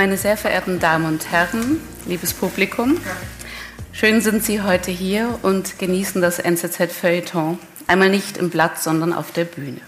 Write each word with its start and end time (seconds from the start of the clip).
Meine 0.00 0.16
sehr 0.16 0.38
verehrten 0.38 0.80
Damen 0.80 1.04
und 1.04 1.30
Herren, 1.30 1.78
liebes 2.06 2.32
Publikum, 2.32 2.96
schön 3.92 4.22
sind 4.22 4.42
Sie 4.42 4.62
heute 4.62 4.90
hier 4.90 5.38
und 5.42 5.78
genießen 5.78 6.22
das 6.22 6.38
NZZ 6.38 6.90
Feuilleton, 6.90 7.58
einmal 7.86 8.08
nicht 8.08 8.38
im 8.38 8.48
Blatt, 8.48 8.80
sondern 8.80 9.12
auf 9.12 9.30
der 9.30 9.44
Bühne. 9.44 9.82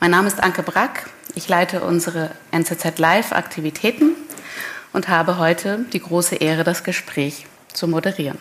Mein 0.00 0.10
Name 0.10 0.26
ist 0.26 0.42
Anke 0.42 0.64
Brack, 0.64 1.06
ich 1.36 1.48
leite 1.48 1.82
unsere 1.82 2.32
NZZ 2.50 2.98
Live-Aktivitäten 2.98 4.16
und 4.92 5.08
habe 5.08 5.38
heute 5.38 5.84
die 5.92 6.00
große 6.00 6.34
Ehre, 6.34 6.64
das 6.64 6.82
Gespräch 6.82 7.46
zu 7.72 7.86
moderieren. 7.86 8.38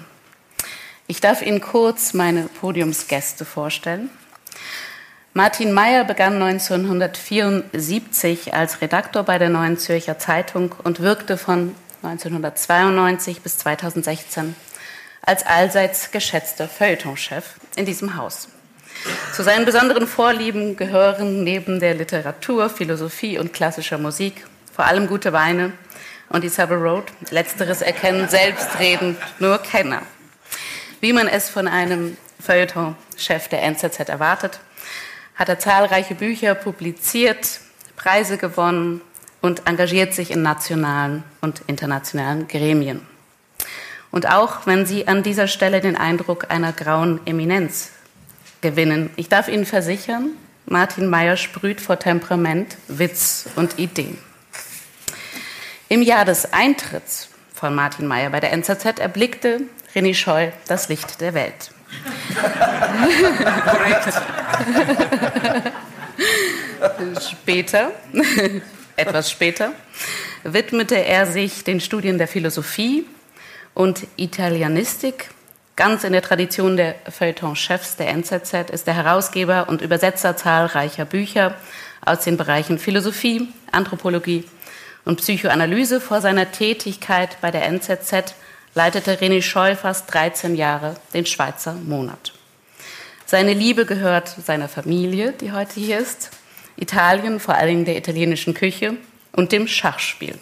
Ich 1.09 1.19
darf 1.21 1.41
Ihnen 1.41 1.59
kurz 1.59 2.13
meine 2.13 2.43
Podiumsgäste 2.43 3.43
vorstellen. 3.43 4.11
Martin 5.33 5.73
Mayer 5.73 6.03
begann 6.03 6.39
1974 6.39 8.53
als 8.53 8.79
Redaktor 8.79 9.23
bei 9.23 9.39
der 9.39 9.49
Neuen 9.49 9.79
Zürcher 9.79 10.19
Zeitung 10.19 10.75
und 10.83 10.99
wirkte 10.99 11.39
von 11.39 11.73
1992 12.03 13.41
bis 13.41 13.57
2016 13.57 14.55
als 15.23 15.47
allseits 15.47 16.11
geschätzter 16.11 16.67
Feuilletonchef 16.67 17.55
in 17.75 17.87
diesem 17.87 18.15
Haus. 18.15 18.47
Zu 19.33 19.41
seinen 19.41 19.65
besonderen 19.65 20.05
Vorlieben 20.05 20.77
gehören 20.77 21.43
neben 21.43 21.79
der 21.79 21.95
Literatur, 21.95 22.69
Philosophie 22.69 23.39
und 23.39 23.51
klassischer 23.51 23.97
Musik 23.97 24.45
vor 24.75 24.85
allem 24.85 25.07
gute 25.07 25.33
Weine 25.33 25.71
und 26.29 26.43
die 26.43 26.49
Savile 26.49 26.79
Road. 26.79 27.05
Letzteres 27.31 27.81
erkennen 27.81 28.29
selbstredend 28.29 29.17
nur 29.39 29.57
Kenner. 29.57 30.03
Wie 31.01 31.13
man 31.13 31.27
es 31.27 31.49
von 31.49 31.67
einem 31.67 32.17
Feuilletonchef 32.41 33.47
der 33.49 33.63
NZZ 33.63 34.09
erwartet, 34.09 34.59
hat 35.35 35.47
er 35.47 35.59
zahlreiche 35.59 36.15
Bücher 36.15 36.55
publiziert, 36.55 37.61
Preise 37.95 38.37
gewonnen 38.37 39.01
und 39.41 39.65
engagiert 39.65 40.13
sich 40.13 40.31
in 40.31 40.41
nationalen 40.41 41.23
und 41.39 41.61
internationalen 41.67 42.47
Gremien. 42.49 43.01
Und 44.11 44.27
auch 44.29 44.65
wenn 44.65 44.85
Sie 44.85 45.07
an 45.07 45.23
dieser 45.23 45.47
Stelle 45.47 45.79
den 45.79 45.95
Eindruck 45.95 46.47
einer 46.49 46.73
grauen 46.73 47.25
Eminenz 47.25 47.91
gewinnen, 48.59 49.09
ich 49.15 49.29
darf 49.29 49.47
Ihnen 49.47 49.65
versichern, 49.65 50.31
Martin 50.65 51.07
Mayer 51.07 51.37
sprüht 51.37 51.79
vor 51.79 51.99
Temperament, 51.99 52.75
Witz 52.87 53.45
und 53.55 53.79
Ideen. 53.79 54.17
Im 55.87 56.01
Jahr 56.01 56.25
des 56.25 56.51
Eintritts 56.53 57.29
von 57.53 57.73
Martin 57.73 58.05
Mayer 58.05 58.29
bei 58.29 58.39
der 58.39 58.51
NZZ 58.53 58.99
erblickte 58.99 59.61
René 59.95 60.13
Scheu 60.13 60.51
das 60.67 60.89
Licht 60.89 61.19
der 61.21 61.33
Welt. 61.33 61.71
Korrekt. 63.65 64.13
später, 67.21 67.91
etwas 68.95 69.31
später, 69.31 69.71
widmete 70.43 70.95
er 70.95 71.25
sich 71.25 71.63
den 71.63 71.79
Studien 71.79 72.17
der 72.17 72.27
Philosophie 72.27 73.05
und 73.73 74.05
Italianistik. 74.17 75.29
Ganz 75.75 76.03
in 76.03 76.11
der 76.11 76.21
Tradition 76.21 76.75
der 76.75 76.95
Feuilleton-Chefs 77.09 77.95
der 77.95 78.09
NZZ 78.09 78.69
ist 78.71 78.87
er 78.87 78.95
Herausgeber 78.95 79.69
und 79.69 79.81
Übersetzer 79.81 80.35
zahlreicher 80.35 81.05
Bücher 81.05 81.55
aus 82.05 82.21
den 82.21 82.37
Bereichen 82.37 82.79
Philosophie, 82.79 83.47
Anthropologie 83.71 84.43
und 85.05 85.21
Psychoanalyse. 85.21 86.01
Vor 86.01 86.19
seiner 86.21 86.51
Tätigkeit 86.51 87.37
bei 87.41 87.51
der 87.51 87.65
NZZ 87.65 88.35
leitete 88.75 89.19
René 89.19 89.41
Scheu 89.41 89.75
fast 89.75 90.13
13 90.13 90.55
Jahre 90.55 90.95
den 91.13 91.25
Schweizer 91.25 91.73
Monat. 91.73 92.33
Seine 93.25 93.53
Liebe 93.53 93.85
gehört 93.85 94.27
seiner 94.43 94.67
Familie, 94.67 95.33
die 95.33 95.51
heute 95.51 95.79
hier 95.79 95.99
ist, 95.99 96.31
Italien, 96.77 97.39
vor 97.39 97.55
allem 97.55 97.85
der 97.85 97.97
italienischen 97.97 98.53
Küche 98.53 98.95
und 99.33 99.51
dem 99.51 99.67
Schachspiel. 99.67 100.37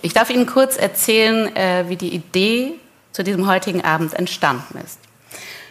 Ich 0.00 0.12
darf 0.12 0.30
Ihnen 0.30 0.46
kurz 0.46 0.76
erzählen, 0.76 1.54
äh, 1.54 1.84
wie 1.88 1.96
die 1.96 2.14
Idee 2.14 2.72
zu 3.12 3.22
diesem 3.22 3.46
heutigen 3.46 3.84
Abend 3.84 4.14
entstanden 4.14 4.78
ist. 4.84 4.98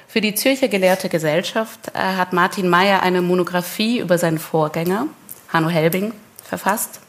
Für 0.07 0.21
die 0.21 0.35
Zürcher 0.35 0.67
Gelehrte 0.67 1.09
Gesellschaft 1.09 1.91
äh, 1.93 1.99
hat 1.99 2.33
Martin 2.33 2.69
Mayer 2.69 3.01
eine 3.01 3.21
Monographie 3.21 3.99
über 3.99 4.17
seinen 4.17 4.39
Vorgänger, 4.39 5.07
Hanno 5.49 5.69
Helbing, 5.69 6.13
verfasst, 6.43 6.99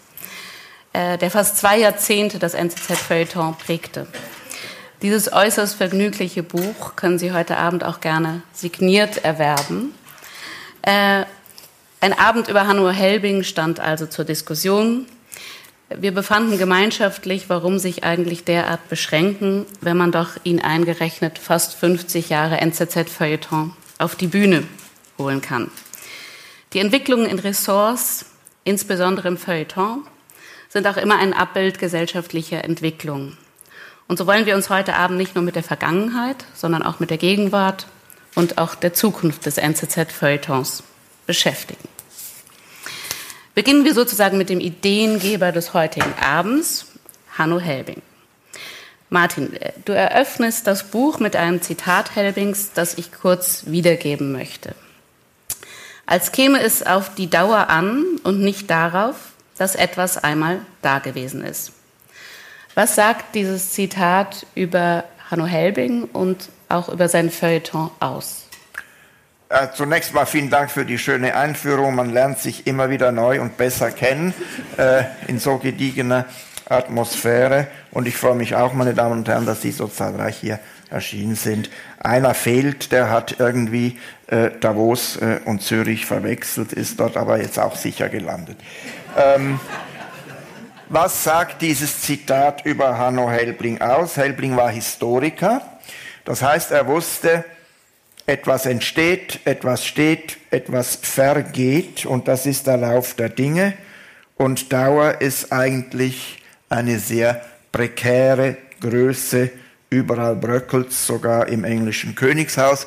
äh, 0.93 1.19
der 1.19 1.31
fast 1.31 1.57
zwei 1.57 1.79
Jahrzehnte 1.79 2.39
das 2.39 2.55
NZZ-Feuilleton 2.55 3.57
prägte. 3.57 4.07
Dieses 5.03 5.33
äußerst 5.33 5.75
vergnügliche 5.75 6.43
Buch 6.43 6.95
können 6.97 7.19
Sie 7.19 7.33
heute 7.33 7.57
Abend 7.57 7.83
auch 7.83 8.01
gerne 8.01 8.43
signiert 8.53 9.25
erwerben. 9.25 9.95
Äh, 10.83 11.25
ein 12.01 12.19
Abend 12.19 12.49
über 12.49 12.67
Hanno 12.67 12.91
Helbing 12.91 13.43
stand 13.43 13.81
also 13.81 14.07
zur 14.07 14.25
Diskussion. 14.25 15.07
Wir 15.89 16.13
befanden 16.13 16.59
gemeinschaftlich, 16.59 17.49
warum 17.49 17.79
sich 17.79 18.05
eigentlich 18.05 18.45
derart 18.45 18.89
beschränken, 18.89 19.67
wenn 19.81 19.97
man 19.97 20.13
doch 20.13 20.31
ihn 20.45 20.61
eingerechnet 20.61 21.39
fast 21.39 21.75
50 21.75 22.29
Jahre 22.29 22.61
NZZ-Feuilleton 22.61 23.73
auf 23.99 24.17
die 24.17 24.27
Bühne 24.27 24.65
holen 25.19 25.41
kann. 25.41 25.71
Die 26.73 26.79
Entwicklungen 26.79 27.27
in 27.27 27.39
Ressorts, 27.39 28.27
insbesondere 28.65 29.29
im 29.29 29.37
Feuilleton, 29.37 30.07
sind 30.73 30.87
auch 30.87 30.97
immer 30.97 31.19
ein 31.19 31.35
Abbild 31.35 31.79
gesellschaftlicher 31.79 32.65
Entwicklungen. 32.65 33.37
Und 34.09 34.17
so 34.17 34.27
wollen 34.27 34.47
wir 34.47 34.57
uns 34.57 34.71
heute 34.71 34.95
Abend 34.95 35.19
nicht 35.19 35.35
nur 35.35 35.45
mit 35.45 35.55
der 35.55 35.63
Vergangenheit, 35.63 36.47
sondern 36.55 36.83
auch 36.83 36.99
mit 36.99 37.11
der 37.11 37.19
Gegenwart 37.19 37.87
und 38.35 38.57
auch 38.57 38.75
der 38.75 38.95
Zukunft 38.95 39.45
des 39.45 39.59
NZZ-Feuilletons 39.59 40.83
beschäftigen. 41.27 41.87
Beginnen 43.55 43.85
wir 43.85 43.93
sozusagen 43.93 44.39
mit 44.39 44.49
dem 44.49 44.61
Ideengeber 44.61 45.53
des 45.53 45.75
heutigen 45.75 46.15
Abends, 46.19 46.87
Hanno 47.37 47.59
Helbing. 47.59 48.01
Martin, 49.11 49.53
du 49.85 49.93
eröffnest 49.93 50.67
das 50.67 50.85
Buch 50.85 51.19
mit 51.19 51.37
einem 51.37 51.61
Zitat 51.61 52.17
Helbings, 52.17 52.73
das 52.73 52.97
ich 52.97 53.13
kurz 53.13 53.65
wiedergeben 53.67 54.33
möchte. 54.33 54.75
Als 56.07 56.33
käme 56.33 56.63
es 56.63 56.83
auf 56.83 57.15
die 57.15 57.29
Dauer 57.29 57.69
an 57.69 58.07
und 58.23 58.41
nicht 58.41 58.71
darauf, 58.71 59.32
dass 59.63 59.77
etwas 59.77 60.19
einmal 60.19 60.59
dagewesen 60.83 61.45
ist. 61.45 61.71
Was 62.75 62.97
sagt 62.97 63.37
dieses 63.37 63.71
Zitat 63.71 64.45
über 64.57 65.05
Hanno 65.31 65.47
Helbing 65.47 66.03
und 66.13 66.49
auch 66.69 66.89
über 66.89 67.09
sein 67.09 67.31
Feuilleton 67.31 67.93
aus? 68.01 68.49
Äh, 69.51 69.69
zunächst 69.73 70.15
mal 70.15 70.27
vielen 70.27 70.51
Dank 70.51 70.73
für 70.73 70.85
die 70.85 70.99
schöne 70.99 71.37
Einführung. 71.37 71.95
Man 71.95 72.11
lernt 72.11 72.41
sich 72.41 72.67
immer 72.67 72.91
wieder 72.91 73.13
neu 73.13 73.41
und 73.41 73.57
besser 73.57 73.93
kennen 73.93 74.35
äh, 74.79 75.05
in 75.29 75.39
so 75.39 75.59
gediegener 75.59 76.25
Atmosphäre. 76.69 77.69
Und 77.93 78.09
ich 78.09 78.17
freue 78.17 78.35
mich 78.35 78.57
auch, 78.57 78.73
meine 78.73 78.95
Damen 78.95 79.19
und 79.19 79.29
Herren, 79.29 79.47
dass 79.47 79.63
Sie 79.63 79.71
so 79.71 79.87
zahlreich 79.87 80.39
hier 80.39 80.59
erschienen 80.91 81.37
sind. 81.37 81.71
Einer 82.01 82.35
fehlt, 82.35 82.91
der 82.91 83.11
hat 83.11 83.37
irgendwie 83.39 84.01
Davos 84.61 85.17
äh, 85.17 85.41
und 85.45 85.63
Zürich 85.63 86.07
verwechselt, 86.07 86.73
ist 86.73 86.99
dort 87.01 87.17
aber 87.17 87.41
jetzt 87.41 87.59
auch 87.59 87.77
sicher 87.77 88.09
gelandet. 88.09 88.57
Ähm, 89.17 89.61
was 90.89 91.25
sagt 91.25 91.63
dieses 91.63 92.03
Zitat 92.03 92.67
über 92.67 92.99
Hanno 92.99 93.31
Helbling 93.31 93.81
aus? 93.81 94.17
Helbling 94.17 94.57
war 94.57 94.71
Historiker. 94.71 95.63
Das 96.25 96.43
heißt, 96.43 96.71
er 96.71 96.87
wusste, 96.87 97.45
etwas 98.27 98.67
entsteht, 98.67 99.41
etwas 99.45 99.85
steht, 99.85 100.39
etwas 100.51 100.97
vergeht 100.97 102.07
und 102.07 102.29
das 102.29 102.47
ist 102.47 102.67
der 102.67 102.77
Lauf 102.77 103.15
der 103.15 103.29
Dinge. 103.29 103.75
Und 104.37 104.73
Dauer 104.73 105.21
ist 105.21 105.53
eigentlich 105.53 106.43
eine 106.69 106.99
sehr 106.99 107.43
prekäre 107.71 108.57
Größe. 108.81 109.51
Überall 109.91 110.37
bröckelt 110.37 110.93
sogar 110.93 111.49
im 111.49 111.65
englischen 111.65 112.15
Königshaus. 112.15 112.87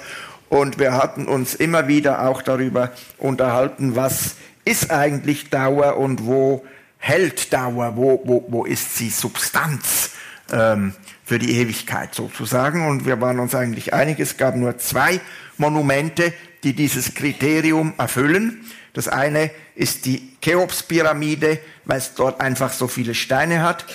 Und 0.50 0.80
wir 0.80 0.94
hatten 0.94 1.28
uns 1.28 1.56
immer 1.56 1.88
wieder 1.88 2.28
auch 2.28 2.42
darüber 2.42 2.92
unterhalten, 3.18 3.96
was 3.96 4.36
ist 4.64 4.92
eigentlich 4.92 5.50
Dauer 5.50 5.98
und 5.98 6.26
wo 6.26 6.66
hält 6.98 7.54
Dauer, 7.54 7.96
wo, 7.96 8.22
wo, 8.26 8.46
wo 8.50 8.66
ist 8.66 8.96
sie 8.98 9.10
Substanz 9.10 10.12
ähm, 10.52 10.94
für 11.24 11.40
die 11.40 11.60
Ewigkeit 11.60 12.16
sozusagen. 12.16 12.88
Und 12.88 13.06
wir 13.06 13.22
waren 13.22 13.40
uns 13.40 13.56
eigentlich 13.56 13.94
einig, 13.94 14.20
es 14.20 14.38
gab 14.38 14.56
nur 14.56 14.78
zwei 14.78 15.20
Monumente, 15.58 16.34
die 16.64 16.74
dieses 16.74 17.14
Kriterium 17.14 17.94
erfüllen. 17.98 18.66
Das 18.94 19.08
eine 19.08 19.52
ist 19.76 20.06
die 20.06 20.36
Cheops-Pyramide, 20.42 21.60
weil 21.86 21.98
es 21.98 22.14
dort 22.16 22.42
einfach 22.42 22.72
so 22.72 22.88
viele 22.88 23.14
Steine 23.14 23.62
hat. 23.62 23.86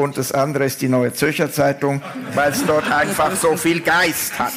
Und 0.00 0.16
das 0.16 0.32
andere 0.32 0.64
ist 0.64 0.80
die 0.80 0.88
Neue 0.88 1.12
Zürcher 1.12 1.52
Zeitung, 1.52 2.00
weil 2.34 2.52
es 2.52 2.64
dort 2.64 2.90
einfach 2.90 3.36
so 3.36 3.56
viel 3.56 3.80
Geist 3.80 4.38
hat. 4.38 4.54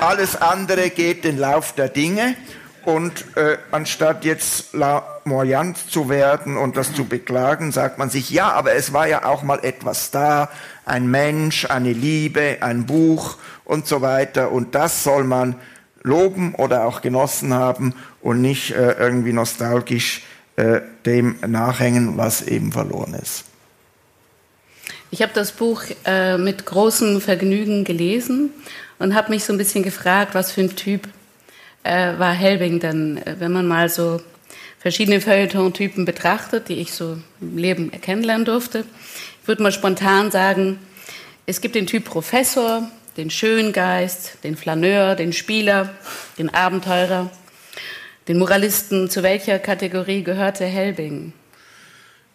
Alles 0.00 0.36
andere 0.36 0.90
geht 0.90 1.24
den 1.24 1.38
Lauf 1.38 1.72
der 1.72 1.88
Dinge. 1.88 2.36
Und 2.84 3.24
äh, 3.36 3.58
anstatt 3.70 4.24
jetzt 4.24 4.72
lamoyant 4.72 5.76
zu 5.90 6.08
werden 6.08 6.56
und 6.56 6.76
das 6.76 6.94
zu 6.94 7.06
beklagen, 7.06 7.72
sagt 7.72 7.98
man 7.98 8.08
sich, 8.08 8.30
ja, 8.30 8.52
aber 8.52 8.74
es 8.74 8.92
war 8.92 9.06
ja 9.08 9.24
auch 9.24 9.42
mal 9.42 9.58
etwas 9.62 10.10
da, 10.10 10.48
ein 10.86 11.10
Mensch, 11.10 11.66
eine 11.66 11.92
Liebe, 11.92 12.58
ein 12.60 12.86
Buch 12.86 13.36
und 13.64 13.86
so 13.86 14.00
weiter. 14.00 14.52
Und 14.52 14.74
das 14.74 15.02
soll 15.02 15.24
man 15.24 15.56
loben 16.02 16.54
oder 16.54 16.84
auch 16.84 17.02
genossen 17.02 17.52
haben 17.52 17.94
und 18.22 18.40
nicht 18.40 18.70
äh, 18.70 18.92
irgendwie 18.92 19.32
nostalgisch 19.32 20.22
äh, 20.56 20.80
dem 21.04 21.36
nachhängen, 21.46 22.16
was 22.16 22.42
eben 22.42 22.72
verloren 22.72 23.14
ist. 23.14 23.47
Ich 25.10 25.22
habe 25.22 25.32
das 25.32 25.52
Buch 25.52 25.84
äh, 26.04 26.36
mit 26.36 26.66
großem 26.66 27.22
Vergnügen 27.22 27.84
gelesen 27.84 28.50
und 28.98 29.14
habe 29.14 29.30
mich 29.30 29.44
so 29.44 29.54
ein 29.54 29.58
bisschen 29.58 29.82
gefragt, 29.82 30.34
was 30.34 30.52
für 30.52 30.60
ein 30.60 30.76
Typ 30.76 31.08
äh, 31.82 32.18
war 32.18 32.34
Helbing 32.34 32.78
denn, 32.78 33.16
äh, 33.16 33.36
wenn 33.38 33.52
man 33.52 33.66
mal 33.66 33.88
so 33.88 34.20
verschiedene 34.78 35.22
Feuilleton-Typen 35.22 36.04
betrachtet, 36.04 36.68
die 36.68 36.74
ich 36.74 36.92
so 36.92 37.16
im 37.40 37.56
Leben 37.56 37.90
kennenlernen 37.90 38.44
durfte. 38.44 38.84
Ich 39.40 39.48
würde 39.48 39.62
mal 39.62 39.72
spontan 39.72 40.30
sagen, 40.30 40.78
es 41.46 41.62
gibt 41.62 41.74
den 41.74 41.86
Typ 41.86 42.04
Professor, 42.04 42.86
den 43.16 43.30
Schöngeist, 43.30 44.44
den 44.44 44.56
Flaneur, 44.56 45.14
den 45.14 45.32
Spieler, 45.32 45.88
den 46.36 46.52
Abenteurer, 46.52 47.30
den 48.28 48.38
Moralisten. 48.38 49.08
Zu 49.08 49.22
welcher 49.22 49.58
Kategorie 49.58 50.22
gehörte 50.22 50.66
Helbing? 50.66 51.32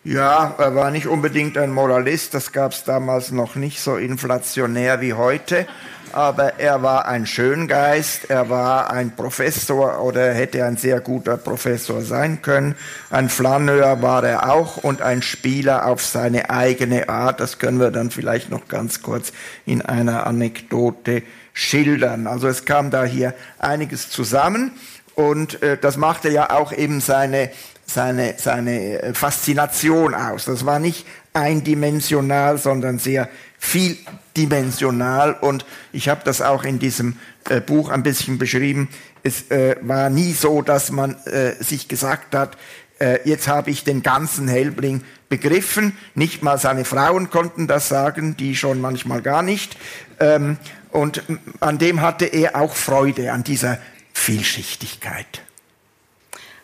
Ja, 0.05 0.53
er 0.57 0.75
war 0.75 0.91
nicht 0.91 1.07
unbedingt 1.07 1.57
ein 1.57 1.71
Moralist, 1.71 2.33
das 2.33 2.51
gab 2.51 2.73
es 2.73 2.83
damals 2.83 3.31
noch 3.31 3.55
nicht 3.55 3.79
so 3.79 3.95
inflationär 3.95 4.99
wie 4.99 5.13
heute, 5.13 5.65
aber 6.11 6.59
er 6.59 6.83
war 6.83 7.07
ein 7.07 7.25
Schöngeist, 7.25 8.29
er 8.29 8.49
war 8.49 8.91
ein 8.91 9.15
Professor 9.15 10.03
oder 10.03 10.33
hätte 10.33 10.65
ein 10.65 10.75
sehr 10.75 10.99
guter 10.99 11.37
Professor 11.37 12.01
sein 12.01 12.41
können, 12.41 12.75
ein 13.11 13.29
Flaneur 13.29 14.01
war 14.01 14.25
er 14.25 14.51
auch 14.51 14.75
und 14.75 15.01
ein 15.01 15.21
Spieler 15.21 15.85
auf 15.85 16.03
seine 16.03 16.49
eigene 16.49 17.07
Art, 17.07 17.39
das 17.39 17.57
können 17.57 17.79
wir 17.79 17.89
dann 17.89 18.11
vielleicht 18.11 18.49
noch 18.49 18.67
ganz 18.67 19.03
kurz 19.03 19.31
in 19.65 19.81
einer 19.81 20.27
Anekdote 20.27 21.23
schildern. 21.53 22.27
Also 22.27 22.49
es 22.49 22.65
kam 22.65 22.91
da 22.91 23.05
hier 23.05 23.33
einiges 23.57 24.09
zusammen 24.09 24.73
und 25.15 25.61
äh, 25.61 25.77
das 25.77 25.95
machte 25.95 26.27
ja 26.29 26.49
auch 26.49 26.73
eben 26.73 26.99
seine 26.99 27.51
seine, 27.93 28.35
seine 28.37 29.01
äh, 29.01 29.13
Faszination 29.13 30.13
aus. 30.13 30.45
Das 30.45 30.65
war 30.65 30.79
nicht 30.79 31.05
eindimensional, 31.33 32.57
sondern 32.57 32.99
sehr 32.99 33.29
vieldimensional. 33.57 35.33
Und 35.33 35.65
ich 35.91 36.09
habe 36.09 36.21
das 36.25 36.41
auch 36.41 36.63
in 36.63 36.79
diesem 36.79 37.17
äh, 37.49 37.61
Buch 37.61 37.89
ein 37.89 38.03
bisschen 38.03 38.37
beschrieben. 38.37 38.89
Es 39.23 39.49
äh, 39.51 39.77
war 39.81 40.09
nie 40.09 40.33
so, 40.33 40.61
dass 40.61 40.91
man 40.91 41.15
äh, 41.25 41.53
sich 41.63 41.87
gesagt 41.87 42.35
hat, 42.35 42.57
äh, 42.99 43.19
jetzt 43.27 43.47
habe 43.47 43.71
ich 43.71 43.83
den 43.83 44.03
ganzen 44.03 44.47
Helbling 44.47 45.03
begriffen. 45.29 45.97
Nicht 46.15 46.43
mal 46.43 46.57
seine 46.57 46.85
Frauen 46.85 47.29
konnten 47.29 47.67
das 47.67 47.89
sagen, 47.89 48.37
die 48.37 48.55
schon 48.55 48.81
manchmal 48.81 49.21
gar 49.21 49.41
nicht. 49.41 49.77
Ähm, 50.19 50.57
und 50.91 51.23
an 51.59 51.79
dem 51.79 52.01
hatte 52.01 52.25
er 52.25 52.55
auch 52.55 52.75
Freude, 52.75 53.31
an 53.31 53.43
dieser 53.43 53.79
Vielschichtigkeit. 54.13 55.41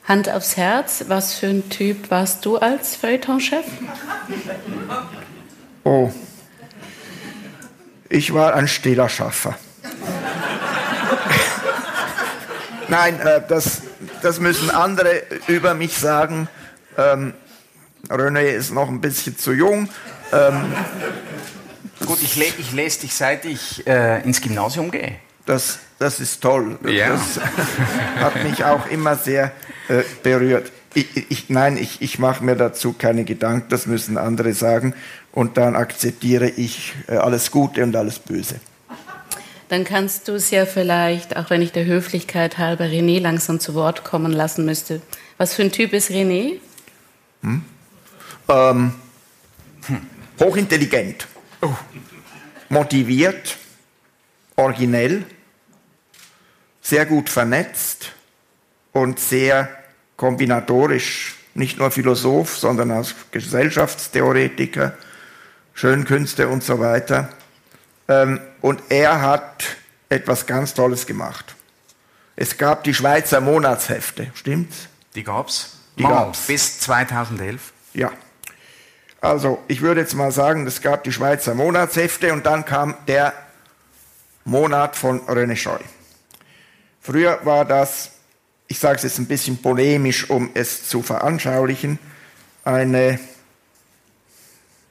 Hand 0.09 0.27
aufs 0.27 0.57
Herz, 0.57 1.05
was 1.07 1.35
für 1.35 1.45
ein 1.45 1.69
Typ 1.69 2.09
warst 2.09 2.43
du 2.43 2.57
als 2.57 2.95
Feuilletonchef? 2.95 3.63
Oh, 5.83 6.11
ich 8.09 8.33
war 8.33 8.55
ein 8.55 8.67
stiller 8.67 9.07
Schaffer. 9.07 9.53
Nein, 12.87 13.19
äh, 13.19 13.43
das, 13.47 13.83
das 14.23 14.39
müssen 14.39 14.71
andere 14.71 15.21
über 15.45 15.75
mich 15.75 15.99
sagen. 15.99 16.49
Ähm, 16.97 17.35
René 18.09 18.45
ist 18.45 18.71
noch 18.71 18.89
ein 18.89 19.01
bisschen 19.01 19.37
zu 19.37 19.53
jung. 19.53 19.89
Ähm, 20.33 20.73
Gut, 22.07 22.23
ich, 22.23 22.35
le 22.35 22.45
ich 22.57 22.71
lese 22.71 23.01
dich, 23.01 23.13
seit 23.13 23.45
ich 23.45 23.85
äh, 23.85 24.23
ins 24.23 24.41
Gymnasium 24.41 24.89
gehe. 24.89 25.17
Das, 25.49 25.79
das 25.97 26.19
ist 26.19 26.41
toll. 26.41 26.77
Ja. 26.87 27.09
Das 27.09 27.39
hat 28.19 28.43
mich 28.43 28.63
auch 28.63 28.85
immer 28.85 29.15
sehr 29.15 29.51
äh, 29.87 30.03
berührt. 30.21 30.71
Ich, 30.93 31.31
ich, 31.31 31.49
nein, 31.49 31.75
ich, 31.75 32.03
ich 32.03 32.19
mache 32.19 32.43
mir 32.43 32.55
dazu 32.55 32.93
keine 32.93 33.23
Gedanken, 33.23 33.67
das 33.69 33.87
müssen 33.87 34.19
andere 34.19 34.53
sagen. 34.53 34.93
Und 35.31 35.57
dann 35.57 35.75
akzeptiere 35.75 36.47
ich 36.49 36.93
äh, 37.07 37.15
alles 37.15 37.49
Gute 37.49 37.81
und 37.81 37.95
alles 37.95 38.19
Böse. 38.19 38.59
Dann 39.69 39.85
kannst 39.85 40.27
du 40.27 40.33
es 40.33 40.51
ja 40.51 40.67
vielleicht, 40.67 41.35
auch 41.35 41.49
wenn 41.49 41.63
ich 41.63 41.71
der 41.71 41.85
Höflichkeit 41.85 42.59
halber 42.59 42.85
René 42.85 43.19
langsam 43.19 43.59
zu 43.59 43.73
Wort 43.73 44.03
kommen 44.03 44.31
lassen 44.31 44.65
müsste. 44.65 45.01
Was 45.39 45.55
für 45.55 45.63
ein 45.63 45.71
Typ 45.71 45.93
ist 45.93 46.11
René? 46.11 46.59
Hm? 47.41 47.63
Ähm, 48.49 48.93
hm. 49.87 50.01
Hochintelligent, 50.39 51.27
oh. 51.63 51.73
motiviert, 52.69 53.57
originell, 54.55 55.25
sehr 56.89 57.05
gut 57.05 57.29
vernetzt 57.29 58.13
und 58.91 59.19
sehr 59.19 59.69
kombinatorisch, 60.17 61.35
nicht 61.53 61.77
nur 61.77 61.91
Philosoph, 61.91 62.57
sondern 62.57 62.91
als 62.91 63.13
Gesellschaftstheoretiker, 63.31 64.93
Schönkünste 65.73 66.47
und 66.47 66.63
so 66.63 66.79
weiter. 66.79 67.29
Ähm, 68.07 68.39
und 68.61 68.81
er 68.89 69.21
hat 69.21 69.77
etwas 70.09 70.47
ganz 70.47 70.73
Tolles 70.73 71.05
gemacht. 71.05 71.55
Es 72.35 72.57
gab 72.57 72.83
die 72.83 72.93
Schweizer 72.93 73.39
Monatshefte, 73.39 74.31
stimmt's? 74.33 74.87
Die 75.13 75.23
gab's. 75.23 75.77
Die 75.97 76.03
gab's. 76.03 76.47
Bis 76.47 76.79
2011. 76.79 77.71
Ja. 77.93 78.11
Also, 79.21 79.61
ich 79.67 79.81
würde 79.81 80.01
jetzt 80.01 80.15
mal 80.15 80.31
sagen, 80.31 80.65
es 80.65 80.81
gab 80.81 81.03
die 81.03 81.11
Schweizer 81.11 81.53
Monatshefte 81.53 82.33
und 82.33 82.45
dann 82.45 82.65
kam 82.65 82.95
der 83.07 83.33
Monat 84.45 84.95
von 84.95 85.21
René 85.27 85.55
Scheu. 85.55 85.79
Früher 87.01 87.39
war 87.43 87.65
das 87.65 88.11
ich 88.69 88.77
sage 88.77 88.97
es 88.97 89.03
jetzt 89.03 89.17
ein 89.17 89.25
bisschen 89.25 89.57
polemisch, 89.57 90.29
um 90.29 90.51
es 90.53 90.87
zu 90.87 91.01
veranschaulichen, 91.01 91.97
eine, 92.63 93.19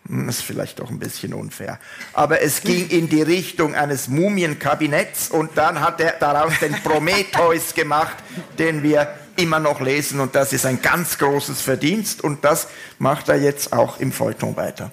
hm, 0.06 0.26
das 0.26 0.38
ist 0.38 0.42
vielleicht 0.42 0.80
doch 0.80 0.90
ein 0.90 0.98
bisschen 0.98 1.32
unfair, 1.32 1.78
aber 2.12 2.42
es 2.42 2.60
ging 2.60 2.88
in 2.88 3.08
die 3.08 3.22
Richtung 3.22 3.76
eines 3.76 4.08
Mumienkabinetts 4.08 5.30
und 5.30 5.56
dann 5.56 5.80
hat 5.80 6.00
er 6.00 6.12
daraus 6.18 6.58
den 6.58 6.74
Prometheus 6.82 7.72
gemacht, 7.74 8.16
den 8.58 8.82
wir 8.82 9.14
immer 9.36 9.60
noch 9.60 9.80
lesen 9.80 10.18
und 10.18 10.34
das 10.34 10.52
ist 10.52 10.66
ein 10.66 10.82
ganz 10.82 11.16
großes 11.16 11.60
Verdienst 11.60 12.24
und 12.24 12.44
das 12.44 12.66
macht 12.98 13.28
er 13.28 13.36
jetzt 13.36 13.72
auch 13.72 14.00
im 14.00 14.10
Feuilleton 14.10 14.56
weiter. 14.56 14.90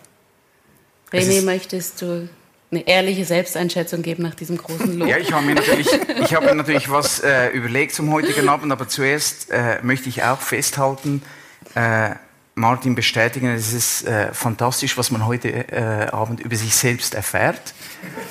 René, 1.12 1.42
möchtest 1.42 2.04
du 2.04 2.30
eine 2.72 2.88
ehrliche 2.88 3.26
Selbsteinschätzung 3.26 4.02
geben 4.02 4.24
nach 4.24 4.36
diesem 4.36 4.58
großen 4.58 4.98
Lob. 4.98 5.08
Ja, 5.08 5.18
ich 5.18 5.32
habe 5.32 5.46
mir 5.46 5.56
natürlich, 5.56 5.88
ich 6.22 6.34
habe 6.34 6.48
mir 6.48 6.56
natürlich 6.56 6.90
was 6.90 7.20
äh, 7.20 7.50
überlegt 7.50 7.94
zum 7.94 8.12
heutigen 8.12 8.50
Abend, 8.50 8.72
aber 8.72 8.88
zuerst 8.88 9.52
äh, 9.52 9.80
möchte 9.84 10.10
ich 10.10 10.24
auch 10.24 10.42
festhalten, 10.42 11.22
äh, 11.76 12.12
Martin 12.56 12.96
bestätigen, 12.96 13.48
es 13.48 13.74
ist 13.74 14.08
äh, 14.08 14.34
fantastisch, 14.34 14.98
was 14.98 15.12
man 15.12 15.26
heute 15.26 15.50
äh, 15.50 16.08
Abend 16.08 16.40
über 16.40 16.56
sich 16.56 16.74
selbst 16.74 17.14
erfährt. 17.14 17.74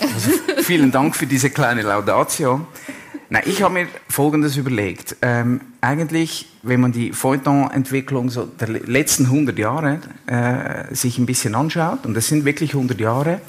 Also, 0.01 0.31
vielen 0.63 0.91
Dank 0.91 1.15
für 1.15 1.27
diese 1.27 1.51
kleine 1.51 1.83
Laudatio. 1.83 2.67
Na, 3.29 3.41
ich 3.45 3.63
habe 3.63 3.75
mir 3.75 3.89
Folgendes 4.09 4.57
überlegt. 4.57 5.17
Ähm, 5.21 5.61
eigentlich, 5.83 6.49
wenn 6.63 6.81
man 6.81 6.93
die 6.93 7.13
Feuilleton-Entwicklung 7.13 8.31
so 8.31 8.47
der 8.47 8.69
letzten 8.69 9.27
100 9.27 9.59
Jahre 9.59 10.01
äh, 10.27 10.95
sich 10.95 11.19
ein 11.19 11.27
bisschen 11.27 11.55
anschaut, 11.55 12.07
und 12.07 12.15
das 12.15 12.29
sind 12.29 12.47
wirklich 12.47 12.75
100 12.75 12.99
Jahre, 12.99 13.43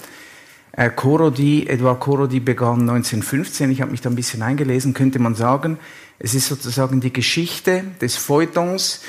äh, 0.75 0.89
Korodi, 0.89 1.67
Edouard 1.67 2.00
Korodi 2.00 2.39
begann 2.39 2.82
1915, 2.82 3.72
ich 3.72 3.82
habe 3.82 3.91
mich 3.91 4.01
da 4.01 4.10
ein 4.10 4.15
bisschen 4.15 4.41
eingelesen, 4.41 4.94
könnte 4.94 5.20
man 5.20 5.36
sagen, 5.36 5.77
es 6.20 6.34
ist 6.34 6.48
sozusagen 6.48 7.01
die 7.01 7.13
Geschichte 7.13 7.84
des 8.01 8.15
Feuilletons, 8.17 9.01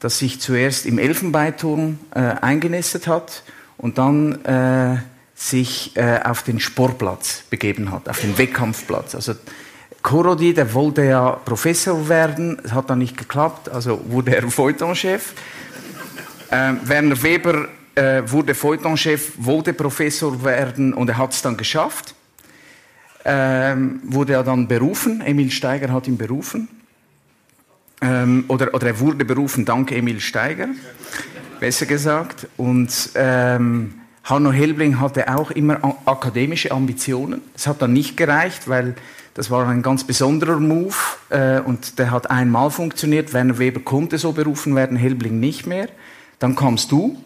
das 0.00 0.18
sich 0.18 0.40
zuerst 0.40 0.86
im 0.86 0.98
Elfenbeinturm 0.98 1.98
äh, 2.14 2.20
eingenistet 2.20 3.06
hat 3.06 3.42
und 3.78 3.98
dann 3.98 4.44
äh, 4.44 4.98
sich 5.34 5.96
äh, 5.96 6.20
auf 6.22 6.42
den 6.42 6.60
Sportplatz 6.60 7.44
begeben 7.48 7.90
hat, 7.90 8.08
auf 8.08 8.20
den 8.20 8.36
Wettkampfplatz. 8.36 9.14
Also 9.14 9.34
Korodi, 10.02 10.52
der 10.52 10.74
wollte 10.74 11.04
ja 11.04 11.30
Professor 11.30 12.08
werden, 12.08 12.60
hat 12.70 12.90
dann 12.90 12.98
nicht 12.98 13.16
geklappt, 13.16 13.70
also 13.70 14.00
wurde 14.08 14.36
er 14.36 14.50
Feuilletonchef. 14.50 15.32
Äh, 16.50 16.74
Werner 16.84 17.22
Weber 17.22 17.68
äh, 17.94 18.22
wurde 18.26 18.54
Feuilletonchef, 18.54 19.32
wollte 19.38 19.72
Professor 19.72 20.44
werden 20.44 20.94
und 20.94 21.08
er 21.08 21.18
hat 21.18 21.32
es 21.32 21.42
dann 21.42 21.56
geschafft. 21.56 22.14
Ähm, 23.24 24.00
wurde 24.04 24.34
er 24.34 24.42
dann 24.42 24.68
berufen, 24.68 25.22
Emil 25.22 25.50
Steiger 25.50 25.92
hat 25.92 26.06
ihn 26.06 26.18
berufen. 26.18 26.68
Ähm, 28.02 28.44
oder, 28.48 28.74
oder 28.74 28.88
er 28.88 29.00
wurde 29.00 29.24
berufen 29.24 29.64
dank 29.64 29.92
Emil 29.92 30.20
Steiger, 30.20 30.68
besser 31.58 31.86
gesagt. 31.86 32.46
Und 32.56 33.10
ähm, 33.14 33.94
Hanno 34.24 34.52
Helbling 34.52 35.00
hatte 35.00 35.34
auch 35.34 35.50
immer 35.50 35.96
akademische 36.04 36.70
Ambitionen. 36.70 37.40
Es 37.54 37.66
hat 37.66 37.80
dann 37.80 37.92
nicht 37.92 38.16
gereicht, 38.16 38.68
weil 38.68 38.94
Das 39.34 39.50
war 39.50 39.66
ein 39.66 39.82
ganz 39.82 40.04
besonderer 40.04 40.60
Move 40.60 40.94
äh, 41.30 41.58
und 41.58 41.98
der 41.98 42.12
hat 42.12 42.30
einmal 42.30 42.70
funktioniert. 42.70 43.32
Werner 43.32 43.58
Weber 43.58 43.80
konnte 43.80 44.16
so 44.16 44.30
berufen 44.30 44.76
werden, 44.76 44.96
Helbling 44.96 45.40
nicht 45.40 45.66
mehr. 45.66 45.88
Dann 46.38 46.54
kamst 46.54 46.92
du 46.92 47.18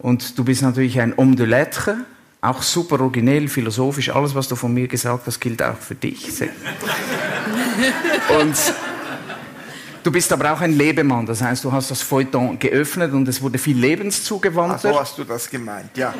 und 0.00 0.38
du 0.38 0.44
bist 0.44 0.62
natürlich 0.62 1.00
ein 1.00 1.14
Homme 1.16 1.36
de 1.36 1.46
lettres, 1.46 1.96
auch 2.40 2.62
super 2.62 3.00
originell, 3.00 3.48
philosophisch. 3.48 4.10
Alles, 4.10 4.34
was 4.34 4.48
du 4.48 4.56
von 4.56 4.72
mir 4.72 4.88
gesagt 4.88 5.26
hast, 5.26 5.40
gilt 5.40 5.62
auch 5.62 5.76
für 5.76 5.94
dich. 5.94 6.26
und 8.40 8.56
Du 10.02 10.10
bist 10.10 10.32
aber 10.32 10.50
auch 10.52 10.60
ein 10.62 10.72
Lebemann, 10.72 11.26
das 11.26 11.42
heißt, 11.42 11.62
du 11.62 11.72
hast 11.72 11.90
das 11.90 12.00
Feuilleton 12.00 12.58
geöffnet 12.58 13.12
und 13.12 13.28
es 13.28 13.42
wurde 13.42 13.58
viel 13.58 13.76
Lebenszugewandt. 13.76 14.76
Ach, 14.76 14.80
so 14.80 14.98
hast 14.98 15.18
du 15.18 15.24
das 15.24 15.50
gemeint, 15.50 15.94
ja. 15.94 16.14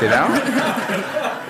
Genau. 0.00 0.26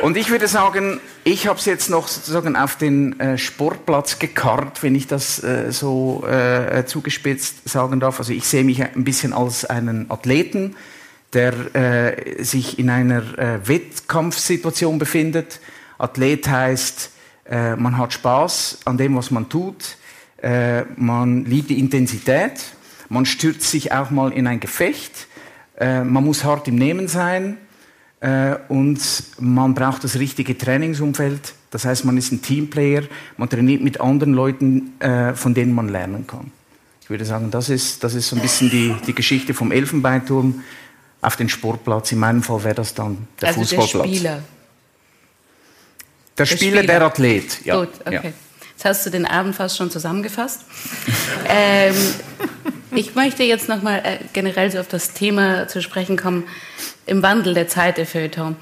Und 0.01 0.17
ich 0.17 0.31
würde 0.31 0.47
sagen, 0.47 1.01
ich 1.25 1.49
habe 1.49 1.59
es 1.59 1.65
jetzt 1.65 1.91
noch 1.91 2.07
sozusagen 2.07 2.55
auf 2.55 2.77
den 2.77 3.19
äh, 3.19 3.37
Sportplatz 3.37 4.21
gekarrt, 4.21 4.83
wenn 4.83 4.95
ich 4.95 5.09
das 5.09 5.43
äh, 5.43 5.73
so 5.73 6.25
äh, 6.27 6.85
zugespitzt 6.87 7.69
sagen 7.69 7.99
darf. 7.99 8.21
Also 8.21 8.33
ich 8.33 8.47
sehe 8.47 8.63
mich 8.63 8.83
ein 8.83 9.05
bisschen 9.05 9.33
als 9.33 9.65
einen 9.65 10.09
Athleten, 10.09 10.77
der 11.33 11.75
äh, 11.75 12.43
sich 12.43 12.79
in 12.79 12.91
einer 12.91 13.39
äh, 13.39 13.67
Wettkampfsituation 13.67 14.99
befindet. 14.99 15.61
Athlet 15.99 16.49
heißt, 16.49 17.11
äh, 17.51 17.77
man 17.77 17.97
hat 17.97 18.13
Spaß 18.13 18.81
an 18.85 18.99
dem, 18.99 19.17
was 19.17 19.31
man 19.31 19.49
tut 19.49 19.97
äh, 20.43 20.83
man 20.97 21.45
liebt 21.45 21.71
die 21.71 21.79
Intensität, 21.79 22.65
man 23.09 23.25
stürzt 23.27 23.71
sich 23.71 23.93
auch 23.93 24.11
mal 24.11 24.33
in 24.33 24.47
ein 24.47 24.61
Gefecht, 24.61 25.29
äh, 25.79 26.03
man 26.03 26.25
muss 26.25 26.45
hart 26.45 26.69
im 26.69 26.75
Nehmen 26.75 27.09
sein 27.09 27.59
äh, 28.21 28.57
und 28.69 29.01
man 29.39 29.75
braucht 29.75 30.03
das 30.05 30.19
richtige 30.19 30.59
Trainingsumfeld. 30.59 31.55
Das 31.71 31.85
heißt, 31.85 32.05
man 32.05 32.19
ist 32.19 32.33
ein 32.33 32.43
Teamplayer, 32.43 33.05
man 33.37 33.49
trainiert 33.49 33.83
mit 33.83 34.01
anderen 34.01 34.35
Leuten, 34.35 35.01
äh, 35.01 35.35
von 35.35 35.55
denen 35.55 35.75
man 35.75 35.89
lernen 35.89 36.27
kann. 36.27 36.51
Ich 37.01 37.09
würde 37.09 37.25
sagen, 37.25 37.51
das 37.51 37.69
ist, 37.69 38.03
das 38.05 38.15
ist 38.15 38.29
so 38.29 38.37
ein 38.37 38.43
bisschen 38.43 38.69
die, 38.69 38.95
die 39.07 39.15
Geschichte 39.15 39.55
vom 39.55 39.71
Elfenbeinturm 39.71 40.63
auf 41.23 41.37
den 41.37 41.49
Sportplatz. 41.49 42.13
In 42.13 42.19
meinem 42.19 42.43
Fall 42.43 42.63
wäre 42.65 42.75
das 42.75 42.93
dann 42.93 43.27
der 43.41 43.49
also 43.49 43.61
Fußballplatz. 43.61 44.03
Der 44.03 44.15
Spieler. 44.15 44.31
Der, 44.33 44.43
der 46.37 46.47
Spieler, 46.47 46.59
Spieler, 46.59 46.83
der 46.83 47.03
Athlet. 47.03 47.65
Ja. 47.65 47.81
Gut, 47.81 47.89
okay. 48.05 48.15
Ja. 48.15 48.33
Jetzt 48.73 48.85
hast 48.85 49.07
du 49.07 49.11
den 49.11 49.27
Abend 49.27 49.55
fast 49.55 49.77
schon 49.77 49.91
zusammengefasst. 49.91 50.63
ähm, 51.49 51.95
ich 52.91 53.15
möchte 53.15 53.45
jetzt 53.45 53.69
nochmal 53.69 54.01
äh, 54.05 54.19
generell 54.33 54.71
so 54.71 54.81
auf 54.81 54.89
das 54.89 55.13
Thema 55.13 55.69
zu 55.69 55.81
sprechen 55.81 56.17
kommen, 56.17 56.45
im 57.07 57.23
Wandel 57.23 57.55
der 57.55 57.69
Zeit 57.69 57.97
der 57.97 58.07
Feuilleton. 58.07 58.57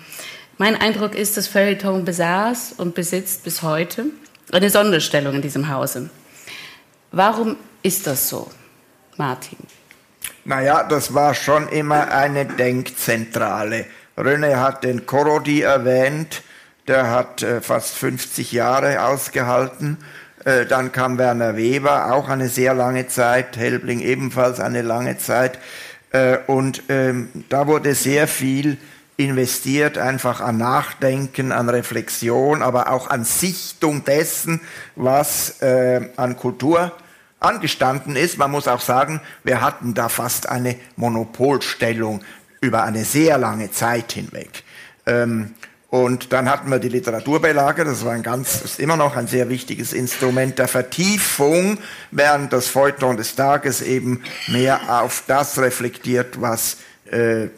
Mein 0.59 0.77
Eindruck 0.77 1.15
ist, 1.15 1.39
dass 1.39 1.49
Feuilleton 1.49 2.05
besaß 2.05 2.75
und 2.77 2.95
besitzt 2.95 3.45
bis 3.45 3.63
heute 3.63 4.07
eine 4.53 4.69
Sonderstellung 4.69 5.37
in 5.37 5.43
diesem 5.43 5.71
Hause. 5.71 6.11
Warum 7.13 7.57
ist 7.83 8.07
das 8.07 8.29
so, 8.29 8.51
Martin? 9.17 9.59
Naja, 10.45 10.85
das 10.85 11.15
war 11.15 11.35
schon 11.35 11.69
immer 11.69 12.11
eine 12.13 12.47
Denkzentrale. 12.47 13.87
René 14.17 14.57
hat 14.57 14.85
den 14.85 15.07
Korodi 15.07 15.63
erwähnt 15.63 16.43
der 16.91 17.09
hat 17.11 17.43
äh, 17.43 17.61
fast 17.61 17.95
50 17.95 18.51
Jahre 18.51 19.05
ausgehalten. 19.05 19.99
Äh, 20.45 20.67
dann 20.67 20.91
kam 20.91 21.19
Werner 21.19 21.57
Weber, 21.57 22.13
auch 22.13 22.29
eine 22.29 22.49
sehr 22.49 22.75
lange 22.75 23.07
Zeit, 23.07 23.57
Helbling 23.57 24.01
ebenfalls 24.01 24.59
eine 24.59 24.83
lange 24.83 25.17
Zeit. 25.17 25.59
Äh, 26.11 26.39
und 26.49 26.83
ähm, 26.89 27.29
da 27.49 27.69
wurde 27.69 27.95
sehr 27.95 28.27
viel 28.27 28.77
investiert, 29.17 29.99
einfach 29.99 30.41
an 30.41 30.57
Nachdenken, 30.57 31.53
an 31.53 31.69
Reflexion, 31.69 32.63
aber 32.63 32.91
auch 32.91 33.09
an 33.09 33.25
Sichtung 33.25 34.05
dessen, 34.05 34.61
was 34.97 35.63
äh, 35.63 36.09
an 36.17 36.37
Kultur 36.37 36.91
angestanden 37.41 38.17
ist. 38.17 38.39
Man 38.39 38.51
muss 38.51 38.69
auch 38.69 38.81
sagen, 38.81 39.21
wir 39.43 39.61
hatten 39.61 39.95
da 39.95 40.09
fast 40.09 40.49
eine 40.49 40.77
Monopolstellung 40.97 42.23
über 42.61 42.85
eine 42.85 43.05
sehr 43.05 43.39
lange 43.39 43.71
Zeit 43.71 44.13
hinweg. 44.13 44.63
Ähm, 45.07 45.55
und 45.89 46.33
dann 46.33 46.49
hatten 46.49 46.71
wir 46.71 46.79
die 46.79 46.89
Literaturbeilage, 46.89 47.85
das 47.85 48.05
war 48.05 48.13
ein 48.13 48.23
ganz, 48.23 48.61
ist 48.61 48.79
immer 48.79 48.97
noch 48.97 49.17
ein 49.17 49.27
sehr 49.27 49.49
wichtiges 49.49 49.93
Instrument 49.93 50.57
der 50.61 50.69
Vertiefung, 50.69 51.79
während 52.13 52.53
das 52.53 52.69
Feuilleton 52.69 53.17
des 53.17 53.35
Tages 53.35 53.83
eben 53.83 54.23
mehr 54.47 54.81
auf 55.03 55.25
das 55.27 55.59
reflektiert, 55.59 56.41
was 56.41 56.77
äh, 57.11 57.49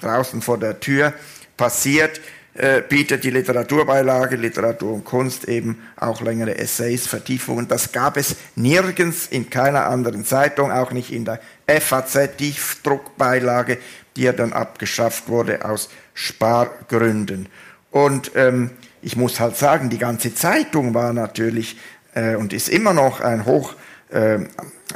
draußen 0.00 0.42
vor 0.42 0.58
der 0.58 0.80
Tür 0.80 1.12
passiert, 1.56 2.20
äh, 2.58 2.82
bietet 2.82 3.22
die 3.22 3.30
Literaturbeilage, 3.30 4.34
Literatur 4.34 4.92
und 4.92 5.04
Kunst 5.04 5.46
eben 5.46 5.78
auch 5.94 6.20
längere 6.20 6.58
Essays, 6.58 7.06
Vertiefungen. 7.06 7.68
Das 7.68 7.92
gab 7.92 8.16
es 8.16 8.34
nirgends 8.56 9.28
in 9.28 9.48
keiner 9.48 9.86
anderen 9.86 10.24
Zeitung, 10.24 10.72
auch 10.72 10.90
nicht 10.90 11.12
in 11.12 11.24
der 11.24 11.40
FAZ 11.68 12.36
Tiefdruckbeilage, 12.36 13.78
die 14.16 14.22
ja 14.22 14.32
dann 14.32 14.52
abgeschafft 14.52 15.28
wurde 15.28 15.64
aus 15.64 15.88
Spargründen. 16.14 17.48
Und 17.92 18.32
ähm, 18.34 18.70
ich 19.02 19.14
muss 19.14 19.38
halt 19.38 19.56
sagen, 19.56 19.88
die 19.88 19.98
ganze 19.98 20.34
Zeitung 20.34 20.94
war 20.94 21.12
natürlich 21.12 21.78
äh, 22.14 22.34
und 22.34 22.52
ist 22.52 22.68
immer 22.68 22.92
noch 22.92 23.20
ein 23.20 23.46
hoch 23.46 23.74
äh, 24.10 24.40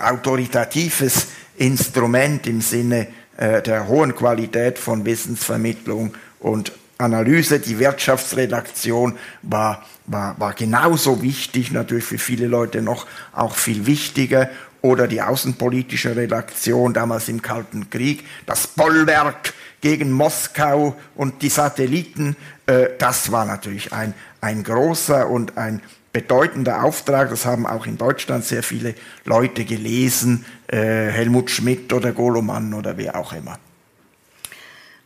autoritatives 0.02 1.28
Instrument 1.58 2.44
im 2.48 2.60
Sinne 2.60 3.06
äh, 3.36 3.62
der 3.62 3.86
hohen 3.86 4.16
Qualität 4.16 4.80
von 4.80 5.04
Wissensvermittlung 5.04 6.14
und 6.40 6.72
Analyse. 7.02 7.60
Die 7.60 7.78
Wirtschaftsredaktion 7.78 9.18
war, 9.42 9.84
war, 10.06 10.38
war 10.38 10.54
genauso 10.54 11.22
wichtig, 11.22 11.72
natürlich 11.72 12.04
für 12.04 12.18
viele 12.18 12.46
Leute 12.46 12.82
noch 12.82 13.06
auch 13.32 13.56
viel 13.56 13.86
wichtiger. 13.86 14.48
Oder 14.80 15.06
die 15.06 15.22
außenpolitische 15.22 16.16
Redaktion 16.16 16.92
damals 16.92 17.28
im 17.28 17.40
Kalten 17.40 17.88
Krieg, 17.88 18.24
das 18.46 18.66
Bollwerk 18.66 19.54
gegen 19.80 20.10
Moskau 20.10 20.96
und 21.14 21.40
die 21.42 21.50
Satelliten, 21.50 22.36
äh, 22.66 22.88
das 22.98 23.30
war 23.30 23.44
natürlich 23.44 23.92
ein, 23.92 24.12
ein 24.40 24.64
großer 24.64 25.28
und 25.28 25.56
ein 25.56 25.82
bedeutender 26.12 26.82
Auftrag. 26.82 27.30
Das 27.30 27.46
haben 27.46 27.66
auch 27.66 27.86
in 27.86 27.96
Deutschland 27.96 28.44
sehr 28.44 28.64
viele 28.64 28.94
Leute 29.24 29.64
gelesen, 29.64 30.44
äh, 30.66 30.76
Helmut 30.78 31.50
Schmidt 31.50 31.92
oder 31.92 32.12
Golomann 32.12 32.74
oder 32.74 32.96
wer 32.96 33.16
auch 33.16 33.32
immer. 33.32 33.58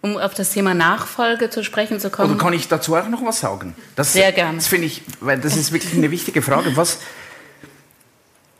Um 0.06 0.18
auf 0.18 0.34
das 0.34 0.50
Thema 0.50 0.74
Nachfolge 0.74 1.50
zu 1.50 1.64
sprechen 1.64 1.98
zu 1.98 2.10
kommen. 2.10 2.30
Oder 2.30 2.38
kann 2.38 2.52
ich 2.52 2.68
dazu 2.68 2.94
auch 2.94 3.08
noch 3.08 3.24
was 3.24 3.40
sagen? 3.40 3.74
Das, 3.96 4.12
sehr 4.12 4.30
gerne. 4.30 4.58
Das 4.58 4.68
finde 4.68 4.86
ich, 4.86 5.02
weil 5.20 5.38
das 5.38 5.56
ist 5.56 5.72
wirklich 5.72 5.94
eine 5.94 6.10
wichtige 6.10 6.42
Frage. 6.42 6.76
Was, 6.76 6.98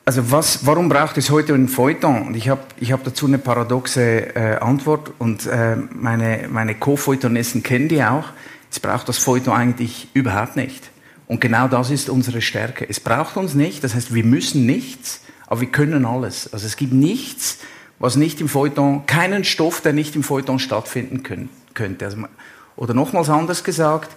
also 0.04 0.30
was, 0.32 0.66
warum 0.66 0.88
braucht 0.88 1.16
es 1.18 1.30
heute 1.30 1.54
ein 1.54 1.68
Feuilleton? 1.68 2.28
Und 2.28 2.36
ich 2.36 2.48
habe 2.48 2.62
ich 2.80 2.90
hab 2.90 3.04
dazu 3.04 3.26
eine 3.26 3.38
paradoxe 3.38 4.34
äh, 4.34 4.56
Antwort 4.56 5.12
und 5.18 5.46
äh, 5.46 5.76
meine, 5.76 6.48
meine 6.50 6.74
Co-Feuilletonisten 6.74 7.62
kennen 7.62 7.88
die 7.88 8.02
auch. 8.02 8.24
Es 8.70 8.80
braucht 8.80 9.08
das 9.08 9.18
Feuilleton 9.18 9.54
eigentlich 9.54 10.08
überhaupt 10.14 10.56
nicht. 10.56 10.90
Und 11.28 11.40
genau 11.40 11.68
das 11.68 11.90
ist 11.90 12.08
unsere 12.08 12.40
Stärke. 12.40 12.88
Es 12.88 13.00
braucht 13.00 13.36
uns 13.36 13.54
nicht, 13.54 13.84
das 13.84 13.94
heißt, 13.94 14.14
wir 14.14 14.24
müssen 14.24 14.66
nichts, 14.66 15.20
aber 15.46 15.60
wir 15.60 15.70
können 15.70 16.04
alles. 16.04 16.52
Also 16.52 16.66
es 16.66 16.76
gibt 16.76 16.92
nichts, 16.92 17.58
was 17.98 18.16
nicht 18.16 18.40
im 18.40 18.48
Feuilleton, 18.48 19.06
keinen 19.06 19.44
Stoff, 19.44 19.80
der 19.80 19.92
nicht 19.92 20.16
im 20.16 20.22
Feuilleton 20.22 20.58
stattfinden 20.58 21.22
können, 21.22 21.48
könnte. 21.74 22.04
Also, 22.04 22.18
oder 22.76 22.94
nochmals 22.94 23.30
anders 23.30 23.64
gesagt, 23.64 24.14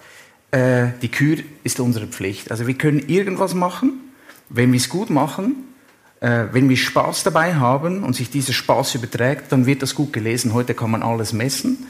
äh, 0.52 0.88
die 1.02 1.10
Kür 1.10 1.38
ist 1.64 1.80
unsere 1.80 2.08
Pflicht. 2.08 2.52
Also 2.52 2.68
wir 2.68 2.74
können 2.74 3.08
irgendwas 3.08 3.54
machen, 3.54 3.94
wenn 4.50 4.72
wir 4.72 4.80
es 4.80 4.90
gut 4.90 5.10
machen, 5.10 5.56
äh, 6.20 6.46
wenn 6.52 6.68
wir 6.68 6.78
Spaß 6.78 7.24
dabei 7.24 7.56
haben 7.56 8.04
und 8.04 8.16
sich 8.16 8.30
dieser 8.30 8.54
Spaß 8.54 8.96
überträgt, 8.96 9.52
dann 9.52 9.66
wird 9.66 9.82
das 9.82 9.96
gut 9.96 10.12
gelesen. 10.12 10.54
Heute 10.54 10.74
kann 10.74 10.92
man 10.92 11.04
alles 11.04 11.34
messen. 11.34 11.88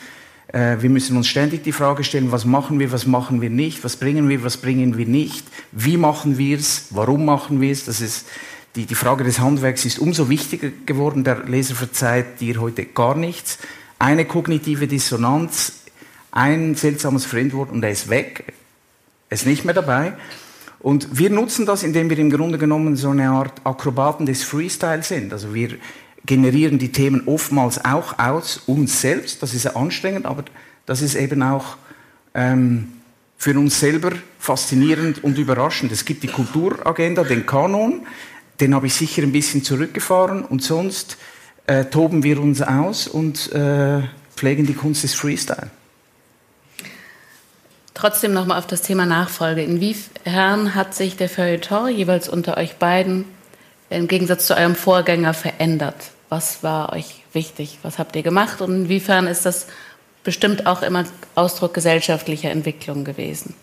Äh, 0.48 0.77
wir 0.81 0.89
müssen 0.89 1.17
uns 1.17 1.27
ständig 1.27 1.63
die 1.63 1.72
Frage 1.72 2.03
stellen, 2.03 2.31
was 2.31 2.46
machen 2.46 2.79
wir, 2.79 2.91
was 2.91 3.08
machen 3.08 3.41
wir 3.41 3.50
nicht, 3.50 3.84
was 3.84 3.96
bringen 3.96 4.29
wir, 4.29 4.43
was 4.43 4.58
bringen 4.58 4.98
wir 4.98 5.05
nicht, 5.05 5.46
wie 5.72 5.98
machen 5.98 6.38
wir 6.38 6.58
es, 6.58 6.88
warum 6.91 7.25
machen 7.25 7.62
wir 7.62 7.72
es. 7.72 7.86
Das 7.86 8.01
ist 8.01 8.27
die, 8.76 8.86
die 8.86 8.96
Frage 8.96 9.24
des 9.24 9.40
Handwerks 9.40 9.86
ist 9.86 10.00
umso 10.00 10.30
wichtiger 10.30 10.70
geworden. 10.86 11.24
Der 11.24 11.44
Leser 11.46 11.76
verzeiht 11.76 12.40
dir 12.40 12.62
heute 12.62 12.86
gar 12.86 13.16
nichts. 13.16 13.58
Eine 13.98 14.26
kognitive 14.26 14.88
Dissonanz, 14.88 15.82
ein 16.32 16.76
seltsames 16.76 17.26
Fremdwort 17.26 17.72
und 17.72 17.84
er 17.84 17.92
ist 17.92 18.10
weg. 18.10 18.54
Er 19.30 19.36
ist 19.36 19.46
nicht 19.46 19.66
mehr 19.66 19.74
dabei. 19.74 20.14
Und 20.80 21.18
wir 21.18 21.30
nutzen 21.30 21.66
das, 21.66 21.84
indem 21.84 22.10
wir 22.10 22.18
im 22.18 22.30
Grunde 22.30 22.58
genommen 22.58 22.96
so 22.96 23.10
eine 23.10 23.30
Art 23.30 23.66
Akrobaten 23.66 24.26
des 24.26 24.44
Freestyle 24.44 25.04
sind. 25.04 25.34
Also 25.34 25.54
wir 25.54 25.78
generieren 26.26 26.80
die 26.80 26.92
Themen 26.92 27.24
oftmals 27.28 27.84
auch 27.84 28.18
aus 28.18 28.62
uns 28.66 29.02
selbst. 29.02 29.44
Das 29.44 29.54
ist 29.54 29.66
anstrengend, 29.76 30.26
aber 30.26 30.46
das 30.86 31.02
ist 31.02 31.16
eben 31.16 31.44
auch 31.44 31.78
ähm, 32.34 32.94
für 33.38 33.58
uns 33.58 33.80
selber 33.80 34.12
faszinierend 34.38 35.24
und 35.24 35.38
überraschend. 35.38 35.92
Es 35.92 36.06
gibt 36.06 36.24
die 36.24 36.28
Kulturagenda, 36.28 37.24
den 37.24 37.46
Kanon, 37.46 38.06
den 38.60 38.75
habe 38.75 38.88
ich 38.88 38.94
sicher 38.94 39.24
ein 39.24 39.32
bisschen 39.32 39.63
zurückgefahren 39.63 40.44
und 40.44 40.63
sonst 40.63 41.18
äh, 41.68 41.86
toben 41.86 42.24
wir 42.24 42.42
uns 42.42 42.62
aus 42.62 43.08
und 43.08 43.51
äh, 43.54 44.01
pflegen 44.36 44.66
die 44.66 44.74
Kunst 44.74 45.04
des 45.04 45.13
Freestyle. 45.13 45.72
trotzdem 48.00 48.34
nochmal 48.34 48.58
auf 48.58 48.68
das 48.68 48.82
Thema 48.82 49.06
Nachfolge. 49.06 49.62
Inwiefern 49.62 50.74
hat 50.74 50.96
sich 50.96 51.18
der 51.18 51.28
Feuilleton 51.28 51.89
jeweils 51.89 52.30
unter 52.30 52.58
euch 52.58 52.78
beiden 52.78 53.25
im 53.89 54.08
Gegensatz 54.08 54.46
zu 54.46 54.56
eurem 54.56 54.75
Vorgänger 54.75 55.34
verändert? 55.34 56.12
Was 56.30 56.63
war 56.63 56.94
euch 56.94 57.24
wichtig? 57.34 57.80
Was 57.84 58.00
habt 58.00 58.16
ihr 58.16 58.24
gemacht? 58.24 58.62
Und 58.62 58.84
inwiefern 58.84 59.28
ist 59.28 59.46
das 59.46 59.68
bestimmt 60.24 60.66
auch 60.66 60.82
immer 60.82 61.06
Ausdruck 61.36 61.74
gesellschaftlicher 61.74 62.51
Entwicklung 62.51 63.04
gewesen? 63.04 63.54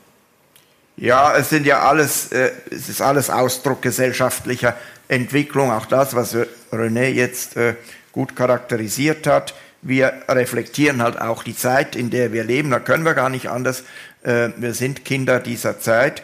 Ja, 0.96 1.36
es 1.36 1.50
sind 1.50 1.66
ja 1.66 1.80
alles, 1.80 2.32
äh, 2.32 2.52
es 2.70 2.88
ist 2.88 3.02
alles 3.02 3.28
Ausdruck 3.28 3.82
gesellschaftlicher 3.82 4.74
Entwicklung. 5.08 5.70
Auch 5.70 5.86
das, 5.86 6.14
was 6.14 6.34
René 6.72 7.08
jetzt 7.08 7.56
äh, 7.56 7.74
gut 8.12 8.34
charakterisiert 8.34 9.26
hat. 9.26 9.54
Wir 9.82 10.12
reflektieren 10.28 11.02
halt 11.02 11.20
auch 11.20 11.42
die 11.42 11.54
Zeit, 11.54 11.96
in 11.96 12.08
der 12.08 12.32
wir 12.32 12.44
leben. 12.44 12.70
Da 12.70 12.80
können 12.80 13.04
wir 13.04 13.12
gar 13.12 13.28
nicht 13.28 13.50
anders. 13.50 13.84
Äh, 14.22 14.48
wir 14.56 14.72
sind 14.72 15.04
Kinder 15.04 15.38
dieser 15.38 15.78
Zeit. 15.80 16.22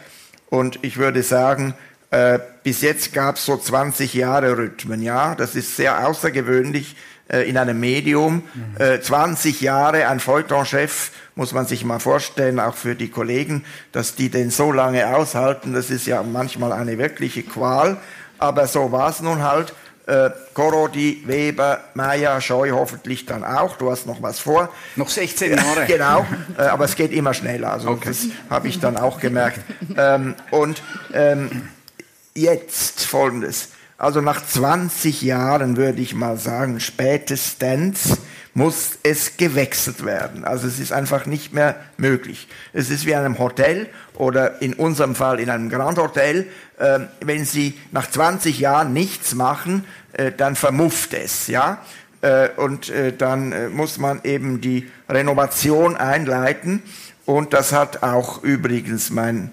Und 0.49 0.79
ich 0.81 0.97
würde 0.97 1.21
sagen, 1.21 1.75
äh, 2.09 2.39
bis 2.63 2.81
jetzt 2.81 3.13
gab 3.13 3.35
es 3.35 3.45
so 3.45 3.57
20 3.57 4.15
Jahre 4.15 4.57
Rhythmen. 4.57 5.03
Ja, 5.03 5.35
das 5.35 5.55
ist 5.55 5.75
sehr 5.75 6.07
außergewöhnlich 6.07 6.95
äh, 7.27 7.47
in 7.47 7.57
einem 7.57 7.79
Medium. 7.79 8.43
Mhm. 8.53 9.01
20 9.01 9.61
Jahre 9.61 10.07
ein 10.07 10.19
Feuilletonchef 10.19 11.11
muss 11.35 11.51
man 11.53 11.65
sich 11.65 11.83
mal 11.83 11.99
vorstellen, 11.99 12.59
auch 12.59 12.75
für 12.75 12.95
die 12.95 13.09
Kollegen, 13.09 13.63
dass 13.91 14.15
die 14.15 14.29
den 14.29 14.51
so 14.51 14.71
lange 14.71 15.15
aushalten. 15.15 15.73
Das 15.73 15.89
ist 15.89 16.05
ja 16.05 16.21
manchmal 16.23 16.71
eine 16.71 16.97
wirkliche 16.97 17.43
Qual. 17.43 17.97
Aber 18.37 18.67
so 18.67 18.91
war 18.91 19.09
es 19.09 19.21
nun 19.21 19.43
halt. 19.43 19.73
Äh, 20.05 20.31
Korodi, 20.53 21.23
Weber, 21.25 21.79
Meier, 21.93 22.41
Scheu 22.41 22.71
hoffentlich 22.71 23.25
dann 23.25 23.45
auch. 23.45 23.77
Du 23.77 23.89
hast 23.89 24.05
noch 24.05 24.21
was 24.21 24.39
vor. 24.39 24.69
Noch 24.97 25.09
16 25.09 25.55
Jahre. 25.55 25.85
genau, 25.87 26.25
äh, 26.57 26.63
aber 26.63 26.85
es 26.85 26.95
geht 26.95 27.13
immer 27.13 27.33
schneller. 27.33 27.71
Also 27.71 27.89
okay. 27.89 28.09
das 28.09 28.25
habe 28.49 28.67
ich 28.67 28.79
dann 28.79 28.97
auch 28.97 29.21
gemerkt. 29.21 29.61
Ähm, 29.95 30.35
und 30.51 30.83
ähm, 31.13 31.69
jetzt 32.35 33.05
folgendes. 33.05 33.69
Also 33.97 34.19
nach 34.19 34.45
20 34.45 35.21
Jahren 35.21 35.77
würde 35.77 36.01
ich 36.01 36.13
mal 36.13 36.35
sagen, 36.35 36.81
spätestens 36.81 38.17
muss 38.53 38.99
es 39.01 39.37
gewechselt 39.37 40.05
werden. 40.05 40.45
Also 40.45 40.67
es 40.67 40.79
ist 40.79 40.91
einfach 40.91 41.25
nicht 41.25 41.53
mehr 41.53 41.75
möglich. 41.97 42.47
Es 42.71 42.89
ist 42.89 43.05
wie 43.05 43.11
in 43.11 43.17
einem 43.17 43.39
Hotel 43.39 43.89
oder 44.13 44.61
in 44.61 44.73
unserem 44.73 45.15
Fall 45.15 45.39
in 45.39 45.49
einem 45.49 45.69
Grand 45.69 45.97
Hotel. 45.97 46.47
Äh, 46.77 46.99
wenn 47.21 47.45
Sie 47.45 47.79
nach 47.91 48.09
20 48.09 48.59
Jahren 48.59 48.93
nichts 48.93 49.33
machen, 49.33 49.85
äh, 50.13 50.31
dann 50.31 50.55
vermufft 50.55 51.13
es, 51.13 51.47
ja. 51.47 51.79
Äh, 52.21 52.49
und 52.55 52.89
äh, 52.89 53.11
dann 53.11 53.51
äh, 53.51 53.69
muss 53.69 53.97
man 53.97 54.21
eben 54.23 54.61
die 54.61 54.89
Renovation 55.09 55.97
einleiten. 55.97 56.83
Und 57.25 57.53
das 57.53 57.73
hat 57.73 58.03
auch 58.03 58.43
übrigens 58.43 59.09
mein 59.09 59.51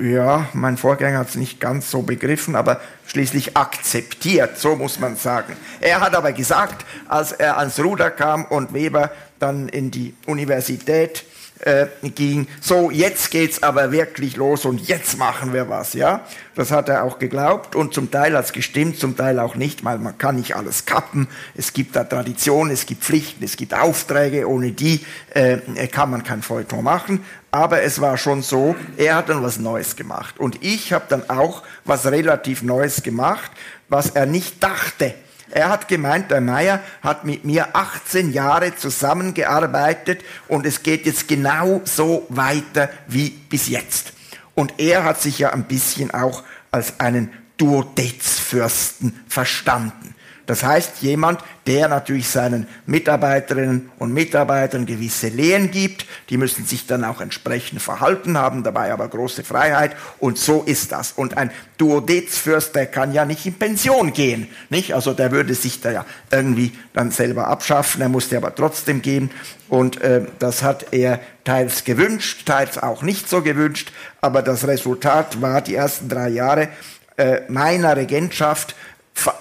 ja, 0.00 0.48
mein 0.52 0.76
Vorgänger 0.76 1.18
hat 1.18 1.28
es 1.28 1.34
nicht 1.36 1.60
ganz 1.60 1.90
so 1.90 2.02
begriffen, 2.02 2.56
aber 2.56 2.80
schließlich 3.06 3.56
akzeptiert, 3.56 4.58
so 4.58 4.74
muss 4.74 4.98
man 4.98 5.16
sagen. 5.16 5.56
Er 5.80 6.00
hat 6.00 6.14
aber 6.14 6.32
gesagt, 6.32 6.84
als 7.08 7.32
er 7.32 7.58
ans 7.58 7.78
Ruder 7.78 8.10
kam 8.10 8.44
und 8.46 8.74
Weber 8.74 9.12
dann 9.38 9.68
in 9.68 9.90
die 9.90 10.14
Universität 10.26 11.24
äh, 11.60 11.86
ging, 12.02 12.46
so 12.60 12.90
jetzt 12.90 13.30
geht's 13.30 13.62
aber 13.62 13.92
wirklich 13.92 14.36
los 14.36 14.64
und 14.64 14.86
jetzt 14.86 15.18
machen 15.18 15.52
wir 15.52 15.68
was, 15.68 15.94
ja. 15.94 16.24
Das 16.54 16.70
hat 16.70 16.88
er 16.88 17.04
auch 17.04 17.18
geglaubt 17.18 17.74
und 17.74 17.94
zum 17.94 18.10
Teil 18.10 18.36
hat's 18.36 18.52
gestimmt, 18.52 18.98
zum 18.98 19.16
Teil 19.16 19.38
auch 19.38 19.54
nicht, 19.56 19.84
weil 19.84 19.98
man 19.98 20.16
kann 20.18 20.36
nicht 20.36 20.56
alles 20.56 20.86
kappen. 20.86 21.28
Es 21.54 21.72
gibt 21.72 21.96
da 21.96 22.04
Traditionen, 22.04 22.72
es 22.72 22.86
gibt 22.86 23.04
Pflichten, 23.04 23.44
es 23.44 23.56
gibt 23.56 23.74
Aufträge, 23.74 24.48
ohne 24.48 24.72
die 24.72 25.04
äh, 25.30 25.58
kann 25.88 26.10
man 26.10 26.22
kein 26.22 26.42
Feuilleton 26.42 26.84
machen. 26.84 27.24
Aber 27.50 27.82
es 27.82 28.00
war 28.00 28.18
schon 28.18 28.42
so, 28.42 28.74
er 28.96 29.16
hat 29.16 29.28
dann 29.28 29.42
was 29.42 29.58
Neues 29.58 29.96
gemacht 29.96 30.38
und 30.38 30.62
ich 30.62 30.92
habe 30.92 31.06
dann 31.08 31.28
auch 31.30 31.62
was 31.84 32.06
relativ 32.06 32.62
Neues 32.62 33.02
gemacht, 33.02 33.50
was 33.88 34.10
er 34.10 34.26
nicht 34.26 34.62
dachte 34.62 35.14
er 35.50 35.68
hat 35.68 35.88
gemeint, 35.88 36.30
der 36.30 36.40
Meier 36.40 36.80
hat 37.02 37.24
mit 37.24 37.44
mir 37.44 37.76
18 37.76 38.32
Jahre 38.32 38.74
zusammengearbeitet 38.74 40.22
und 40.48 40.66
es 40.66 40.82
geht 40.82 41.06
jetzt 41.06 41.28
genau 41.28 41.80
so 41.84 42.26
weiter 42.28 42.90
wie 43.06 43.30
bis 43.30 43.68
jetzt. 43.68 44.12
Und 44.54 44.74
er 44.78 45.04
hat 45.04 45.20
sich 45.20 45.38
ja 45.38 45.52
ein 45.52 45.64
bisschen 45.64 46.10
auch 46.10 46.42
als 46.72 46.98
einen 46.98 47.32
Duodezfürsten 47.58 49.24
verstanden. 49.28 50.15
Das 50.46 50.62
heißt, 50.62 51.02
jemand, 51.02 51.40
der 51.66 51.88
natürlich 51.88 52.28
seinen 52.28 52.68
Mitarbeiterinnen 52.86 53.90
und 53.98 54.12
Mitarbeitern 54.12 54.86
gewisse 54.86 55.26
Lehen 55.28 55.72
gibt, 55.72 56.06
die 56.30 56.36
müssen 56.36 56.64
sich 56.64 56.86
dann 56.86 57.02
auch 57.02 57.20
entsprechend 57.20 57.82
verhalten, 57.82 58.38
haben 58.38 58.62
dabei 58.62 58.92
aber 58.92 59.08
große 59.08 59.42
Freiheit 59.42 59.96
und 60.20 60.38
so 60.38 60.62
ist 60.62 60.92
das. 60.92 61.12
Und 61.12 61.36
ein 61.36 61.50
Duodezfürst, 61.78 62.74
der 62.76 62.86
kann 62.86 63.12
ja 63.12 63.24
nicht 63.24 63.44
in 63.44 63.54
Pension 63.54 64.12
gehen, 64.12 64.46
nicht? 64.70 64.94
Also 64.94 65.12
der 65.12 65.32
würde 65.32 65.54
sich 65.54 65.80
da 65.80 65.90
ja 65.90 66.06
irgendwie 66.30 66.72
dann 66.92 67.10
selber 67.10 67.48
abschaffen, 67.48 68.00
er 68.00 68.08
musste 68.08 68.36
aber 68.36 68.54
trotzdem 68.54 69.02
gehen 69.02 69.32
und 69.68 70.00
äh, 70.00 70.26
das 70.38 70.62
hat 70.62 70.92
er 70.92 71.18
teils 71.42 71.82
gewünscht, 71.82 72.46
teils 72.46 72.78
auch 72.78 73.02
nicht 73.02 73.28
so 73.28 73.42
gewünscht, 73.42 73.92
aber 74.20 74.42
das 74.42 74.66
Resultat 74.66 75.42
war 75.42 75.60
die 75.60 75.74
ersten 75.74 76.08
drei 76.08 76.28
Jahre 76.28 76.68
äh, 77.16 77.40
meiner 77.48 77.96
Regentschaft 77.96 78.76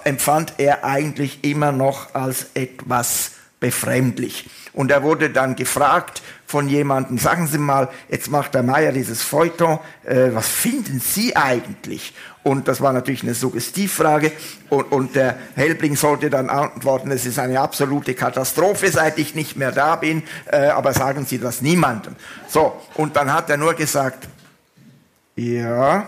empfand 0.03 0.53
er 0.57 0.83
eigentlich 0.83 1.43
immer 1.43 1.71
noch 1.71 2.13
als 2.13 2.47
etwas 2.53 3.31
befremdlich. 3.59 4.49
Und 4.73 4.91
er 4.91 5.03
wurde 5.03 5.29
dann 5.29 5.55
gefragt 5.55 6.21
von 6.45 6.67
jemandem, 6.67 7.17
sagen 7.17 7.47
Sie 7.47 7.57
mal, 7.57 7.89
jetzt 8.09 8.29
macht 8.29 8.53
der 8.53 8.61
Meier 8.61 8.91
dieses 8.91 9.23
Feuilleton, 9.23 9.79
äh, 10.03 10.29
was 10.33 10.47
finden 10.47 10.99
Sie 10.99 11.35
eigentlich? 11.35 12.13
Und 12.43 12.67
das 12.67 12.81
war 12.81 12.93
natürlich 12.93 13.23
eine 13.23 13.33
Suggestivfrage. 13.33 14.31
Und, 14.69 14.91
und 14.91 15.15
der 15.15 15.37
Helbling 15.55 15.95
sollte 15.95 16.29
dann 16.29 16.49
antworten, 16.49 17.09
es 17.09 17.25
ist 17.25 17.39
eine 17.39 17.59
absolute 17.59 18.13
Katastrophe, 18.13 18.91
seit 18.91 19.17
ich 19.17 19.33
nicht 19.33 19.55
mehr 19.55 19.71
da 19.71 19.95
bin, 19.95 20.23
äh, 20.51 20.67
aber 20.67 20.93
sagen 20.93 21.25
Sie 21.25 21.39
das 21.39 21.61
niemandem. 21.61 22.15
So, 22.47 22.79
und 22.95 23.15
dann 23.15 23.33
hat 23.33 23.49
er 23.49 23.57
nur 23.57 23.73
gesagt, 23.73 24.27
ja, 25.35 26.05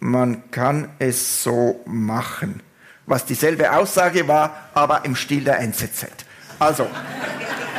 man 0.00 0.50
kann 0.50 0.90
es 0.98 1.42
so 1.42 1.80
machen. 1.86 2.62
Was 3.06 3.24
dieselbe 3.24 3.72
Aussage 3.72 4.28
war, 4.28 4.70
aber 4.74 5.04
im 5.04 5.16
Stil 5.16 5.44
der 5.44 5.60
NZZ. 5.60 6.06
Also, 6.58 6.86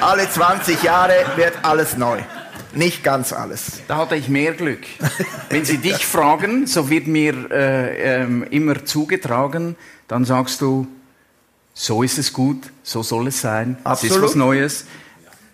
alle 0.02 0.30
20 0.30 0.82
Jahre 0.84 1.14
wird 1.36 1.54
alles 1.64 1.98
neu. 1.98 2.20
Nicht 2.74 3.04
ganz 3.04 3.34
alles. 3.34 3.82
Da 3.88 3.98
hatte 3.98 4.16
ich 4.16 4.30
mehr 4.30 4.54
Glück. 4.54 4.82
Wenn 5.50 5.66
Sie 5.66 5.78
dich 5.78 6.06
fragen, 6.06 6.68
so 6.68 6.90
wird 6.90 7.08
mir 7.08 7.52
äh, 7.52 8.22
äh, 8.24 8.28
immer 8.52 8.86
zugetragen, 8.86 9.76
dann 10.08 10.26
sagst 10.26 10.62
du, 10.62 10.88
so 11.74 12.04
ist 12.04 12.18
es 12.18 12.34
gut, 12.34 12.72
so 12.84 13.04
soll 13.04 13.28
es 13.28 13.42
sein, 13.42 13.78
Absolut. 13.84 14.12
es 14.12 14.18
ist 14.18 14.24
was 14.24 14.36
Neues. 14.36 14.86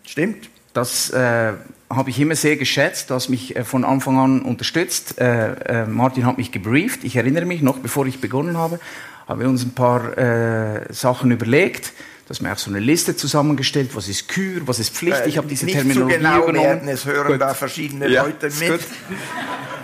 Stimmt. 0.04 0.49
Das 0.73 1.10
äh, 1.12 1.54
habe 1.89 2.10
ich 2.10 2.19
immer 2.19 2.36
sehr 2.36 2.58
geschätzt. 2.58 3.10
Du 3.10 3.13
hast 3.13 3.30
mich 3.30 3.56
äh, 3.56 3.63
von 3.63 3.84
Anfang 3.84 4.17
an 4.17 4.41
unterstützt. 4.41 5.19
Äh, 5.19 5.84
äh, 5.84 5.86
Martin 5.86 6.26
hat 6.26 6.38
mich 6.38 6.52
gebrieft. 6.52 7.04
Ich 7.04 7.15
erinnere 7.15 7.45
mich 7.45 7.62
noch, 7.62 7.78
bevor 7.80 8.06
ich 8.06 8.19
begonnen 8.19 8.58
habe, 8.58 8.80
haben 9.28 9.39
wir 9.39 9.50
uns 9.50 9.63
ein 9.63 9.74
paar 9.74 10.17
äh, 10.17 10.91
Sachen 10.93 11.32
überlegt. 11.32 11.93
Du 12.26 12.32
hast 12.32 12.41
mir 12.41 12.52
auch 12.52 12.58
so 12.58 12.71
eine 12.71 12.80
Liste 12.80 13.15
zusammengestellt. 13.15 13.95
Was 13.95 14.08
ist 14.08 14.28
Kür, 14.28 14.62
was 14.65 14.80
ist 14.80 14.95
Pflicht? 14.95 15.28
ich 15.28 15.38
habe 15.38 15.48
diese 15.48 15.65
nicht 15.65 15.76
Terminologie 15.76 16.13
so 16.13 16.19
genau 16.19 16.43
übernommen. 16.43 16.65
Werden, 16.65 16.88
es 16.88 17.06
hören 17.06 17.34
gut. 17.34 17.41
da 17.41 17.54
verschiedene 17.54 18.08
ja, 18.08 18.24
Leute 18.24 18.50
mit. 18.60 18.82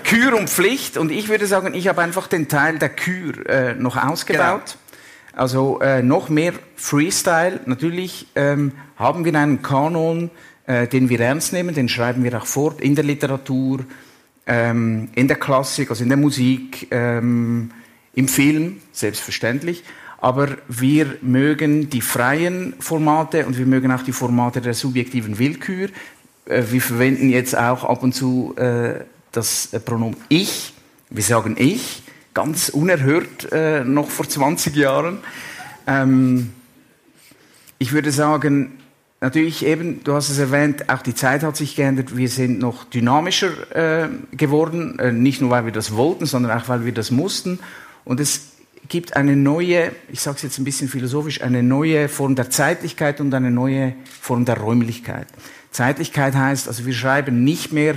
Kür 0.04 0.38
und 0.38 0.50
Pflicht. 0.50 0.98
Und 0.98 1.12
ich 1.12 1.30
würde 1.30 1.46
sagen, 1.46 1.76
ich 1.76 1.88
habe 1.88 2.02
einfach 2.02 2.28
den 2.28 2.48
Teil 2.48 2.80
der 2.80 2.90
Kür 2.90 3.46
äh, 3.48 3.76
noch 3.76 3.96
ausgebaut. 3.96 4.62
Genau. 4.66 5.40
Also 5.40 5.80
äh, 5.82 6.02
noch 6.02 6.30
mehr 6.30 6.54
Freestyle. 6.76 7.60
Natürlich 7.66 8.28
ähm, 8.36 8.72
haben 8.98 9.24
wir 9.24 9.36
einen 9.36 9.62
Kanon, 9.62 10.32
äh, 10.65 10.88
den 10.88 11.10
wir 11.10 11.19
ernst 11.19 11.54
nehmen, 11.54 11.76
den 11.76 11.89
schreiben 11.89 12.24
wir 12.24 12.38
auch 12.38 12.45
fort 12.45 12.82
in 12.82 12.95
der 12.95 13.04
Literatur, 13.04 13.86
ähm, 14.45 15.10
in 15.15 15.28
der 15.28 15.38
Klassik, 15.38 15.89
also 15.89 16.04
in 16.04 16.10
der 16.10 16.17
Musik, 16.17 16.88
ähm, 16.91 17.71
im 18.13 18.28
Film, 18.28 18.78
selbstverständlich. 18.91 19.84
Aber 20.19 20.50
wir 20.67 21.17
mögen 21.21 21.89
die 21.89 22.02
freien 22.02 22.76
Formate 22.80 23.45
und 23.45 23.58
wir 23.58 23.65
mögen 23.65 23.91
auch 23.91 24.04
die 24.04 24.12
Formate 24.12 24.62
der 24.62 24.74
subjektiven 24.74 25.39
Willkür. 25.39 25.89
Äh, 26.45 26.63
wir 26.69 26.82
verwenden 26.82 27.30
jetzt 27.30 27.58
auch 27.58 27.84
ab 27.84 28.04
und 28.04 28.13
zu 28.13 28.56
äh, 28.58 29.02
das 29.32 29.69
Pronomen 29.86 30.17
ich. 30.30 30.74
Wir 31.10 31.24
sagen 31.24 31.56
ich, 31.58 32.04
ganz 32.34 32.69
unerhört 32.69 33.52
äh, 33.52 33.84
noch 33.84 34.10
vor 34.10 34.28
20 34.28 34.76
Jahren. 34.76 35.19
Ähm, 35.88 36.54
ich 37.80 37.93
würde 37.93 38.12
sagen, 38.12 38.78
natürlich 39.21 39.63
eben, 39.65 40.03
du 40.03 40.13
hast 40.13 40.29
es 40.29 40.39
erwähnt, 40.39 40.89
auch 40.89 41.03
die 41.03 41.15
Zeit 41.15 41.43
hat 41.43 41.55
sich 41.55 41.75
geändert. 41.75 42.17
Wir 42.17 42.27
sind 42.27 42.60
noch 42.60 42.84
dynamischer 42.84 44.03
äh, 44.03 44.10
geworden, 44.36 44.99
äh, 44.99 45.12
nicht 45.12 45.39
nur 45.41 45.51
weil 45.51 45.65
wir 45.65 45.71
das 45.71 45.95
wollten, 45.95 46.25
sondern 46.25 46.60
auch 46.60 46.67
weil 46.67 46.86
wir 46.86 46.91
das 46.91 47.12
mussten. 47.12 47.60
Und 48.03 48.19
es 48.19 48.47
gibt 48.89 49.15
eine 49.15 49.36
neue, 49.36 49.91
ich 50.12 50.19
sage 50.19 50.38
es 50.38 50.41
jetzt 50.41 50.57
ein 50.57 50.63
bisschen 50.63 50.89
philosophisch, 50.89 51.41
eine 51.41 51.62
neue 51.62 52.10
Form 52.10 52.36
der 52.36 52.49
Zeitlichkeit 52.49 53.21
und 53.21 53.34
eine 53.34 53.51
neue 53.51 53.93
Form 54.19 54.43
der 54.43 54.57
Räumlichkeit. 54.57 55.27
Zeitlichkeit 55.69 56.36
heißt, 56.36 56.67
also 56.67 56.86
wir 56.86 56.93
schreiben 56.93 57.43
nicht 57.43 57.71
mehr 57.71 57.95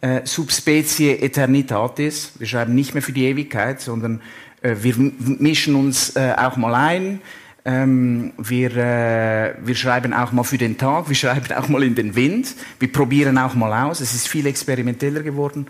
äh, 0.00 0.22
subspecie 0.24 1.18
eternitatis, 1.18 2.32
wir 2.38 2.46
schreiben 2.46 2.74
nicht 2.74 2.94
mehr 2.94 3.02
für 3.02 3.12
die 3.12 3.26
Ewigkeit, 3.26 3.80
sondern 3.80 4.22
äh, 4.62 4.74
wir 4.80 4.94
mischen 4.98 5.74
uns 5.76 6.16
äh, 6.16 6.34
auch 6.36 6.56
mal 6.56 6.74
ein, 6.74 7.20
ähm, 7.66 8.32
wir, 8.38 8.76
äh, 8.76 9.54
wir 9.60 9.74
schreiben 9.74 10.14
auch 10.14 10.30
mal 10.30 10.44
für 10.44 10.56
den 10.56 10.78
Tag, 10.78 11.08
wir 11.08 11.16
schreiben 11.16 11.52
auch 11.52 11.68
mal 11.68 11.82
in 11.82 11.96
den 11.96 12.14
Wind, 12.14 12.54
wir 12.78 12.92
probieren 12.92 13.36
auch 13.38 13.54
mal 13.54 13.86
aus, 13.86 14.00
es 14.00 14.14
ist 14.14 14.28
viel 14.28 14.46
experimenteller 14.46 15.24
geworden. 15.24 15.66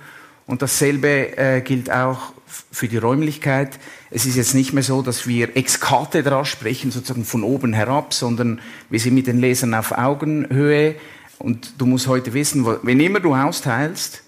Und 0.47 0.61
dasselbe 0.61 1.37
äh, 1.39 1.63
gilt 1.63 1.91
auch 1.91 2.35
für 2.47 2.87
die 2.87 2.99
Räumlichkeit. 2.99 3.81
Es 4.11 4.27
ist 4.27 4.37
jetzt 4.37 4.55
nicht 4.55 4.75
mehr 4.75 4.83
so, 4.83 5.01
dass 5.01 5.27
wir 5.27 5.57
ex 5.57 5.81
cathedra 5.81 6.45
sprechen, 6.45 6.91
sozusagen 6.91 7.25
von 7.25 7.43
oben 7.43 7.73
herab, 7.73 8.13
sondern 8.13 8.61
wir 8.91 9.01
sind 9.01 9.15
mit 9.15 9.27
den 9.27 9.41
Lesern 9.41 9.75
auf 9.75 9.93
Augenhöhe. 9.93 10.97
Und 11.39 11.75
du 11.79 11.87
musst 11.87 12.07
heute 12.07 12.35
wissen, 12.35 12.67
wenn 12.83 13.01
immer 13.01 13.21
du 13.21 13.35
austeilst, 13.35 14.23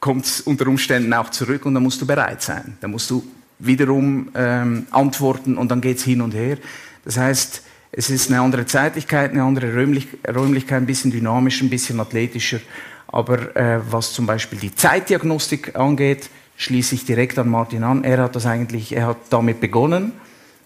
kommt 0.00 0.26
es 0.26 0.40
unter 0.42 0.66
Umständen 0.66 1.14
auch 1.14 1.30
zurück 1.30 1.64
und 1.64 1.74
dann 1.74 1.82
musst 1.82 2.00
du 2.00 2.06
bereit 2.06 2.42
sein. 2.42 2.76
Dann 2.80 2.90
musst 2.90 3.10
du 3.10 3.24
wiederum 3.64 4.30
ähm, 4.34 4.86
antworten 4.90 5.56
und 5.56 5.70
dann 5.70 5.80
geht 5.80 5.98
es 5.98 6.04
hin 6.04 6.20
und 6.20 6.34
her. 6.34 6.58
Das 7.04 7.16
heißt, 7.16 7.62
es 7.92 8.10
ist 8.10 8.30
eine 8.30 8.40
andere 8.40 8.66
Zeitlichkeit, 8.66 9.32
eine 9.32 9.42
andere 9.42 9.74
Räumlich 9.74 10.08
Räumlichkeit, 10.26 10.82
ein 10.82 10.86
bisschen 10.86 11.10
dynamischer, 11.10 11.64
ein 11.64 11.70
bisschen 11.70 12.00
athletischer. 12.00 12.60
Aber 13.06 13.54
äh, 13.54 13.80
was 13.90 14.12
zum 14.14 14.26
Beispiel 14.26 14.58
die 14.58 14.74
Zeitdiagnostik 14.74 15.76
angeht, 15.76 16.30
schließe 16.56 16.94
ich 16.94 17.04
direkt 17.04 17.38
an 17.38 17.50
Martin 17.50 17.84
an. 17.84 18.04
Er 18.04 18.18
hat 18.18 18.34
das 18.34 18.46
eigentlich, 18.46 18.96
er 18.96 19.08
hat 19.08 19.18
damit 19.30 19.60
begonnen, 19.60 20.12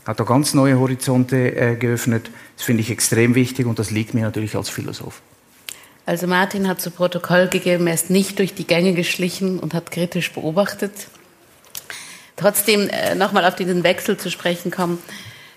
hat 0.06 0.20
da 0.20 0.24
ganz 0.24 0.54
neue 0.54 0.78
Horizonte 0.78 1.56
äh, 1.56 1.74
geöffnet. 1.74 2.30
Das 2.56 2.64
finde 2.64 2.82
ich 2.82 2.90
extrem 2.90 3.34
wichtig 3.34 3.66
und 3.66 3.78
das 3.78 3.90
liegt 3.90 4.14
mir 4.14 4.22
natürlich 4.22 4.54
als 4.54 4.68
Philosoph. 4.68 5.20
Also 6.06 6.28
Martin 6.28 6.68
hat 6.68 6.80
zu 6.80 6.92
Protokoll 6.92 7.48
gegeben, 7.48 7.88
er 7.88 7.94
ist 7.94 8.10
nicht 8.10 8.38
durch 8.38 8.54
die 8.54 8.66
Gänge 8.66 8.94
geschlichen 8.94 9.58
und 9.58 9.74
hat 9.74 9.90
kritisch 9.90 10.32
beobachtet. 10.32 11.08
Trotzdem 12.36 12.88
äh, 12.88 13.14
nochmal 13.14 13.44
auf 13.44 13.56
diesen 13.56 13.82
Wechsel 13.82 14.16
zu 14.16 14.30
sprechen 14.30 14.70
kommen. 14.70 15.02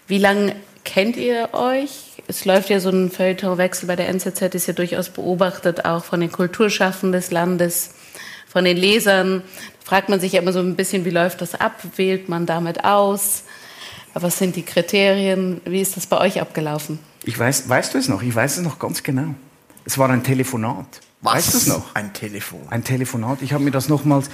Wie 0.08 0.18
lange 0.18 0.56
kennt 0.84 1.18
ihr 1.18 1.50
euch? 1.54 2.10
es 2.30 2.46
läuft 2.46 2.70
ja 2.70 2.80
so 2.80 2.89
ein 2.89 3.10
Feuilletonwechsel 3.10 3.88
bei 3.88 3.96
der 3.96 4.08
NZZ, 4.08 4.54
ist 4.54 4.68
ja 4.68 4.74
durchaus 4.74 5.10
beobachtet, 5.10 5.84
auch 5.86 6.06
von 6.06 6.20
den 6.20 6.32
Kulturschaffenden 6.32 7.12
des 7.20 7.32
Landes, 7.32 7.89
von 8.48 8.65
den 8.65 8.78
Lesern. 8.78 9.42
Da 9.80 9.89
fragt 9.89 10.10
man 10.10 10.20
sich 10.20 10.34
ja 10.34 10.42
immer 10.42 10.54
so 10.54 10.60
ein 10.60 10.76
bisschen, 10.76 11.06
wie 11.06 11.10
läuft 11.10 11.42
das 11.42 11.56
ab? 11.56 11.82
Wählt 11.96 12.30
man 12.30 12.46
damit 12.46 12.86
aus? 12.86 13.44
Was 14.13 14.38
sind 14.38 14.56
die 14.56 14.62
Kriterien? 14.62 15.60
Wie 15.65 15.82
ist 15.82 15.98
das 15.98 16.06
bei 16.06 16.20
euch 16.20 16.39
abgelaufen? 16.39 17.00
Ich 17.24 17.38
weiß, 17.38 17.68
weißt 17.68 17.96
du 17.96 17.98
es 17.98 18.08
noch? 18.08 18.22
Ich 18.22 18.36
weiß 18.36 18.58
es 18.58 18.63
noch 18.63 18.78
ganz 18.78 19.02
genau. 19.02 19.34
Es 19.86 19.98
war 19.98 20.08
ein 20.12 20.24
Telefonat. 20.24 21.02
Was? 21.22 21.34
Weißt 21.34 21.54
du 21.54 21.58
es 21.58 21.68
noch? 21.68 21.96
Ein 21.96 22.13
Telefon. 22.13 22.62
Ein 22.70 22.84
Telefonat. 22.84 23.42
Ich 23.42 23.54
habe 23.54 23.63
mir 23.63 23.72
das 23.72 23.89
nochmals 23.89 24.30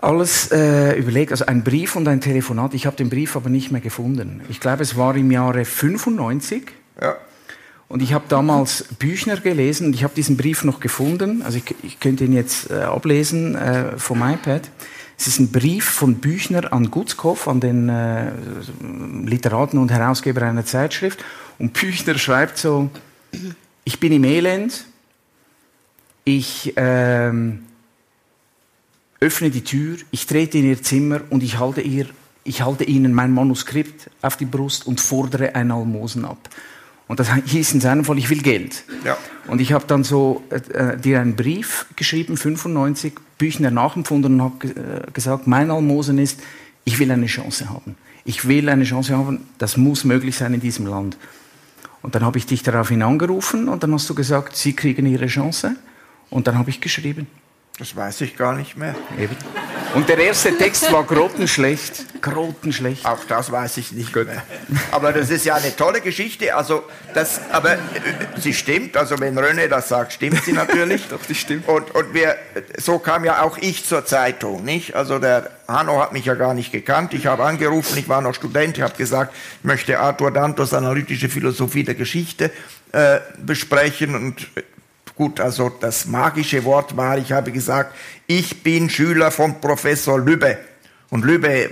alles 0.00 0.50
äh, 0.52 0.98
überlegt, 0.98 1.32
also 1.32 1.46
ein 1.46 1.64
Brief 1.64 1.96
und 1.96 2.06
ein 2.08 2.20
Telefonat. 2.20 2.74
Ich 2.74 2.86
habe 2.86 2.96
den 2.96 3.08
Brief 3.08 3.36
aber 3.36 3.48
nicht 3.48 3.72
mehr 3.72 3.80
gefunden. 3.80 4.42
Ich 4.48 4.60
glaube, 4.60 4.82
es 4.82 4.96
war 4.96 5.16
im 5.16 5.30
Jahre 5.30 5.64
95. 5.64 6.72
Ja. 7.00 7.16
Und 7.88 8.02
ich 8.02 8.12
habe 8.12 8.24
damals 8.28 8.84
Büchner 8.98 9.38
gelesen 9.38 9.86
und 9.86 9.94
ich 9.94 10.04
habe 10.04 10.14
diesen 10.14 10.36
Brief 10.36 10.62
noch 10.62 10.78
gefunden. 10.78 11.42
Also 11.42 11.58
ich, 11.58 11.74
ich 11.82 12.00
könnte 12.00 12.24
ihn 12.24 12.34
jetzt 12.34 12.70
äh, 12.70 12.74
ablesen 12.74 13.54
äh, 13.54 13.96
vom 13.96 14.22
iPad. 14.22 14.70
Es 15.18 15.26
ist 15.26 15.40
ein 15.40 15.50
Brief 15.50 15.86
von 15.86 16.16
Büchner 16.16 16.72
an 16.72 16.90
Gutzkow, 16.90 17.48
an 17.48 17.60
den 17.60 17.88
äh, 17.88 18.30
Literaten 19.24 19.78
und 19.78 19.90
Herausgeber 19.90 20.42
einer 20.42 20.66
Zeitschrift. 20.66 21.24
Und 21.58 21.72
Büchner 21.72 22.16
schreibt 22.18 22.58
so, 22.58 22.90
ich 23.84 23.98
bin 23.98 24.12
im 24.12 24.22
Elend, 24.22 24.84
ich 26.24 26.74
ähm, 26.76 27.64
öffne 29.20 29.50
die 29.50 29.64
Tür, 29.64 29.96
ich 30.10 30.26
trete 30.26 30.58
in 30.58 30.68
ihr 30.68 30.82
Zimmer 30.82 31.20
und 31.30 31.42
ich 31.42 31.58
halte, 31.58 31.80
ihr, 31.80 32.06
ich 32.44 32.62
halte 32.62 32.84
ihnen 32.84 33.12
mein 33.12 33.32
Manuskript 33.32 34.10
auf 34.22 34.36
die 34.36 34.44
Brust 34.44 34.86
und 34.86 35.00
fordere 35.00 35.54
ein 35.54 35.70
Almosen 35.70 36.24
ab. 36.24 36.48
Und 37.08 37.18
das 37.20 37.32
hieß 37.46 37.74
in 37.74 37.80
seinem 37.80 38.04
Fall, 38.04 38.18
ich 38.18 38.30
will 38.30 38.42
Geld. 38.42 38.84
Ja. 39.04 39.16
Und 39.48 39.60
ich 39.60 39.72
habe 39.72 39.84
dann 39.86 40.04
so 40.04 40.44
äh, 40.50 40.96
dir 40.96 41.20
einen 41.20 41.34
Brief 41.34 41.86
geschrieben, 41.96 42.36
95, 42.36 43.14
Büchner 43.38 43.70
nachempfunden 43.70 44.40
und 44.40 44.42
habe 44.42 44.68
äh, 44.68 45.10
gesagt, 45.12 45.46
mein 45.46 45.70
Almosen 45.70 46.18
ist, 46.18 46.40
ich 46.84 46.98
will 46.98 47.10
eine 47.10 47.26
Chance 47.26 47.70
haben. 47.70 47.96
Ich 48.24 48.46
will 48.46 48.68
eine 48.68 48.84
Chance 48.84 49.16
haben, 49.16 49.46
das 49.58 49.76
muss 49.76 50.04
möglich 50.04 50.36
sein 50.36 50.54
in 50.54 50.60
diesem 50.60 50.86
Land. 50.86 51.16
Und 52.02 52.14
dann 52.14 52.24
habe 52.24 52.38
ich 52.38 52.46
dich 52.46 52.62
daraufhin 52.62 53.02
angerufen 53.02 53.68
und 53.68 53.82
dann 53.82 53.92
hast 53.92 54.08
du 54.08 54.14
gesagt, 54.14 54.56
Sie 54.56 54.74
kriegen 54.74 55.06
Ihre 55.06 55.26
Chance. 55.26 55.76
Und 56.30 56.46
dann 56.46 56.58
habe 56.58 56.70
ich 56.70 56.80
geschrieben. 56.80 57.26
Das 57.78 57.94
weiß 57.94 58.22
ich 58.22 58.36
gar 58.36 58.54
nicht 58.54 58.76
mehr. 58.76 58.96
Eben. 59.16 59.36
Und 59.94 60.08
der 60.08 60.18
erste 60.18 60.56
Text 60.58 60.92
war 60.92 61.04
grottenschlecht. 61.04 62.20
Grottenschlecht. 62.20 63.06
Auch 63.06 63.24
das 63.28 63.52
weiß 63.52 63.76
ich 63.76 63.92
nicht 63.92 64.12
Gut. 64.12 64.26
mehr. 64.26 64.42
Aber 64.90 65.12
das 65.12 65.30
ist 65.30 65.44
ja 65.44 65.54
eine 65.54 65.74
tolle 65.76 66.00
Geschichte. 66.00 66.56
Also 66.56 66.82
das, 67.14 67.40
aber 67.52 67.74
äh, 67.74 67.78
sie 68.36 68.52
stimmt. 68.52 68.96
Also 68.96 69.20
wenn 69.20 69.38
René 69.38 69.68
das 69.68 69.88
sagt, 69.88 70.12
stimmt 70.12 70.42
sie 70.42 70.52
natürlich. 70.52 71.06
Doch, 71.10 71.24
die 71.24 71.36
stimmt. 71.36 71.68
Und, 71.68 71.94
und 71.94 72.14
wir, 72.14 72.34
so 72.78 72.98
kam 72.98 73.24
ja 73.24 73.42
auch 73.42 73.56
ich 73.58 73.86
zur 73.86 74.04
Zeitung, 74.04 74.64
nicht? 74.64 74.96
Also 74.96 75.20
der 75.20 75.48
Hanno 75.68 76.02
hat 76.02 76.12
mich 76.12 76.24
ja 76.24 76.34
gar 76.34 76.54
nicht 76.54 76.72
gekannt. 76.72 77.14
Ich 77.14 77.26
habe 77.26 77.44
angerufen, 77.44 77.96
ich 77.96 78.08
war 78.08 78.20
noch 78.20 78.34
Student, 78.34 78.76
ich 78.76 78.82
habe 78.82 78.96
gesagt, 78.96 79.34
ich 79.60 79.64
möchte 79.64 80.00
Arthur 80.00 80.32
Dantos 80.32 80.74
analytische 80.74 81.28
Philosophie 81.28 81.84
der 81.84 81.94
Geschichte 81.94 82.50
äh, 82.90 83.20
besprechen 83.38 84.16
und 84.16 84.48
Gut, 85.18 85.40
also 85.40 85.68
das 85.68 86.06
magische 86.06 86.62
Wort 86.64 86.96
war, 86.96 87.18
ich 87.18 87.32
habe 87.32 87.50
gesagt, 87.50 87.92
ich 88.28 88.62
bin 88.62 88.88
Schüler 88.88 89.32
von 89.32 89.60
Professor 89.60 90.16
Lübbe. 90.16 90.58
Und 91.10 91.24
Lübbe, 91.24 91.70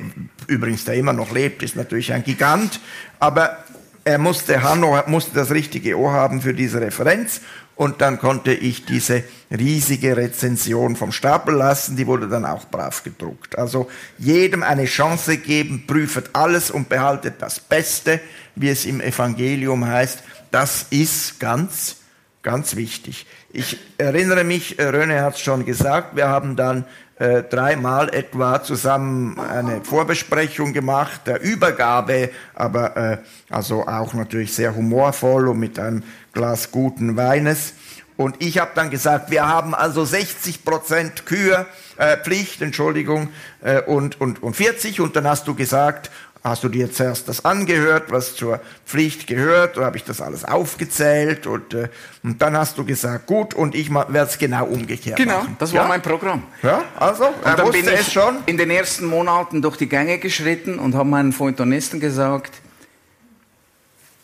übrigens, 0.48 0.84
der 0.84 0.94
immer 0.94 1.12
noch 1.12 1.30
lebt, 1.30 1.62
ist 1.62 1.76
natürlich 1.76 2.12
ein 2.12 2.24
Gigant, 2.24 2.80
aber 3.20 3.58
er 4.02 4.18
musste, 4.18 4.64
Hanno 4.64 5.00
musste 5.06 5.32
das 5.32 5.52
richtige 5.52 5.96
Ohr 5.96 6.12
haben 6.12 6.42
für 6.42 6.54
diese 6.54 6.80
Referenz 6.80 7.40
und 7.76 8.00
dann 8.00 8.18
konnte 8.18 8.52
ich 8.52 8.84
diese 8.84 9.22
riesige 9.56 10.16
Rezension 10.16 10.96
vom 10.96 11.12
Stapel 11.12 11.54
lassen, 11.54 11.94
die 11.94 12.08
wurde 12.08 12.26
dann 12.26 12.44
auch 12.44 12.64
brav 12.68 13.04
gedruckt. 13.04 13.56
Also 13.56 13.88
jedem 14.18 14.64
eine 14.64 14.86
Chance 14.86 15.36
geben, 15.36 15.84
prüft 15.86 16.30
alles 16.32 16.72
und 16.72 16.88
behaltet 16.88 17.34
das 17.38 17.60
Beste, 17.60 18.18
wie 18.56 18.70
es 18.70 18.86
im 18.86 19.00
Evangelium 19.00 19.86
heißt. 19.86 20.24
Das 20.50 20.86
ist 20.90 21.38
ganz, 21.38 21.98
ganz 22.46 22.76
wichtig. 22.76 23.26
Ich 23.52 23.76
erinnere 23.98 24.44
mich, 24.44 24.78
äh, 24.78 24.84
Röne 24.84 25.20
hat 25.20 25.34
es 25.34 25.40
schon 25.40 25.64
gesagt, 25.64 26.14
wir 26.14 26.28
haben 26.28 26.54
dann 26.54 26.84
äh, 27.18 27.42
dreimal 27.42 28.14
etwa 28.14 28.62
zusammen 28.62 29.40
eine 29.40 29.80
Vorbesprechung 29.82 30.72
gemacht, 30.72 31.22
der 31.26 31.42
Übergabe, 31.42 32.30
aber 32.54 32.96
äh, 32.96 33.18
also 33.50 33.88
auch 33.88 34.14
natürlich 34.14 34.54
sehr 34.54 34.76
humorvoll 34.76 35.48
und 35.48 35.58
mit 35.58 35.76
einem 35.80 36.04
Glas 36.32 36.70
guten 36.70 37.16
Weines. 37.16 37.72
Und 38.16 38.36
ich 38.38 38.58
habe 38.58 38.70
dann 38.76 38.90
gesagt, 38.90 39.32
wir 39.32 39.48
haben 39.48 39.74
also 39.74 40.04
60 40.04 40.64
Prozent 40.64 41.26
Kür, 41.26 41.66
äh, 41.96 42.16
Pflicht, 42.16 42.62
Entschuldigung, 42.62 43.30
äh, 43.60 43.80
und, 43.80 44.20
und, 44.20 44.40
und 44.40 44.54
40. 44.54 45.00
Und 45.00 45.16
dann 45.16 45.26
hast 45.26 45.48
du 45.48 45.56
gesagt, 45.56 46.12
hast 46.48 46.64
du 46.64 46.68
dir 46.68 46.92
zuerst 46.92 47.28
das 47.28 47.44
angehört, 47.44 48.04
was 48.10 48.36
zur 48.36 48.60
Pflicht 48.86 49.26
gehört, 49.26 49.76
oder 49.76 49.86
habe 49.86 49.96
ich 49.96 50.04
das 50.04 50.20
alles 50.20 50.44
aufgezählt 50.44 51.46
und, 51.46 51.74
äh, 51.74 51.88
und 52.22 52.40
dann 52.40 52.56
hast 52.56 52.78
du 52.78 52.84
gesagt, 52.84 53.26
gut, 53.26 53.54
und 53.54 53.74
ich 53.74 53.92
werde 53.92 54.18
es 54.18 54.38
genau 54.38 54.66
umgekehrt 54.66 55.16
genau, 55.16 55.38
machen. 55.38 55.56
das 55.58 55.72
war 55.72 55.82
ja? 55.82 55.88
mein 55.88 56.02
Programm. 56.02 56.44
Ja, 56.62 56.84
also, 56.98 57.26
und 57.26 57.34
dann 57.44 57.70
bin 57.70 57.86
ich 57.88 58.12
schon. 58.12 58.36
in 58.46 58.56
den 58.56 58.70
ersten 58.70 59.06
Monaten 59.06 59.60
durch 59.62 59.76
die 59.76 59.88
Gänge 59.88 60.18
geschritten 60.18 60.78
und 60.78 60.94
habe 60.94 61.08
meinen 61.08 61.32
Feuilletonisten 61.32 62.00
gesagt, 62.00 62.52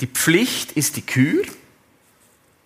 die 0.00 0.06
Pflicht 0.06 0.72
ist 0.72 0.96
die 0.96 1.02
Kür, 1.02 1.42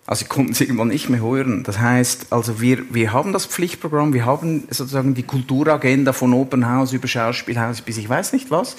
also 0.06 0.20
sie 0.20 0.28
konnten 0.28 0.52
es 0.52 0.60
irgendwann 0.60 0.88
nicht 0.88 1.08
mehr 1.08 1.20
hören. 1.20 1.64
Das 1.64 1.80
heißt, 1.80 2.28
also 2.30 2.60
wir, 2.60 2.94
wir 2.94 3.12
haben 3.12 3.32
das 3.32 3.44
Pflichtprogramm, 3.44 4.12
wir 4.12 4.24
haben 4.24 4.64
sozusagen 4.70 5.14
die 5.14 5.24
Kulturagenda 5.24 6.12
von 6.12 6.32
Open 6.32 6.68
House 6.68 6.92
über 6.92 7.08
Schauspielhaus 7.08 7.80
bis 7.80 7.98
ich 7.98 8.08
weiß 8.08 8.32
nicht 8.32 8.50
was. 8.50 8.76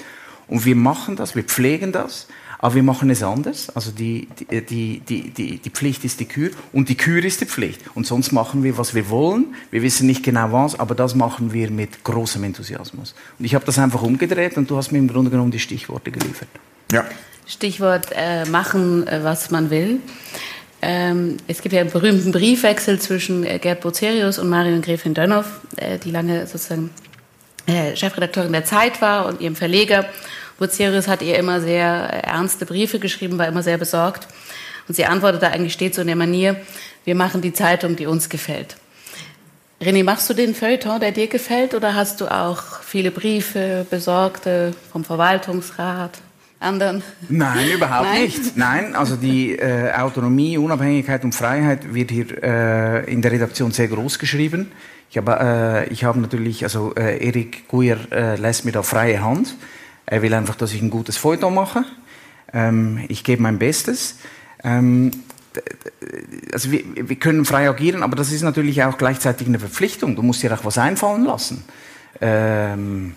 Und 0.48 0.64
wir 0.64 0.76
machen 0.76 1.16
das, 1.16 1.36
wir 1.36 1.44
pflegen 1.44 1.92
das, 1.92 2.26
aber 2.58 2.74
wir 2.74 2.82
machen 2.82 3.08
es 3.10 3.22
anders. 3.22 3.70
Also 3.74 3.92
die, 3.92 4.28
die, 4.50 5.00
die, 5.00 5.30
die, 5.30 5.58
die 5.58 5.70
Pflicht 5.70 6.04
ist 6.04 6.18
die 6.18 6.24
Kür 6.24 6.50
und 6.72 6.88
die 6.88 6.96
Kür 6.96 7.24
ist 7.24 7.40
die 7.40 7.46
Pflicht. 7.46 7.80
Und 7.94 8.06
sonst 8.06 8.32
machen 8.32 8.64
wir, 8.64 8.76
was 8.76 8.94
wir 8.94 9.08
wollen. 9.10 9.54
Wir 9.70 9.82
wissen 9.82 10.06
nicht 10.06 10.24
genau 10.24 10.52
was, 10.52 10.78
aber 10.78 10.94
das 10.94 11.14
machen 11.14 11.52
wir 11.52 11.70
mit 11.70 12.02
großem 12.02 12.42
Enthusiasmus. 12.42 13.14
Und 13.38 13.44
ich 13.44 13.54
habe 13.54 13.64
das 13.64 13.78
einfach 13.78 14.02
umgedreht 14.02 14.56
und 14.56 14.68
du 14.70 14.76
hast 14.76 14.90
mir 14.90 14.98
im 14.98 15.08
Grunde 15.08 15.30
genommen 15.30 15.52
die 15.52 15.60
Stichworte 15.60 16.10
geliefert. 16.10 16.48
Ja. 16.90 17.04
Stichwort 17.46 18.08
äh, 18.14 18.44
machen, 18.46 19.06
äh, 19.06 19.22
was 19.22 19.50
man 19.50 19.70
will. 19.70 20.00
Ähm, 20.80 21.38
es 21.48 21.62
gibt 21.62 21.74
ja 21.74 21.80
einen 21.80 21.90
berühmten 21.90 22.30
Briefwechsel 22.30 23.00
zwischen 23.00 23.44
äh, 23.44 23.58
Gerd 23.58 23.80
Bozerius 23.80 24.38
und 24.38 24.48
Marion 24.48 24.82
Gräfin 24.82 25.14
Dönhoff, 25.14 25.60
äh, 25.76 25.98
die 25.98 26.10
lange 26.10 26.46
sozusagen 26.46 26.90
äh, 27.68 27.94
Chefredakteurin 27.94 28.52
der 28.52 28.64
Zeit 28.64 29.00
war 29.00 29.26
und 29.26 29.40
ihrem 29.40 29.54
Verleger. 29.54 30.06
Bucerius 30.58 31.06
hat 31.06 31.22
ihr 31.22 31.38
immer 31.38 31.60
sehr 31.60 31.84
ernste 31.84 32.66
Briefe 32.66 32.98
geschrieben, 32.98 33.38
war 33.38 33.46
immer 33.46 33.62
sehr 33.62 33.78
besorgt. 33.78 34.26
Und 34.88 34.94
sie 34.94 35.04
antwortete 35.04 35.48
eigentlich 35.48 35.74
stets 35.74 35.96
so 35.96 36.02
in 36.02 36.08
der 36.08 36.16
Manier, 36.16 36.56
wir 37.04 37.14
machen 37.14 37.42
die 37.42 37.52
Zeitung, 37.52 37.94
die 37.94 38.06
uns 38.06 38.28
gefällt. 38.28 38.76
René, 39.80 40.02
machst 40.02 40.28
du 40.28 40.34
den 40.34 40.54
Feuilleton, 40.54 40.98
der 40.98 41.12
dir 41.12 41.28
gefällt, 41.28 41.74
oder 41.74 41.94
hast 41.94 42.20
du 42.20 42.26
auch 42.26 42.82
viele 42.82 43.12
Briefe, 43.12 43.86
Besorgte 43.88 44.74
vom 44.90 45.04
Verwaltungsrat, 45.04 46.18
anderen? 46.58 47.02
Nein, 47.28 47.70
überhaupt 47.70 48.08
Nein? 48.08 48.22
nicht. 48.22 48.56
Nein, 48.56 48.96
also 48.96 49.14
die 49.14 49.52
äh, 49.52 49.92
Autonomie, 49.92 50.58
Unabhängigkeit 50.58 51.22
und 51.22 51.32
Freiheit 51.32 51.94
wird 51.94 52.10
hier 52.10 52.42
äh, 52.42 53.12
in 53.12 53.22
der 53.22 53.30
Redaktion 53.30 53.70
sehr 53.70 53.86
groß 53.86 54.18
geschrieben. 54.18 54.72
Ich 55.10 55.16
habe, 55.16 55.38
äh, 55.40 55.88
ich 55.92 56.04
habe 56.04 56.20
natürlich, 56.20 56.64
also 56.64 56.94
äh, 56.94 57.24
Erik 57.24 57.68
Guyer 57.68 57.98
äh, 58.12 58.36
lässt 58.36 58.64
mir 58.64 58.72
da 58.72 58.82
freie 58.82 59.22
Hand. 59.22 59.56
Er 60.04 60.22
will 60.22 60.34
einfach, 60.34 60.54
dass 60.54 60.72
ich 60.72 60.82
ein 60.82 60.90
gutes 60.90 61.16
Feuilleton 61.16 61.54
mache. 61.54 61.84
Ähm, 62.52 63.04
ich 63.08 63.24
gebe 63.24 63.42
mein 63.42 63.58
Bestes. 63.58 64.16
Ähm, 64.62 65.10
also 66.52 66.70
wir, 66.70 66.82
wir, 66.94 67.16
können 67.16 67.44
frei 67.44 67.68
agieren, 67.68 68.02
aber 68.02 68.16
das 68.16 68.32
ist 68.32 68.42
natürlich 68.42 68.82
auch 68.82 68.98
gleichzeitig 68.98 69.48
eine 69.48 69.58
Verpflichtung. 69.58 70.14
Du 70.14 70.22
musst 70.22 70.42
dir 70.42 70.52
auch 70.52 70.64
was 70.64 70.78
einfallen 70.78 71.24
lassen. 71.24 71.64
Ähm, 72.20 73.14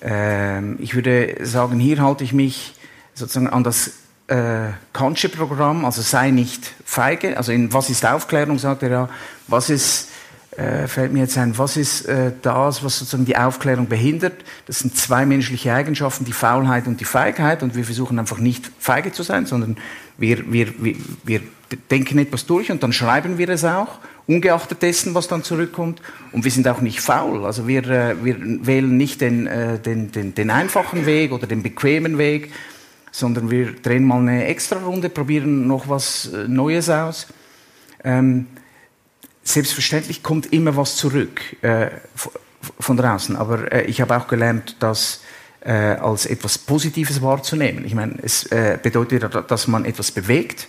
ähm, 0.00 0.76
ich 0.80 0.94
würde 0.94 1.36
sagen, 1.42 1.78
hier 1.78 2.02
halte 2.02 2.24
ich 2.24 2.32
mich 2.32 2.74
sozusagen 3.14 3.48
an 3.48 3.64
das 3.64 3.92
äh, 4.28 4.70
Kantsche 4.92 5.28
Programm, 5.28 5.84
also 5.84 6.02
sei 6.02 6.30
nicht 6.30 6.72
feige. 6.84 7.36
Also 7.36 7.52
in 7.52 7.72
Was 7.72 7.90
ist 7.90 8.04
Aufklärung, 8.04 8.58
sagt 8.58 8.82
er 8.82 8.90
ja. 8.90 9.08
Was 9.48 9.70
ist 9.70 10.08
äh, 10.56 10.86
fällt 10.86 11.12
mir 11.12 11.20
jetzt 11.20 11.38
ein, 11.38 11.56
was 11.56 11.78
ist 11.78 12.02
äh, 12.02 12.32
das, 12.42 12.84
was 12.84 12.98
sozusagen 12.98 13.24
die 13.24 13.36
Aufklärung 13.36 13.88
behindert? 13.88 14.44
Das 14.66 14.80
sind 14.80 14.96
zwei 14.96 15.24
menschliche 15.24 15.72
Eigenschaften, 15.72 16.26
die 16.26 16.32
Faulheit 16.32 16.86
und 16.86 17.00
die 17.00 17.06
Feigheit. 17.06 17.62
Und 17.62 17.74
wir 17.74 17.84
versuchen 17.84 18.18
einfach 18.18 18.38
nicht 18.38 18.70
feige 18.78 19.12
zu 19.12 19.22
sein, 19.22 19.46
sondern 19.46 19.78
wir, 20.18 20.52
wir, 20.52 20.74
wir, 20.82 20.96
wir 21.24 21.40
denken 21.90 22.18
etwas 22.18 22.44
durch 22.44 22.70
und 22.70 22.82
dann 22.82 22.92
schreiben 22.92 23.38
wir 23.38 23.48
es 23.48 23.64
auch, 23.64 23.98
ungeachtet 24.26 24.82
dessen, 24.82 25.14
was 25.14 25.26
dann 25.26 25.42
zurückkommt. 25.42 26.02
Und 26.32 26.44
wir 26.44 26.50
sind 26.50 26.68
auch 26.68 26.82
nicht 26.82 27.00
faul. 27.00 27.46
Also 27.46 27.66
wir, 27.66 27.88
äh, 27.88 28.22
wir 28.22 28.36
wählen 28.38 28.94
nicht 28.94 29.22
den, 29.22 29.46
äh, 29.46 29.78
den, 29.78 30.12
den, 30.12 30.34
den 30.34 30.50
einfachen 30.50 31.06
Weg 31.06 31.32
oder 31.32 31.46
den 31.46 31.62
bequemen 31.62 32.18
Weg, 32.18 32.52
sondern 33.10 33.50
wir 33.50 33.72
drehen 33.72 34.04
mal 34.04 34.20
eine 34.20 34.44
extra 34.44 34.76
Runde, 34.76 35.08
probieren 35.08 35.66
noch 35.66 35.88
was 35.88 36.30
äh, 36.32 36.46
Neues 36.46 36.90
aus. 36.90 37.28
Ähm, 38.04 38.48
selbstverständlich 39.42 40.22
kommt 40.22 40.52
immer 40.52 40.76
was 40.76 40.96
zurück 40.96 41.40
äh, 41.62 41.90
von 42.78 42.96
draußen, 42.96 43.36
aber 43.36 43.72
äh, 43.72 43.84
ich 43.84 44.00
habe 44.00 44.16
auch 44.16 44.28
gelernt, 44.28 44.76
das 44.80 45.20
äh, 45.64 45.72
als 45.72 46.26
etwas 46.26 46.58
Positives 46.58 47.22
wahrzunehmen. 47.22 47.84
Ich 47.84 47.94
meine, 47.94 48.14
es 48.22 48.46
äh, 48.46 48.78
bedeutet, 48.82 49.24
dass 49.48 49.68
man 49.68 49.84
etwas 49.84 50.10
bewegt. 50.10 50.68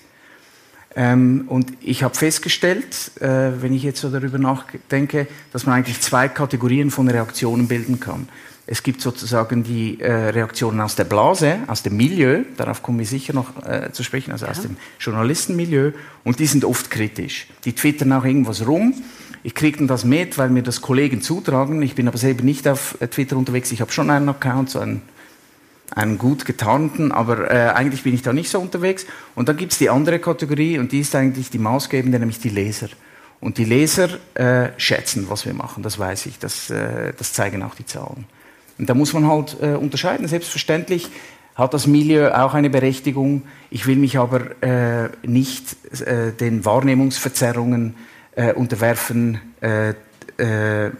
Ähm, 0.96 1.46
und 1.48 1.74
ich 1.82 2.04
habe 2.04 2.14
festgestellt, 2.14 3.12
äh, 3.20 3.62
wenn 3.62 3.74
ich 3.74 3.84
jetzt 3.84 4.02
so 4.02 4.12
darüber 4.12 4.38
nachdenke, 4.38 5.28
dass 5.52 5.66
man 5.66 5.76
eigentlich 5.76 6.00
zwei 6.02 6.28
Kategorien 6.28 6.92
von 6.92 7.08
Reaktionen 7.08 7.68
bilden 7.68 8.00
kann. 8.00 8.30
Es 8.66 8.82
gibt 8.82 9.02
sozusagen 9.02 9.64
die 9.64 10.00
äh, 10.00 10.12
Reaktionen 10.12 10.80
aus 10.80 10.96
der 10.96 11.04
Blase, 11.04 11.60
aus 11.68 11.84
dem 11.84 11.98
Milieu, 11.98 12.44
darauf 12.56 12.82
kommen 12.82 12.98
wir 12.98 13.06
sicher 13.06 13.34
noch 13.34 13.66
äh, 13.66 13.92
zu 13.92 14.04
sprechen, 14.04 14.32
also 14.32 14.46
ja. 14.46 14.52
aus 14.52 14.62
dem 14.62 14.78
Journalistenmilieu, 15.00 15.92
und 16.24 16.40
die 16.40 16.46
sind 16.46 16.64
oft 16.64 16.90
kritisch. 16.90 17.48
Die 17.66 17.74
twittern 17.74 18.14
auch 18.14 18.24
irgendwas 18.24 18.66
rum. 18.66 18.94
Ich 19.44 19.54
kriege 19.54 19.80
dann 19.80 19.88
das 19.88 20.06
mit, 20.06 20.38
weil 20.38 20.50
mir 20.50 20.64
das 20.64 20.80
Kollegen 20.80 21.22
zutragen. 21.22 21.82
Ich 21.82 21.96
bin 21.96 22.08
aber 22.08 22.18
selber 22.18 22.44
nicht 22.44 22.66
auf 22.66 22.96
äh, 23.02 23.08
Twitter 23.10 23.36
unterwegs. 23.36 23.70
Ich 23.74 23.82
habe 23.82 23.92
schon 23.92 24.10
einen 24.10 24.30
Account, 24.30 24.70
so 24.70 24.80
einen, 24.80 25.02
einen 25.94 26.18
gut 26.18 26.46
getarnten, 26.46 27.12
aber 27.12 27.52
äh, 27.52 27.72
eigentlich 27.72 28.04
bin 28.04 28.14
ich 28.14 28.22
da 28.22 28.32
nicht 28.32 28.50
so 28.50 28.62
unterwegs. 28.62 29.06
Und 29.36 29.50
dann 29.50 29.58
gibt 29.58 29.74
es 29.74 29.78
die 29.78 29.90
andere 29.90 30.20
Kategorie 30.20 30.80
und 30.80 30.94
die 30.94 31.02
ist 31.02 31.14
eigentlich 31.16 31.50
die 31.50 31.60
maßgebende, 31.60 32.18
nämlich 32.18 32.40
die 32.40 32.48
Leser. 32.48 32.88
Und 33.42 33.58
die 33.58 33.66
Leser 33.66 34.08
äh, 34.36 34.70
schätzen, 34.78 35.26
was 35.28 35.46
wir 35.46 35.54
machen, 35.54 35.84
das 35.84 36.00
weiß 36.00 36.28
ich, 36.28 36.40
das, 36.40 36.70
äh, 36.70 37.12
das 37.18 37.34
zeigen 37.34 37.62
auch 37.62 37.76
die 37.76 37.86
Zahlen. 37.86 38.24
Und 38.78 38.90
da 38.90 38.94
muss 38.94 39.14
man 39.14 39.28
halt 39.28 39.58
äh, 39.62 39.74
unterscheiden. 39.74 40.28
Selbstverständlich 40.28 41.10
hat 41.56 41.74
das 41.74 41.88
Milieu 41.88 42.32
auch 42.32 42.54
eine 42.54 42.70
Berechtigung. 42.70 43.44
Ich 43.70 43.86
will 43.86 43.98
mich 43.98 44.18
aber 44.18 44.64
äh, 44.64 45.10
nicht 45.24 45.76
äh, 46.02 46.32
den 46.32 46.66
Wahrnehmungsverzerrungen 46.66 47.96
äh, 48.36 48.54
unterwerfen 48.54 49.40
äh, 49.62 49.94
äh, 50.38 50.92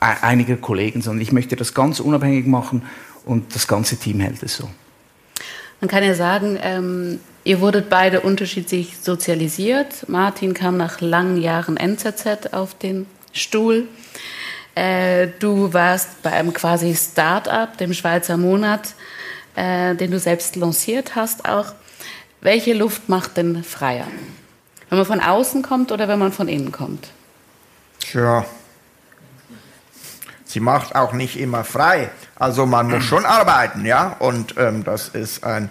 einiger 0.00 0.56
Kollegen, 0.56 1.02
sondern 1.02 1.20
ich 1.20 1.32
möchte 1.32 1.56
das 1.56 1.74
ganz 1.74 2.00
unabhängig 2.00 2.46
machen 2.46 2.82
und 3.24 3.54
das 3.54 3.68
ganze 3.68 3.96
Team 3.96 4.20
hält 4.20 4.42
es 4.42 4.56
so. 4.56 4.68
Man 5.80 5.88
kann 5.88 6.04
ja 6.04 6.14
sagen, 6.14 6.58
ähm, 6.62 7.18
ihr 7.44 7.60
wurdet 7.60 7.90
beide 7.90 8.20
unterschiedlich 8.20 8.98
sozialisiert. 9.00 10.08
Martin 10.08 10.54
kam 10.54 10.76
nach 10.76 11.00
langen 11.00 11.40
Jahren 11.40 11.76
NZZ 11.76 12.52
auf 12.52 12.78
den 12.78 13.06
Stuhl. 13.32 13.88
Äh, 14.74 15.28
du 15.38 15.72
warst 15.72 16.22
bei 16.22 16.32
einem 16.32 16.52
quasi 16.52 16.94
Start-up, 16.94 17.76
dem 17.78 17.92
Schweizer 17.92 18.36
Monat, 18.36 18.94
äh, 19.54 19.94
den 19.94 20.10
du 20.10 20.18
selbst 20.18 20.56
lanciert 20.56 21.14
hast 21.14 21.48
auch. 21.48 21.74
Welche 22.40 22.72
Luft 22.74 23.08
macht 23.08 23.36
denn 23.36 23.62
freier? 23.62 24.06
Wenn 24.88 24.98
man 24.98 25.06
von 25.06 25.20
außen 25.20 25.62
kommt 25.62 25.92
oder 25.92 26.08
wenn 26.08 26.18
man 26.18 26.32
von 26.32 26.48
innen 26.48 26.72
kommt? 26.72 27.10
Tja, 28.00 28.44
sie 30.44 30.60
macht 30.60 30.94
auch 30.94 31.12
nicht 31.12 31.38
immer 31.38 31.64
frei. 31.64 32.10
Also 32.36 32.66
man 32.66 32.90
muss 32.90 33.04
schon 33.04 33.24
arbeiten, 33.24 33.84
ja. 33.84 34.16
Und 34.18 34.54
ähm, 34.58 34.84
das 34.84 35.08
ist 35.08 35.44
ein, 35.44 35.70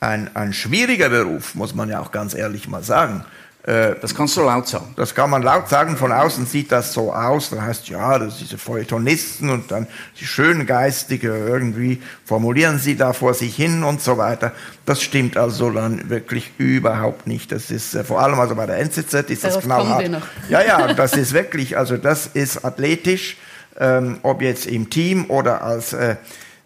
ein, 0.00 0.34
ein 0.34 0.52
schwieriger 0.52 1.10
Beruf, 1.10 1.54
muss 1.54 1.74
man 1.74 1.88
ja 1.88 2.00
auch 2.00 2.10
ganz 2.10 2.34
ehrlich 2.34 2.68
mal 2.68 2.82
sagen. 2.82 3.24
Äh, 3.62 3.96
das 4.00 4.14
kannst 4.14 4.36
du 4.38 4.40
laut 4.40 4.66
sagen. 4.68 4.94
Das 4.96 5.14
kann 5.14 5.28
man 5.28 5.42
laut 5.42 5.68
sagen. 5.68 5.96
Von 5.96 6.12
außen 6.12 6.46
sieht 6.46 6.72
das 6.72 6.94
so 6.94 7.12
aus. 7.12 7.50
Da 7.50 7.60
heißt 7.62 7.88
ja, 7.88 8.18
das 8.18 8.38
sind 8.38 8.48
diese 8.48 8.58
Feuilletonisten 8.58 9.50
und 9.50 9.70
dann 9.70 9.86
die 10.18 10.24
Schöngeistige 10.24 11.28
irgendwie 11.28 12.00
formulieren 12.24 12.78
sie 12.78 12.96
da 12.96 13.12
vor 13.12 13.34
sich 13.34 13.54
hin 13.54 13.84
und 13.84 14.00
so 14.00 14.16
weiter. 14.16 14.52
Das 14.86 15.02
stimmt 15.02 15.36
also 15.36 15.70
dann 15.70 16.08
wirklich 16.08 16.52
überhaupt 16.56 17.26
nicht. 17.26 17.52
Das 17.52 17.70
ist 17.70 17.94
äh, 17.94 18.02
vor 18.02 18.20
allem 18.20 18.40
also 18.40 18.54
bei 18.54 18.64
der 18.64 18.78
NZZ 18.78 19.14
ist 19.28 19.44
das 19.44 19.60
genau 19.60 20.00
Ja, 20.48 20.62
ja, 20.62 20.94
das 20.94 21.12
ist 21.12 21.34
wirklich, 21.34 21.76
also 21.76 21.98
das 21.98 22.26
ist 22.28 22.64
athletisch, 22.64 23.36
ähm, 23.78 24.18
ob 24.22 24.40
jetzt 24.40 24.66
im 24.66 24.88
Team 24.88 25.26
oder 25.28 25.62
als 25.62 25.92
äh, 25.92 26.16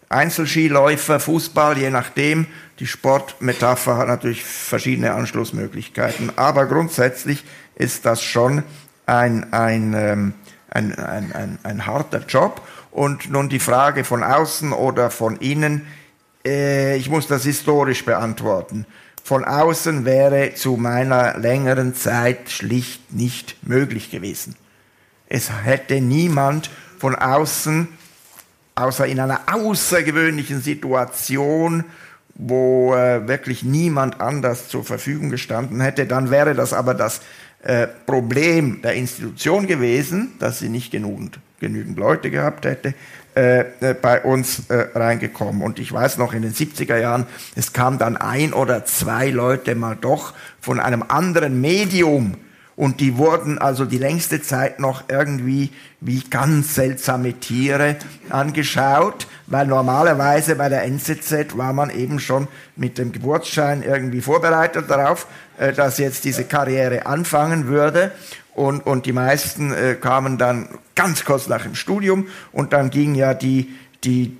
Einzelskiläufer, 0.09 1.19
Fußball, 1.19 1.77
je 1.77 1.89
nachdem. 1.89 2.47
Die 2.79 2.87
Sportmetapher 2.87 3.97
hat 3.97 4.07
natürlich 4.07 4.43
verschiedene 4.43 5.13
Anschlussmöglichkeiten, 5.13 6.31
aber 6.35 6.65
grundsätzlich 6.65 7.43
ist 7.75 8.05
das 8.05 8.21
schon 8.21 8.63
ein, 9.05 9.53
ein, 9.53 9.93
ähm, 9.93 10.33
ein, 10.69 10.93
ein, 10.97 11.31
ein, 11.33 11.59
ein 11.63 11.85
harter 11.85 12.25
Job. 12.27 12.61
Und 12.91 13.29
nun 13.29 13.49
die 13.49 13.59
Frage 13.59 14.03
von 14.03 14.23
außen 14.23 14.71
oder 14.71 15.09
von 15.09 15.37
innen, 15.37 15.85
äh, 16.45 16.95
ich 16.97 17.09
muss 17.09 17.27
das 17.27 17.43
historisch 17.43 18.05
beantworten. 18.05 18.85
Von 19.23 19.43
außen 19.43 20.05
wäre 20.05 20.53
zu 20.53 20.77
meiner 20.77 21.37
längeren 21.37 21.95
Zeit 21.95 22.49
schlicht 22.49 23.11
nicht 23.11 23.57
möglich 23.67 24.11
gewesen. 24.11 24.55
Es 25.27 25.51
hätte 25.63 25.99
niemand 25.99 26.69
von 26.99 27.15
außen, 27.15 27.87
außer 28.75 29.05
in 29.07 29.19
einer 29.19 29.41
außergewöhnlichen 29.51 30.61
Situation, 30.61 31.85
wo 32.35 32.93
äh, 32.93 33.27
wirklich 33.27 33.63
niemand 33.63 34.19
anders 34.19 34.67
zur 34.67 34.83
Verfügung 34.83 35.29
gestanden 35.29 35.79
hätte, 35.79 36.05
dann 36.05 36.29
wäre 36.29 36.53
das 36.53 36.73
aber 36.73 36.93
das 36.93 37.21
äh, 37.63 37.87
Problem 38.05 38.81
der 38.83 38.93
Institution 38.93 39.65
gewesen, 39.65 40.33
dass 40.39 40.59
sie 40.59 40.69
nicht 40.69 40.91
genügend, 40.91 41.39
genügend 41.59 41.97
Leute 41.97 42.29
gehabt 42.29 42.65
hätte, 42.65 42.93
äh, 43.35 43.61
äh 43.79 43.93
bei 43.99 44.21
uns 44.21 44.69
äh, 44.69 44.87
reingekommen. 44.93 45.61
Und 45.61 45.79
ich 45.79 45.91
weiß 45.91 46.17
noch, 46.17 46.33
in 46.33 46.41
den 46.41 46.53
70er 46.53 46.97
Jahren, 46.97 47.25
es 47.55 47.71
kam 47.71 47.97
dann 47.97 48.17
ein 48.17 48.53
oder 48.53 48.83
zwei 48.83 49.29
Leute 49.29 49.73
mal 49.75 49.95
doch 49.99 50.33
von 50.59 50.81
einem 50.81 51.05
anderen 51.07 51.61
Medium 51.61 52.35
und 52.75 52.99
die 52.99 53.17
wurden 53.17 53.57
also 53.57 53.85
die 53.85 53.97
längste 53.97 54.41
Zeit 54.41 54.79
noch 54.79 55.03
irgendwie 55.07 55.71
wie 56.01 56.19
ganz 56.29 56.75
seltsame 56.75 57.33
Tiere 57.33 57.95
angeschaut, 58.29 59.27
weil 59.47 59.65
normalerweise 59.65 60.55
bei 60.55 60.67
der 60.67 60.83
NZZ 60.83 61.57
war 61.57 61.71
man 61.71 61.89
eben 61.89 62.19
schon 62.19 62.49
mit 62.75 62.97
dem 62.97 63.13
Geburtsschein 63.13 63.81
irgendwie 63.81 64.19
vorbereitet 64.19 64.89
darauf, 64.89 65.25
äh, 65.57 65.71
dass 65.71 65.99
jetzt 65.99 66.25
diese 66.25 66.43
Karriere 66.43 67.05
anfangen 67.05 67.67
würde. 67.67 68.11
Und, 68.53 68.85
und 68.85 69.05
die 69.05 69.13
meisten 69.13 69.73
äh, 69.73 69.95
kamen 69.95 70.37
dann 70.37 70.67
ganz 70.95 71.23
kurz 71.23 71.47
nach 71.47 71.63
dem 71.63 71.75
Studium 71.75 72.27
und 72.51 72.73
dann 72.73 72.89
ging 72.89 73.15
ja 73.15 73.33
die, 73.33 73.73
die, 74.03 74.37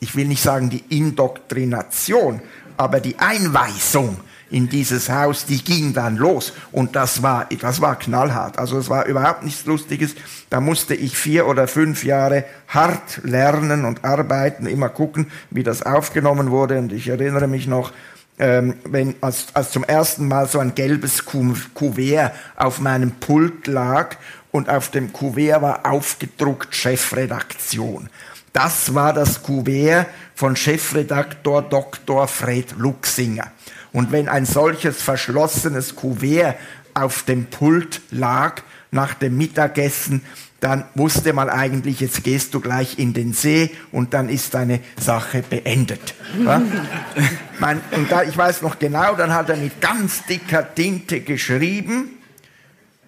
ich 0.00 0.16
will 0.16 0.26
nicht 0.26 0.42
sagen 0.42 0.70
die 0.70 0.84
Indoktrination, 0.88 2.40
aber 2.76 2.98
die 3.00 3.18
Einweisung 3.18 4.18
in 4.54 4.68
dieses 4.68 5.10
Haus, 5.10 5.46
die 5.46 5.64
ging 5.64 5.94
dann 5.94 6.16
los. 6.16 6.52
Und 6.70 6.94
das 6.94 7.24
war, 7.24 7.48
das 7.60 7.80
war 7.80 7.98
knallhart. 7.98 8.56
Also 8.56 8.78
es 8.78 8.88
war 8.88 9.06
überhaupt 9.06 9.42
nichts 9.42 9.66
Lustiges. 9.66 10.14
Da 10.48 10.60
musste 10.60 10.94
ich 10.94 11.18
vier 11.18 11.48
oder 11.48 11.66
fünf 11.66 12.04
Jahre 12.04 12.44
hart 12.68 13.20
lernen 13.24 13.84
und 13.84 14.04
arbeiten, 14.04 14.66
immer 14.66 14.88
gucken, 14.90 15.26
wie 15.50 15.64
das 15.64 15.82
aufgenommen 15.82 16.52
wurde. 16.52 16.78
Und 16.78 16.92
ich 16.92 17.08
erinnere 17.08 17.48
mich 17.48 17.66
noch, 17.66 17.90
ähm, 18.38 18.74
wenn 18.84 19.16
als, 19.20 19.46
als 19.54 19.72
zum 19.72 19.82
ersten 19.82 20.28
Mal 20.28 20.46
so 20.46 20.60
ein 20.60 20.76
gelbes 20.76 21.24
Kuvert 21.24 22.32
auf 22.54 22.78
meinem 22.78 23.10
Pult 23.10 23.66
lag 23.66 24.14
und 24.52 24.70
auf 24.70 24.88
dem 24.88 25.12
Kuvert 25.12 25.62
war 25.62 25.84
aufgedruckt 25.84 26.76
Chefredaktion. 26.76 28.08
Das 28.52 28.94
war 28.94 29.12
das 29.12 29.42
Kuvert 29.42 30.06
von 30.36 30.54
Chefredaktor 30.54 31.62
Dr. 31.62 32.28
Fred 32.28 32.76
Luxinger. 32.78 33.50
Und 33.94 34.10
wenn 34.10 34.28
ein 34.28 34.44
solches 34.44 35.00
verschlossenes 35.00 35.94
Kuvert 35.94 36.56
auf 36.94 37.22
dem 37.22 37.46
Pult 37.46 38.00
lag 38.10 38.60
nach 38.90 39.14
dem 39.14 39.38
Mittagessen, 39.38 40.22
dann 40.58 40.84
wusste 40.96 41.32
man 41.32 41.48
eigentlich, 41.48 42.00
jetzt 42.00 42.24
gehst 42.24 42.54
du 42.54 42.60
gleich 42.60 42.98
in 42.98 43.14
den 43.14 43.34
See 43.34 43.70
und 43.92 44.12
dann 44.12 44.28
ist 44.28 44.52
deine 44.54 44.80
Sache 45.00 45.44
beendet. 45.48 46.14
Ja? 46.44 46.56
und 47.92 48.10
da, 48.10 48.24
ich 48.24 48.36
weiß 48.36 48.62
noch 48.62 48.80
genau, 48.80 49.14
dann 49.14 49.32
hat 49.32 49.48
er 49.48 49.56
mit 49.56 49.80
ganz 49.80 50.24
dicker 50.24 50.74
Tinte 50.74 51.20
geschrieben, 51.20 52.18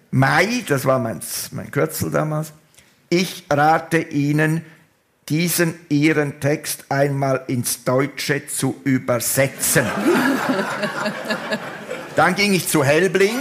Mai, 0.09 0.63
das 0.67 0.85
war 0.85 0.99
mein, 0.99 1.19
mein 1.51 1.69
Kürzel 1.69 2.11
damals, 2.11 2.53
ich 3.09 3.43
rate 3.49 3.97
Ihnen, 3.97 4.61
diesen 5.29 5.75
Ihren 5.89 6.39
Text 6.39 6.85
einmal 6.89 7.43
ins 7.47 7.83
Deutsche 7.83 8.47
zu 8.47 8.79
übersetzen. 8.83 9.85
Dann 12.15 12.35
ging 12.35 12.53
ich 12.53 12.67
zu 12.67 12.83
Helbling 12.83 13.35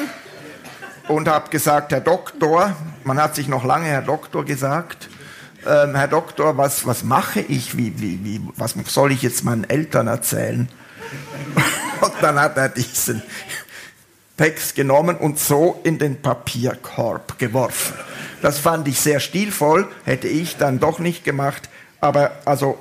und 1.09 1.29
habe 1.29 1.49
gesagt, 1.51 1.93
Herr 1.93 2.01
Doktor, 2.01 2.77
man 3.05 3.21
hat 3.21 3.37
sich 3.37 3.49
noch 3.49 3.65
lange 3.65 3.87
Herr 3.87 4.03
Doktor 4.03 4.45
gesagt, 4.45 5.09
ähm, 5.67 5.95
Herr 5.95 6.09
Doktor, 6.09 6.57
was, 6.59 6.87
was 6.87 7.05
mache 7.05 7.41
ich, 7.41 7.77
wie, 7.77 8.01
wie, 8.01 8.25
wie, 8.25 8.41
was 8.57 8.75
soll 8.87 9.13
ich 9.13 9.23
jetzt 9.23 9.45
meinen 9.45 9.65
Eltern 9.65 10.09
erzählen? 10.09 10.69
und 12.01 12.13
dann 12.21 12.39
hat 12.39 12.57
er 12.57 12.69
diesen 12.69 13.23
Text 14.37 14.75
genommen 14.75 15.17
und 15.17 15.39
so 15.39 15.81
in 15.85 15.99
den 15.99 16.21
Papierkorb 16.21 17.39
geworfen. 17.39 17.95
Das 18.43 18.59
fand 18.59 18.87
ich 18.87 19.01
sehr 19.01 19.21
stilvoll, 19.21 19.89
hätte 20.05 20.29
ich 20.29 20.57
dann 20.57 20.79
doch 20.79 20.99
nicht 20.99 21.25
gemacht, 21.25 21.71
aber 22.01 22.33
also 22.45 22.79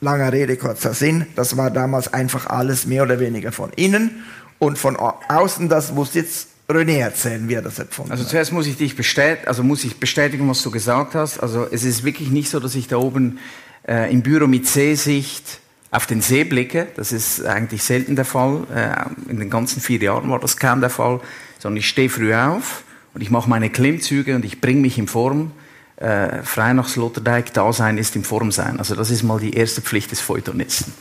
langer 0.00 0.32
Rede, 0.32 0.56
kurzer 0.56 0.94
Sinn, 0.94 1.26
das 1.36 1.56
war 1.56 1.70
damals 1.70 2.12
einfach 2.12 2.46
alles 2.46 2.86
mehr 2.86 3.02
oder 3.02 3.20
weniger 3.20 3.52
von 3.52 3.70
innen 3.76 4.24
und 4.58 4.78
von 4.78 4.96
außen, 4.96 5.68
das 5.68 5.92
muss 5.92 6.14
jetzt 6.14 6.48
René 6.68 6.98
erzählen, 6.98 7.48
wie 7.48 7.54
er 7.54 7.62
das 7.62 7.78
empfunden 7.78 8.10
Also 8.10 8.24
zuerst 8.24 8.52
muss 8.52 8.66
ich 8.66 8.76
dich 8.76 8.96
bestätigen, 8.96 9.46
also 9.46 9.62
muss 9.62 9.84
ich 9.84 9.98
bestätigen, 9.98 10.48
was 10.48 10.62
du 10.62 10.70
gesagt 10.70 11.14
hast. 11.14 11.38
Also 11.38 11.66
es 11.70 11.84
ist 11.84 12.04
wirklich 12.04 12.30
nicht 12.30 12.50
so, 12.50 12.58
dass 12.58 12.74
ich 12.74 12.88
da 12.88 12.96
oben 12.96 13.38
äh, 13.86 14.12
im 14.12 14.22
Büro 14.22 14.48
mit 14.48 14.66
Seesicht 14.66 15.60
auf 15.92 16.06
den 16.06 16.20
See 16.20 16.42
blicke. 16.42 16.88
Das 16.96 17.12
ist 17.12 17.44
eigentlich 17.44 17.84
selten 17.84 18.16
der 18.16 18.24
Fall. 18.24 18.66
Äh, 18.74 19.30
in 19.30 19.38
den 19.38 19.48
ganzen 19.48 19.80
vier 19.80 20.00
Jahren 20.00 20.28
war 20.28 20.40
das 20.40 20.56
kaum 20.56 20.80
der 20.80 20.90
Fall. 20.90 21.20
Sondern 21.60 21.78
ich 21.78 21.88
stehe 21.88 22.10
früh 22.10 22.34
auf 22.34 22.82
und 23.14 23.20
ich 23.20 23.30
mache 23.30 23.48
meine 23.48 23.70
Klimmzüge 23.70 24.34
und 24.34 24.44
ich 24.44 24.60
bringe 24.60 24.80
mich 24.80 24.98
in 24.98 25.06
Form. 25.06 25.52
Äh, 25.96 26.42
frei 26.42 26.74
nach 26.74 26.88
Sloterdijk, 26.88 27.54
da 27.54 27.72
sein 27.72 27.96
ist 27.96 28.16
in 28.16 28.24
Form 28.24 28.52
sein. 28.52 28.78
Also 28.78 28.94
das 28.94 29.10
ist 29.10 29.22
mal 29.22 29.40
die 29.40 29.54
erste 29.54 29.80
Pflicht 29.80 30.10
des 30.10 30.20
Feuilletonisten. 30.20 30.92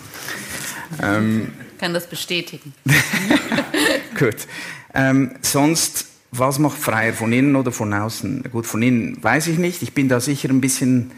ähm, 1.03 1.51
kann 1.77 1.93
das 1.93 2.07
bestätigen. 2.07 2.73
Gut. 4.19 4.47
Ähm, 4.93 5.31
sonst, 5.41 6.07
was 6.31 6.59
macht 6.59 6.77
Freier, 6.77 7.13
von 7.13 7.33
innen 7.33 7.57
oder 7.57 7.73
von 7.73 7.93
außen? 7.93 8.45
Gut, 8.51 8.65
von 8.65 8.81
innen 8.81 9.21
weiß 9.21 9.47
ich 9.47 9.57
nicht. 9.57 9.81
Ich 9.81 9.93
bin 9.93 10.07
da 10.07 10.21
sicher 10.21 10.47
ein 10.47 10.61
bisschen, 10.61 11.11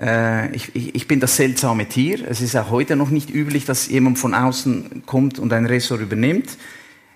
äh, 0.00 0.50
ich, 0.54 0.74
ich, 0.74 0.94
ich, 0.94 1.06
bin 1.06 1.20
das 1.20 1.36
seltsame 1.36 1.86
Tier. 1.86 2.26
Es 2.26 2.40
ist 2.40 2.56
auch 2.56 2.70
heute 2.70 2.96
noch 2.96 3.10
nicht 3.10 3.28
üblich, 3.28 3.66
dass 3.66 3.88
jemand 3.88 4.18
von 4.18 4.32
außen 4.32 5.02
kommt 5.04 5.38
und 5.38 5.52
ein 5.52 5.66
Ressort 5.66 6.00
übernimmt. 6.00 6.56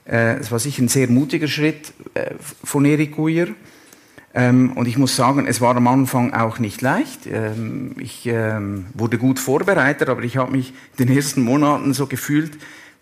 Äh, 0.04 0.36
es 0.36 0.50
war 0.50 0.58
sicher 0.58 0.82
ein 0.82 0.88
sehr 0.88 1.08
mutiger 1.08 1.48
Schritt 1.48 1.94
äh, 2.12 2.34
von 2.62 2.84
Erik 2.84 3.16
Guyer. 3.16 3.48
Ähm, 4.34 4.72
und 4.72 4.88
ich 4.88 4.96
muss 4.96 5.14
sagen, 5.14 5.46
es 5.46 5.60
war 5.60 5.76
am 5.76 5.86
Anfang 5.86 6.32
auch 6.32 6.58
nicht 6.58 6.80
leicht. 6.80 7.26
Ähm, 7.26 7.94
ich 7.98 8.26
ähm, 8.26 8.86
wurde 8.94 9.18
gut 9.18 9.38
vorbereitet, 9.38 10.08
aber 10.08 10.22
ich 10.22 10.38
habe 10.38 10.52
mich 10.52 10.72
in 10.96 11.06
den 11.06 11.16
ersten 11.16 11.42
Monaten 11.42 11.92
so 11.92 12.06
gefühlt 12.06 12.52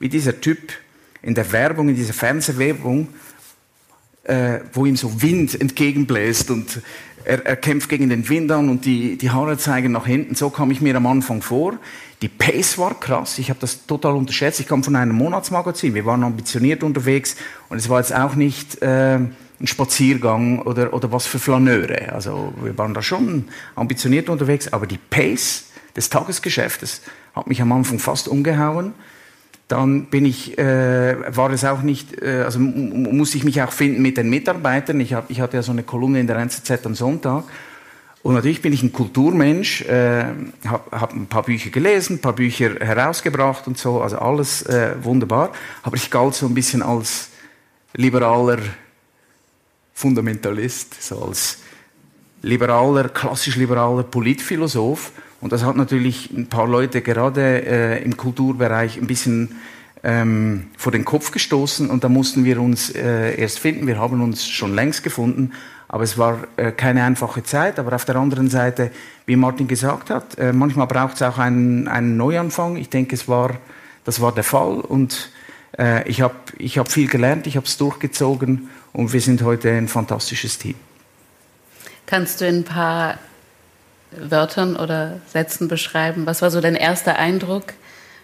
wie 0.00 0.08
dieser 0.08 0.40
Typ, 0.40 0.58
in 1.22 1.34
der 1.34 1.52
Werbung, 1.52 1.88
in 1.90 1.94
dieser 1.94 2.14
Fernsehwerbung, 2.14 3.08
äh, 4.24 4.60
wo 4.72 4.86
ihm 4.86 4.96
so 4.96 5.22
Wind 5.22 5.60
entgegenbläst 5.60 6.50
und 6.50 6.80
er, 7.24 7.44
er, 7.44 7.56
kämpft 7.56 7.90
gegen 7.90 8.08
den 8.08 8.28
Wind 8.28 8.50
an 8.50 8.70
und 8.70 8.86
die, 8.86 9.18
die 9.18 9.30
Haare 9.30 9.58
zeigen 9.58 9.92
nach 9.92 10.06
hinten. 10.06 10.34
So 10.34 10.48
kam 10.48 10.70
ich 10.70 10.80
mir 10.80 10.96
am 10.96 11.06
Anfang 11.06 11.42
vor. 11.42 11.74
Die 12.22 12.28
Pace 12.28 12.78
war 12.78 12.98
krass. 12.98 13.38
Ich 13.38 13.50
habe 13.50 13.60
das 13.60 13.86
total 13.86 14.14
unterschätzt. 14.14 14.58
Ich 14.60 14.66
kam 14.66 14.82
von 14.82 14.96
einem 14.96 15.14
Monatsmagazin. 15.16 15.94
Wir 15.94 16.06
waren 16.06 16.24
ambitioniert 16.24 16.82
unterwegs 16.82 17.36
und 17.68 17.76
es 17.76 17.88
war 17.88 18.00
jetzt 18.00 18.14
auch 18.14 18.34
nicht 18.34 18.80
äh, 18.82 19.18
ein 19.60 19.66
Spaziergang 19.66 20.60
oder, 20.62 20.92
oder 20.92 21.12
was 21.12 21.26
für 21.26 21.38
Flaneure. 21.38 22.12
Also 22.12 22.52
wir 22.62 22.76
waren 22.78 22.94
da 22.94 23.02
schon 23.02 23.48
ambitioniert 23.74 24.28
unterwegs, 24.28 24.72
aber 24.72 24.86
die 24.86 24.98
Pace 24.98 25.66
des 25.96 26.08
Tagesgeschäftes 26.08 27.02
hat 27.34 27.46
mich 27.46 27.60
am 27.60 27.72
Anfang 27.72 27.98
fast 27.98 28.28
umgehauen 28.28 28.94
dann 29.70 30.06
bin 30.06 30.24
ich, 30.24 30.58
äh, 30.58 31.36
war 31.36 31.50
es 31.52 31.64
auch 31.64 31.82
nicht, 31.82 32.20
äh, 32.20 32.42
also 32.44 32.58
muss 32.58 33.34
ich 33.36 33.44
mich 33.44 33.62
auch 33.62 33.70
finden 33.70 34.02
mit 34.02 34.16
den 34.16 34.28
Mitarbeitern. 34.28 34.98
Ich, 34.98 35.14
hab, 35.14 35.30
ich 35.30 35.40
hatte 35.40 35.56
ja 35.56 35.62
so 35.62 35.70
eine 35.70 35.84
Kolumne 35.84 36.18
in 36.18 36.26
der 36.26 36.36
NZZ 36.38 36.84
am 36.84 36.96
Sonntag. 36.96 37.44
Und 38.22 38.34
natürlich 38.34 38.60
bin 38.62 38.72
ich 38.72 38.82
ein 38.82 38.92
Kulturmensch, 38.92 39.82
äh, 39.82 40.24
habe 40.66 40.90
hab 40.90 41.14
ein 41.14 41.26
paar 41.26 41.44
Bücher 41.44 41.70
gelesen, 41.70 42.16
ein 42.16 42.20
paar 42.20 42.34
Bücher 42.34 42.74
herausgebracht 42.80 43.66
und 43.68 43.78
so, 43.78 44.02
also 44.02 44.18
alles 44.18 44.62
äh, 44.62 44.96
wunderbar. 45.02 45.52
Aber 45.82 45.96
ich 45.96 46.10
galt 46.10 46.34
so 46.34 46.46
ein 46.46 46.54
bisschen 46.54 46.82
als 46.82 47.30
liberaler 47.94 48.58
Fundamentalist, 50.00 51.02
so 51.02 51.22
als 51.22 51.58
liberaler, 52.42 53.10
klassisch 53.10 53.56
liberaler 53.56 54.02
Politphilosoph. 54.02 55.12
Und 55.42 55.52
das 55.52 55.62
hat 55.62 55.76
natürlich 55.76 56.30
ein 56.30 56.46
paar 56.48 56.66
Leute 56.66 57.02
gerade 57.02 57.62
äh, 57.66 58.02
im 58.02 58.16
Kulturbereich 58.16 58.96
ein 58.96 59.06
bisschen 59.06 59.56
ähm, 60.02 60.68
vor 60.78 60.92
den 60.92 61.04
Kopf 61.04 61.30
gestoßen 61.30 61.90
und 61.90 62.04
da 62.04 62.08
mussten 62.08 62.44
wir 62.44 62.60
uns 62.60 62.90
äh, 62.90 63.38
erst 63.38 63.58
finden. 63.58 63.86
Wir 63.86 63.98
haben 63.98 64.22
uns 64.22 64.46
schon 64.48 64.74
längst 64.74 65.02
gefunden, 65.02 65.52
aber 65.88 66.04
es 66.04 66.16
war 66.16 66.38
äh, 66.56 66.72
keine 66.72 67.04
einfache 67.04 67.42
Zeit. 67.42 67.78
Aber 67.78 67.94
auf 67.94 68.06
der 68.06 68.16
anderen 68.16 68.48
Seite, 68.48 68.90
wie 69.26 69.36
Martin 69.36 69.68
gesagt 69.68 70.08
hat, 70.08 70.38
äh, 70.38 70.54
manchmal 70.54 70.86
braucht 70.86 71.16
es 71.16 71.22
auch 71.22 71.36
einen, 71.36 71.88
einen 71.88 72.16
Neuanfang. 72.16 72.76
Ich 72.76 72.88
denke, 72.88 73.14
es 73.14 73.28
war, 73.28 73.58
das 74.04 74.20
war 74.22 74.32
der 74.32 74.44
Fall 74.44 74.80
und 74.80 75.30
äh, 75.78 76.08
ich 76.08 76.22
habe 76.22 76.34
ich 76.58 76.78
hab 76.78 76.90
viel 76.90 77.08
gelernt, 77.08 77.46
ich 77.46 77.56
habe 77.56 77.66
es 77.66 77.76
durchgezogen 77.76 78.70
und 78.92 79.12
wir 79.12 79.20
sind 79.20 79.42
heute 79.42 79.70
ein 79.70 79.88
fantastisches 79.88 80.58
Team. 80.58 80.74
Kannst 82.06 82.40
du 82.40 82.46
in 82.46 82.60
ein 82.60 82.64
paar 82.64 83.18
Wörtern 84.10 84.76
oder 84.76 85.20
Sätzen 85.32 85.68
beschreiben? 85.68 86.26
Was 86.26 86.42
war 86.42 86.50
so 86.50 86.60
dein 86.60 86.74
erster 86.74 87.16
Eindruck, 87.16 87.74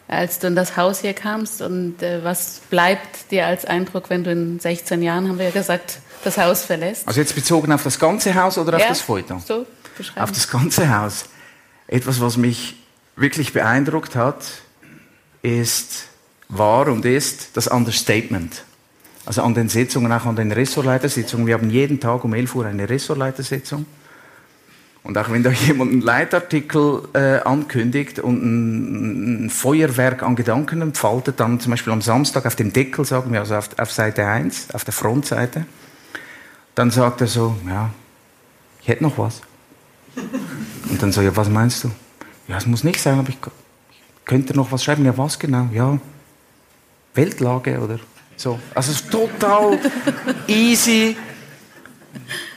als 0.09 0.39
du 0.41 0.49
in 0.49 0.57
das 0.57 0.77
Haus 0.77 1.01
hier 1.01 1.15
kamst? 1.15 1.63
Und 1.63 2.03
äh, 2.03 2.25
was 2.25 2.61
bleibt 2.71 3.31
dir 3.31 3.47
als 3.47 3.65
Eindruck, 3.65 4.11
wenn 4.11 4.25
du 4.25 4.33
in 4.33 4.59
16 4.59 5.03
Jahren, 5.03 5.29
haben 5.29 5.39
wir 5.39 5.47
ja 5.47 5.53
gesagt, 5.53 6.01
das 6.25 6.39
Haus 6.39 6.65
verlässt? 6.65 7.07
Also 7.07 7.21
jetzt 7.21 7.35
bezogen 7.35 7.73
auf 7.73 7.85
das 7.85 7.99
ganze 7.99 8.35
Haus 8.35 8.59
oder 8.59 8.75
auf 8.75 8.83
ja, 8.83 8.89
das 8.89 9.01
Foto? 9.01 9.41
So, 9.47 9.67
beschreiben. 9.97 10.21
Auf 10.21 10.33
das 10.33 10.49
ganze 10.51 10.97
Haus. 10.97 11.27
Etwas, 11.87 12.21
was 12.21 12.37
mich 12.37 12.75
wirklich 13.15 13.53
beeindruckt 13.53 14.17
hat, 14.17 14.45
ist, 15.43 16.09
war 16.49 16.89
und 16.89 17.05
ist 17.05 17.57
das 17.57 17.69
Understatement. 17.69 18.65
Also 19.27 19.43
an 19.43 19.55
den 19.55 19.69
Sitzungen, 19.69 20.13
auch 20.13 20.25
an 20.25 20.37
den 20.37 20.53
Ressortleitersitzungen. 20.53 21.49
Wir 21.49 21.55
haben 21.55 21.69
jeden 21.69 21.99
Tag 21.99 22.25
um 22.25 22.33
11 22.33 22.55
Uhr 22.55 22.67
eine 22.67 22.89
Ressortleitersitzung. 22.89 23.85
Und 25.03 25.19
auch 25.19 25.31
wenn 25.31 25.43
da 25.43 25.51
jemand 25.67 25.93
einen 25.93 26.01
Leitartikel 26.01 27.03
äh, 27.13 27.41
ankündigt 27.41 28.21
und 28.21 28.43
ein, 28.43 29.47
ein, 29.47 29.51
Feuerwerk 29.51 30.23
an 30.23 30.37
Gedanken 30.37 30.81
entfaltet, 30.81 31.41
dann 31.41 31.59
zum 31.59 31.71
Beispiel 31.71 31.93
am 31.93 32.03
Samstag 32.03 32.47
auf 32.47 32.55
dem 32.55 32.73
Deckel, 32.73 33.05
sagen 33.05 33.33
wir, 33.33 33.41
also 33.41 33.57
auf, 33.57 33.69
auf 33.79 33.93
Seite 33.93 34.27
1, 34.27 34.73
auf 34.73 34.85
der 34.85 34.95
Frontseite, 34.95 35.67
dann 36.77 36.91
sagt 36.91 37.21
er 37.21 37.27
so, 37.27 37.57
ja, 37.69 37.91
ich 38.81 38.89
hätte 38.89 39.03
noch 39.03 39.19
was. 39.19 39.43
Und 40.89 41.03
dann 41.03 41.11
so, 41.11 41.21
ja, 41.21 41.35
was 41.37 41.49
meinst 41.49 41.83
du? 41.83 41.91
Ja, 42.47 42.59
es 42.59 42.67
muss 42.67 42.85
nicht 42.85 43.01
sein, 43.01 43.19
aber 43.19 43.29
ich, 43.29 43.39
ich 43.91 44.25
könnte 44.25 44.55
noch 44.55 44.71
was 44.71 44.85
schreiben. 44.85 45.05
Ja, 45.05 45.19
was 45.19 45.39
genau? 45.39 45.69
Ja, 45.73 45.99
Weltlage 47.15 47.81
oder 47.81 47.99
so. 48.37 48.59
Also 48.75 48.93
total 49.11 49.79
easy, 50.47 51.17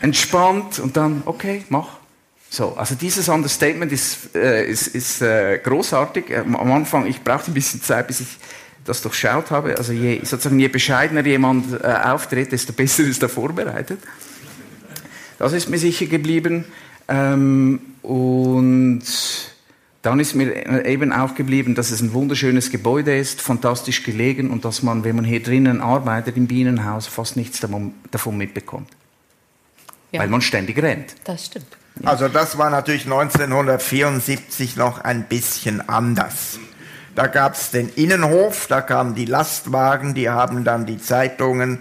entspannt 0.01 0.80
und 0.80 0.95
dann, 0.95 1.24
okay, 1.26 1.64
mach. 1.70 1.99
So, 2.51 2.76
also 2.76 2.95
dieses 2.95 3.30
Understatement 3.30 3.91
ist, 3.91 4.36
äh, 4.36 4.66
ist, 4.66 4.88
ist 4.88 5.22
äh, 5.22 5.60
großartig. 5.60 6.36
Am 6.36 6.56
Anfang, 6.72 7.06
ich 7.06 7.22
brauchte 7.24 7.51
ein 7.51 7.53
bisschen 7.53 7.82
Zeit, 7.82 8.08
bis 8.08 8.22
ich 8.22 8.38
das 8.86 9.03
durchschaut 9.03 9.51
habe. 9.51 9.78
Also 9.78 9.93
je, 9.93 10.20
sozusagen 10.24 10.60
je 10.60 10.68
bescheidener 10.68 11.24
jemand 11.24 11.82
äh, 11.84 11.86
auftritt, 11.86 12.51
desto 12.51 12.74
besser 12.74 13.03
ist 13.03 13.22
er 13.22 13.30
vorbereitet. 13.30 13.99
Das 15.38 15.53
ist 15.53 15.70
mir 15.70 15.78
sicher 15.78 16.08
geblieben. 16.08 16.66
Ähm, 17.08 17.80
und 18.01 19.03
dann 20.02 20.20
ist 20.20 20.34
mir 20.34 20.86
eben 20.86 21.12
auch 21.12 21.36
geblieben, 21.36 21.76
dass 21.76 21.91
es 21.91 22.02
ein 22.02 22.14
wunderschönes 22.14 22.72
Gebäude 22.72 23.18
ist, 23.18 23.41
fantastisch 23.41 24.04
gelegen 24.04 24.50
und 24.50 24.64
dass 24.64 24.82
man, 24.82 25.04
wenn 25.04 25.16
man 25.18 25.26
hier 25.26 25.43
drinnen 25.43 25.82
arbeitet 25.82 26.38
im 26.38 26.47
Bienenhaus, 26.47 27.08
fast 27.08 27.36
nichts 27.36 27.60
davon 27.60 28.38
mitbekommt. 28.38 28.89
Ja. 30.12 30.22
Weil 30.22 30.30
man 30.30 30.41
ständig 30.41 30.82
rennt. 30.82 31.16
Das 31.26 31.47
stimmt. 31.47 31.68
Also 32.04 32.30
das 32.30 32.58
war 32.58 32.70
natürlich 32.70 33.04
1974 33.04 34.78
noch 34.78 35.00
ein 35.02 35.26
bisschen 35.26 35.88
anders. 35.89 36.60
Da 37.16 37.28
gab 37.28 37.56
es 37.56 37.72
den 37.72 37.89
Innenhof, 37.89 38.68
da 38.68 38.80
kamen 38.80 39.16
die 39.16 39.26
Lastwagen, 39.26 40.14
die 40.14 40.30
haben 40.30 40.64
dann 40.64 40.86
die 40.86 40.97
Zeitungen 40.97 41.80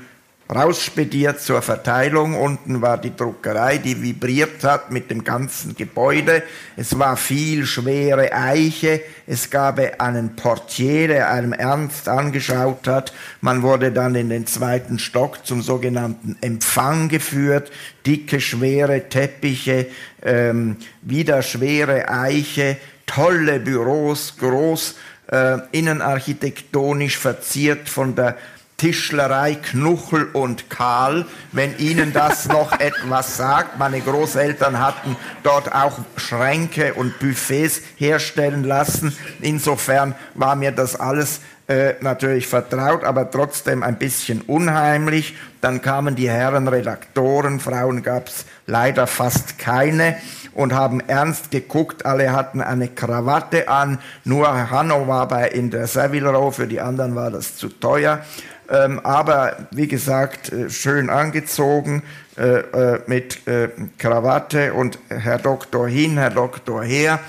rausspediert 0.55 1.41
zur 1.41 1.61
Verteilung. 1.61 2.35
Unten 2.35 2.81
war 2.81 2.99
die 2.99 3.15
Druckerei, 3.15 3.79
die 3.79 4.03
vibriert 4.03 4.65
hat 4.65 4.91
mit 4.91 5.11
dem 5.11 5.23
ganzen 5.23 5.77
Gebäude. 5.77 6.43
Es 6.77 6.99
war 6.99 7.17
viel 7.17 7.67
schwere 7.67 8.33
Eiche. 8.33 9.03
Es 9.27 9.51
gab 9.51 9.79
einen 10.01 10.37
Portier, 10.37 11.09
der 11.09 11.31
einem 11.31 11.53
ernst 11.53 12.09
angeschaut 12.09 12.89
hat. 12.89 13.13
Man 13.43 13.63
wurde 13.63 13.93
dann 13.93 14.15
in 14.15 14.31
den 14.31 14.47
zweiten 14.47 14.99
Stock 14.99 15.45
zum 15.45 15.61
sogenannten 15.61 16.37
Empfang 16.41 17.09
geführt. 17.09 17.71
Dicke, 18.07 18.41
schwere 18.41 19.11
Teppiche, 19.11 19.87
ähm, 20.23 20.77
wieder 21.03 21.43
schwere 21.43 22.09
Eiche, 22.09 22.79
tolle 23.07 23.61
Büros, 23.61 24.37
groß, 24.39 24.95
äh, 25.31 25.59
innenarchitektonisch 25.73 27.19
verziert 27.19 27.91
von 27.91 28.15
der 28.15 28.39
Tischlerei 28.79 29.57
Knuchel 29.57 30.29
und 30.33 30.71
Kahl, 30.71 31.27
wenn 31.51 31.77
Ihnen 31.79 32.13
das 32.13 32.49
noch 32.49 32.79
etwas 32.79 33.37
sagt. 33.37 33.79
Meine 33.79 34.01
Großeltern 34.01 34.79
hatten 34.79 35.17
dort 35.43 35.75
auch 35.75 35.99
Schränke 36.17 36.95
und 36.95 37.19
Buffets 37.19 37.83
herstellen 37.97 38.63
lassen. 38.63 39.15
Insofern 39.41 40.15
war 40.35 40.55
mir 40.55 40.71
das 40.71 40.95
alles 40.95 41.41
äh, 41.67 41.95
natürlich 42.01 42.47
vertraut, 42.47 43.05
aber 43.05 43.31
trotzdem 43.31 43.83
ein 43.83 43.99
bisschen 43.99 44.43
unheimlich. 44.43 45.37
Dann 45.61 45.83
kamen 45.83 46.15
die 46.15 46.31
Herren 46.31 46.69
Redaktoren, 46.69 47.61
Frauen 47.61 48.03
gab 48.05 48.29
es 48.29 48.47
leider 48.67 49.09
fast 49.09 49.59
keine 49.59 50.17
und 50.55 50.73
haben 50.73 51.01
ernst 51.01 51.51
geguckt. 51.51 52.07
Alle 52.07 52.33
hatten 52.33 52.61
eine 52.61 52.89
Krawatte 52.89 53.69
an. 53.69 53.99
Nur 54.25 54.71
Hanno 54.71 55.09
war 55.09 55.29
bei 55.29 55.49
in 55.49 55.71
der 55.71 55.89
Savile 55.89 56.31
Row, 56.31 56.55
für 56.55 56.67
die 56.67 56.81
anderen 56.81 57.15
war 57.15 57.31
das 57.31 57.57
zu 57.57 57.69
teuer. 57.69 58.25
Ähm, 58.71 59.01
aber 59.01 59.69
wie 59.71 59.89
gesagt, 59.89 60.53
äh, 60.53 60.69
schön 60.69 61.09
angezogen 61.09 62.03
äh, 62.37 62.43
äh, 62.43 63.01
mit 63.07 63.47
äh, 63.47 63.69
Krawatte 63.97 64.75
und 64.75 64.99
Herr 65.09 65.39
Doktor 65.39 65.89
hin, 65.89 66.19
Herr 66.19 66.31
Doktor 66.31 66.85
her. 66.85 67.21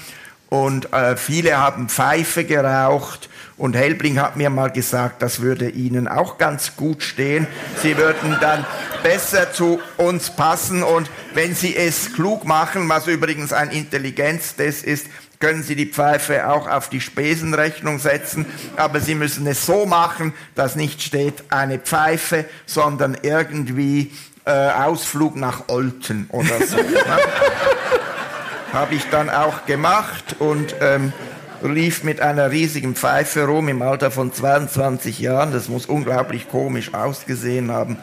Und 0.49 0.91
äh, 0.93 1.15
viele 1.15 1.57
haben 1.57 1.89
Pfeife 1.89 2.43
geraucht. 2.43 3.29
Und 3.59 3.75
Helbling 3.75 4.19
hat 4.21 4.37
mir 4.37 4.49
mal 4.49 4.71
gesagt, 4.71 5.21
das 5.21 5.41
würde 5.41 5.69
Ihnen 5.69 6.07
auch 6.07 6.37
ganz 6.37 6.77
gut 6.77 7.03
stehen. 7.03 7.45
Sie 7.81 7.97
würden 7.97 8.37
dann 8.39 8.65
besser 9.03 9.51
zu 9.51 9.81
uns 9.97 10.29
passen. 10.29 10.81
Und 10.81 11.11
wenn 11.33 11.53
Sie 11.53 11.75
es 11.75 12.13
klug 12.13 12.45
machen, 12.45 12.87
was 12.87 13.07
übrigens 13.07 13.51
ein 13.51 13.69
Intelligenztest 13.69 14.85
ist, 14.85 15.07
können 15.39 15.61
Sie 15.61 15.75
die 15.75 15.87
Pfeife 15.87 16.49
auch 16.49 16.69
auf 16.69 16.89
die 16.89 17.01
Spesenrechnung 17.01 17.99
setzen, 17.99 18.45
aber 18.77 19.01
Sie 19.01 19.15
müssen 19.15 19.45
es 19.45 19.65
so 19.65 19.85
machen, 19.85 20.33
dass 20.55 20.75
nicht 20.75 21.01
steht 21.01 21.43
eine 21.49 21.79
Pfeife, 21.79 22.45
sondern 22.65 23.17
irgendwie 23.21 24.11
äh, 24.45 24.51
Ausflug 24.51 25.35
nach 25.35 25.67
Olten 25.67 26.27
oder 26.29 26.65
so. 26.65 26.77
ne? 26.77 26.93
Habe 28.71 28.95
ich 28.95 29.09
dann 29.09 29.29
auch 29.29 29.65
gemacht 29.65 30.37
und 30.39 30.75
ähm, 30.79 31.11
lief 31.61 32.03
mit 32.03 32.21
einer 32.21 32.51
riesigen 32.51 32.95
Pfeife 32.95 33.45
rum 33.45 33.67
im 33.67 33.81
Alter 33.81 34.11
von 34.11 34.33
22 34.33 35.19
Jahren. 35.19 35.51
Das 35.51 35.69
muss 35.69 35.85
unglaublich 35.85 36.49
komisch 36.49 36.93
ausgesehen 36.93 37.71
haben. 37.71 37.97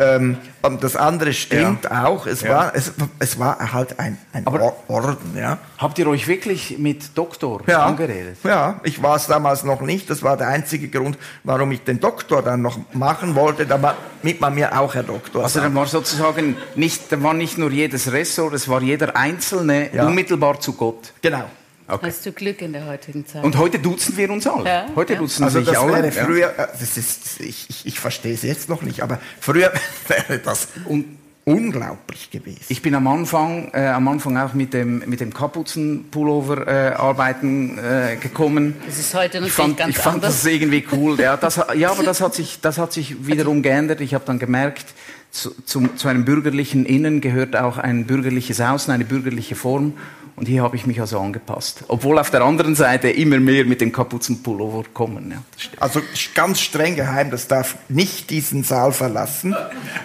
Ähm, 0.00 0.38
und 0.62 0.82
das 0.82 0.96
andere 0.96 1.34
stimmt 1.34 1.84
ja. 1.84 2.06
auch. 2.06 2.26
Es, 2.26 2.40
ja. 2.40 2.50
war, 2.50 2.74
es, 2.74 2.92
es 3.18 3.38
war 3.38 3.72
halt 3.72 4.00
ein, 4.00 4.16
ein 4.32 4.46
Orden. 4.46 5.36
Ja. 5.36 5.58
Habt 5.76 5.98
ihr 5.98 6.06
euch 6.06 6.26
wirklich 6.26 6.78
mit 6.78 7.16
Doktor 7.18 7.60
ja. 7.66 7.84
angeredet? 7.84 8.38
Ja, 8.42 8.80
ich 8.82 9.02
war 9.02 9.16
es 9.16 9.26
damals 9.26 9.62
noch 9.62 9.82
nicht. 9.82 10.08
Das 10.08 10.22
war 10.22 10.38
der 10.38 10.48
einzige 10.48 10.88
Grund, 10.88 11.18
warum 11.44 11.70
ich 11.72 11.84
den 11.84 12.00
Doktor 12.00 12.42
dann 12.42 12.62
noch 12.62 12.78
machen 12.94 13.34
wollte, 13.34 13.66
damit 13.66 14.40
man 14.40 14.54
mir 14.54 14.78
auch 14.78 14.94
Herr 14.94 15.02
Doktor 15.02 15.42
Also 15.42 15.60
dann 15.60 15.74
war 15.74 15.86
sozusagen 15.86 16.56
nicht, 16.76 17.12
da 17.12 17.22
war 17.22 17.34
nicht 17.34 17.58
nur 17.58 17.70
jedes 17.70 18.10
Ressort, 18.10 18.54
es 18.54 18.68
war 18.68 18.80
jeder 18.80 19.16
Einzelne 19.16 19.90
unmittelbar 19.92 20.60
zu 20.60 20.72
Gott. 20.72 21.12
Genau. 21.20 21.44
Okay. 21.90 22.06
Hast 22.06 22.24
du 22.24 22.32
Glück 22.32 22.62
in 22.62 22.72
der 22.72 22.86
heutigen 22.86 23.26
Zeit. 23.26 23.42
Und 23.42 23.56
heute 23.58 23.78
duzen 23.78 24.16
wir 24.16 24.30
uns 24.30 24.46
alle. 24.46 24.68
Ja, 24.68 24.86
heute 24.94 25.14
ja. 25.14 25.18
duzen 25.18 25.44
also 25.44 25.58
sich 25.58 25.68
das 25.68 25.78
alle. 25.78 25.94
Wäre 25.94 26.12
früher, 26.12 26.54
ja. 26.56 26.66
das 26.66 26.96
ist, 26.96 27.40
ich, 27.40 27.68
ich, 27.68 27.86
ich 27.86 28.00
verstehe 28.00 28.34
es 28.34 28.42
jetzt 28.42 28.68
noch 28.68 28.82
nicht, 28.82 29.02
aber 29.02 29.18
früher 29.40 29.72
wäre 30.08 30.38
das 30.38 30.68
un 30.88 31.16
unglaublich 31.44 32.30
gewesen. 32.30 32.60
Ich 32.68 32.82
bin 32.82 32.94
am 32.94 33.06
Anfang, 33.06 33.70
äh, 33.72 33.86
am 33.88 34.06
Anfang 34.08 34.36
auch 34.36 34.52
mit 34.52 34.74
dem, 34.74 35.02
mit 35.06 35.20
dem 35.20 35.32
Kapuzenpullover 35.32 36.66
äh, 36.66 36.94
arbeiten 36.94 37.78
äh, 37.78 38.16
gekommen. 38.16 38.76
Das 38.86 38.98
ist 38.98 39.14
heute 39.14 39.40
natürlich 39.40 39.48
ich 39.48 39.52
fand, 39.54 39.76
ganz 39.76 39.90
Ich 39.90 39.98
fand 39.98 40.16
anders. 40.16 40.42
das 40.42 40.52
irgendwie 40.52 40.86
cool. 40.92 41.18
ja, 41.18 41.36
das, 41.36 41.60
ja, 41.76 41.90
aber 41.90 42.02
das 42.02 42.20
hat 42.20 42.34
sich, 42.34 42.60
das 42.60 42.78
hat 42.78 42.92
sich 42.92 43.26
wiederum 43.26 43.62
geändert. 43.62 44.00
Ich 44.00 44.14
habe 44.14 44.24
dann 44.26 44.38
gemerkt, 44.38 44.86
zu, 45.30 45.50
zu, 45.64 45.88
zu 45.96 46.08
einem 46.08 46.24
bürgerlichen 46.24 46.84
Innen 46.84 47.20
gehört 47.20 47.56
auch 47.56 47.78
ein 47.78 48.04
bürgerliches 48.04 48.60
Außen, 48.60 48.92
eine 48.92 49.04
bürgerliche 49.04 49.54
Form. 49.54 49.94
Und 50.36 50.46
hier 50.46 50.62
habe 50.62 50.76
ich 50.76 50.86
mich 50.86 51.00
also 51.00 51.20
angepasst. 51.20 51.84
Obwohl 51.88 52.18
auf 52.18 52.30
der 52.30 52.42
anderen 52.42 52.74
Seite 52.74 53.10
immer 53.10 53.38
mehr 53.38 53.64
mit 53.64 53.80
dem 53.80 53.92
Kapuzenpullover 53.92 54.84
kommen. 54.94 55.30
Ja, 55.32 55.42
also 55.78 56.00
ganz 56.34 56.60
streng 56.60 56.96
geheim, 56.96 57.30
das 57.30 57.46
darf 57.46 57.76
nicht 57.88 58.30
diesen 58.30 58.64
Saal 58.64 58.92
verlassen. 58.92 59.54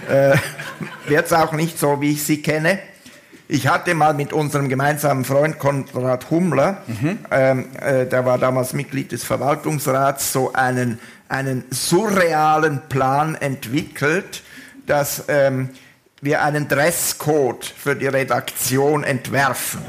Äh, 0.09 0.37
Wird 1.07 1.27
es 1.27 1.33
auch 1.33 1.53
nicht 1.53 1.79
so, 1.79 2.01
wie 2.01 2.11
ich 2.11 2.23
sie 2.23 2.41
kenne. 2.41 2.79
Ich 3.47 3.67
hatte 3.67 3.93
mal 3.93 4.15
mit 4.15 4.33
unserem 4.33 4.69
gemeinsamen 4.69 5.23
Freund 5.23 5.59
Konrad 5.59 6.31
Hummler, 6.31 6.81
mhm. 6.87 7.19
ähm, 7.29 7.65
äh, 7.79 8.07
der 8.07 8.25
war 8.25 8.39
damals 8.39 8.73
Mitglied 8.73 9.11
des 9.11 9.23
Verwaltungsrats, 9.23 10.33
so 10.33 10.53
einen, 10.53 10.99
einen 11.29 11.63
surrealen 11.69 12.81
Plan 12.89 13.35
entwickelt, 13.35 14.41
dass 14.87 15.25
ähm, 15.27 15.69
wir 16.21 16.43
einen 16.43 16.67
Dresscode 16.67 17.65
für 17.65 17.95
die 17.95 18.07
Redaktion 18.07 19.03
entwerfen. 19.03 19.81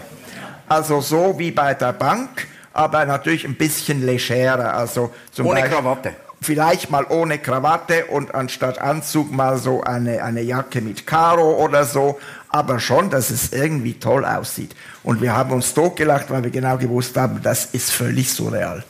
Also 0.68 1.00
so 1.00 1.38
wie 1.38 1.50
bei 1.50 1.74
der 1.74 1.92
Bank, 1.92 2.46
aber 2.72 3.04
natürlich 3.06 3.44
ein 3.44 3.54
bisschen 3.54 4.04
legerer. 4.04 4.74
Also 4.74 5.12
zum 5.32 5.46
ohne 5.46 5.60
Beispiel, 5.60 5.78
Krawatte. 5.78 6.12
Vielleicht 6.40 6.90
mal 6.90 7.06
ohne 7.08 7.38
Krawatte 7.38 8.06
und 8.06 8.34
anstatt 8.34 8.78
Anzug 8.78 9.32
mal 9.32 9.58
so 9.58 9.82
eine, 9.82 10.22
eine 10.22 10.42
Jacke 10.42 10.80
mit 10.80 11.06
Karo 11.06 11.64
oder 11.64 11.84
so. 11.84 12.18
Aber 12.48 12.80
schon, 12.80 13.10
dass 13.10 13.30
es 13.30 13.52
irgendwie 13.52 13.94
toll 13.94 14.24
aussieht. 14.24 14.74
Und 15.02 15.22
wir 15.22 15.34
haben 15.34 15.52
uns 15.52 15.72
totgelacht, 15.72 16.30
weil 16.30 16.42
wir 16.42 16.50
genau 16.50 16.76
gewusst 16.76 17.16
haben, 17.16 17.40
das 17.42 17.66
ist 17.66 17.92
völlig 17.92 18.32
surreal. 18.32 18.84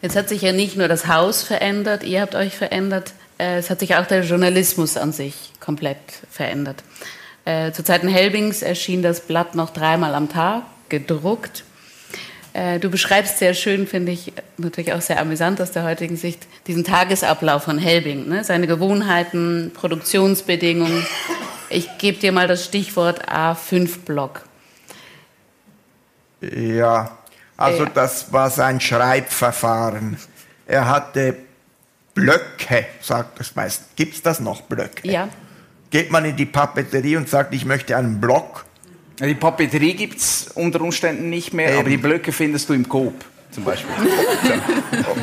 Jetzt 0.00 0.14
hat 0.14 0.28
sich 0.28 0.42
ja 0.42 0.52
nicht 0.52 0.76
nur 0.76 0.86
das 0.86 1.08
Haus 1.08 1.42
verändert, 1.42 2.04
ihr 2.04 2.20
habt 2.20 2.36
euch 2.36 2.56
verändert, 2.56 3.14
äh, 3.38 3.58
es 3.58 3.68
hat 3.68 3.80
sich 3.80 3.96
auch 3.96 4.06
der 4.06 4.22
Journalismus 4.22 4.96
an 4.96 5.12
sich 5.12 5.52
komplett 5.58 5.98
verändert. 6.30 6.84
Äh, 7.48 7.72
zu 7.72 7.82
Zeiten 7.82 8.08
Helbings 8.08 8.60
erschien 8.60 9.00
das 9.00 9.22
Blatt 9.22 9.54
noch 9.54 9.70
dreimal 9.70 10.14
am 10.14 10.28
Tag, 10.28 10.64
gedruckt. 10.90 11.64
Äh, 12.52 12.78
du 12.78 12.90
beschreibst 12.90 13.38
sehr 13.38 13.54
schön, 13.54 13.86
finde 13.86 14.12
ich, 14.12 14.34
natürlich 14.58 14.92
auch 14.92 15.00
sehr 15.00 15.18
amüsant 15.18 15.58
aus 15.62 15.70
der 15.70 15.82
heutigen 15.84 16.18
Sicht, 16.18 16.46
diesen 16.66 16.84
Tagesablauf 16.84 17.62
von 17.62 17.78
Helbing, 17.78 18.28
ne? 18.28 18.44
seine 18.44 18.66
Gewohnheiten, 18.66 19.72
Produktionsbedingungen. 19.72 21.06
Ich 21.70 21.88
gebe 21.96 22.18
dir 22.18 22.32
mal 22.32 22.48
das 22.48 22.66
Stichwort 22.66 23.26
A5-Block. 23.30 24.42
Ja, 26.42 27.16
also 27.56 27.84
ja. 27.84 27.90
das 27.94 28.30
war 28.30 28.50
sein 28.50 28.78
Schreibverfahren. 28.78 30.18
Er 30.66 30.86
hatte 30.86 31.34
Blöcke, 32.12 32.84
sagt 33.00 33.40
das 33.40 33.56
meist. 33.56 33.96
Gibt 33.96 34.16
es 34.16 34.22
das 34.22 34.38
noch, 34.38 34.60
Blöcke? 34.60 35.08
Ja 35.08 35.30
geht 35.90 36.10
man 36.10 36.24
in 36.24 36.36
die 36.36 36.46
Papeterie 36.46 37.16
und 37.16 37.28
sagt, 37.28 37.54
ich 37.54 37.64
möchte 37.64 37.96
einen 37.96 38.20
Block. 38.20 38.64
Die 39.20 39.34
Papeterie 39.34 39.94
gibt 39.94 40.18
es 40.18 40.50
unter 40.54 40.80
Umständen 40.80 41.28
nicht 41.28 41.52
mehr, 41.52 41.70
Eben. 41.70 41.78
aber 41.80 41.88
die 41.88 41.96
Blöcke 41.96 42.32
findest 42.32 42.68
du 42.68 42.74
im 42.74 42.88
Coop 42.88 43.24
zum 43.50 43.64
Beispiel. 43.64 43.90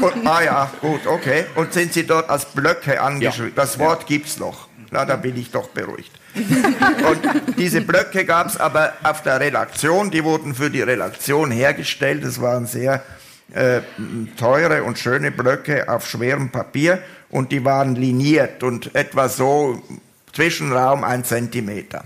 und, 0.02 0.28
ah 0.28 0.44
ja, 0.44 0.72
gut, 0.82 1.06
okay. 1.08 1.46
Und 1.56 1.72
sind 1.72 1.94
sie 1.94 2.06
dort 2.06 2.30
als 2.30 2.46
Blöcke 2.46 3.02
angeschrieben? 3.02 3.54
Ja. 3.56 3.64
Das 3.64 3.80
Wort 3.80 4.02
ja. 4.02 4.08
gibt 4.08 4.28
es 4.28 4.40
noch. 4.40 4.68
Na, 4.92 5.06
da 5.06 5.16
bin 5.16 5.38
ich 5.38 5.52
doch 5.52 5.70
beruhigt. 5.70 6.12
und 6.36 7.58
diese 7.58 7.82
Blöcke 7.82 8.26
gab 8.26 8.48
es 8.48 8.58
aber 8.58 8.94
auf 9.04 9.24
der 9.24 9.40
Redaktion, 9.40 10.12
die 10.12 10.24
wurden 10.24 10.54
für 10.54 10.70
die 10.70 10.82
Redaktion 10.82 11.52
hergestellt. 11.52 12.24
Das 12.24 12.42
waren 12.42 12.66
sehr 12.66 13.04
äh, 13.54 13.82
teure 14.38 14.84
und 14.84 15.00
schöne 15.00 15.32
Blöcke 15.32 15.88
auf 15.88 16.08
schwerem 16.08 16.50
Papier 16.50 17.00
und 17.30 17.52
die 17.52 17.64
waren 17.64 17.96
liniert 17.96 18.64
und 18.64 18.94
etwa 18.96 19.30
so 19.30 19.82
Zwischenraum 20.36 21.04
ein 21.04 21.24
Zentimeter. 21.24 22.04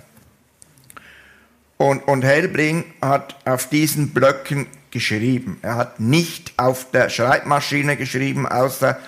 Und, 1.77 2.07
und 2.07 2.23
Helbling 2.23 2.85
hat 3.01 3.35
auf 3.45 3.67
diesen 3.69 4.09
Blöcken 4.09 4.67
geschrieben. 4.91 5.57
Er 5.61 5.75
hat 5.75 5.99
nicht 5.99 6.53
auf 6.57 6.91
der 6.91 7.09
Schreibmaschine 7.09 7.97
geschrieben, 7.97 8.47
außer 8.47 8.99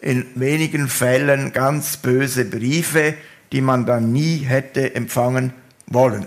in 0.00 0.26
wenigen 0.34 0.88
Fällen 0.88 1.52
ganz 1.52 1.96
böse 1.96 2.44
Briefe, 2.44 3.14
die 3.50 3.60
man 3.60 3.86
dann 3.86 4.12
nie 4.12 4.38
hätte 4.38 4.94
empfangen 4.94 5.52
wollen. 5.86 6.26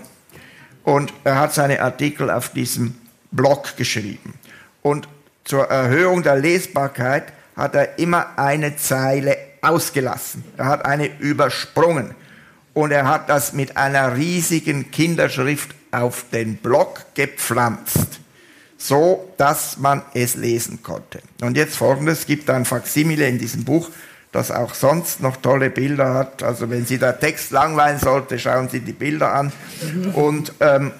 Und 0.82 1.12
er 1.24 1.38
hat 1.38 1.54
seine 1.54 1.80
Artikel 1.80 2.30
auf 2.30 2.50
diesem 2.50 2.96
Blog 3.30 3.76
geschrieben. 3.76 4.34
Und 4.82 5.08
zur 5.44 5.64
Erhöhung 5.70 6.22
der 6.22 6.36
Lesbarkeit 6.36 7.32
hat 7.56 7.74
er 7.74 7.98
immer 7.98 8.38
eine 8.38 8.76
Zeile 8.76 9.36
ausgelassen. 9.62 10.44
Er 10.56 10.66
hat 10.66 10.84
eine 10.84 11.06
übersprungen. 11.18 12.14
Und 12.74 12.90
er 12.90 13.06
hat 13.06 13.28
das 13.28 13.52
mit 13.52 13.76
einer 13.76 14.16
riesigen 14.16 14.90
Kinderschrift 14.90 15.74
auf 15.90 16.24
den 16.32 16.56
Blog 16.56 17.04
gepflanzt 17.14 18.22
so 18.82 19.32
dass 19.36 19.78
man 19.78 20.02
es 20.12 20.34
lesen 20.34 20.82
konnte. 20.82 21.20
Und 21.40 21.56
jetzt 21.56 21.76
folgendes, 21.76 22.20
es 22.20 22.26
gibt 22.26 22.50
ein 22.50 22.64
Faksimile 22.64 23.28
in 23.28 23.38
diesem 23.38 23.64
Buch, 23.64 23.90
das 24.32 24.50
auch 24.50 24.74
sonst 24.74 25.20
noch 25.20 25.36
tolle 25.36 25.70
Bilder 25.70 26.14
hat. 26.14 26.42
Also 26.42 26.68
wenn 26.68 26.84
Sie 26.84 26.98
der 26.98 27.20
Text 27.20 27.52
langweilen 27.52 28.00
sollte, 28.00 28.38
schauen 28.38 28.68
Sie 28.68 28.80
die 28.80 28.92
Bilder 28.92 29.32
an. 29.34 29.52
Und 30.14 30.54
ähm, 30.60 30.90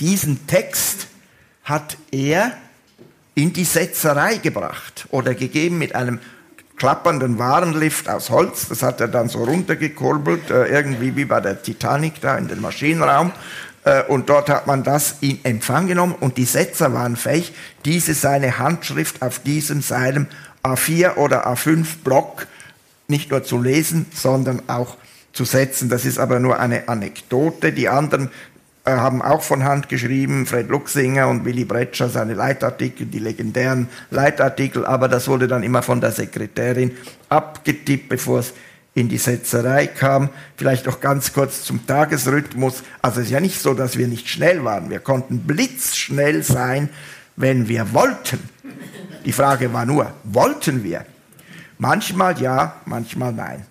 diesen 0.00 0.46
Text 0.46 1.08
hat 1.64 1.98
er 2.10 2.52
in 3.34 3.52
die 3.52 3.64
Setzerei 3.64 4.36
gebracht 4.38 5.06
oder 5.10 5.34
gegeben 5.34 5.78
mit 5.78 5.94
einem 5.94 6.20
klappernden 6.78 7.38
Warenlift 7.38 8.08
aus 8.08 8.30
Holz. 8.30 8.68
Das 8.68 8.82
hat 8.82 9.00
er 9.00 9.08
dann 9.08 9.28
so 9.28 9.44
runtergekurbelt, 9.44 10.50
äh, 10.50 10.66
irgendwie 10.66 11.16
wie 11.16 11.24
bei 11.24 11.40
der 11.40 11.62
Titanic 11.62 12.20
da 12.20 12.36
in 12.36 12.48
den 12.48 12.60
Maschinenraum. 12.60 13.32
Äh, 13.84 14.04
und 14.04 14.28
dort 14.28 14.48
hat 14.48 14.66
man 14.66 14.84
das 14.84 15.16
in 15.20 15.44
Empfang 15.44 15.86
genommen 15.86 16.14
und 16.18 16.36
die 16.36 16.44
Setzer 16.44 16.92
waren 16.94 17.16
fähig, 17.16 17.52
diese 17.84 18.14
seine 18.14 18.58
Handschrift 18.58 19.22
auf 19.22 19.40
diesem 19.40 19.82
seinem 19.82 20.26
A4 20.62 21.16
oder 21.16 21.46
A5 21.46 21.86
Block 22.04 22.46
nicht 23.08 23.30
nur 23.30 23.42
zu 23.42 23.60
lesen, 23.60 24.06
sondern 24.14 24.62
auch 24.68 24.96
zu 25.32 25.44
setzen. 25.44 25.88
Das 25.88 26.04
ist 26.04 26.18
aber 26.18 26.40
nur 26.40 26.58
eine 26.58 26.88
Anekdote. 26.88 27.72
Die 27.72 27.88
anderen 27.88 28.30
haben 28.96 29.22
auch 29.22 29.42
von 29.42 29.64
Hand 29.64 29.88
geschrieben, 29.88 30.46
Fred 30.46 30.68
Luxinger 30.68 31.28
und 31.28 31.44
Willy 31.44 31.64
Bretscher 31.64 32.08
seine 32.08 32.34
Leitartikel, 32.34 33.06
die 33.06 33.18
legendären 33.18 33.88
Leitartikel, 34.10 34.86
aber 34.86 35.08
das 35.08 35.28
wurde 35.28 35.48
dann 35.48 35.62
immer 35.62 35.82
von 35.82 36.00
der 36.00 36.12
Sekretärin 36.12 36.92
abgetippt, 37.28 38.08
bevor 38.08 38.40
es 38.40 38.54
in 38.94 39.08
die 39.08 39.18
Setzerei 39.18 39.86
kam. 39.86 40.30
Vielleicht 40.56 40.86
noch 40.86 41.00
ganz 41.00 41.32
kurz 41.32 41.62
zum 41.62 41.86
Tagesrhythmus. 41.86 42.82
Also 43.00 43.20
es 43.20 43.26
ist 43.26 43.32
ja 43.32 43.40
nicht 43.40 43.60
so, 43.60 43.74
dass 43.74 43.96
wir 43.96 44.08
nicht 44.08 44.28
schnell 44.28 44.64
waren. 44.64 44.90
Wir 44.90 45.00
konnten 45.00 45.40
blitzschnell 45.40 46.42
sein, 46.42 46.88
wenn 47.36 47.68
wir 47.68 47.92
wollten. 47.92 48.40
Die 49.24 49.32
Frage 49.32 49.72
war 49.72 49.86
nur, 49.86 50.12
wollten 50.24 50.82
wir? 50.82 51.04
Manchmal 51.78 52.40
ja, 52.40 52.80
manchmal 52.86 53.32
nein. 53.32 53.66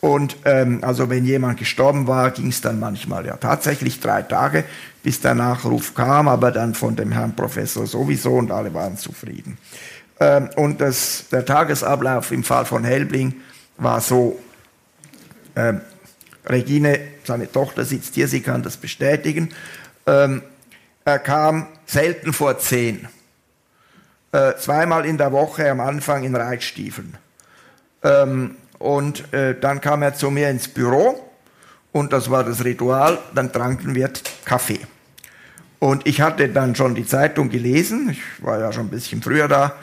Und 0.00 0.36
ähm, 0.44 0.78
also 0.82 1.10
wenn 1.10 1.24
jemand 1.24 1.58
gestorben 1.58 2.06
war, 2.06 2.30
ging 2.30 2.48
es 2.48 2.60
dann 2.60 2.78
manchmal 2.78 3.26
ja 3.26 3.36
tatsächlich 3.36 3.98
drei 4.00 4.22
Tage, 4.22 4.64
bis 5.02 5.20
der 5.20 5.34
Nachruf 5.34 5.94
kam, 5.94 6.28
aber 6.28 6.52
dann 6.52 6.74
von 6.74 6.94
dem 6.94 7.10
Herrn 7.10 7.34
Professor 7.34 7.86
sowieso 7.86 8.34
und 8.34 8.52
alle 8.52 8.72
waren 8.74 8.96
zufrieden. 8.96 9.58
Ähm, 10.20 10.50
und 10.56 10.80
das, 10.80 11.24
der 11.32 11.44
Tagesablauf 11.44 12.30
im 12.30 12.44
Fall 12.44 12.64
von 12.64 12.84
Helbling 12.84 13.34
war 13.76 14.00
so, 14.00 14.38
ähm, 15.56 15.80
Regine, 16.46 17.00
seine 17.24 17.50
Tochter 17.50 17.84
sitzt 17.84 18.14
hier, 18.14 18.28
sie 18.28 18.40
kann 18.40 18.62
das 18.62 18.76
bestätigen. 18.76 19.50
Ähm, 20.06 20.42
er 21.04 21.18
kam 21.18 21.66
selten 21.86 22.32
vor 22.32 22.58
zehn. 22.58 23.08
Äh, 24.30 24.54
zweimal 24.56 25.06
in 25.06 25.18
der 25.18 25.32
Woche 25.32 25.70
am 25.70 25.80
Anfang 25.80 26.22
in 26.24 26.36
Reitstiefeln. 26.36 27.16
Und 28.78 29.32
äh, 29.32 29.58
dann 29.58 29.80
kam 29.80 30.02
er 30.02 30.14
zu 30.14 30.30
mir 30.30 30.50
ins 30.50 30.68
Büro 30.68 31.28
und 31.92 32.12
das 32.12 32.30
war 32.30 32.44
das 32.44 32.64
Ritual, 32.64 33.18
dann 33.34 33.52
tranken 33.52 33.94
wir 33.94 34.10
Kaffee. 34.44 34.80
Und 35.80 36.06
ich 36.06 36.20
hatte 36.20 36.48
dann 36.48 36.74
schon 36.74 36.94
die 36.94 37.06
Zeitung 37.06 37.50
gelesen, 37.50 38.10
ich 38.10 38.44
war 38.44 38.58
ja 38.58 38.72
schon 38.72 38.86
ein 38.86 38.90
bisschen 38.90 39.22
früher 39.22 39.48
da, 39.48 39.74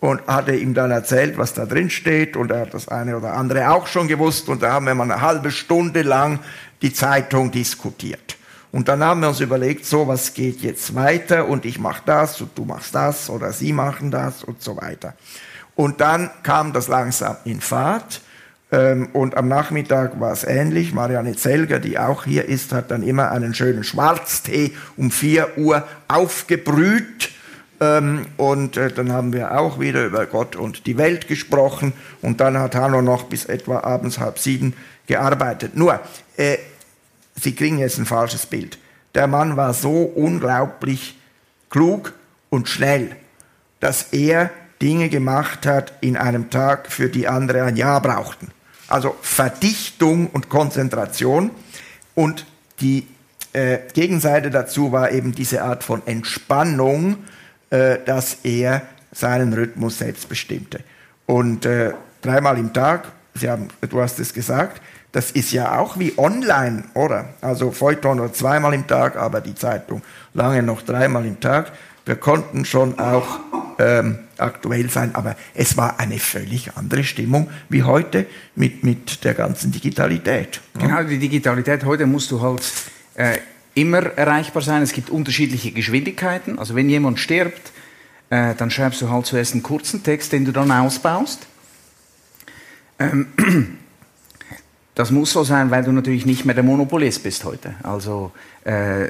und 0.00 0.26
hatte 0.26 0.54
ihm 0.54 0.74
dann 0.74 0.90
erzählt, 0.90 1.38
was 1.38 1.54
da 1.54 1.64
drin 1.64 1.88
steht 1.88 2.36
und 2.36 2.50
er 2.50 2.62
hat 2.62 2.74
das 2.74 2.88
eine 2.88 3.16
oder 3.16 3.32
andere 3.32 3.70
auch 3.70 3.86
schon 3.86 4.06
gewusst 4.06 4.50
und 4.50 4.62
da 4.62 4.72
haben 4.72 4.86
wir 4.86 4.94
mal 4.94 5.10
eine 5.10 5.22
halbe 5.22 5.50
Stunde 5.50 6.02
lang 6.02 6.40
die 6.82 6.92
Zeitung 6.92 7.50
diskutiert. 7.50 8.36
Und 8.70 8.88
dann 8.88 9.02
haben 9.02 9.20
wir 9.20 9.28
uns 9.28 9.40
überlegt, 9.40 9.86
so 9.86 10.06
was 10.06 10.34
geht 10.34 10.60
jetzt 10.60 10.94
weiter 10.94 11.48
und 11.48 11.64
ich 11.64 11.78
mache 11.78 12.02
das 12.04 12.38
und 12.42 12.58
du 12.58 12.66
machst 12.66 12.94
das 12.94 13.30
oder 13.30 13.52
sie 13.52 13.72
machen 13.72 14.10
das 14.10 14.44
und 14.44 14.60
so 14.60 14.76
weiter. 14.76 15.14
Und 15.74 16.02
dann 16.02 16.30
kam 16.42 16.74
das 16.74 16.88
langsam 16.88 17.36
in 17.44 17.62
Fahrt 17.62 18.20
und 19.12 19.36
am 19.36 19.48
Nachmittag 19.48 20.18
war 20.18 20.32
es 20.32 20.44
ähnlich. 20.44 20.92
Marianne 20.92 21.36
Zelger, 21.36 21.78
die 21.78 21.98
auch 21.98 22.24
hier 22.24 22.48
ist, 22.48 22.72
hat 22.72 22.90
dann 22.90 23.02
immer 23.02 23.30
einen 23.30 23.54
schönen 23.54 23.84
Schwarztee 23.84 24.72
um 24.96 25.10
4 25.10 25.58
Uhr 25.58 25.86
aufgebrüht 26.08 27.30
ähm, 27.80 28.26
und 28.36 28.76
äh, 28.76 28.90
dann 28.90 29.12
haben 29.12 29.32
wir 29.32 29.58
auch 29.58 29.80
wieder 29.80 30.04
über 30.04 30.26
Gott 30.26 30.56
und 30.56 30.86
die 30.86 30.96
Welt 30.96 31.28
gesprochen. 31.28 31.92
Und 32.22 32.40
dann 32.40 32.58
hat 32.58 32.74
Hanno 32.74 33.02
noch 33.02 33.24
bis 33.24 33.44
etwa 33.46 33.80
abends 33.80 34.18
halb 34.18 34.38
sieben 34.38 34.74
gearbeitet. 35.06 35.76
Nur, 35.76 36.00
äh, 36.36 36.58
Sie 37.36 37.54
kriegen 37.54 37.78
jetzt 37.78 37.98
ein 37.98 38.06
falsches 38.06 38.46
Bild. 38.46 38.78
Der 39.14 39.26
Mann 39.26 39.56
war 39.56 39.74
so 39.74 40.02
unglaublich 40.02 41.18
klug 41.68 42.12
und 42.48 42.68
schnell, 42.68 43.16
dass 43.80 44.12
er 44.12 44.50
Dinge 44.80 45.08
gemacht 45.08 45.66
hat 45.66 45.94
in 46.00 46.16
einem 46.16 46.48
Tag, 46.50 46.92
für 46.92 47.08
die 47.08 47.26
andere 47.26 47.64
ein 47.64 47.76
Jahr 47.76 48.00
brauchten. 48.00 48.52
Also 48.94 49.16
Verdichtung 49.22 50.28
und 50.28 50.48
Konzentration. 50.48 51.50
Und 52.14 52.46
die 52.78 53.08
äh, 53.52 53.78
Gegenseite 53.92 54.50
dazu 54.50 54.92
war 54.92 55.10
eben 55.10 55.32
diese 55.32 55.64
Art 55.64 55.82
von 55.82 56.06
Entspannung, 56.06 57.16
äh, 57.70 57.98
dass 58.06 58.36
er 58.44 58.82
seinen 59.10 59.52
Rhythmus 59.52 59.98
selbst 59.98 60.28
bestimmte. 60.28 60.78
Und 61.26 61.66
äh, 61.66 61.92
dreimal 62.22 62.56
im 62.56 62.72
Tag, 62.72 63.10
Sie 63.34 63.50
haben, 63.50 63.66
du 63.80 64.00
hast 64.00 64.20
es 64.20 64.32
gesagt, 64.32 64.80
das 65.10 65.32
ist 65.32 65.50
ja 65.50 65.76
auch 65.76 65.98
wie 65.98 66.16
online, 66.16 66.84
oder? 66.94 67.30
Also 67.40 67.72
Feuilleton 67.72 68.18
nur 68.18 68.32
zweimal 68.32 68.74
im 68.74 68.86
Tag, 68.86 69.16
aber 69.16 69.40
die 69.40 69.56
Zeitung 69.56 70.02
lange 70.34 70.62
noch 70.62 70.82
dreimal 70.82 71.26
im 71.26 71.40
Tag. 71.40 71.72
Wir 72.04 72.16
konnten 72.16 72.64
schon 72.64 72.98
auch 72.98 73.40
ähm, 73.78 74.18
aktuell 74.38 74.90
sein, 74.90 75.14
aber 75.14 75.36
es 75.54 75.76
war 75.76 75.98
eine 75.98 76.18
völlig 76.18 76.76
andere 76.76 77.02
Stimmung 77.04 77.48
wie 77.68 77.82
heute 77.82 78.26
mit, 78.54 78.84
mit 78.84 79.24
der 79.24 79.34
ganzen 79.34 79.72
Digitalität. 79.72 80.60
Genau, 80.78 81.02
die 81.02 81.18
Digitalität 81.18 81.84
heute 81.84 82.06
musst 82.06 82.30
du 82.30 82.40
halt 82.40 82.62
äh, 83.14 83.38
immer 83.74 84.04
erreichbar 84.16 84.62
sein. 84.62 84.82
Es 84.82 84.92
gibt 84.92 85.10
unterschiedliche 85.10 85.72
Geschwindigkeiten. 85.72 86.58
Also 86.58 86.74
wenn 86.74 86.88
jemand 86.88 87.18
stirbt, 87.18 87.72
äh, 88.30 88.54
dann 88.54 88.70
schreibst 88.70 89.00
du 89.00 89.10
halt 89.10 89.26
zuerst 89.26 89.52
einen 89.52 89.62
kurzen 89.62 90.02
Text, 90.02 90.32
den 90.32 90.44
du 90.44 90.52
dann 90.52 90.70
ausbaust. 90.70 91.46
Ähm, 92.98 93.28
das 94.94 95.10
muss 95.10 95.32
so 95.32 95.42
sein, 95.42 95.70
weil 95.70 95.84
du 95.84 95.92
natürlich 95.92 96.26
nicht 96.26 96.44
mehr 96.44 96.54
der 96.54 96.64
Monopolist 96.64 97.22
bist 97.22 97.44
heute. 97.44 97.74
Also 97.82 98.32
äh, 98.64 99.08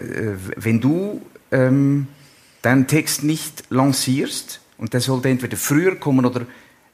wenn 0.57 0.81
du 0.81 1.21
ähm, 1.51 2.07
deinen 2.65 2.87
Text 2.87 3.23
nicht 3.23 3.65
lancierst, 3.71 4.61
und 4.77 4.93
der 4.93 5.01
sollte 5.01 5.29
entweder 5.29 5.57
früher 5.57 5.97
kommen 5.97 6.27
oder 6.27 6.43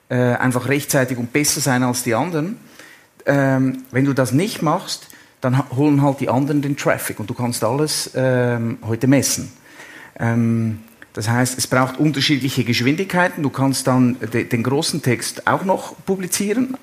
äh, 0.08 0.34
einfach 0.34 0.68
rechtzeitig 0.68 1.16
und 1.16 1.32
besser 1.32 1.60
sein 1.60 1.82
als 1.82 2.02
die 2.02 2.14
anderen, 2.14 2.58
ähm, 3.26 3.84
wenn 3.90 4.04
du 4.04 4.12
das 4.12 4.32
nicht 4.32 4.62
machst, 4.62 5.08
dann 5.40 5.68
holen 5.70 6.02
halt 6.02 6.20
die 6.20 6.28
anderen 6.28 6.62
den 6.62 6.76
Traffic 6.76 7.18
und 7.20 7.30
du 7.30 7.34
kannst 7.34 7.64
alles 7.64 8.10
ähm, 8.14 8.78
heute 8.86 9.06
messen. 9.06 9.50
Ähm, 10.18 10.80
das 11.12 11.28
heißt, 11.28 11.58
es 11.58 11.66
braucht 11.66 11.98
unterschiedliche 11.98 12.64
Geschwindigkeiten. 12.64 13.42
Du 13.42 13.50
kannst 13.50 13.86
dann 13.86 14.16
de 14.32 14.44
den 14.44 14.62
großen 14.62 15.02
Text 15.02 15.46
auch 15.46 15.64
noch 15.64 15.94
publizieren. 16.04 16.76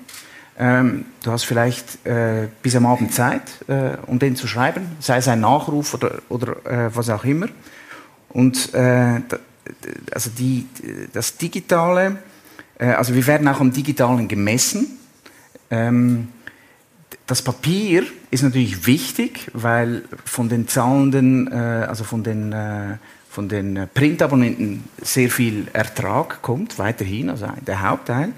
Ähm, 0.58 1.06
du 1.22 1.30
hast 1.30 1.44
vielleicht 1.44 2.04
äh, 2.04 2.48
bis 2.62 2.74
am 2.74 2.84
Abend 2.84 3.14
Zeit, 3.14 3.42
äh, 3.68 3.96
um 4.06 4.18
den 4.18 4.36
zu 4.36 4.46
schreiben, 4.46 4.96
sei 4.98 5.18
es 5.18 5.28
ein 5.28 5.40
Nachruf 5.40 5.94
oder, 5.94 6.18
oder 6.28 6.66
äh, 6.66 6.94
was 6.94 7.08
auch 7.10 7.24
immer. 7.24 7.46
Und 8.30 8.74
äh, 8.74 9.20
also 10.12 10.30
die, 10.36 10.66
das 11.12 11.36
Digitale, 11.36 12.18
äh, 12.78 12.86
also 12.86 13.14
wir 13.14 13.26
werden 13.26 13.48
auch 13.48 13.60
am 13.60 13.72
Digitalen 13.72 14.28
gemessen. 14.28 14.98
Ähm, 15.70 16.28
das 17.26 17.42
Papier 17.42 18.04
ist 18.30 18.42
natürlich 18.42 18.86
wichtig, 18.86 19.50
weil 19.52 20.04
von 20.24 20.48
den 20.48 20.68
zahlenden, 20.68 21.50
äh, 21.52 21.86
also 21.88 22.04
von 22.04 22.22
den, 22.22 22.52
äh, 22.52 22.96
von 23.28 23.48
den 23.48 23.88
Printabonnenten 23.92 24.84
sehr 25.02 25.30
viel 25.30 25.68
Ertrag 25.72 26.40
kommt, 26.42 26.78
weiterhin, 26.78 27.28
also 27.30 27.46
der 27.66 27.82
Hauptteil. 27.82 28.32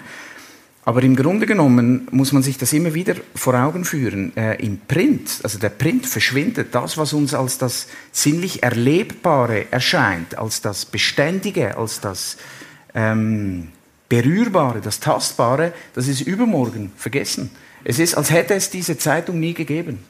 Aber 0.91 1.05
im 1.05 1.15
Grunde 1.15 1.47
genommen 1.47 2.09
muss 2.11 2.33
man 2.33 2.43
sich 2.43 2.59
das 2.59 2.73
immer 2.73 2.95
wieder 2.95 3.15
vor 3.37 3.55
Augen 3.55 3.85
führen. 3.85 4.37
Äh, 4.37 4.57
Im 4.57 4.81
Print, 4.89 5.39
also 5.45 5.57
der 5.57 5.69
Print 5.69 6.05
verschwindet, 6.05 6.75
das, 6.75 6.99
was 6.99 7.13
uns 7.13 7.33
als 7.33 7.59
das 7.59 7.87
sinnlich 8.11 8.65
Erlebbare 8.65 9.71
erscheint, 9.71 10.37
als 10.37 10.63
das 10.63 10.85
Beständige, 10.85 11.77
als 11.77 12.01
das 12.01 12.39
ähm, 12.93 13.69
Berührbare, 14.09 14.81
das 14.81 14.99
Tastbare, 14.99 15.73
das 15.95 16.09
ist 16.09 16.23
übermorgen 16.23 16.91
vergessen. 16.97 17.53
Es 17.85 18.01
ist, 18.01 18.17
als 18.17 18.33
hätte 18.33 18.55
es 18.55 18.71
diese 18.71 18.99
Zeitung 18.99 19.39
nie 19.39 19.55
gegeben. 19.55 20.01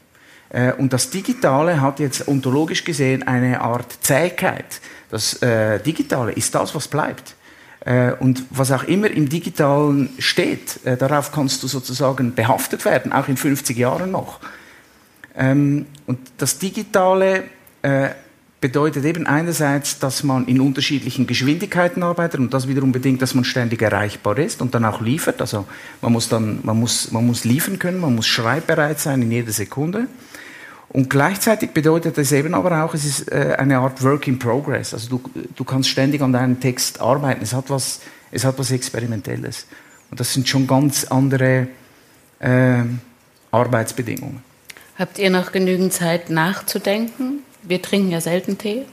Äh, 0.49 0.73
und 0.73 0.95
das 0.95 1.11
Digitale 1.11 1.83
hat 1.83 2.01
jetzt 2.01 2.27
ontologisch 2.27 2.85
gesehen 2.85 3.23
eine 3.23 3.61
Art 3.61 3.99
Zähigkeit. 4.01 4.81
Das 5.11 5.43
äh, 5.43 5.79
Digitale 5.81 6.33
ist 6.33 6.55
das, 6.55 6.75
was 6.75 6.89
bleibt. 6.89 7.35
Äh, 7.81 8.13
und 8.13 8.45
was 8.51 8.73
auch 8.73 8.85
immer 8.85 9.11
im 9.11 9.29
Digitalen 9.29 10.11
steht, 10.19 10.85
äh, 10.85 10.97
darauf 10.97 11.33
kannst 11.33 11.63
du 11.63 11.69
sozusagen 11.69 12.35
behaftet 12.35 12.85
werden, 12.85 13.13
auch 13.13 13.29
in 13.29 13.37
50 13.37 13.77
Jahren 13.77 14.11
noch. 14.11 14.41
Ähm, 15.35 15.87
und 16.07 16.19
das 16.37 16.59
Digitale 16.59 17.45
äh, 17.83 18.11
bedeutet 18.61 19.05
eben 19.07 19.27
einerseits, 19.27 19.99
dass 19.99 20.23
man 20.23 20.47
in 20.47 20.61
unterschiedlichen 20.61 21.27
Geschwindigkeiten 21.27 22.03
arbeitet 22.03 22.41
und 22.41 22.53
das 22.53 22.69
wiederum 22.69 22.93
bedingt, 22.93 23.23
dass 23.23 23.35
man 23.35 23.45
ständig 23.45 23.81
erreichbar 23.81 24.37
ist 24.39 24.61
und 24.61 24.75
dann 24.75 24.85
auch 24.85 25.01
liefert. 25.01 25.41
Also 25.41 25.67
man 26.03 26.13
muss 26.13 26.29
dann, 26.29 26.61
man 26.63 26.79
muss, 26.79 27.11
man 27.13 27.27
muss 27.27 27.45
liefern 27.45 27.79
können, 27.79 28.01
man 28.01 28.15
muss 28.15 28.27
schreibbereit 28.27 29.01
sein 29.01 29.23
in 29.23 29.31
jeder 29.31 29.53
Sekunde. 29.53 30.07
Und 30.93 31.09
gleichzeitig 31.09 31.71
bedeutet 31.71 32.19
das 32.19 32.33
eben 32.33 32.53
aber 32.53 32.85
auch, 32.85 32.95
es 32.95 33.05
ist 33.05 33.31
äh, 33.31 33.55
eine 33.59 33.79
Art 33.79 34.03
Work 34.03 34.27
in 34.27 34.41
Progress. 34.41 34.93
Also 34.93 35.09
du, 35.09 35.31
du 35.55 35.65
kannst 35.65 35.89
ständig 35.89 36.21
an 36.21 36.33
deinem 36.33 36.59
Text 36.59 37.01
arbeiten. 37.01 37.43
Es 37.43 37.53
hat 37.53 37.71
was, 37.71 38.01
es 38.33 38.45
hat 38.45 38.59
was 38.59 38.73
Experimentelles. 38.73 39.67
Und 40.11 40.19
das 40.19 40.35
sind 40.35 40.49
schon 40.49 40.67
ganz 40.67 41.05
andere 41.05 41.69
äh, 42.41 42.83
Arbeitsbedingungen. 43.53 44.43
Habt 44.99 45.19
ihr 45.19 45.31
noch 45.31 45.53
genügend 45.53 45.93
Zeit 45.93 46.29
nachzudenken? 46.29 47.45
Wir 47.63 47.81
trinken 47.81 48.11
ja 48.11 48.21
selten 48.21 48.59
Tee. 48.59 48.85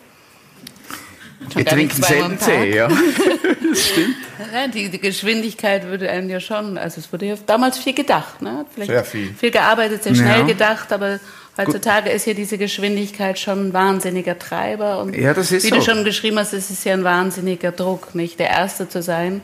Schon 1.52 1.56
wir 1.56 1.66
trinken 1.66 2.02
selten 2.04 2.38
Tee, 2.38 2.76
ja. 2.76 2.88
das 3.70 3.88
stimmt. 3.88 4.16
Ja, 4.54 4.68
die, 4.68 4.90
die, 4.90 5.00
Geschwindigkeit 5.00 5.86
würde 5.86 6.10
einen 6.10 6.30
ja 6.30 6.40
schon, 6.40 6.78
also 6.78 7.00
es 7.00 7.12
wurde 7.12 7.26
ja 7.26 7.36
damals 7.46 7.78
viel 7.78 7.94
gedacht, 7.94 8.42
ne? 8.42 8.66
Vielleicht 8.74 8.92
sehr 8.92 9.04
viel. 9.04 9.34
Viel 9.34 9.52
gearbeitet, 9.52 10.04
sehr 10.04 10.16
schnell 10.16 10.40
ja. 10.40 10.46
gedacht, 10.46 10.94
aber 10.94 11.20
Heutzutage 11.58 12.10
ist 12.10 12.24
hier 12.24 12.36
diese 12.36 12.58
Geschwindigkeit 12.58 13.40
schon 13.40 13.70
ein 13.70 13.74
wahnsinniger 13.74 14.38
Treiber. 14.38 15.00
Und 15.00 15.16
ja, 15.16 15.34
das 15.34 15.52
ist 15.52 15.64
wie 15.66 15.70
so. 15.70 15.76
du 15.76 15.82
schon 15.82 16.04
geschrieben 16.04 16.38
hast, 16.38 16.54
ist 16.54 16.70
es 16.70 16.84
ja 16.84 16.94
ein 16.94 17.04
wahnsinniger 17.04 17.72
Druck, 17.72 18.14
nicht 18.16 18.40
der 18.40 18.50
Erste 18.50 18.88
zu 18.88 19.02
sein. 19.02 19.42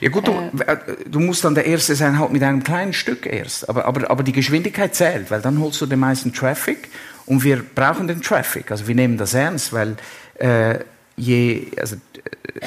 Ja 0.00 0.08
gut, 0.08 0.26
du, 0.26 0.32
äh, 0.32 0.72
äh, 0.72 0.78
du 1.08 1.20
musst 1.20 1.44
dann 1.44 1.54
der 1.54 1.66
Erste 1.66 1.94
sein, 1.94 2.18
halt 2.18 2.32
mit 2.32 2.42
einem 2.42 2.62
kleinen 2.62 2.92
Stück 2.92 3.26
erst. 3.26 3.68
Aber, 3.68 3.84
aber, 3.84 4.10
aber 4.10 4.22
die 4.22 4.32
Geschwindigkeit 4.32 4.94
zählt, 4.94 5.30
weil 5.30 5.40
dann 5.40 5.60
holst 5.60 5.80
du 5.80 5.86
den 5.86 5.98
meisten 5.98 6.32
Traffic 6.32 6.88
und 7.26 7.44
wir 7.44 7.62
brauchen 7.62 8.06
den 8.06 8.22
Traffic. 8.22 8.70
Also 8.70 8.88
wir 8.88 8.94
nehmen 8.94 9.16
das 9.16 9.34
ernst, 9.34 9.72
weil 9.72 9.96
äh, 10.38 10.80
je, 11.16 11.66
also, 11.78 11.96
äh, 11.96 12.66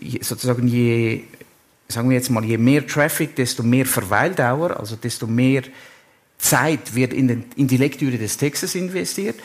je, 0.00 0.22
sozusagen 0.22 0.66
je, 0.68 1.24
sagen 1.88 2.10
wir 2.10 2.16
jetzt 2.16 2.30
mal, 2.30 2.44
je 2.44 2.58
mehr 2.58 2.86
Traffic, 2.86 3.36
desto 3.36 3.62
mehr 3.62 3.86
Verweildauer, 3.86 4.78
also 4.78 4.96
desto 4.96 5.26
mehr 5.26 5.62
Zeit 6.38 6.94
wird 6.94 7.12
in, 7.12 7.28
den, 7.28 7.44
in 7.56 7.68
die 7.68 7.76
Lektüre 7.76 8.18
des 8.18 8.36
Textes 8.36 8.74
investiert. 8.74 9.36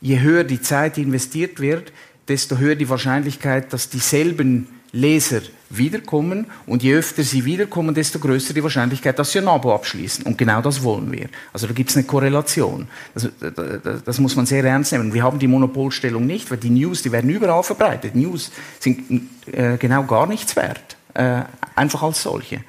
Je 0.00 0.20
höher 0.20 0.44
die 0.44 0.60
Zeit 0.60 0.98
investiert 0.98 1.60
wird, 1.60 1.92
desto 2.28 2.58
höher 2.58 2.74
die 2.74 2.88
Wahrscheinlichkeit, 2.88 3.72
dass 3.72 3.88
dieselben 3.88 4.68
Leser 4.94 5.40
wiederkommen 5.70 6.46
und 6.66 6.84
je 6.84 6.94
öfter 6.94 7.24
sie 7.24 7.44
wiederkommen, 7.44 7.94
desto 7.94 8.20
größer 8.20 8.54
die 8.54 8.62
Wahrscheinlichkeit, 8.62 9.18
dass 9.18 9.32
sie 9.32 9.40
ein 9.40 9.48
Abo 9.48 9.74
abschließen. 9.74 10.24
Und 10.24 10.38
genau 10.38 10.62
das 10.62 10.84
wollen 10.84 11.10
wir. 11.10 11.28
Also 11.52 11.66
da 11.66 11.72
gibt 11.72 11.90
es 11.90 11.96
eine 11.96 12.04
Korrelation. 12.04 12.86
Das, 13.12 13.28
das, 13.40 14.04
das, 14.04 14.20
muss 14.20 14.36
man 14.36 14.46
sehr 14.46 14.62
ernst 14.62 14.92
nehmen. 14.92 15.12
Wir 15.12 15.24
haben 15.24 15.40
die 15.40 15.48
Monopolstellung 15.48 16.24
nicht, 16.26 16.48
weil 16.50 16.58
die 16.58 16.70
News, 16.70 17.02
die 17.02 17.10
werden 17.10 17.28
überall 17.28 17.64
verbreitet. 17.64 18.14
News 18.14 18.52
sind 18.78 19.28
äh, 19.50 19.76
genau 19.78 20.04
gar 20.04 20.28
nichts 20.28 20.54
wert, 20.54 20.96
äh, 21.14 21.42
einfach 21.74 22.04
als 22.04 22.22
solche. 22.22 22.60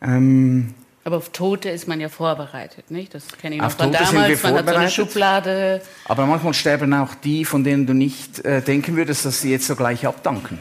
Ähm, 0.00 0.74
aber 1.04 1.16
auf 1.16 1.30
Tote 1.30 1.68
ist 1.68 1.88
man 1.88 2.00
ja 2.00 2.08
vorbereitet, 2.08 2.90
nicht? 2.90 3.14
Das 3.14 3.26
kenne 3.40 3.56
ich 3.56 3.60
noch 3.60 3.68
auf 3.68 3.74
von 3.74 3.92
Tote 3.92 4.04
damals. 4.04 4.42
man 4.42 4.54
hat 4.54 4.68
so 4.68 4.74
eine 4.74 4.90
Schublade. 4.90 5.82
Aber 6.04 6.26
manchmal 6.26 6.54
sterben 6.54 6.94
auch 6.94 7.14
die, 7.14 7.44
von 7.44 7.64
denen 7.64 7.86
du 7.86 7.92
nicht 7.92 8.44
äh, 8.44 8.62
denken 8.62 8.96
würdest, 8.96 9.24
dass 9.24 9.40
sie 9.40 9.50
jetzt 9.50 9.66
so 9.66 9.74
gleich 9.74 10.06
abdanken. 10.06 10.58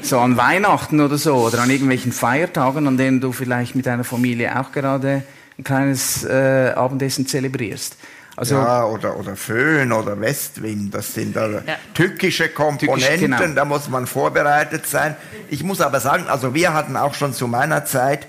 So 0.00 0.18
an 0.18 0.36
Weihnachten 0.36 1.00
oder 1.00 1.18
so 1.18 1.34
oder 1.34 1.60
an 1.62 1.70
irgendwelchen 1.70 2.12
Feiertagen, 2.12 2.86
an 2.86 2.96
denen 2.96 3.20
du 3.20 3.32
vielleicht 3.32 3.74
mit 3.74 3.86
deiner 3.86 4.04
Familie 4.04 4.58
auch 4.60 4.70
gerade 4.70 5.24
ein 5.58 5.64
kleines 5.64 6.24
äh, 6.24 6.72
Abendessen 6.76 7.26
zelebrierst. 7.26 7.96
Also, 8.34 8.54
ja, 8.54 8.84
oder, 8.86 9.18
oder 9.18 9.36
Föhn 9.36 9.92
oder 9.92 10.18
Westwind, 10.18 10.94
das 10.94 11.12
sind 11.12 11.36
da 11.36 11.48
ja. 11.48 11.60
tückische 11.92 12.48
Komponenten, 12.48 13.30
Tückisch, 13.32 13.38
genau. 13.38 13.54
da 13.54 13.64
muss 13.64 13.88
man 13.90 14.06
vorbereitet 14.06 14.86
sein. 14.86 15.16
Ich 15.50 15.62
muss 15.62 15.82
aber 15.82 16.00
sagen, 16.00 16.28
also 16.28 16.54
wir 16.54 16.72
hatten 16.72 16.96
auch 16.96 17.14
schon 17.14 17.34
zu 17.34 17.46
meiner 17.46 17.84
Zeit 17.84 18.26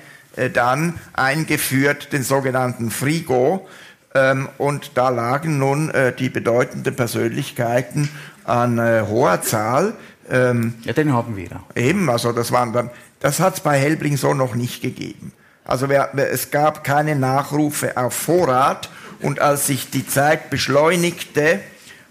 dann 0.54 1.00
eingeführt, 1.14 2.14
den 2.14 2.24
sogenannten 2.24 2.92
Frigo. 2.92 3.68
Ähm, 4.16 4.50
und 4.58 4.92
da 4.96 5.10
lagen 5.10 5.58
nun 5.58 5.90
äh, 5.90 6.14
die 6.14 6.30
bedeutenden 6.30 6.96
Persönlichkeiten 6.96 8.10
an 8.44 8.78
äh, 8.78 9.04
hoher 9.08 9.42
Zahl. 9.42 9.94
Ähm, 10.30 10.76
ja, 10.84 10.94
den 10.94 11.14
haben 11.14 11.36
wir. 11.36 11.50
Eben, 11.76 12.10
also 12.10 12.32
das 12.32 12.52
waren 12.52 12.74
dann, 12.74 12.90
das 13.20 13.40
hat 13.40 13.56
es 13.56 13.60
bei 13.62 13.78
Helbling 13.78 14.18
so 14.18 14.34
noch 14.34 14.56
nicht 14.56 14.82
gegeben. 14.82 15.34
Also 15.66 15.88
es 15.88 16.52
gab 16.52 16.84
keine 16.84 17.16
Nachrufe 17.16 17.96
auf 17.96 18.14
Vorrat 18.14 18.90
und 19.22 19.40
als 19.40 19.68
sich 19.68 19.90
die 19.90 20.06
Zeit 20.06 20.50
beschleunigte, 20.50 21.62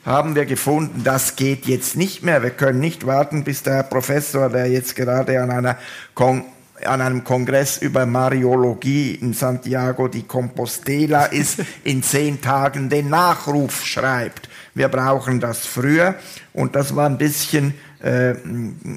haben 0.05 0.35
wir 0.35 0.47
gefunden, 0.47 1.03
das 1.05 1.37
geht 1.37 1.67
jetzt 1.67 1.97
nicht 1.97 2.23
mehr. 2.25 2.43
Wir 2.43 2.51
können 2.51 2.81
nicht 2.81 3.07
warten, 3.07 3.45
bis 3.45 3.63
der 3.63 3.75
Herr 3.75 3.83
Professor, 3.85 4.49
der 4.49 4.67
jetzt 4.69 4.97
gerade 4.97 5.41
an 5.41 5.51
einer 5.51 5.79
Kon 6.15 6.45
an 6.87 7.01
einem 7.01 7.25
Kongress 7.25 7.79
über 7.79 8.07
Mariologie 8.07 9.15
in 9.15 9.33
Santiago 9.33 10.09
de 10.09 10.23
Compostela 10.23 11.27
ist, 11.27 11.61
in 11.85 12.03
zehn 12.03 12.41
Tagen 12.41 12.89
den 12.89 13.09
Nachruf 13.09 13.85
schreibt. 13.85 14.49
Wir 14.75 14.89
brauchen 14.89 15.41
das 15.41 15.67
früher. 15.67 16.15
Und 16.53 16.75
das 16.77 16.97
war 16.97 17.07
ein 17.07 17.19
bisschen, 17.19 17.75
äh, 18.01 18.35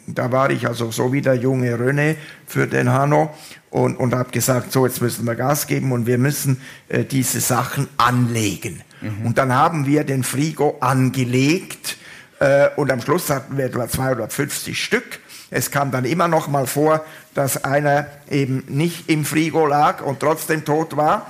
da 0.08 0.32
war 0.32 0.50
ich 0.50 0.68
also 0.68 0.92
so 0.92 1.12
wie 1.12 1.22
der 1.22 1.36
junge 1.36 1.76
René 1.76 2.16
für 2.48 2.68
den 2.68 2.92
Hanno 2.92 3.34
und, 3.70 3.98
und 3.98 4.14
habe 4.14 4.32
gesagt, 4.32 4.72
so 4.72 4.86
jetzt 4.86 5.02
müssen 5.02 5.26
wir 5.26 5.36
Gas 5.36 5.68
geben 5.68 5.92
und 5.92 6.06
wir 6.06 6.18
müssen 6.18 6.62
äh, 6.88 7.04
diese 7.04 7.42
Sachen 7.42 7.88
anlegen. 7.98 8.82
Mhm. 9.02 9.26
Und 9.26 9.38
dann 9.38 9.54
haben 9.54 9.86
wir 9.86 10.04
den 10.04 10.24
Frigo 10.24 10.78
angelegt 10.80 11.98
äh, 12.40 12.70
und 12.76 12.92
am 12.92 13.02
Schluss 13.02 13.30
hatten 13.30 13.58
wir 13.58 13.66
etwa 13.66 13.88
250 13.88 14.82
Stück 14.82 15.20
es 15.56 15.72
kam 15.72 15.90
dann 15.90 16.04
immer 16.04 16.28
noch 16.28 16.50
mal 16.50 16.68
vor, 16.68 17.06
dass 17.34 17.64
einer 17.64 18.08
eben 18.30 18.66
nicht 18.68 19.10
im 19.10 19.24
Frigo 19.24 19.66
lag 19.66 20.02
und 20.02 20.20
trotzdem 20.20 20.66
tot 20.66 20.98
war. 20.98 21.28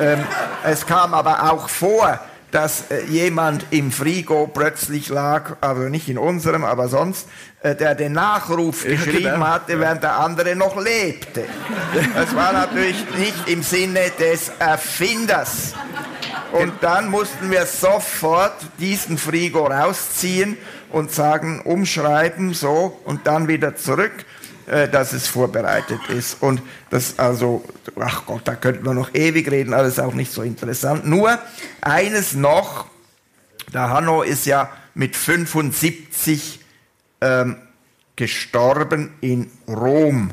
Ähm, 0.00 0.18
es 0.64 0.84
kam 0.84 1.14
aber 1.14 1.52
auch 1.52 1.68
vor, 1.68 2.18
dass 2.50 2.90
äh, 2.90 3.04
jemand 3.04 3.66
im 3.70 3.92
Frigo 3.92 4.48
plötzlich 4.52 5.10
lag, 5.10 5.58
also 5.60 5.82
nicht 5.82 6.08
in 6.08 6.18
unserem, 6.18 6.64
aber 6.64 6.88
sonst, 6.88 7.28
äh, 7.62 7.76
der 7.76 7.94
den 7.94 8.14
Nachruf 8.14 8.82
geschrieben 8.82 9.46
hatte, 9.46 9.78
während 9.78 10.02
der 10.02 10.18
andere 10.18 10.56
noch 10.56 10.76
lebte. 10.82 11.44
Das 12.16 12.34
war 12.34 12.52
natürlich 12.52 13.04
nicht 13.16 13.48
im 13.48 13.62
Sinne 13.62 14.10
des 14.18 14.50
Erfinders. 14.58 15.74
Und 16.50 16.72
dann 16.80 17.10
mussten 17.10 17.50
wir 17.50 17.64
sofort 17.66 18.54
diesen 18.80 19.18
Frigo 19.18 19.66
rausziehen 19.66 20.56
und 20.90 21.10
sagen, 21.10 21.60
umschreiben, 21.60 22.54
so, 22.54 23.00
und 23.04 23.26
dann 23.26 23.48
wieder 23.48 23.76
zurück, 23.76 24.12
äh, 24.66 24.88
dass 24.88 25.12
es 25.12 25.26
vorbereitet 25.26 26.00
ist. 26.08 26.42
Und 26.42 26.62
das 26.90 27.18
also, 27.18 27.64
ach 27.98 28.26
Gott, 28.26 28.42
da 28.44 28.54
könnten 28.54 28.84
wir 28.84 28.94
noch 28.94 29.14
ewig 29.14 29.50
reden, 29.50 29.74
alles 29.74 29.98
auch 29.98 30.14
nicht 30.14 30.32
so 30.32 30.42
interessant. 30.42 31.06
Nur 31.06 31.38
eines 31.80 32.34
noch, 32.34 32.86
der 33.72 33.90
Hanno 33.90 34.22
ist 34.22 34.46
ja 34.46 34.70
mit 34.94 35.16
75 35.16 36.60
ähm, 37.20 37.56
gestorben 38.16 39.12
in 39.20 39.50
Rom. 39.68 40.32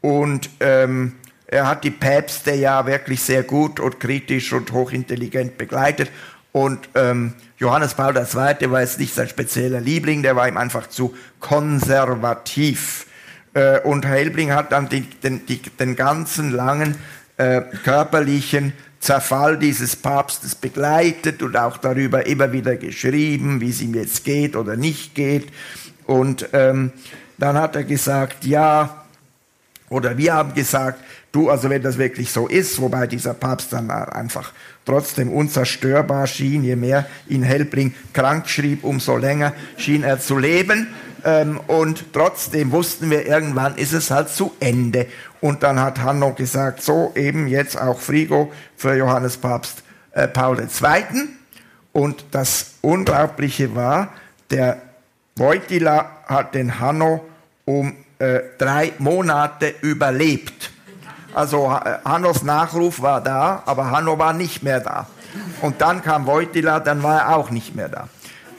Und 0.00 0.50
ähm, 0.60 1.14
er 1.46 1.68
hat 1.68 1.84
die 1.84 1.90
Päpste 1.90 2.54
ja 2.54 2.86
wirklich 2.86 3.22
sehr 3.22 3.42
gut 3.42 3.80
und 3.80 3.98
kritisch 4.00 4.52
und 4.52 4.72
hochintelligent 4.72 5.58
begleitet. 5.58 6.10
Und 6.52 6.88
ähm, 6.94 7.34
Johannes 7.58 7.94
Paul 7.94 8.14
II. 8.16 8.70
war 8.70 8.80
jetzt 8.80 8.98
nicht 8.98 9.14
sein 9.14 9.28
spezieller 9.28 9.80
Liebling, 9.80 10.22
der 10.22 10.36
war 10.36 10.46
ihm 10.46 10.58
einfach 10.58 10.88
zu 10.88 11.14
konservativ. 11.40 13.06
Äh, 13.54 13.80
und 13.80 14.04
Helbling 14.04 14.52
hat 14.52 14.72
dann 14.72 14.88
den, 14.88 15.06
die, 15.46 15.62
den 15.62 15.96
ganzen 15.96 16.50
langen 16.50 16.96
äh, 17.38 17.62
körperlichen 17.84 18.74
Zerfall 19.00 19.58
dieses 19.58 19.96
Papstes 19.96 20.54
begleitet 20.54 21.42
und 21.42 21.56
auch 21.56 21.78
darüber 21.78 22.26
immer 22.26 22.52
wieder 22.52 22.76
geschrieben, 22.76 23.60
wie 23.60 23.70
es 23.70 23.80
ihm 23.80 23.94
jetzt 23.94 24.24
geht 24.24 24.56
oder 24.56 24.76
nicht 24.76 25.14
geht. 25.14 25.48
Und 26.04 26.48
ähm, 26.52 26.92
dann 27.38 27.56
hat 27.56 27.76
er 27.76 27.84
gesagt, 27.84 28.44
ja, 28.44 29.04
oder 29.88 30.18
wir 30.18 30.34
haben 30.34 30.54
gesagt, 30.54 31.00
du, 31.32 31.48
also 31.48 31.70
wenn 31.70 31.82
das 31.82 31.96
wirklich 31.96 32.32
so 32.32 32.48
ist, 32.48 32.80
wobei 32.80 33.06
dieser 33.06 33.34
Papst 33.34 33.72
dann 33.72 33.90
einfach 33.90 34.52
trotzdem 34.86 35.30
unzerstörbar 35.30 36.26
schien, 36.26 36.64
je 36.64 36.76
mehr 36.76 37.06
ihn 37.28 37.42
Helbling 37.42 37.94
krank 38.14 38.48
schrieb, 38.48 38.84
umso 38.84 39.16
länger 39.18 39.52
schien 39.76 40.02
er 40.02 40.18
zu 40.20 40.38
leben. 40.38 40.88
Ähm, 41.24 41.60
und 41.66 42.12
trotzdem 42.12 42.70
wussten 42.72 43.10
wir, 43.10 43.26
irgendwann 43.26 43.76
ist 43.76 43.92
es 43.92 44.10
halt 44.10 44.30
zu 44.30 44.52
Ende. 44.60 45.06
Und 45.40 45.62
dann 45.62 45.80
hat 45.80 45.98
Hanno 45.98 46.32
gesagt, 46.32 46.82
so 46.82 47.12
eben 47.14 47.48
jetzt 47.48 47.78
auch 47.78 48.00
Frigo 48.00 48.52
für 48.76 48.94
Johannes 48.94 49.36
Papst 49.36 49.82
äh, 50.12 50.28
Paul 50.28 50.58
II. 50.60 51.28
Und 51.92 52.24
das 52.30 52.74
Unglaubliche 52.80 53.74
war, 53.74 54.12
der 54.50 54.80
Wojtyla 55.36 56.10
hat 56.26 56.54
den 56.54 56.78
Hanno 56.78 57.24
um 57.64 57.92
äh, 58.18 58.40
drei 58.58 58.92
Monate 58.98 59.74
überlebt. 59.82 60.70
Also 61.36 61.70
Hannos 61.70 62.44
Nachruf 62.44 63.02
war 63.02 63.20
da, 63.20 63.62
aber 63.66 63.90
Hanno 63.90 64.18
war 64.18 64.32
nicht 64.32 64.62
mehr 64.62 64.80
da. 64.80 65.06
Und 65.60 65.82
dann 65.82 66.02
kam 66.02 66.24
Wojtyla, 66.24 66.80
dann 66.80 67.02
war 67.02 67.20
er 67.20 67.36
auch 67.36 67.50
nicht 67.50 67.74
mehr 67.76 67.90
da. 67.90 68.08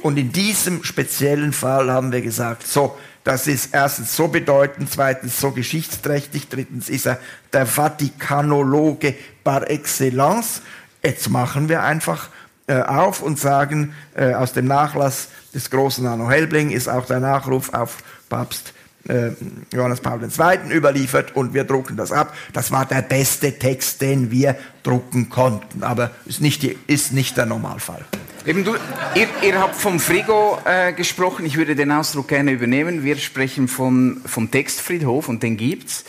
Und 0.04 0.16
in 0.18 0.32
diesem 0.32 0.84
speziellen 0.84 1.54
Fall 1.54 1.92
haben 1.92 2.12
wir 2.12 2.22
gesagt, 2.22 2.68
so, 2.68 2.96
das 3.24 3.48
ist 3.48 3.74
erstens 3.74 4.16
so 4.16 4.28
bedeutend, 4.28 4.92
zweitens 4.92 5.40
so 5.40 5.50
geschichtsträchtig, 5.50 6.50
drittens 6.50 6.88
ist 6.88 7.08
er 7.08 7.18
der 7.52 7.66
Vatikanologe 7.66 9.16
par 9.44 9.68
excellence. 9.72 10.62
Jetzt 11.02 11.32
machen 11.32 11.70
wir 11.70 11.82
einfach 11.82 12.30
äh, 12.68 12.80
auf 12.80 13.24
und 13.24 13.40
sagen, 13.40 13.96
äh, 14.14 14.36
aus 14.36 14.54
dem 14.54 14.68
Nachlass 14.68 15.30
des 15.52 15.72
großen 15.72 16.06
Anno 16.06 16.30
Helbling 16.30 16.70
ist 16.70 16.90
auch 16.90 17.08
der 17.08 17.22
Nachruf 17.22 17.74
auf 17.74 17.98
Papst 18.30 18.74
äh, 19.08 19.32
Johannes 19.74 20.02
Paul 20.02 20.22
II. 20.24 20.72
überliefert 20.72 21.36
und 21.36 21.54
wir 21.54 21.64
drucken 21.64 21.98
das 21.98 22.12
ab. 22.12 22.36
Das 22.54 22.72
war 22.72 22.86
der 22.86 23.02
beste 23.02 23.58
Text, 23.58 24.02
den 24.02 24.32
wir 24.32 24.56
drucken 24.84 25.30
konnten, 25.30 25.84
aber 25.84 26.12
ist 26.26 26.42
nicht, 26.42 26.64
die, 26.64 26.78
ist 26.88 27.14
nicht 27.14 27.38
der 27.38 27.46
Normalfall. 27.46 28.06
Eben 28.46 28.64
du, 28.64 28.76
ihr, 29.16 29.28
ihr 29.42 29.60
habt 29.60 29.76
vom 29.76 30.00
Frigo 30.00 30.58
äh, 30.64 30.94
gesprochen, 30.94 31.46
ich 31.46 31.58
würde 31.58 31.76
den 31.76 31.92
Ausdruck 31.92 32.30
gerne 32.30 32.52
übernehmen. 32.52 33.04
Wir 33.04 33.18
sprechen 33.18 33.68
von, 33.68 34.22
vom 34.26 34.50
Textfriedhof 34.50 35.28
und 35.28 35.44
den 35.44 35.58
gibt's. 35.58 36.06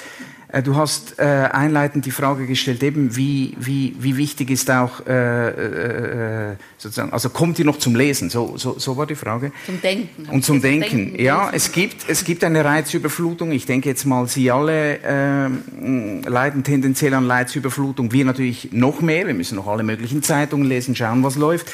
Äh, 0.51 0.62
du 0.62 0.76
hast 0.76 1.18
äh, 1.18 1.22
einleitend 1.22 2.07
die 2.07 2.11
Frage 2.11 2.46
gestellt, 2.46 2.82
eben 2.82 3.16
wie, 3.16 3.55
wie, 3.59 3.94
wie 3.99 4.16
wichtig 4.16 4.51
ist 4.51 4.70
auch 4.70 5.07
äh, 5.07 5.49
äh, 5.49 6.53
äh, 6.53 6.57
sozusagen, 6.78 7.12
also 7.12 7.28
kommt 7.28 7.59
ihr 7.59 7.66
noch 7.66 7.78
zum 7.78 7.94
Lesen? 7.94 8.30
So, 8.30 8.57
so, 8.57 8.78
so 8.78 8.96
war 8.96 9.07
die 9.07 9.14
Frage. 9.14 9.53
Zum 9.66 9.80
Denken. 9.82 10.26
Und 10.30 10.44
zum 10.44 10.62
Denken. 10.62 10.88
Denken. 10.88 11.22
Ja, 11.22 11.51
es 11.53 11.72
gibt, 11.72 12.09
es 12.09 12.24
gibt 12.24 12.44
eine 12.44 12.64
Reizüberflutung. 12.64 13.53
Ich 13.53 13.66
denke 13.66 13.90
jetzt 13.90 14.07
mal, 14.07 14.26
Sie 14.26 14.51
alle 14.51 14.99
äh, 15.03 16.28
leiden 16.28 16.64
tendenziell 16.64 17.12
an 17.12 17.30
Reizüberflutung. 17.30 18.12
Wir 18.12 18.24
natürlich 18.24 18.70
noch 18.72 19.03
mehr. 19.03 19.26
Wir 19.26 19.34
müssen 19.34 19.57
noch 19.57 19.66
alle 19.66 19.82
möglichen 19.82 20.22
Zeitungen 20.22 20.66
lesen, 20.66 20.96
schauen, 20.96 21.22
was 21.22 21.36
läuft. 21.36 21.66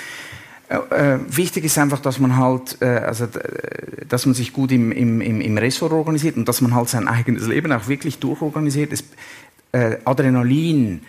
Äh, 0.90 1.14
äh, 1.14 1.18
wichtig 1.28 1.64
ist 1.64 1.78
einfach, 1.78 2.00
dass 2.00 2.18
man 2.18 2.36
halt, 2.36 2.78
äh, 2.80 2.86
also, 2.86 3.26
dass 4.08 4.26
man 4.26 4.34
sich 4.34 4.52
gut 4.52 4.72
im, 4.72 4.92
im, 4.92 5.20
im 5.20 5.58
Ressort 5.58 5.92
organisiert 5.92 6.36
und 6.36 6.48
dass 6.48 6.60
man 6.60 6.74
halt 6.74 6.88
sein 6.88 7.08
eigenes 7.08 7.46
Leben 7.46 7.72
auch 7.72 7.88
wirklich 7.88 8.18
durchorganisiert. 8.18 8.92
Es, 8.92 9.04
äh, 9.72 9.98
Adrenalin, 10.04 11.02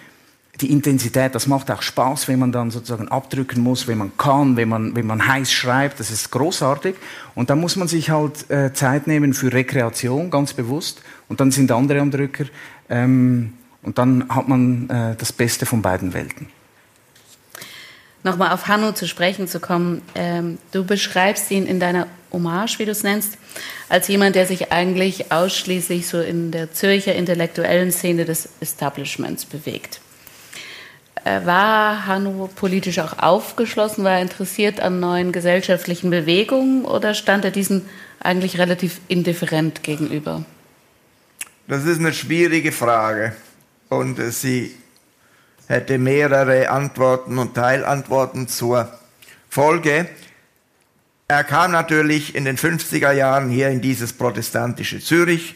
die 0.61 0.71
Intensität, 0.71 1.35
das 1.35 1.47
macht 1.47 1.69
auch 1.69 1.81
Spaß, 1.81 2.27
wenn 2.27 2.39
man 2.39 2.51
dann 2.51 2.71
sozusagen 2.71 3.09
abdrücken 3.09 3.61
muss, 3.61 3.87
wenn 3.87 3.97
man 3.97 4.15
kann, 4.17 4.55
wenn 4.55 4.69
man, 4.69 4.95
wenn 4.95 5.05
man 5.05 5.27
heiß 5.27 5.51
schreibt, 5.51 5.99
das 5.99 6.11
ist 6.11 6.31
großartig. 6.31 6.95
Und 7.35 7.49
da 7.49 7.55
muss 7.55 7.75
man 7.75 7.87
sich 7.87 8.09
halt 8.09 8.49
äh, 8.49 8.71
Zeit 8.73 9.07
nehmen 9.07 9.33
für 9.33 9.51
Rekreation, 9.51 10.29
ganz 10.29 10.53
bewusst. 10.53 11.01
Und 11.27 11.41
dann 11.41 11.51
sind 11.51 11.71
andere 11.71 11.99
am 11.99 12.11
Drücker. 12.11 12.45
Ähm, 12.89 13.53
und 13.81 13.97
dann 13.97 14.29
hat 14.29 14.47
man 14.47 14.89
äh, 14.89 15.15
das 15.15 15.33
Beste 15.33 15.65
von 15.65 15.81
beiden 15.81 16.13
Welten 16.13 16.47
nochmal 18.25 18.51
auf 18.51 18.67
Hanno 18.67 18.91
zu 18.91 19.07
sprechen 19.07 19.47
zu 19.47 19.59
kommen. 19.59 20.01
Ähm, 20.15 20.57
du 20.71 20.83
beschreibst 20.83 21.51
ihn 21.51 21.65
in 21.65 21.79
deiner 21.79 22.07
Hommage, 22.33 22.79
wie 22.79 22.85
du 22.85 22.91
es 22.91 23.03
nennst, 23.03 23.37
als 23.87 24.07
jemand, 24.07 24.35
der 24.35 24.47
sich 24.47 24.71
eigentlich 24.71 25.31
ausschließlich 25.31 26.07
so 26.07 26.19
in 26.19 26.51
der 26.51 26.73
Zürcher 26.73 27.15
intellektuellen 27.15 27.91
Szene 27.91 28.25
des 28.25 28.49
Establishments 28.59 29.45
bewegt. 29.45 30.01
Äh, 31.23 31.45
war 31.45 32.07
Hanno 32.07 32.49
politisch 32.53 32.99
auch 32.99 33.19
aufgeschlossen? 33.19 34.03
War 34.03 34.13
er 34.13 34.21
interessiert 34.21 34.79
an 34.79 34.99
neuen 34.99 35.31
gesellschaftlichen 35.31 36.09
Bewegungen 36.09 36.83
oder 36.83 37.13
stand 37.13 37.45
er 37.45 37.51
diesen 37.51 37.83
eigentlich 38.19 38.57
relativ 38.57 39.01
indifferent 39.07 39.83
gegenüber? 39.83 40.43
Das 41.67 41.85
ist 41.85 41.99
eine 41.99 42.13
schwierige 42.13 42.71
Frage 42.71 43.35
und 43.89 44.17
äh, 44.17 44.31
sie 44.31 44.75
hätte 45.67 45.97
mehrere 45.97 46.69
Antworten 46.69 47.37
und 47.37 47.55
Teilantworten 47.55 48.47
zur 48.47 48.89
Folge. 49.49 50.07
Er 51.27 51.43
kam 51.43 51.71
natürlich 51.71 52.35
in 52.35 52.45
den 52.45 52.57
50er 52.57 53.11
Jahren 53.11 53.49
hier 53.49 53.69
in 53.69 53.81
dieses 53.81 54.13
protestantische 54.13 54.99
Zürich 54.99 55.55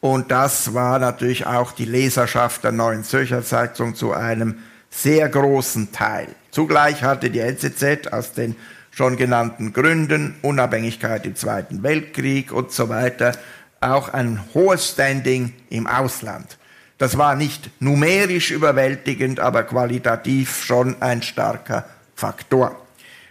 und 0.00 0.30
das 0.30 0.72
war 0.72 0.98
natürlich 0.98 1.46
auch 1.46 1.72
die 1.72 1.84
Leserschaft 1.84 2.64
der 2.64 2.72
Neuen 2.72 3.04
Zürcher 3.04 3.44
Zeitung 3.44 3.94
zu 3.94 4.12
einem 4.12 4.60
sehr 4.88 5.28
großen 5.28 5.92
Teil. 5.92 6.28
Zugleich 6.50 7.02
hatte 7.02 7.30
die 7.30 7.40
NZZ 7.40 8.12
aus 8.12 8.32
den 8.32 8.56
schon 8.90 9.16
genannten 9.16 9.72
Gründen, 9.72 10.36
Unabhängigkeit 10.42 11.26
im 11.26 11.36
Zweiten 11.36 11.82
Weltkrieg 11.82 12.50
und 12.50 12.72
so 12.72 12.88
weiter, 12.88 13.32
auch 13.80 14.08
ein 14.08 14.40
hohes 14.54 14.90
Standing 14.90 15.52
im 15.68 15.86
Ausland. 15.86 16.58
Das 17.00 17.16
war 17.16 17.34
nicht 17.34 17.70
numerisch 17.80 18.50
überwältigend, 18.50 19.40
aber 19.40 19.62
qualitativ 19.62 20.62
schon 20.62 21.00
ein 21.00 21.22
starker 21.22 21.86
Faktor. 22.14 22.76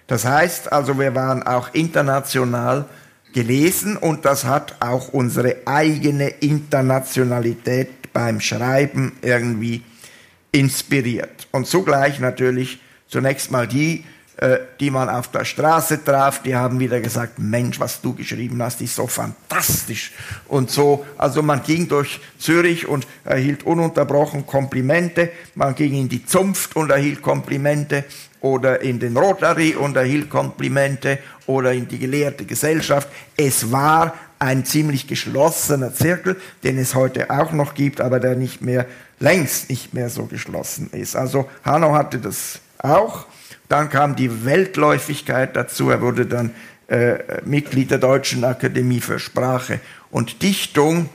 Das 0.07 0.25
heißt 0.25 0.71
also, 0.71 0.97
wir 0.97 1.13
waren 1.13 1.43
auch 1.43 1.71
international 1.75 2.85
gelesen 3.31 3.95
und 3.95 4.25
das 4.25 4.45
hat 4.45 4.77
auch 4.79 5.09
unsere 5.09 5.67
eigene 5.67 6.29
Internationalität 6.29 8.11
beim 8.11 8.41
Schreiben 8.41 9.15
irgendwie 9.21 9.83
inspiriert. 10.51 11.47
Und 11.51 11.67
zugleich 11.67 12.19
natürlich 12.19 12.79
zunächst 13.07 13.51
mal 13.51 13.67
die, 13.67 14.03
die 14.79 14.89
man 14.89 15.09
auf 15.09 15.29
der 15.29 15.43
Straße 15.43 16.03
traf, 16.03 16.41
die 16.43 16.55
haben 16.55 16.79
wieder 16.79 17.01
gesagt, 17.01 17.39
Mensch, 17.39 17.79
was 17.79 17.99
du 17.99 18.13
geschrieben 18.13 18.61
hast, 18.63 18.79
ist 18.81 18.95
so 18.95 19.05
fantastisch. 19.05 20.13
Und 20.47 20.71
so, 20.71 21.05
also 21.17 21.41
man 21.41 21.61
ging 21.63 21.89
durch 21.89 22.21
Zürich 22.37 22.87
und 22.87 23.05
erhielt 23.25 23.63
ununterbrochen 23.63 24.45
Komplimente, 24.45 25.29
man 25.55 25.75
ging 25.75 25.93
in 25.93 26.07
die 26.07 26.25
Zunft 26.25 26.75
und 26.77 26.89
erhielt 26.89 27.21
Komplimente 27.21 28.05
oder 28.41 28.81
in 28.81 28.99
den 28.99 29.17
Rotary 29.17 29.75
und 29.75 29.97
erhielt 29.97 30.29
Komplimente 30.29 31.19
oder 31.45 31.73
in 31.73 31.87
die 31.87 31.99
gelehrte 31.99 32.45
Gesellschaft. 32.45 33.09
Es 33.35 33.71
war 33.71 34.13
ein 34.39 34.63
ziemlich 34.63 35.07
geschlossener 35.07 35.93
Zirkel, 35.93 36.37
den 36.63 36.77
es 36.77 36.95
heute 36.95 37.29
auch 37.29 37.51
noch 37.51 37.73
gibt, 37.73 37.99
aber 37.99 38.21
der 38.21 38.35
nicht 38.35 38.61
mehr, 38.61 38.85
längst 39.19 39.69
nicht 39.69 39.93
mehr 39.93 40.09
so 40.09 40.25
geschlossen 40.25 40.89
ist. 40.93 41.17
Also 41.17 41.49
Hanno 41.65 41.93
hatte 41.93 42.19
das 42.19 42.59
auch. 42.77 43.25
Dann 43.69 43.89
kam 43.89 44.15
die 44.15 44.45
Weltläufigkeit 44.45 45.55
dazu. 45.55 45.89
Er 45.89 46.01
wurde 46.01 46.25
dann 46.25 46.51
äh, 46.87 47.41
Mitglied 47.45 47.91
der 47.91 47.99
Deutschen 47.99 48.43
Akademie 48.43 48.99
für 48.99 49.19
Sprache 49.19 49.79
und 50.09 50.41
Dichtung 50.41 51.09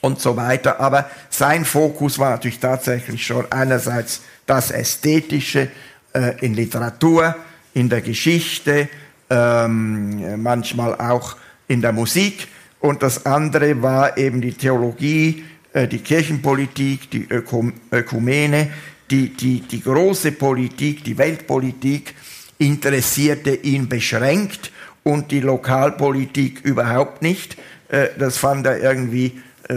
und 0.00 0.20
so 0.20 0.36
weiter. 0.36 0.80
Aber 0.80 1.08
sein 1.28 1.64
Fokus 1.64 2.18
war 2.18 2.30
natürlich 2.30 2.60
tatsächlich 2.60 3.24
schon 3.24 3.50
einerseits 3.52 4.22
das 4.46 4.70
Ästhetische 4.70 5.68
äh, 6.14 6.44
in 6.44 6.54
Literatur, 6.54 7.36
in 7.74 7.90
der 7.90 8.00
Geschichte, 8.00 8.88
ähm, 9.28 10.42
manchmal 10.42 10.94
auch 10.94 11.36
in 11.68 11.82
der 11.82 11.92
Musik. 11.92 12.48
Und 12.80 13.02
das 13.02 13.26
andere 13.26 13.82
war 13.82 14.16
eben 14.16 14.40
die 14.40 14.54
Theologie, 14.54 15.44
äh, 15.74 15.86
die 15.86 15.98
Kirchenpolitik, 15.98 17.10
die 17.10 17.26
Ökum 17.28 17.74
Ökumene, 17.92 18.70
die, 19.10 19.30
die, 19.30 19.60
die 19.60 19.82
große 19.82 20.32
Politik, 20.32 21.04
die 21.04 21.18
Weltpolitik 21.18 22.14
interessierte 22.58 23.54
ihn 23.54 23.88
beschränkt 23.88 24.72
und 25.02 25.30
die 25.30 25.40
Lokalpolitik 25.40 26.64
überhaupt 26.64 27.22
nicht. 27.22 27.56
Äh, 27.88 28.08
das 28.18 28.38
fand 28.38 28.66
er 28.66 28.80
irgendwie 28.82 29.40
äh, 29.68 29.76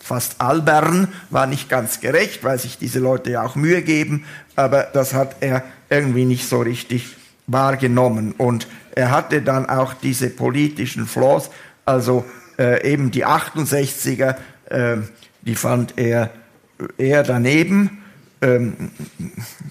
fast 0.00 0.40
albern, 0.40 1.08
war 1.30 1.46
nicht 1.46 1.68
ganz 1.68 2.00
gerecht, 2.00 2.44
weil 2.44 2.58
sich 2.58 2.76
diese 2.76 2.98
Leute 2.98 3.30
ja 3.30 3.42
auch 3.42 3.56
Mühe 3.56 3.82
geben, 3.82 4.24
aber 4.54 4.82
das 4.82 5.14
hat 5.14 5.36
er 5.40 5.62
irgendwie 5.88 6.26
nicht 6.26 6.46
so 6.46 6.60
richtig 6.60 7.16
wahrgenommen. 7.46 8.32
Und 8.36 8.66
er 8.94 9.10
hatte 9.10 9.40
dann 9.40 9.68
auch 9.68 9.94
diese 9.94 10.28
politischen 10.28 11.06
Flaws, 11.06 11.50
also 11.86 12.24
äh, 12.58 12.92
eben 12.92 13.10
die 13.10 13.24
68er, 13.24 14.36
äh, 14.68 14.96
die 15.42 15.54
fand 15.54 15.94
er 15.96 16.30
eher 16.98 17.22
daneben 17.22 18.03
ähm, 18.44 18.90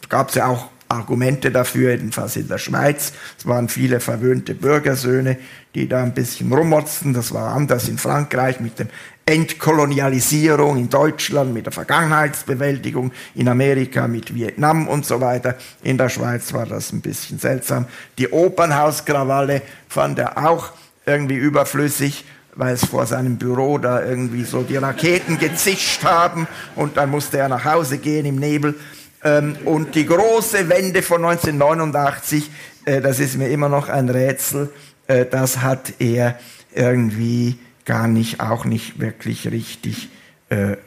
gab 0.10 0.30
es 0.30 0.36
ja 0.36 0.48
auch 0.48 0.70
Argumente 0.90 1.52
dafür, 1.52 1.92
jedenfalls 1.92 2.36
in 2.36 2.48
der 2.48 2.58
Schweiz. 2.58 3.14
Es 3.38 3.48
waren 3.48 3.68
viele 3.68 4.00
verwöhnte 4.00 4.54
Bürgersöhne, 4.54 5.38
die 5.74 5.88
da 5.88 6.04
ein 6.04 6.14
bisschen 6.14 6.52
rummotzten. 6.54 7.14
Das 7.14 7.34
war 7.34 7.56
anders 7.56 7.88
in 7.88 7.98
Frankreich 7.98 8.60
mit 8.60 8.80
dem 8.80 8.90
Entkolonialisierung, 9.26 10.78
in 10.78 10.90
Deutschland 10.90 11.54
mit 11.54 11.66
der 11.66 11.74
Vergangenheitsbewältigung, 11.74 13.12
in 13.36 13.48
Amerika 13.48 14.08
mit 14.08 14.36
Vietnam 14.36 14.88
und 14.88 15.06
so 15.06 15.22
weiter. 15.22 15.56
In 15.82 15.98
der 15.98 16.10
Schweiz 16.10 16.54
war 16.54 16.66
das 16.66 16.92
ein 16.92 17.02
bisschen 17.02 17.40
seltsam. 17.40 17.86
Die 18.18 18.30
Opernhauskrawalle 18.30 19.62
fand 19.88 20.20
er 20.20 20.46
auch 20.46 20.74
irgendwie 21.06 21.36
überflüssig 21.36 22.26
weil 22.56 22.74
es 22.74 22.86
vor 22.86 23.06
seinem 23.06 23.38
Büro 23.38 23.78
da 23.78 24.04
irgendwie 24.04 24.44
so 24.44 24.64
die 24.64 24.78
Raketen 24.78 25.40
gezischt 25.40 26.04
haben 26.04 26.48
und 26.76 26.98
dann 26.98 27.10
musste 27.10 27.38
er 27.38 27.50
nach 27.50 27.66
Hause 27.66 27.98
gehen 27.98 28.26
im 28.26 28.36
Nebel. 28.36 28.76
Ähm, 29.24 29.56
und 29.66 29.96
die 29.96 30.06
große 30.06 30.70
Wende 30.70 31.02
von 31.02 31.24
1989, 31.24 32.50
äh, 32.86 33.02
das 33.02 33.20
ist 33.20 33.38
mir 33.38 33.50
immer 33.50 33.70
noch 33.70 33.90
ein 33.90 34.10
Rätsel, 34.10 34.70
äh, 35.08 35.26
das 35.26 35.62
hat 35.62 35.94
er 36.00 36.38
irgendwie 36.74 37.58
gar 37.86 38.08
nicht, 38.08 38.40
auch 38.40 38.66
nicht 38.66 39.00
wirklich 39.00 39.50
richtig 39.52 40.10
äh, 40.50 40.78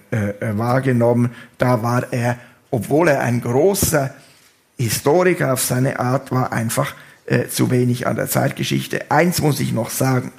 wahrgenommen. 0.41 1.35
Da 1.59 1.83
war 1.83 2.13
er, 2.13 2.39
obwohl 2.71 3.09
er 3.09 3.21
ein 3.21 3.41
großer 3.41 4.15
Historiker 4.79 5.53
auf 5.53 5.63
seine 5.63 5.99
Art 5.99 6.31
war, 6.31 6.53
einfach 6.53 6.95
zu 7.51 7.73
wenig 7.73 8.07
an 8.07 8.15
der 8.15 8.29
Zeitgeschichte. 8.29 9.11
Eins 9.11 9.43
muss 9.43 9.59
ich 9.59 9.73
noch 9.73 9.91
sagen, 9.91 10.31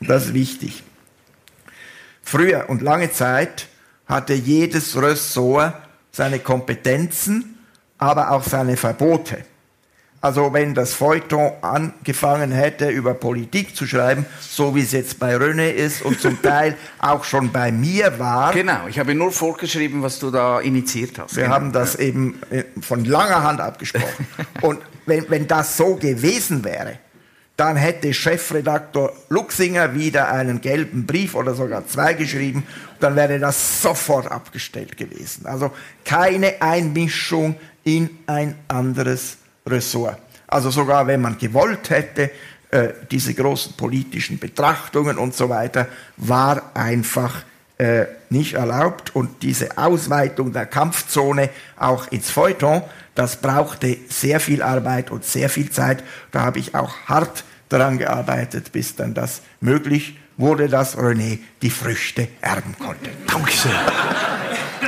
das 0.00 0.26
ist 0.26 0.34
wichtig. 0.34 0.82
Früher 2.22 2.68
und 2.68 2.82
lange 2.82 3.12
Zeit 3.12 3.68
hatte 4.06 4.34
jedes 4.34 5.00
Ressort 5.00 5.74
seine 6.12 6.38
Kompetenzen, 6.38 7.58
aber 7.98 8.30
auch 8.30 8.42
seine 8.42 8.76
Verbote. 8.76 9.44
Also 10.20 10.52
wenn 10.52 10.74
das 10.74 10.94
Feuilleton 10.94 11.52
angefangen 11.62 12.50
hätte, 12.50 12.88
über 12.88 13.14
Politik 13.14 13.76
zu 13.76 13.86
schreiben, 13.86 14.26
so 14.40 14.74
wie 14.74 14.80
es 14.80 14.90
jetzt 14.92 15.20
bei 15.20 15.36
René 15.36 15.70
ist 15.70 16.02
und 16.02 16.20
zum 16.20 16.40
Teil 16.42 16.76
auch 16.98 17.22
schon 17.22 17.52
bei 17.52 17.70
mir 17.70 18.18
war. 18.18 18.52
Genau, 18.52 18.88
ich 18.88 18.98
habe 18.98 19.14
nur 19.14 19.30
vorgeschrieben, 19.30 20.02
was 20.02 20.18
du 20.18 20.30
da 20.30 20.58
initiiert 20.60 21.18
hast. 21.18 21.36
Wir 21.36 21.44
genau. 21.44 21.54
haben 21.54 21.72
das 21.72 21.94
eben 21.96 22.40
äh, 22.50 22.64
von 22.80 23.04
langer 23.04 23.44
Hand 23.44 23.60
abgesprochen. 23.60 24.26
und 24.62 24.80
wenn, 25.04 25.30
wenn 25.30 25.46
das 25.46 25.76
so 25.76 25.94
gewesen 25.94 26.64
wäre, 26.64 26.98
dann 27.56 27.76
hätte 27.76 28.12
Chefredaktor 28.12 29.12
Luxinger 29.30 29.94
wieder 29.94 30.30
einen 30.30 30.60
gelben 30.60 31.06
Brief 31.06 31.34
oder 31.34 31.54
sogar 31.54 31.86
zwei 31.86 32.12
geschrieben, 32.12 32.66
dann 33.00 33.16
wäre 33.16 33.38
das 33.38 33.82
sofort 33.82 34.30
abgestellt 34.30 34.96
gewesen. 34.96 35.46
Also 35.46 35.70
keine 36.04 36.60
Einmischung 36.60 37.56
in 37.84 38.10
ein 38.26 38.56
anderes 38.68 39.38
Ressort. 39.66 40.18
Also 40.46 40.70
sogar 40.70 41.06
wenn 41.06 41.22
man 41.22 41.38
gewollt 41.38 41.90
hätte, 41.90 42.30
äh, 42.70 42.88
diese 43.10 43.32
großen 43.32 43.74
politischen 43.74 44.38
Betrachtungen 44.38 45.18
und 45.18 45.34
so 45.34 45.48
weiter, 45.48 45.88
war 46.16 46.72
einfach 46.74 47.42
äh, 47.78 48.06
nicht 48.28 48.54
erlaubt. 48.54 49.14
Und 49.14 49.42
diese 49.42 49.78
Ausweitung 49.78 50.52
der 50.52 50.66
Kampfzone 50.66 51.50
auch 51.76 52.08
ins 52.08 52.30
Feuilleton, 52.30 52.82
das 53.16 53.36
brauchte 53.36 53.96
sehr 54.08 54.38
viel 54.38 54.62
Arbeit 54.62 55.10
und 55.10 55.24
sehr 55.24 55.48
viel 55.48 55.70
Zeit. 55.70 56.04
Da 56.30 56.42
habe 56.42 56.60
ich 56.60 56.74
auch 56.74 56.94
hart 57.06 57.44
daran 57.68 57.98
gearbeitet, 57.98 58.70
bis 58.72 58.94
dann 58.94 59.14
das 59.14 59.42
möglich 59.60 60.18
wurde, 60.36 60.68
dass 60.68 60.96
René 60.96 61.38
die 61.62 61.70
Früchte 61.70 62.28
erben 62.40 62.76
konnte. 62.78 63.10
Dankeschön. 63.26 63.72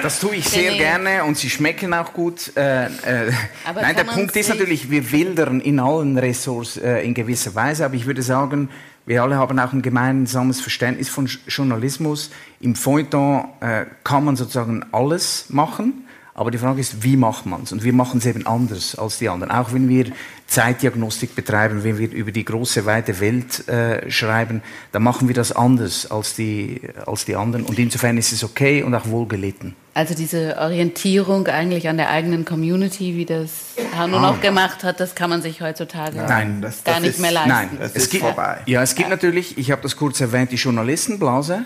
Das 0.02 0.20
tue 0.20 0.36
ich 0.36 0.48
sehr 0.48 0.74
gerne 0.76 1.24
und 1.24 1.38
sie 1.38 1.50
schmecken 1.50 1.92
auch 1.94 2.12
gut. 2.12 2.52
Äh, 2.56 2.84
äh, 2.86 3.32
nein, 3.74 3.96
der 3.96 4.04
Punkt 4.04 4.36
ist 4.36 4.48
natürlich, 4.48 4.90
wir 4.90 5.10
wildern 5.10 5.60
in 5.60 5.80
allen 5.80 6.16
Ressorts 6.18 6.76
äh, 6.76 7.00
in 7.00 7.14
gewisser 7.14 7.54
Weise, 7.54 7.84
aber 7.84 7.94
ich 7.94 8.06
würde 8.06 8.22
sagen, 8.22 8.68
wir 9.06 9.22
alle 9.22 9.36
haben 9.36 9.58
auch 9.58 9.72
ein 9.72 9.82
gemeinsames 9.82 10.60
Verständnis 10.60 11.08
von 11.08 11.28
Journalismus. 11.46 12.30
Im 12.60 12.74
Feuilleton 12.74 13.48
äh, 13.60 13.86
kann 14.04 14.24
man 14.24 14.36
sozusagen 14.36 14.84
alles 14.92 15.46
machen. 15.48 16.04
Aber 16.38 16.52
die 16.52 16.58
Frage 16.58 16.80
ist, 16.80 17.02
wie 17.02 17.16
macht 17.16 17.46
man 17.46 17.64
es? 17.64 17.72
Und 17.72 17.82
wir 17.82 17.92
machen 17.92 18.18
es 18.18 18.26
eben 18.26 18.46
anders 18.46 18.94
als 18.94 19.18
die 19.18 19.28
anderen. 19.28 19.50
Auch 19.50 19.72
wenn 19.72 19.88
wir 19.88 20.12
Zeitdiagnostik 20.46 21.34
betreiben, 21.34 21.82
wenn 21.82 21.98
wir 21.98 22.12
über 22.12 22.30
die 22.30 22.44
große, 22.44 22.86
weite 22.86 23.18
Welt 23.18 23.66
äh, 23.66 24.08
schreiben, 24.08 24.62
dann 24.92 25.02
machen 25.02 25.26
wir 25.26 25.34
das 25.34 25.50
anders 25.50 26.08
als 26.08 26.36
die, 26.36 26.80
als 27.06 27.24
die 27.24 27.34
anderen. 27.34 27.64
Und 27.64 27.76
insofern 27.80 28.16
ist 28.18 28.30
es 28.30 28.44
okay 28.44 28.84
und 28.84 28.94
auch 28.94 29.08
wohlgelitten. 29.08 29.74
Also 29.94 30.14
diese 30.14 30.56
Orientierung 30.58 31.48
eigentlich 31.48 31.88
an 31.88 31.96
der 31.96 32.08
eigenen 32.08 32.44
Community, 32.44 33.16
wie 33.16 33.24
das 33.24 33.74
Hanno 33.96 34.18
ah. 34.18 34.30
noch 34.30 34.40
gemacht 34.40 34.84
hat, 34.84 35.00
das 35.00 35.16
kann 35.16 35.30
man 35.30 35.42
sich 35.42 35.60
heutzutage 35.60 36.18
nein, 36.18 36.62
das, 36.62 36.84
gar 36.84 36.94
das 36.94 37.02
nicht 37.02 37.10
ist, 37.14 37.20
mehr 37.20 37.32
leisten. 37.32 37.48
Nein, 37.48 37.70
das 37.80 37.90
es 37.90 38.04
ist 38.04 38.10
gibt, 38.12 38.22
vorbei. 38.22 38.58
Ja, 38.66 38.80
es 38.80 38.94
gibt 38.94 39.10
natürlich, 39.10 39.58
ich 39.58 39.72
habe 39.72 39.82
das 39.82 39.96
kurz 39.96 40.20
erwähnt, 40.20 40.52
die 40.52 40.56
Journalistenblase. 40.56 41.64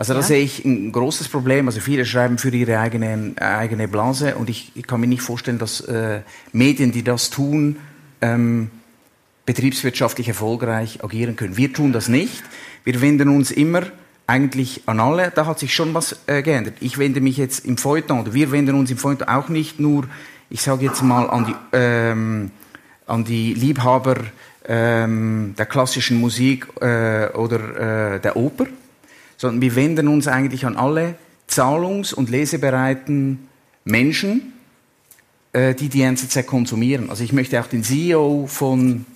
Also 0.00 0.14
da 0.14 0.20
ja. 0.20 0.26
sehe 0.26 0.42
ich 0.42 0.64
ein 0.64 0.92
großes 0.92 1.28
Problem. 1.28 1.66
Also 1.68 1.80
viele 1.80 2.06
schreiben 2.06 2.38
für 2.38 2.48
ihre 2.48 2.78
eigene, 2.78 3.34
eigene 3.36 3.86
Blase 3.86 4.34
und 4.34 4.48
ich, 4.48 4.72
ich 4.74 4.86
kann 4.86 4.98
mir 4.98 5.06
nicht 5.06 5.20
vorstellen, 5.20 5.58
dass 5.58 5.82
äh, 5.82 6.22
Medien, 6.54 6.90
die 6.90 7.02
das 7.02 7.28
tun, 7.28 7.76
ähm, 8.22 8.70
betriebswirtschaftlich 9.44 10.26
erfolgreich 10.28 11.04
agieren 11.04 11.36
können. 11.36 11.58
Wir 11.58 11.74
tun 11.74 11.92
das 11.92 12.08
nicht. 12.08 12.42
Wir 12.82 12.98
wenden 13.02 13.28
uns 13.28 13.50
immer 13.50 13.82
eigentlich 14.26 14.84
an 14.86 15.00
alle. 15.00 15.32
Da 15.34 15.44
hat 15.44 15.58
sich 15.58 15.74
schon 15.74 15.92
was 15.92 16.18
äh, 16.26 16.40
geändert. 16.40 16.76
Ich 16.80 16.96
wende 16.96 17.20
mich 17.20 17.36
jetzt 17.36 17.66
im 17.66 17.76
Feuilleton, 17.76 18.20
oder 18.20 18.32
wir 18.32 18.52
wenden 18.52 18.76
uns 18.76 18.90
im 18.90 18.96
Feuilleton 18.96 19.28
auch 19.28 19.50
nicht 19.50 19.80
nur, 19.80 20.06
ich 20.48 20.62
sage 20.62 20.86
jetzt 20.86 21.02
mal, 21.02 21.28
an 21.28 21.44
die, 21.44 21.54
ähm, 21.74 22.50
an 23.06 23.24
die 23.24 23.52
Liebhaber 23.52 24.16
ähm, 24.66 25.54
der 25.58 25.66
klassischen 25.66 26.18
Musik 26.18 26.68
äh, 26.80 27.28
oder 27.34 28.14
äh, 28.14 28.20
der 28.20 28.34
Oper, 28.36 28.66
sondern 29.40 29.62
wir 29.62 29.74
wenden 29.74 30.06
uns 30.06 30.28
eigentlich 30.28 30.66
an 30.66 30.76
alle 30.76 31.14
zahlungs- 31.48 32.12
und 32.12 32.28
lesebereiten 32.28 33.48
Menschen, 33.86 34.52
äh, 35.54 35.74
die 35.74 35.88
die 35.88 36.02
NZZ 36.02 36.46
konsumieren. 36.46 37.08
Also 37.08 37.24
ich 37.24 37.32
möchte 37.32 37.58
auch 37.58 37.66
den 37.66 37.82
CEO 37.82 38.46
von, 38.46 39.06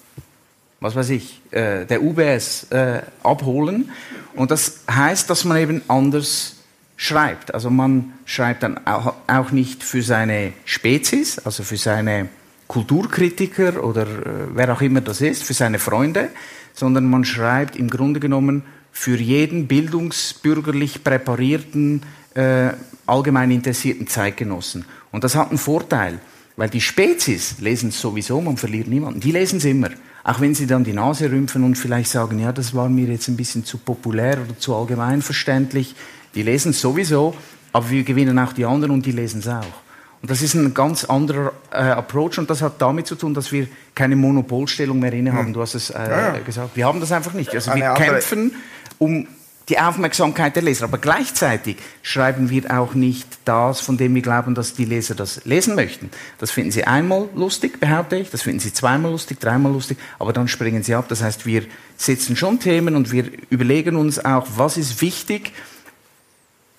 was 0.81 0.97
weiß 0.97 1.11
ich, 1.11 1.43
äh, 1.51 1.85
der 1.85 2.03
UBS 2.03 2.69
äh, 2.71 3.03
abholen. 3.23 3.91
Und 4.35 4.51
das 4.51 4.81
heißt, 4.91 5.29
dass 5.29 5.45
man 5.45 5.59
eben 5.59 5.83
anders 5.89 6.57
schreibt. 6.97 7.53
Also 7.53 7.69
man 7.69 8.15
schreibt 8.25 8.63
dann 8.63 8.81
auch 8.87 9.51
nicht 9.51 9.85
für 9.85 10.03
seine 10.03 10.55
Spezies, 10.65 11.39
also 11.39 11.65
für 11.65 11.77
seine 11.77 12.31
Kulturkritiker 12.67 13.85
oder 13.85 14.07
wer 14.55 14.73
auch 14.73 14.81
immer 14.81 15.03
das 15.03 15.21
ist, 15.21 15.43
für 15.43 15.53
seine 15.53 15.79
Freunde, 15.79 16.31
sondern 16.73 17.05
man 17.11 17.27
schreibt 17.27 17.77
im 17.77 17.91
Grunde 17.91 18.21
genommen 18.21 18.63
für 18.95 19.17
jeden 19.17 19.67
bildungsbürgerlich 19.67 21.05
präparierten, 21.05 22.03
äh, 22.35 22.71
allgemein 23.07 23.51
interessierten 23.51 24.07
Zeitgenossen. 24.07 24.87
Und 25.11 25.25
das 25.25 25.35
hat 25.35 25.51
einen 25.51 25.59
Vorteil, 25.59 26.21
weil 26.57 26.71
die 26.71 26.81
Spezies 26.81 27.57
lesen 27.59 27.91
es 27.91 28.01
sowieso, 28.01 28.41
man 28.41 28.57
verliert 28.57 28.87
niemanden. 28.87 29.21
Die 29.21 29.33
lesen 29.33 29.59
es 29.59 29.65
immer. 29.65 29.91
Auch 30.23 30.41
wenn 30.41 30.55
sie 30.55 30.67
dann 30.67 30.85
die 30.85 30.93
Nase 30.93 31.31
rümpfen 31.31 31.65
und 31.65 31.77
vielleicht 31.77 32.09
sagen, 32.09 32.39
ja, 32.39 32.53
das 32.53 32.73
war 32.73 32.89
mir 32.89 33.09
jetzt 33.09 33.29
ein 33.29 33.37
bisschen 33.37 33.65
zu 33.65 33.79
populär 33.79 34.39
oder 34.41 34.57
zu 34.59 34.75
allgemeinverständlich. 34.75 35.95
Die 36.35 36.43
lesen 36.43 36.71
es 36.71 36.81
sowieso, 36.81 37.35
aber 37.73 37.91
wir 37.91 38.05
gewinnen 38.05 38.39
auch 38.39 38.53
die 38.53 38.65
anderen 38.65 38.93
und 38.93 39.05
die 39.05 39.13
lesen 39.13 39.41
es 39.41 39.49
auch. 39.49 39.83
Und 40.23 40.31
das 40.31 40.41
ist 40.41 40.55
ein 40.55 40.73
ganz 40.73 41.05
anderer 41.05 41.53
äh, 41.71 41.77
Approach 41.77 42.39
und 42.39 42.49
das 42.49 42.63
hat 42.63 42.81
damit 42.81 43.07
zu 43.07 43.17
tun, 43.17 43.35
dass 43.35 43.53
wir 43.53 43.67
keine 43.95 44.17
Monopolstellung 44.17 44.99
mehr 44.99 45.13
innehaben. 45.13 45.49
Hm. 45.49 45.53
Du 45.53 45.61
hast 45.61 45.75
es 45.75 45.91
äh, 45.91 45.99
ja, 45.99 46.35
ja. 46.35 46.39
gesagt. 46.39 46.77
Wir 46.77 46.87
haben 46.87 47.01
das 47.01 47.13
einfach 47.13 47.35
nicht. 47.35 47.53
Also 47.53 47.73
Eine 47.73 47.83
wir 47.83 47.95
kämpfen 47.95 48.53
um 48.99 49.27
die 49.69 49.79
Aufmerksamkeit 49.79 50.57
der 50.57 50.63
Leser. 50.63 50.85
Aber 50.85 50.99
gleichzeitig 50.99 51.77
schreiben 52.03 52.51
wir 52.51 52.71
auch 52.79 52.95
nicht 52.95 53.27
das, 53.45 53.81
von 53.81 53.97
dem 53.97 54.15
wir 54.15 54.23
glauben, 54.23 54.55
dass 54.55 54.75
die 54.75 54.85
Leser 54.85 55.15
das 55.15 55.45
lesen 55.45 55.75
möchten. 55.75 56.11
Das 56.39 56.51
finden 56.51 56.71
sie 56.71 56.85
einmal 56.85 57.29
lustig, 57.35 57.81
behaupte 57.81 58.17
ich, 58.17 58.31
das 58.31 58.43
finden 58.43 58.61
sie 58.61 58.73
zweimal 58.73 59.11
lustig, 59.11 59.41
dreimal 59.41 59.73
lustig, 59.73 59.99
aber 60.19 60.33
dann 60.33 60.49
springen 60.49 60.83
sie 60.83 60.95
ab. 60.95 61.07
Das 61.09 61.23
heißt, 61.23 61.47
wir 61.47 61.63
setzen 61.97 62.37
schon 62.37 62.61
Themen 62.61 62.95
und 62.95 63.11
wir 63.11 63.31
überlegen 63.51 63.97
uns 63.97 64.23
auch, 64.23 64.47
was 64.57 64.77
ist 64.77 65.01
wichtig, 65.01 65.53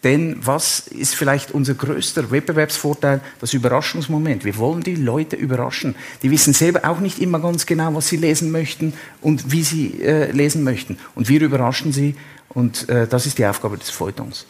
denn 0.05 0.37
was 0.39 0.87
ist 0.87 1.15
vielleicht 1.15 1.51
unser 1.51 1.73
größter 1.73 2.29
Wettbewerbsvorteil? 2.29 3.21
Das 3.41 3.53
Überraschungsmoment. 3.53 4.45
Wir 4.45 4.57
wollen 4.57 4.81
die 4.81 4.95
Leute 4.95 5.35
überraschen. 5.35 5.95
Die 6.21 6.29
wissen 6.29 6.53
selber 6.53 6.87
auch 6.87 6.99
nicht 6.99 7.19
immer 7.19 7.39
ganz 7.39 7.65
genau, 7.65 7.93
was 7.95 8.07
sie 8.07 8.17
lesen 8.17 8.51
möchten 8.51 8.93
und 9.21 9.51
wie 9.51 9.63
sie 9.63 10.01
äh, 10.01 10.31
lesen 10.31 10.63
möchten. 10.63 10.99
Und 11.15 11.27
wir 11.27 11.41
überraschen 11.41 11.91
sie 11.91 12.15
und 12.49 12.87
äh, 12.87 13.07
das 13.07 13.25
ist 13.25 13.39
die 13.39 13.45
Aufgabe 13.45 13.77
des 13.77 13.89
Feuilletons. 13.89 14.45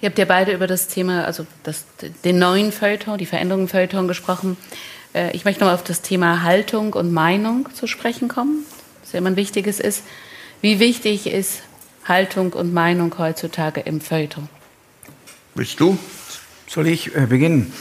Ihr 0.00 0.08
habt 0.08 0.18
ja 0.18 0.24
beide 0.24 0.52
über 0.52 0.68
das 0.68 0.86
Thema, 0.86 1.24
also 1.24 1.46
das, 1.64 1.84
den 2.24 2.38
neuen 2.38 2.70
Feuilleton, 2.70 3.18
die 3.18 3.26
Veränderungen 3.26 3.64
im 3.64 3.68
Feuilleton 3.68 4.06
gesprochen. 4.06 4.56
Äh, 5.14 5.34
ich 5.34 5.44
möchte 5.44 5.64
noch 5.64 5.72
auf 5.72 5.82
das 5.82 6.00
Thema 6.00 6.42
Haltung 6.42 6.92
und 6.92 7.12
Meinung 7.12 7.68
zu 7.74 7.88
sprechen 7.88 8.28
kommen, 8.28 8.64
was 9.02 9.12
ja 9.12 9.18
immer 9.18 9.30
ein 9.30 9.36
wichtiges 9.36 9.80
ist. 9.80 10.04
Wie 10.60 10.78
wichtig 10.78 11.26
ist 11.26 11.62
Haltung 12.04 12.52
und 12.52 12.72
Meinung 12.72 13.12
heutzutage 13.18 13.80
im 13.80 14.00
Feuilleton? 14.00 14.48
Willst 15.56 15.80
du? 15.80 15.96
Soll 16.68 16.86
ich 16.86 17.16
äh, 17.16 17.24
beginnen? 17.26 17.72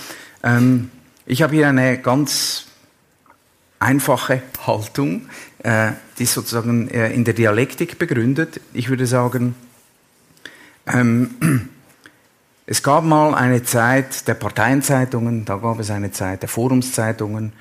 Ähm, 0.43 0.91
Ich 1.25 1.41
habe 1.41 1.55
hier 1.55 1.67
eine 1.67 1.97
ganz 1.97 2.67
einfache 3.79 4.43
Haltung, 4.65 5.27
äh, 5.61 5.91
die 6.17 6.25
sozusagen 6.25 6.89
äh, 6.89 7.11
in 7.11 7.25
der 7.25 7.33
Dialektik 7.33 7.99
begründet. 7.99 8.61
Ich 8.71 8.87
würde 8.87 9.05
sagen, 9.05 9.55
ähm, 10.87 11.31
es 12.65 12.81
gab 12.81 13.03
mal 13.03 13.35
eine 13.35 13.63
Zeit 13.63 14.25
der 14.29 14.35
Parteienzeitungen, 14.35 15.43
da 15.43 15.57
gab 15.57 15.77
es 15.79 15.89
eine 15.89 16.13
Zeit 16.13 16.43
der 16.43 16.49
Forumszeitungen. 16.49 17.51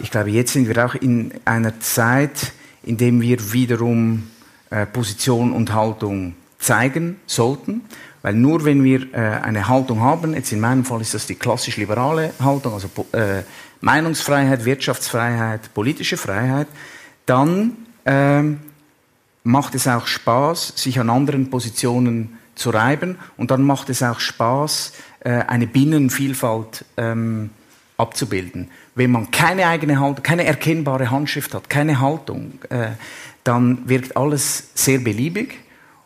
Ich 0.00 0.10
glaube, 0.10 0.30
jetzt 0.30 0.54
sind 0.54 0.66
wir 0.66 0.82
auch 0.82 0.94
in 0.94 1.30
einer 1.44 1.78
Zeit, 1.78 2.52
in 2.84 2.96
der 2.96 3.12
wir 3.20 3.52
wiederum 3.52 4.30
äh, 4.70 4.86
Position 4.86 5.52
und 5.52 5.74
Haltung 5.74 6.36
zeigen 6.58 7.16
sollten. 7.26 7.82
Weil 8.22 8.34
nur 8.34 8.64
wenn 8.64 8.84
wir 8.84 9.12
äh, 9.12 9.40
eine 9.42 9.68
Haltung 9.68 10.00
haben, 10.00 10.34
jetzt 10.34 10.52
in 10.52 10.60
meinem 10.60 10.84
Fall 10.84 11.00
ist 11.00 11.14
das 11.14 11.26
die 11.26 11.34
klassisch 11.34 11.76
liberale 11.76 12.32
Haltung, 12.40 12.72
also 12.72 12.88
äh, 13.12 13.42
Meinungsfreiheit, 13.80 14.64
Wirtschaftsfreiheit, 14.64 15.74
politische 15.74 16.16
Freiheit, 16.16 16.68
dann 17.26 17.76
ähm, 18.06 18.60
macht 19.42 19.74
es 19.74 19.88
auch 19.88 20.06
Spaß, 20.06 20.74
sich 20.76 21.00
an 21.00 21.10
anderen 21.10 21.50
Positionen 21.50 22.38
zu 22.54 22.70
reiben 22.70 23.18
und 23.36 23.50
dann 23.50 23.62
macht 23.62 23.90
es 23.90 24.02
auch 24.02 24.20
Spaß, 24.20 24.92
äh, 25.20 25.30
eine 25.30 25.66
Binnenvielfalt 25.66 26.84
ähm, 26.96 27.50
abzubilden. 27.96 28.70
Wenn 28.94 29.10
man 29.10 29.30
keine 29.30 29.66
eigene 29.66 29.98
Haltung, 29.98 30.22
keine 30.22 30.44
erkennbare 30.44 31.10
Handschrift 31.10 31.54
hat, 31.54 31.68
keine 31.68 32.00
Haltung, 32.00 32.52
äh, 32.68 32.90
dann 33.42 33.88
wirkt 33.88 34.16
alles 34.16 34.70
sehr 34.74 34.98
beliebig 34.98 35.58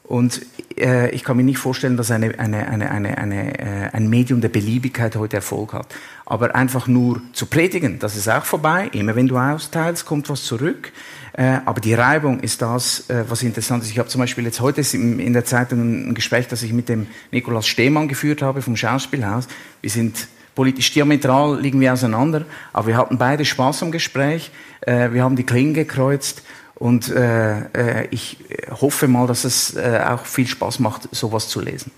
und 0.07 0.41
äh, 0.79 1.11
ich 1.11 1.25
kann 1.25 1.37
mir 1.37 1.43
nicht 1.43 1.59
vorstellen, 1.59 1.97
dass 1.97 2.13
eine, 2.13 2.39
eine, 2.39 2.69
eine, 2.69 2.91
eine, 2.91 3.19
eine, 3.19 3.59
äh, 3.59 3.91
ein 3.93 4.09
Medium 4.09 4.41
der 4.41 4.49
Beliebigkeit 4.49 5.17
heute 5.17 5.37
Erfolg 5.37 5.73
hat. 5.73 5.95
Aber 6.25 6.55
einfach 6.55 6.87
nur 6.87 7.21
zu 7.33 7.47
predigen, 7.47 7.99
das 7.99 8.17
ist 8.17 8.29
auch 8.29 8.45
vorbei. 8.45 8.89
Immer 8.93 9.17
wenn 9.17 9.27
du 9.27 9.37
austeilst, 9.37 10.07
kommt 10.07 10.29
was 10.29 10.45
zurück. 10.45 10.93
Äh, 11.33 11.59
aber 11.65 11.81
die 11.81 11.95
Reibung 11.95 12.39
ist 12.39 12.63
das, 12.63 13.11
äh, 13.11 13.25
was 13.29 13.43
interessant 13.43 13.83
ist. 13.83 13.91
Ich 13.91 13.99
habe 13.99 14.09
zum 14.09 14.21
Beispiel 14.21 14.45
jetzt 14.45 14.61
heute 14.61 14.83
in 14.97 15.33
der 15.33 15.45
Zeitung 15.45 16.11
ein 16.11 16.15
Gespräch, 16.15 16.47
das 16.47 16.63
ich 16.63 16.73
mit 16.73 16.89
dem 16.89 17.09
Nikolaus 17.33 17.67
Stehmann 17.67 18.07
geführt 18.07 18.43
habe 18.43 18.63
vom 18.63 18.77
Schauspielhaus. 18.77 19.49
Wir 19.81 19.91
sind 19.91 20.29
politisch 20.55 20.91
diametral 20.91 21.61
liegen 21.61 21.81
wir 21.81 21.93
auseinander, 21.93 22.47
aber 22.73 22.87
wir 22.89 22.97
hatten 22.97 23.19
beide 23.19 23.45
Spaß 23.45 23.83
am 23.83 23.93
Gespräch. 23.93 24.51
Äh, 24.81 25.13
wir 25.13 25.23
haben 25.23 25.37
die 25.37 25.45
Klingen 25.45 25.75
gekreuzt 25.75 26.43
und 26.77 27.09
äh, 27.09 27.61
äh, 28.03 28.09
ich 28.11 28.39
hoffe 28.71 29.09
mal, 29.09 29.27
dass 29.27 29.45
es 29.45 29.75
äh, 29.75 30.03
auch 30.07 30.27
viel 30.27 30.47
Spaß 30.47 30.79
macht, 30.79 31.09
sowas 31.15 31.49
zu 31.49 31.61
lesen. 31.61 31.91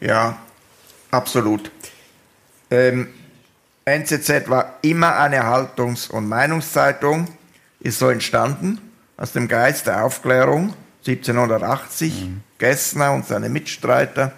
Ja, 0.00 0.38
absolut. 1.10 1.70
Ähm, 2.70 3.08
NZZ 3.84 4.48
war 4.48 4.78
immer 4.82 5.16
eine 5.16 5.44
Haltungs- 5.44 6.08
und 6.08 6.26
Meinungszeitung, 6.28 7.28
ist 7.80 7.98
so 7.98 8.08
entstanden 8.08 8.80
aus 9.16 9.32
dem 9.32 9.48
Geist 9.48 9.86
der 9.86 10.04
Aufklärung 10.04 10.74
1780. 11.06 12.24
Mhm. 12.24 12.40
Gessner 12.58 13.12
und 13.12 13.26
seine 13.26 13.50
Mitstreiter, 13.50 14.32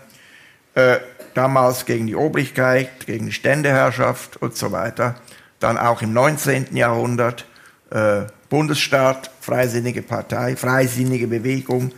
äh, 0.74 0.96
damals 1.34 1.84
gegen 1.86 2.08
die 2.08 2.16
Obrigkeit, 2.16 3.06
gegen 3.06 3.26
die 3.26 3.32
Ständeherrschaft 3.32 4.38
und 4.38 4.56
so 4.56 4.72
weiter. 4.72 5.14
Dann 5.60 5.78
auch 5.78 6.02
im 6.02 6.12
19. 6.12 6.74
Jahrhundert 6.76 7.46
äh, 7.90 8.22
Bundesstaat, 8.48 9.30
freisinnige 9.40 10.02
Partei, 10.02 10.56
freisinnige 10.56 11.26
Bewegung. 11.26 11.92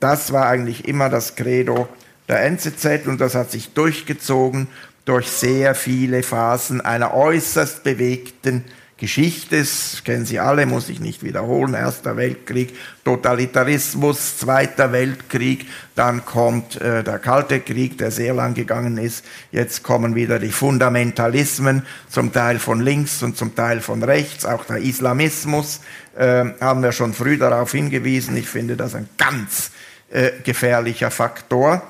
Das 0.00 0.32
war 0.32 0.46
eigentlich 0.46 0.86
immer 0.86 1.08
das 1.08 1.36
Credo 1.36 1.88
der 2.28 2.42
NZZ 2.44 3.06
und 3.06 3.20
das 3.20 3.34
hat 3.34 3.50
sich 3.50 3.74
durchgezogen 3.74 4.68
durch 5.04 5.28
sehr 5.28 5.74
viele 5.74 6.22
Phasen 6.22 6.80
einer 6.80 7.14
äußerst 7.14 7.84
bewegten 7.84 8.64
Geschichte, 9.04 9.58
das 9.58 10.00
kennen 10.02 10.24
Sie 10.24 10.40
alle, 10.40 10.64
muss 10.64 10.88
ich 10.88 10.98
nicht 10.98 11.22
wiederholen, 11.22 11.74
Erster 11.74 12.16
Weltkrieg, 12.16 12.74
Totalitarismus, 13.04 14.38
Zweiter 14.38 14.92
Weltkrieg, 14.92 15.66
dann 15.94 16.24
kommt 16.24 16.80
äh, 16.80 17.04
der 17.04 17.18
Kalte 17.18 17.60
Krieg, 17.60 17.98
der 17.98 18.10
sehr 18.10 18.32
lang 18.32 18.54
gegangen 18.54 18.96
ist, 18.96 19.26
jetzt 19.52 19.82
kommen 19.82 20.14
wieder 20.14 20.38
die 20.38 20.52
Fundamentalismen, 20.52 21.82
zum 22.08 22.32
Teil 22.32 22.58
von 22.58 22.80
links 22.80 23.22
und 23.22 23.36
zum 23.36 23.54
Teil 23.54 23.82
von 23.82 24.02
rechts, 24.02 24.46
auch 24.46 24.64
der 24.64 24.78
Islamismus, 24.78 25.82
äh, 26.16 26.46
haben 26.58 26.82
wir 26.82 26.92
schon 26.92 27.12
früh 27.12 27.36
darauf 27.36 27.72
hingewiesen, 27.72 28.38
ich 28.38 28.48
finde 28.48 28.74
das 28.74 28.94
ein 28.94 29.10
ganz 29.18 29.70
äh, 30.08 30.30
gefährlicher 30.42 31.10
Faktor. 31.10 31.82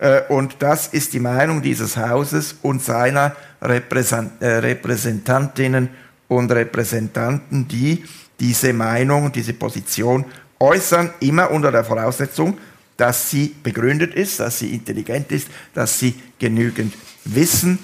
Äh, 0.00 0.20
und 0.28 0.56
das 0.58 0.88
ist 0.88 1.14
die 1.14 1.20
Meinung 1.20 1.62
dieses 1.62 1.96
Hauses 1.96 2.56
und 2.60 2.82
seiner 2.82 3.34
äh, 3.60 3.80
Repräsentantinnen 4.46 5.88
und 6.28 6.50
Repräsentanten, 6.52 7.66
die 7.66 8.04
diese 8.38 8.72
Meinung, 8.72 9.32
diese 9.32 9.54
Position 9.54 10.24
äußern, 10.60 11.10
immer 11.20 11.50
unter 11.50 11.72
der 11.72 11.84
Voraussetzung, 11.84 12.58
dass 12.96 13.30
sie 13.30 13.54
begründet 13.62 14.14
ist, 14.14 14.40
dass 14.40 14.58
sie 14.58 14.74
intelligent 14.74 15.30
ist, 15.32 15.48
dass 15.74 15.98
sie 15.98 16.14
genügend 16.38 16.94
Wissen 17.24 17.78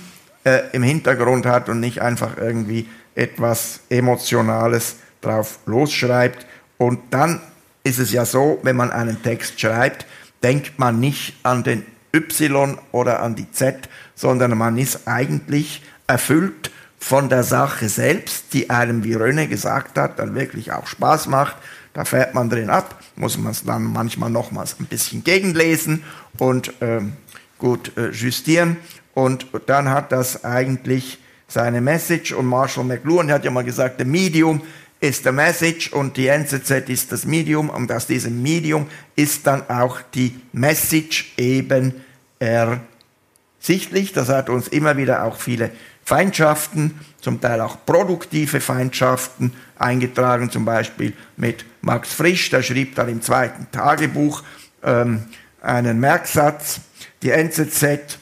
äh, 0.44 0.62
im 0.72 0.82
Hintergrund 0.82 1.46
hat 1.46 1.68
und 1.68 1.80
nicht 1.80 2.00
einfach 2.00 2.36
irgendwie 2.36 2.86
etwas 3.14 3.80
Emotionales 3.88 4.96
drauf 5.20 5.58
losschreibt. 5.66 6.46
Und 6.78 7.00
dann 7.10 7.40
ist 7.84 7.98
es 7.98 8.12
ja 8.12 8.24
so, 8.24 8.58
wenn 8.62 8.76
man 8.76 8.90
einen 8.90 9.22
Text 9.22 9.60
schreibt, 9.60 10.06
denkt 10.42 10.78
man 10.78 11.00
nicht 11.00 11.36
an 11.44 11.62
den 11.62 11.86
Y 12.12 12.78
oder 12.92 13.22
an 13.22 13.34
die 13.34 13.50
Z, 13.50 13.88
sondern 14.14 14.56
man 14.56 14.78
ist 14.78 15.06
eigentlich 15.06 15.82
erfüllt 16.06 16.70
von 17.04 17.28
der 17.28 17.42
Sache 17.42 17.90
selbst, 17.90 18.54
die 18.54 18.70
einem, 18.70 19.04
wie 19.04 19.12
Röne 19.12 19.46
gesagt 19.46 19.98
hat, 19.98 20.18
dann 20.18 20.34
wirklich 20.34 20.72
auch 20.72 20.86
Spaß 20.86 21.26
macht. 21.26 21.54
Da 21.92 22.06
fährt 22.06 22.32
man 22.32 22.48
drin 22.48 22.70
ab, 22.70 22.98
muss 23.14 23.36
man 23.36 23.52
es 23.52 23.62
dann 23.62 23.84
manchmal 23.84 24.30
nochmals 24.30 24.80
ein 24.80 24.86
bisschen 24.86 25.22
gegenlesen 25.22 26.02
und 26.38 26.72
ähm, 26.80 27.12
gut 27.58 27.94
äh, 27.98 28.08
justieren. 28.08 28.78
Und 29.12 29.46
dann 29.66 29.90
hat 29.90 30.12
das 30.12 30.44
eigentlich 30.44 31.18
seine 31.46 31.82
Message. 31.82 32.32
Und 32.32 32.46
Marshall 32.46 32.84
McLuhan 32.84 33.30
hat 33.30 33.44
ja 33.44 33.50
mal 33.50 33.64
gesagt, 33.64 33.98
der 33.98 34.06
Medium 34.06 34.62
ist 34.98 35.26
der 35.26 35.32
Message 35.32 35.92
und 35.92 36.16
die 36.16 36.28
NZZ 36.28 36.88
ist 36.88 37.12
das 37.12 37.26
Medium. 37.26 37.68
Und 37.68 37.92
aus 37.92 38.06
diesem 38.06 38.40
Medium 38.40 38.86
ist 39.14 39.46
dann 39.46 39.68
auch 39.68 40.00
die 40.14 40.40
Message 40.54 41.34
eben 41.36 42.00
ersichtlich. 42.38 44.14
Das 44.14 44.30
hat 44.30 44.48
uns 44.48 44.68
immer 44.68 44.96
wieder 44.96 45.24
auch 45.24 45.36
viele 45.36 45.70
Feindschaften, 46.04 47.00
zum 47.20 47.40
Teil 47.40 47.60
auch 47.60 47.78
produktive 47.86 48.60
Feindschaften 48.60 49.52
eingetragen, 49.78 50.50
zum 50.50 50.64
Beispiel 50.64 51.14
mit 51.36 51.64
Max 51.80 52.12
Frisch, 52.12 52.50
der 52.50 52.62
schrieb 52.62 52.94
dann 52.94 53.08
im 53.08 53.22
zweiten 53.22 53.66
Tagebuch 53.72 54.42
ähm, 54.82 55.24
einen 55.62 55.98
Merksatz, 56.00 56.80
die 57.22 57.30
NZZ 57.30 58.18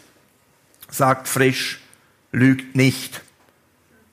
sagt 0.89 1.26
Frisch, 1.26 1.80
lügt 2.30 2.76
nicht. 2.76 3.22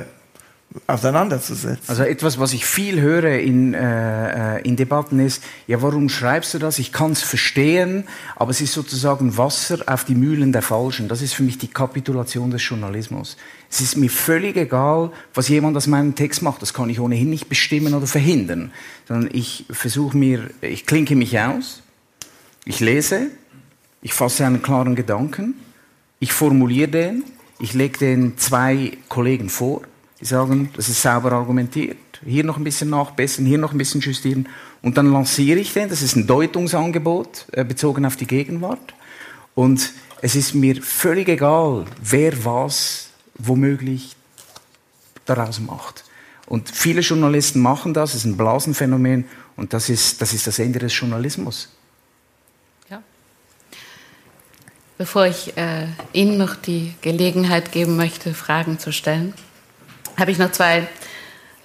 auseinanderzusetzen. 0.85 1.83
Also 1.87 2.03
etwas, 2.03 2.39
was 2.39 2.53
ich 2.53 2.65
viel 2.65 3.01
höre 3.01 3.39
in, 3.39 3.73
äh, 3.73 4.57
äh, 4.57 4.61
in 4.61 4.75
Debatten 4.75 5.19
ist, 5.19 5.43
ja, 5.67 5.81
warum 5.81 6.09
schreibst 6.09 6.53
du 6.53 6.59
das? 6.59 6.77
Ich 6.77 6.91
kann 6.91 7.11
es 7.11 7.23
verstehen, 7.23 8.03
aber 8.35 8.51
es 8.51 8.61
ist 8.61 8.73
sozusagen 8.73 9.37
Wasser 9.37 9.79
auf 9.87 10.05
die 10.05 10.13
Mühlen 10.13 10.51
der 10.51 10.61
Falschen. 10.61 11.07
Das 11.07 11.21
ist 11.21 11.33
für 11.33 11.43
mich 11.43 11.57
die 11.57 11.67
Kapitulation 11.67 12.51
des 12.51 12.67
Journalismus. 12.67 13.35
Es 13.69 13.81
ist 13.81 13.97
mir 13.97 14.09
völlig 14.09 14.57
egal, 14.57 15.11
was 15.33 15.47
jemand 15.47 15.75
aus 15.75 15.87
meinem 15.87 16.13
Text 16.13 16.43
macht. 16.43 16.61
Das 16.61 16.73
kann 16.73 16.89
ich 16.89 16.99
ohnehin 16.99 17.31
nicht 17.31 17.49
bestimmen 17.49 17.95
oder 17.95 18.07
verhindern. 18.07 18.71
Sondern 19.07 19.31
ich 19.33 19.65
versuche 19.71 20.15
mir, 20.15 20.51
ich 20.61 20.85
klinke 20.85 21.15
mich 21.15 21.39
aus, 21.39 21.81
ich 22.65 22.79
lese, 22.79 23.27
ich 24.03 24.13
fasse 24.13 24.45
einen 24.45 24.61
klaren 24.61 24.95
Gedanken, 24.95 25.55
ich 26.19 26.31
formuliere 26.31 26.89
den, 26.89 27.23
ich 27.59 27.73
lege 27.73 27.97
den 27.97 28.37
zwei 28.37 28.97
Kollegen 29.09 29.49
vor, 29.49 29.81
die 30.19 30.25
sagen, 30.25 30.69
das 30.75 30.89
ist 30.89 31.01
sauber 31.01 31.31
argumentiert. 31.31 31.97
Hier 32.25 32.43
noch 32.43 32.57
ein 32.57 32.63
bisschen 32.63 32.89
nachbessern, 32.89 33.45
hier 33.45 33.57
noch 33.57 33.71
ein 33.71 33.77
bisschen 33.77 34.01
justieren. 34.01 34.49
Und 34.81 34.97
dann 34.97 35.11
lanciere 35.11 35.59
ich 35.59 35.73
den. 35.73 35.89
Das 35.89 36.01
ist 36.01 36.15
ein 36.15 36.27
Deutungsangebot 36.27 37.45
äh, 37.53 37.63
bezogen 37.63 38.05
auf 38.05 38.17
die 38.17 38.27
Gegenwart. 38.27 38.93
Und 39.55 39.93
es 40.21 40.35
ist 40.35 40.53
mir 40.53 40.81
völlig 40.81 41.29
egal, 41.29 41.85
wer 42.01 42.43
was 42.43 43.09
womöglich 43.35 44.15
daraus 45.25 45.59
macht. 45.59 46.03
Und 46.45 46.69
viele 46.69 47.01
Journalisten 47.01 47.61
machen 47.61 47.93
das, 47.93 48.11
es 48.11 48.21
ist 48.21 48.25
ein 48.25 48.37
Blasenphänomen 48.37 49.25
und 49.55 49.73
das 49.73 49.89
ist 49.89 50.21
das, 50.21 50.33
ist 50.33 50.47
das 50.47 50.59
Ende 50.59 50.79
des 50.79 50.97
Journalismus. 50.97 51.69
Ja. 52.89 53.03
Bevor 54.97 55.27
ich 55.27 55.55
äh, 55.57 55.87
Ihnen 56.11 56.37
noch 56.37 56.55
die 56.55 56.95
Gelegenheit 57.01 57.71
geben 57.71 57.95
möchte, 57.95 58.33
Fragen 58.33 58.79
zu 58.79 58.91
stellen, 58.91 59.33
habe 60.19 60.31
ich 60.31 60.37
noch 60.37 60.51
zwei 60.51 60.87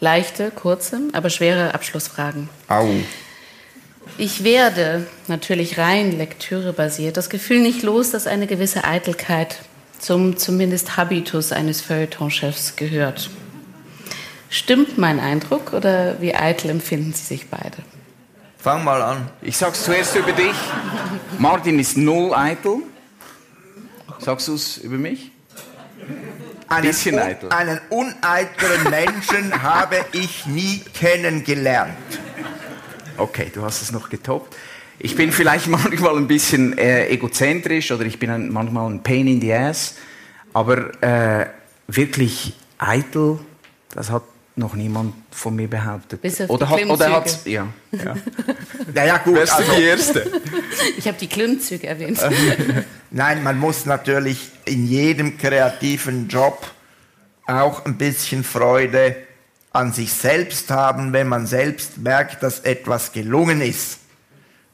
leichte, 0.01 0.51
kurze, 0.51 1.01
aber 1.13 1.31
schwere 1.31 1.75
Abschlussfragen. 1.75 2.49
Au. 2.69 2.89
Ich 4.19 4.45
werde 4.45 5.07
natürlich 5.29 5.79
rein 5.79 6.17
lektürebasiert 6.17 7.17
das 7.17 7.31
Gefühl 7.31 7.61
nicht 7.61 7.83
los, 7.83 8.11
dass 8.11 8.27
eine 8.27 8.47
gewisse 8.47 8.85
Eitelkeit 8.85 9.59
zum 9.99 10.37
zumindest 10.37 10.97
Habitus 10.97 11.53
eines 11.53 11.81
Feuilletonchefs 11.81 12.77
gehört. 12.77 13.31
Stimmt 14.51 14.99
mein 14.99 15.19
Eindruck 15.19 15.73
oder 15.73 16.21
wie 16.21 16.35
eitel 16.35 16.71
empfinden 16.71 17.13
Sie 17.13 17.25
sich 17.25 17.49
beide? 17.49 17.79
Fang 18.59 18.85
mal 18.85 19.03
an. 19.03 19.29
Ich 19.43 19.57
sag's 19.57 19.85
zuerst 19.85 20.15
über 20.15 20.33
dich. 20.33 20.55
Martin 21.39 21.79
ist 21.79 21.97
null 21.97 22.33
eitel. 22.35 22.83
Sagst 24.21 24.49
du 24.49 24.55
es 24.55 24.79
über 24.79 24.97
mich? 24.97 25.33
Einen, 26.75 26.87
Bisschen 26.87 27.19
eitel. 27.19 27.49
einen 27.51 27.81
uneitlen 27.89 28.91
Menschen 28.91 29.63
habe 29.63 29.97
ich 30.13 30.47
nie 30.47 30.81
kennengelernt. 30.93 31.95
Okay, 33.17 33.51
du 33.55 33.63
hast 33.63 33.83
es 33.83 33.93
noch 33.93 34.09
getoppt. 34.09 34.57
Ich 34.99 35.15
bin 35.15 35.31
vielleicht 35.31 35.67
manchmal 35.69 36.17
ein 36.17 36.27
bisschen 36.27 36.77
äh, 36.79 37.07
egozentrisch 37.09 37.93
oder 37.93 38.05
ich 38.05 38.19
bin 38.19 38.31
ein, 38.31 38.51
manchmal 38.53 38.91
ein 38.91 39.03
Pain 39.03 39.27
in 39.29 39.41
the 39.41 39.53
Ass, 39.53 39.95
aber 40.53 41.03
äh, 41.03 41.47
wirklich 41.87 42.55
eitel, 42.79 43.39
das 43.95 44.11
hat 44.11 44.23
noch 44.57 44.75
niemand 44.75 45.15
von 45.31 45.57
mir 45.57 45.69
behauptet. 45.69 46.23
Bis 46.23 46.41
auf 46.41 46.51
oder 46.51 46.67
die 46.67 46.85
hat, 46.85 46.91
oder 46.91 47.13
hat's, 47.13 47.41
ja. 47.45 47.67
ja. 47.93 48.15
Naja, 48.95 49.19
gut. 49.19 49.35
Wärst 49.37 49.53
du 49.53 49.63
Also, 49.63 49.73
die 49.77 49.83
Erste? 49.83 50.31
Ich 50.99 51.09
habe 51.09 51.19
die 51.19 51.27
Klimmzüge 51.27 51.87
erwähnt. 51.87 52.21
nein, 53.11 53.43
man 53.43 53.59
muss 53.59 53.87
natürlich 53.87 54.51
in 54.65 54.87
jedem 54.87 55.39
kreativen 55.39 56.29
Job 56.29 56.71
auch 57.47 57.85
ein 57.85 57.97
bisschen 57.99 58.45
Freude 58.45 59.17
an 59.73 59.93
sich 59.93 60.13
selbst 60.13 60.71
haben, 60.71 61.13
wenn 61.13 61.27
man 61.29 61.47
selbst 61.47 61.99
merkt, 61.99 62.43
dass 62.43 62.61
etwas 62.61 63.13
gelungen 63.13 63.61
ist. 63.61 63.99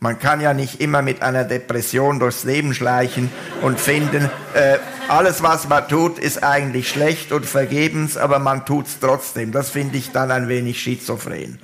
Man 0.03 0.19
kann 0.19 0.41
ja 0.41 0.55
nicht 0.55 0.81
immer 0.81 1.03
mit 1.03 1.21
einer 1.21 1.45
Depression 1.45 2.19
durchs 2.21 2.45
Leben 2.45 2.73
schleichen 2.73 3.31
und 3.61 3.79
finden, 3.79 4.31
äh, 4.55 4.79
alles 5.09 5.43
was 5.43 5.69
man 5.69 5.87
tut, 5.89 6.19
ist 6.19 6.43
eigentlich 6.43 6.89
schlecht 6.89 7.33
und 7.33 7.45
vergebens, 7.45 8.17
aber 8.17 8.39
man 8.39 8.65
tut 8.65 8.87
es 8.87 8.99
trotzdem. 8.99 9.53
Das 9.53 9.69
finde 9.69 9.99
ich 9.99 10.11
dann 10.11 10.31
ein 10.31 10.49
wenig 10.49 10.81
schizophren. 10.81 11.59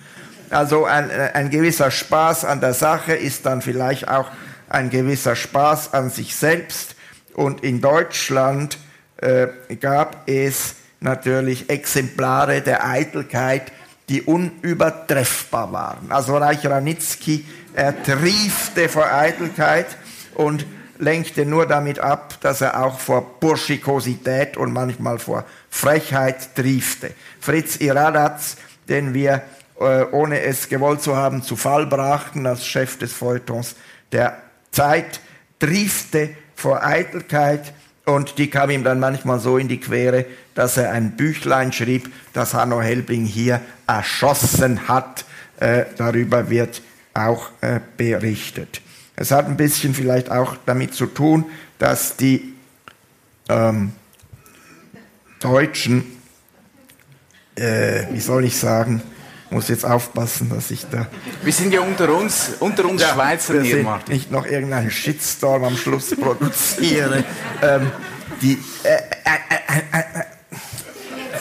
Also 0.50 0.84
ein, 0.84 1.08
äh, 1.08 1.30
ein 1.32 1.48
gewisser 1.48 1.90
Spaß 1.90 2.44
an 2.44 2.60
der 2.60 2.74
Sache 2.74 3.14
ist 3.14 3.46
dann 3.46 3.62
vielleicht 3.62 4.06
auch 4.06 4.30
ein 4.68 4.90
gewisser 4.90 5.34
Spaß 5.34 5.94
an 5.94 6.10
sich 6.10 6.36
selbst. 6.36 6.94
Und 7.32 7.64
in 7.64 7.80
Deutschland 7.80 8.76
äh, 9.16 9.46
gab 9.80 10.28
es 10.28 10.74
natürlich 11.00 11.70
Exemplare 11.70 12.60
der 12.60 12.86
Eitelkeit, 12.86 13.72
die 14.08 14.22
unübertreffbar 14.22 15.72
waren. 15.72 16.12
Also 16.12 16.36
Reich 16.36 16.64
Ranitzky, 16.64 17.44
er 17.76 18.02
triefte 18.02 18.88
vor 18.88 19.12
Eitelkeit 19.12 19.86
und 20.34 20.64
lenkte 20.98 21.44
nur 21.44 21.66
damit 21.66 21.98
ab, 21.98 22.38
dass 22.40 22.62
er 22.62 22.82
auch 22.82 22.98
vor 22.98 23.38
Burschikosität 23.38 24.56
und 24.56 24.72
manchmal 24.72 25.18
vor 25.18 25.44
Frechheit 25.68 26.54
triefte. 26.54 27.10
Fritz 27.38 27.76
Iradatz, 27.76 28.56
den 28.88 29.12
wir, 29.12 29.42
äh, 29.78 30.04
ohne 30.10 30.40
es 30.40 30.70
gewollt 30.70 31.02
zu 31.02 31.16
haben, 31.16 31.42
zu 31.42 31.54
Fall 31.54 31.86
brachten 31.86 32.46
als 32.46 32.66
Chef 32.66 32.96
des 32.98 33.12
Feuilletons 33.12 33.76
der 34.10 34.38
Zeit, 34.70 35.20
triefte 35.58 36.30
vor 36.54 36.82
Eitelkeit 36.82 37.74
und 38.06 38.38
die 38.38 38.48
kam 38.48 38.70
ihm 38.70 38.84
dann 38.84 39.00
manchmal 39.00 39.38
so 39.38 39.58
in 39.58 39.68
die 39.68 39.80
Quere, 39.80 40.24
dass 40.54 40.78
er 40.78 40.92
ein 40.92 41.10
Büchlein 41.10 41.74
schrieb, 41.74 42.10
das 42.32 42.54
Hanno 42.54 42.80
Helbing 42.80 43.26
hier 43.26 43.60
erschossen 43.86 44.88
hat. 44.88 45.26
Äh, 45.60 45.84
darüber 45.98 46.48
wird 46.48 46.80
auch 47.16 47.50
äh, 47.60 47.80
berichtet. 47.96 48.80
Es 49.16 49.30
hat 49.30 49.46
ein 49.46 49.56
bisschen 49.56 49.94
vielleicht 49.94 50.30
auch 50.30 50.56
damit 50.66 50.94
zu 50.94 51.06
tun, 51.06 51.46
dass 51.78 52.16
die 52.16 52.54
ähm, 53.48 53.92
Deutschen, 55.40 56.04
äh, 57.54 58.04
wie 58.10 58.20
soll 58.20 58.44
ich 58.44 58.56
sagen, 58.56 59.02
muss 59.50 59.68
jetzt 59.68 59.84
aufpassen, 59.86 60.50
dass 60.50 60.70
ich 60.70 60.86
da 60.90 61.06
Wir 61.42 61.52
sind 61.52 61.72
ja 61.72 61.80
unter 61.80 62.14
uns, 62.14 62.54
unter 62.58 62.84
uns 62.84 63.02
Schweizer 63.02 63.54
dass 63.54 63.64
hier, 63.64 63.78
ich 63.78 63.84
Martin. 63.84 64.14
nicht 64.14 64.30
noch 64.30 64.44
irgendeinen 64.44 64.90
Shitstorm 64.90 65.64
am 65.64 65.76
Schluss 65.76 66.14
produziere. 66.16 67.24
ähm, 67.62 67.90
die, 68.42 68.58
äh, 68.82 68.88
äh, 68.88 68.98
äh, 69.68 69.98
äh, 69.98 70.24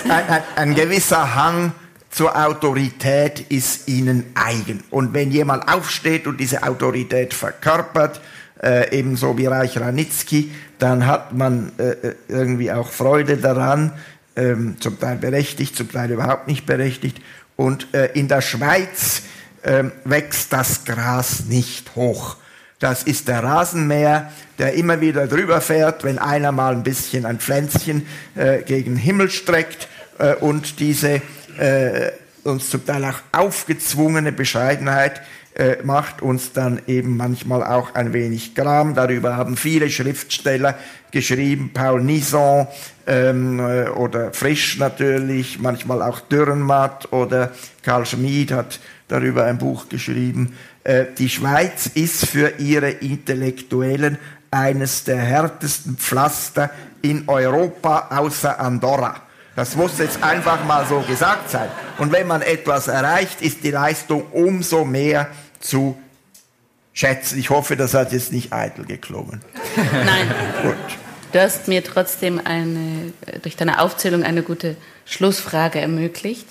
ein, 0.09 0.29
ein, 0.29 0.43
ein 0.55 0.75
gewisser 0.75 1.35
Hang 1.35 1.73
zur 2.15 2.33
Autorität 2.33 3.41
ist 3.49 3.89
ihnen 3.89 4.27
eigen. 4.35 4.85
Und 4.89 5.13
wenn 5.13 5.31
jemand 5.31 5.67
aufsteht 5.67 6.27
und 6.27 6.39
diese 6.39 6.63
Autorität 6.63 7.33
verkörpert, 7.33 8.21
äh, 8.63 8.97
ebenso 8.97 9.37
wie 9.37 9.47
Reich 9.47 9.77
Ranitzky, 9.77 10.49
dann 10.79 11.05
hat 11.07 11.33
man 11.33 11.73
äh, 11.77 12.15
irgendwie 12.29 12.71
auch 12.71 12.89
Freude 12.89 13.35
daran, 13.35 13.91
ähm, 14.37 14.77
zum 14.79 14.97
Teil 14.97 15.17
berechtigt, 15.17 15.75
zum 15.75 15.91
Teil 15.91 16.09
überhaupt 16.09 16.47
nicht 16.47 16.65
berechtigt. 16.65 17.17
Und 17.57 17.93
äh, 17.93 18.11
in 18.13 18.29
der 18.29 18.39
Schweiz 18.39 19.23
ähm, 19.65 19.91
wächst 20.05 20.53
das 20.53 20.85
Gras 20.85 21.47
nicht 21.49 21.97
hoch. 21.97 22.37
Das 22.79 23.03
ist 23.03 23.27
der 23.27 23.43
Rasenmäher, 23.43 24.31
der 24.57 24.75
immer 24.75 25.01
wieder 25.01 25.27
drüber 25.27 25.59
fährt, 25.59 26.05
wenn 26.05 26.17
einer 26.17 26.53
mal 26.53 26.71
ein 26.71 26.83
bisschen 26.83 27.25
ein 27.25 27.39
Pflänzchen 27.39 28.07
äh, 28.35 28.61
gegen 28.61 28.91
den 28.91 28.97
Himmel 28.97 29.29
streckt 29.29 29.89
äh, 30.17 30.35
und 30.35 30.79
diese 30.79 31.21
äh, 31.57 32.11
uns 32.43 32.69
zum 32.69 32.85
Teil 32.85 33.05
auch 33.05 33.21
aufgezwungene 33.31 34.31
Bescheidenheit 34.31 35.21
äh, 35.55 35.77
macht 35.83 36.21
uns 36.21 36.51
dann 36.51 36.81
eben 36.85 37.15
manchmal 37.15 37.63
auch 37.63 37.95
ein 37.95 38.11
wenig 38.13 38.55
Gram. 38.55 38.93
Darüber 38.93 39.37
haben 39.37 39.55
viele 39.55 39.89
Schriftsteller 39.89 40.77
geschrieben, 41.11 41.71
Paul 41.73 42.01
Nison 42.03 42.67
ähm, 43.07 43.59
äh, 43.59 43.87
oder 43.89 44.33
Frisch 44.33 44.77
natürlich, 44.77 45.59
manchmal 45.59 46.01
auch 46.01 46.19
Dürrenmatt 46.19 47.11
oder 47.13 47.51
Karl 47.83 48.05
Schmid 48.05 48.51
hat 48.51 48.79
darüber 49.07 49.45
ein 49.45 49.57
Buch 49.57 49.87
geschrieben. 49.87 50.57
Äh, 50.83 51.05
die 51.17 51.29
Schweiz 51.29 51.87
ist 51.87 52.25
für 52.27 52.59
ihre 52.59 52.89
Intellektuellen 52.89 54.17
eines 54.51 55.05
der 55.05 55.17
härtesten 55.17 55.97
Pflaster 55.97 56.69
in 57.01 57.23
Europa 57.27 58.07
außer 58.09 58.59
Andorra. 58.59 59.21
Das 59.55 59.75
muss 59.75 59.97
jetzt 59.99 60.21
einfach 60.21 60.65
mal 60.65 60.85
so 60.85 60.99
gesagt 60.99 61.49
sein. 61.49 61.69
Und 61.97 62.11
wenn 62.11 62.27
man 62.27 62.41
etwas 62.41 62.87
erreicht, 62.87 63.41
ist 63.41 63.63
die 63.63 63.71
Leistung 63.71 64.25
umso 64.31 64.83
mehr 64.83 65.29
zu 65.59 65.97
schätzen. 66.93 67.39
Ich 67.39 67.49
hoffe, 67.49 67.77
das 67.77 67.93
hat 67.93 68.11
jetzt 68.11 68.33
nicht 68.33 68.51
eitel 68.51 68.85
geklungen. 68.85 69.41
Nein. 69.75 70.31
Gut. 70.61 70.75
Du 71.31 71.41
hast 71.41 71.67
mir 71.67 71.83
trotzdem 71.83 72.39
eine, 72.43 73.13
durch 73.41 73.55
deine 73.55 73.81
Aufzählung 73.81 74.23
eine 74.23 74.41
gute 74.41 74.77
Schlussfrage 75.05 75.79
ermöglicht. 75.79 76.47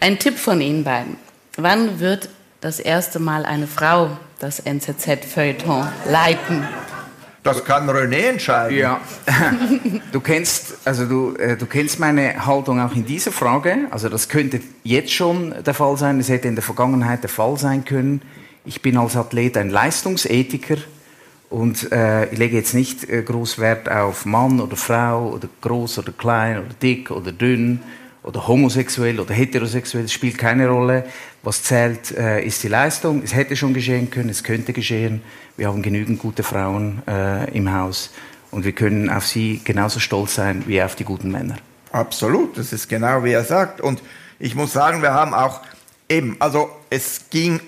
Ein 0.00 0.18
Tipp 0.18 0.38
von 0.38 0.60
Ihnen 0.60 0.84
beiden. 0.84 1.16
Wann 1.56 2.00
wird 2.00 2.28
das 2.60 2.80
erste 2.80 3.18
Mal 3.18 3.46
eine 3.46 3.66
Frau 3.66 4.16
das 4.40 4.60
NZZ-Feuilleton 4.60 5.88
leiten? 6.10 6.68
Das 7.44 7.62
kann 7.62 7.88
René 7.88 8.30
entscheiden. 8.30 8.76
Ja. 8.76 9.00
Du 10.12 10.20
kennst, 10.20 10.78
also 10.84 11.06
du, 11.06 11.36
äh, 11.36 11.56
du 11.56 11.66
kennst 11.66 12.00
meine 12.00 12.46
Haltung 12.46 12.80
auch 12.80 12.94
in 12.94 13.04
dieser 13.04 13.32
Frage. 13.32 13.86
Also 13.90 14.08
das 14.08 14.28
könnte 14.28 14.60
jetzt 14.82 15.12
schon 15.12 15.54
der 15.64 15.74
Fall 15.74 15.96
sein. 15.96 16.18
Es 16.20 16.28
hätte 16.28 16.48
in 16.48 16.54
der 16.54 16.62
Vergangenheit 16.62 17.22
der 17.22 17.30
Fall 17.30 17.58
sein 17.58 17.84
können. 17.84 18.22
Ich 18.64 18.80
bin 18.80 18.96
als 18.96 19.16
Athlet 19.16 19.58
ein 19.58 19.68
Leistungsethiker 19.68 20.76
und 21.50 21.92
äh, 21.92 22.26
ich 22.32 22.38
lege 22.38 22.56
jetzt 22.56 22.72
nicht 22.74 23.08
äh, 23.10 23.22
groß 23.22 23.58
Wert 23.58 23.90
auf 23.90 24.24
Mann 24.24 24.60
oder 24.60 24.76
Frau 24.76 25.32
oder 25.32 25.48
groß 25.60 25.98
oder 25.98 26.12
klein 26.12 26.58
oder 26.58 26.74
dick 26.80 27.10
oder 27.10 27.30
dünn 27.30 27.80
oder 28.22 28.48
homosexuell 28.48 29.20
oder 29.20 29.34
heterosexuell, 29.34 30.04
das 30.04 30.12
spielt 30.12 30.38
keine 30.38 30.68
Rolle. 30.68 31.04
Was 31.44 31.62
zählt, 31.62 32.10
äh, 32.12 32.42
ist 32.42 32.62
die 32.62 32.68
Leistung. 32.68 33.22
Es 33.22 33.34
hätte 33.34 33.54
schon 33.54 33.74
geschehen 33.74 34.10
können, 34.10 34.30
es 34.30 34.42
könnte 34.42 34.72
geschehen. 34.72 35.22
Wir 35.58 35.68
haben 35.68 35.82
genügend 35.82 36.18
gute 36.18 36.42
Frauen 36.42 37.02
äh, 37.06 37.50
im 37.54 37.70
Haus 37.70 38.10
und 38.50 38.64
wir 38.64 38.72
können 38.72 39.10
auf 39.10 39.26
sie 39.26 39.60
genauso 39.62 40.00
stolz 40.00 40.34
sein 40.34 40.64
wie 40.66 40.82
auf 40.82 40.94
die 40.94 41.04
guten 41.04 41.30
Männer. 41.30 41.56
Absolut, 41.92 42.56
das 42.56 42.72
ist 42.72 42.88
genau 42.88 43.24
wie 43.24 43.32
er 43.32 43.44
sagt. 43.44 43.82
Und 43.82 44.02
ich 44.38 44.54
muss 44.54 44.72
sagen, 44.72 45.02
wir 45.02 45.12
haben 45.12 45.34
auch 45.34 45.60
eben, 46.08 46.36
also 46.40 46.70
es 46.88 47.26
ging, 47.28 47.60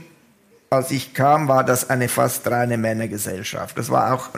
als 0.71 0.91
ich 0.91 1.13
kam, 1.13 1.47
war 1.47 1.63
das 1.63 1.91
eine 1.91 2.09
fast 2.09 2.51
reine 2.51 2.79
Männergesellschaft. 2.79 3.77
Das 3.77 3.91
war 3.91 4.15
auch, 4.15 4.31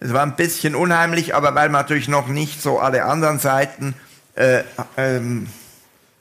es 0.00 0.12
war 0.12 0.22
ein 0.22 0.34
bisschen 0.34 0.74
unheimlich, 0.74 1.36
aber 1.36 1.54
weil 1.54 1.68
man 1.68 1.82
natürlich 1.82 2.08
noch 2.08 2.26
nicht 2.26 2.60
so 2.60 2.80
alle 2.80 3.04
anderen 3.04 3.38
Seiten 3.38 3.94
äh, 4.34 4.64
ähm, 4.96 5.46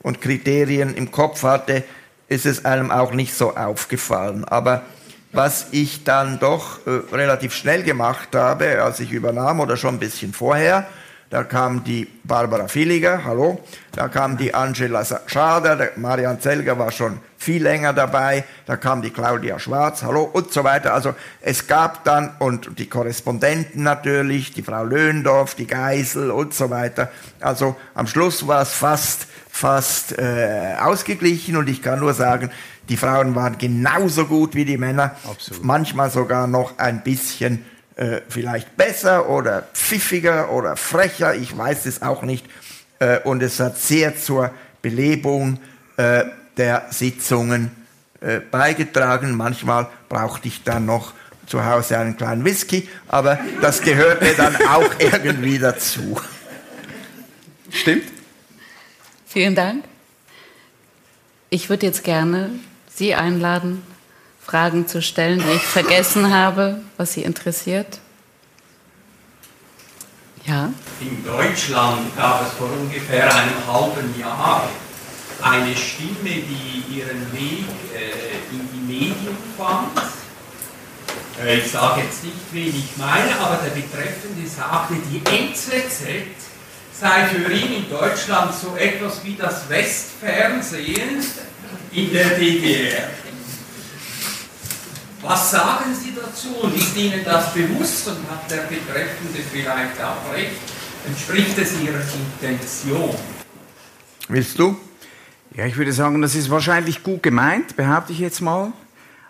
und 0.01 0.21
Kriterien 0.21 0.95
im 0.95 1.11
Kopf 1.11 1.43
hatte, 1.43 1.83
ist 2.27 2.45
es 2.45 2.65
einem 2.65 2.91
auch 2.91 3.13
nicht 3.13 3.33
so 3.33 3.55
aufgefallen. 3.55 4.45
Aber 4.45 4.83
was 5.31 5.67
ich 5.71 6.03
dann 6.03 6.39
doch 6.39 6.85
äh, 6.87 7.13
relativ 7.13 7.53
schnell 7.53 7.83
gemacht 7.83 8.29
habe, 8.35 8.81
als 8.81 8.99
ich 8.99 9.11
übernahm 9.11 9.59
oder 9.59 9.77
schon 9.77 9.95
ein 9.95 9.99
bisschen 9.99 10.33
vorher, 10.33 10.87
da 11.29 11.43
kam 11.43 11.83
die 11.83 12.07
Barbara 12.23 12.67
Villiger, 12.73 13.25
hallo, 13.25 13.59
da 13.91 14.07
kam 14.07 14.37
die 14.37 14.53
Angela 14.53 15.03
Schader, 15.25 15.75
der 15.75 15.91
Marian 15.97 16.39
Zelger 16.39 16.79
war 16.79 16.91
schon 16.91 17.19
viel 17.37 17.61
länger 17.61 17.93
dabei, 17.93 18.45
da 18.65 18.77
kam 18.77 19.01
die 19.01 19.09
Claudia 19.09 19.59
Schwarz, 19.59 20.03
hallo 20.03 20.23
und 20.23 20.51
so 20.53 20.63
weiter. 20.63 20.93
Also 20.93 21.13
es 21.41 21.67
gab 21.67 22.03
dann, 22.05 22.31
und 22.39 22.79
die 22.79 22.87
Korrespondenten 22.87 23.83
natürlich, 23.83 24.53
die 24.53 24.63
Frau 24.63 24.83
Löhndorf, 24.83 25.55
die 25.55 25.67
Geisel 25.67 26.31
und 26.31 26.53
so 26.53 26.69
weiter. 26.69 27.11
Also 27.39 27.75
am 27.93 28.07
Schluss 28.07 28.47
war 28.47 28.61
es 28.61 28.71
fast, 28.71 29.27
fast 29.49 30.17
äh, 30.17 30.75
ausgeglichen 30.79 31.57
und 31.57 31.67
ich 31.67 31.81
kann 31.81 31.99
nur 31.99 32.13
sagen, 32.13 32.49
die 32.89 32.97
Frauen 32.97 33.35
waren 33.35 33.57
genauso 33.57 34.25
gut 34.25 34.55
wie 34.55 34.63
die 34.63 34.77
Männer, 34.77 35.15
Absolut. 35.29 35.63
manchmal 35.65 36.09
sogar 36.09 36.47
noch 36.47 36.79
ein 36.79 37.03
bisschen 37.03 37.65
äh, 37.97 38.21
vielleicht 38.29 38.77
besser 38.77 39.27
oder 39.27 39.63
pfiffiger 39.73 40.51
oder 40.51 40.77
frecher, 40.77 41.35
ich 41.35 41.57
weiß 41.57 41.85
es 41.87 42.01
auch 42.01 42.21
nicht. 42.21 42.45
Äh, 42.99 43.19
und 43.21 43.43
es 43.43 43.59
hat 43.59 43.77
sehr 43.77 44.15
zur 44.15 44.51
Belebung 44.81 45.59
äh, 45.97 46.25
der 46.57 46.87
Sitzungen 46.91 47.71
äh, 48.21 48.39
beigetragen. 48.39 49.35
Manchmal 49.35 49.87
brauchte 50.09 50.47
ich 50.47 50.63
dann 50.63 50.85
noch 50.85 51.13
zu 51.47 51.65
Hause 51.65 51.97
einen 51.97 52.17
kleinen 52.17 52.45
Whisky, 52.45 52.87
aber 53.07 53.39
das 53.61 53.81
gehörte 53.81 54.33
dann 54.35 54.55
auch 54.69 54.89
irgendwie 54.99 55.57
dazu. 55.57 56.19
Stimmt? 57.71 58.05
Vielen 59.25 59.55
Dank. 59.55 59.85
Ich 61.49 61.69
würde 61.69 61.85
jetzt 61.85 62.03
gerne 62.03 62.51
Sie 62.93 63.15
einladen, 63.15 63.83
Fragen 64.47 64.87
zu 64.87 65.01
stellen, 65.01 65.39
die 65.39 65.55
ich 65.57 65.61
vergessen 65.61 66.33
habe, 66.33 66.79
was 66.95 67.11
Sie 67.11 67.23
interessiert? 67.23 67.99
Ja. 70.45 70.71
In 71.01 71.21
Deutschland 71.25 72.15
gab 72.15 72.47
es 72.47 72.53
vor 72.53 72.69
ungefähr 72.71 73.25
einem 73.25 73.67
halben 73.67 74.17
Jahr 74.17 74.69
eine 75.41 75.75
Stimme, 75.75 76.29
die 76.29 76.97
ihren 76.97 77.29
Weg 77.33 77.65
äh, 77.93 78.55
in 78.55 78.69
die 78.73 78.93
Medien 78.93 79.37
fand. 79.57 79.99
Äh, 81.45 81.57
ich 81.57 81.69
sage 81.69 82.03
jetzt 82.03 82.23
nicht, 82.23 82.37
wen 82.53 82.69
ich 82.69 82.95
meine, 82.95 83.37
aber 83.41 83.59
der 83.61 83.71
Betreffende 83.71 84.47
sagte, 84.47 84.93
die 85.11 85.21
NZZ 85.25 86.03
sei 86.93 87.25
für 87.25 87.51
ihn 87.51 87.83
in 87.83 87.89
Deutschland 87.89 88.53
so 88.53 88.77
etwas 88.77 89.25
wie 89.25 89.35
das 89.35 89.67
Westfernsehen 89.67 91.21
in 91.91 92.13
der 92.13 92.29
DDR. 92.29 93.09
Was 95.21 95.51
sagen 95.51 95.95
Sie 95.95 96.13
dazu 96.15 96.69
ist 96.75 96.95
Ihnen 96.95 97.23
das 97.25 97.53
bewusst 97.53 98.07
und 98.07 98.29
hat 98.29 98.49
der 98.51 98.63
Betreffende 98.67 99.39
vielleicht 99.51 100.01
auch 100.01 100.33
recht? 100.33 100.51
Entspricht 101.07 101.57
es 101.57 101.73
Ihrer 101.81 102.01
Intention? 102.41 103.15
Willst 104.29 104.59
du? 104.59 104.77
Ja, 105.55 105.65
ich 105.65 105.75
würde 105.77 105.91
sagen, 105.91 106.21
das 106.21 106.35
ist 106.35 106.49
wahrscheinlich 106.49 107.01
gut 107.01 107.23
gemeint, 107.23 107.75
behaupte 107.75 108.13
ich 108.13 108.19
jetzt 108.19 108.41
mal. 108.41 108.73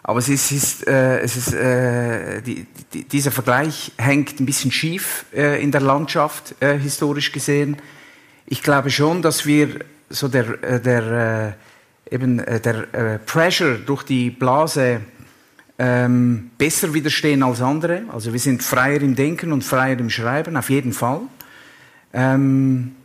Aber 0.04 0.20
es 0.20 0.30
ist, 0.30 0.52
ist, 0.52 0.88
äh, 0.88 1.20
es 1.20 1.38
ist 1.38 1.54
äh, 1.54 2.42
die, 2.42 2.66
die, 2.94 3.04
dieser 3.04 3.32
Vergleich 3.32 3.92
hängt 3.98 4.40
ein 4.40 4.46
bisschen 4.46 4.72
schief 4.72 5.26
äh, 5.34 5.62
in 5.62 5.72
der 5.72 5.82
Landschaft, 5.82 6.56
äh, 6.62 6.78
historisch 6.78 7.32
gesehen. 7.32 7.78
Ich 8.46 8.64
glaube 8.64 8.90
schon, 8.90 9.22
dass 9.22 9.46
wir 9.46 9.80
so 10.10 10.28
der, 10.28 10.64
äh, 10.64 10.82
der 10.82 11.56
äh, 12.10 12.14
eben 12.16 12.38
der 12.38 13.20
Pressure 13.26 13.80
durch 13.80 14.04
die 14.04 14.30
Blase 14.30 15.02
ähm, 15.80 16.52
besser 16.58 16.94
widerstehen 16.94 17.44
als 17.44 17.62
andere. 17.62 18.04
Also 18.12 18.34
wir 18.34 18.40
sind 18.40 18.64
freier 18.64 19.02
im 19.02 19.16
Denken 19.16 19.52
und 19.52 19.64
freier 19.64 20.00
im 20.00 20.10
Schreiben, 20.10 20.58
auf 20.58 20.70
jeden 20.70 20.94
Fall. 20.94 21.22
Ähm, 22.14 22.96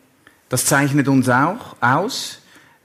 das 0.49 0.65
zeichnet 0.65 1.09
uns 1.09 1.29
auch 1.29 1.77
aus. 1.81 2.41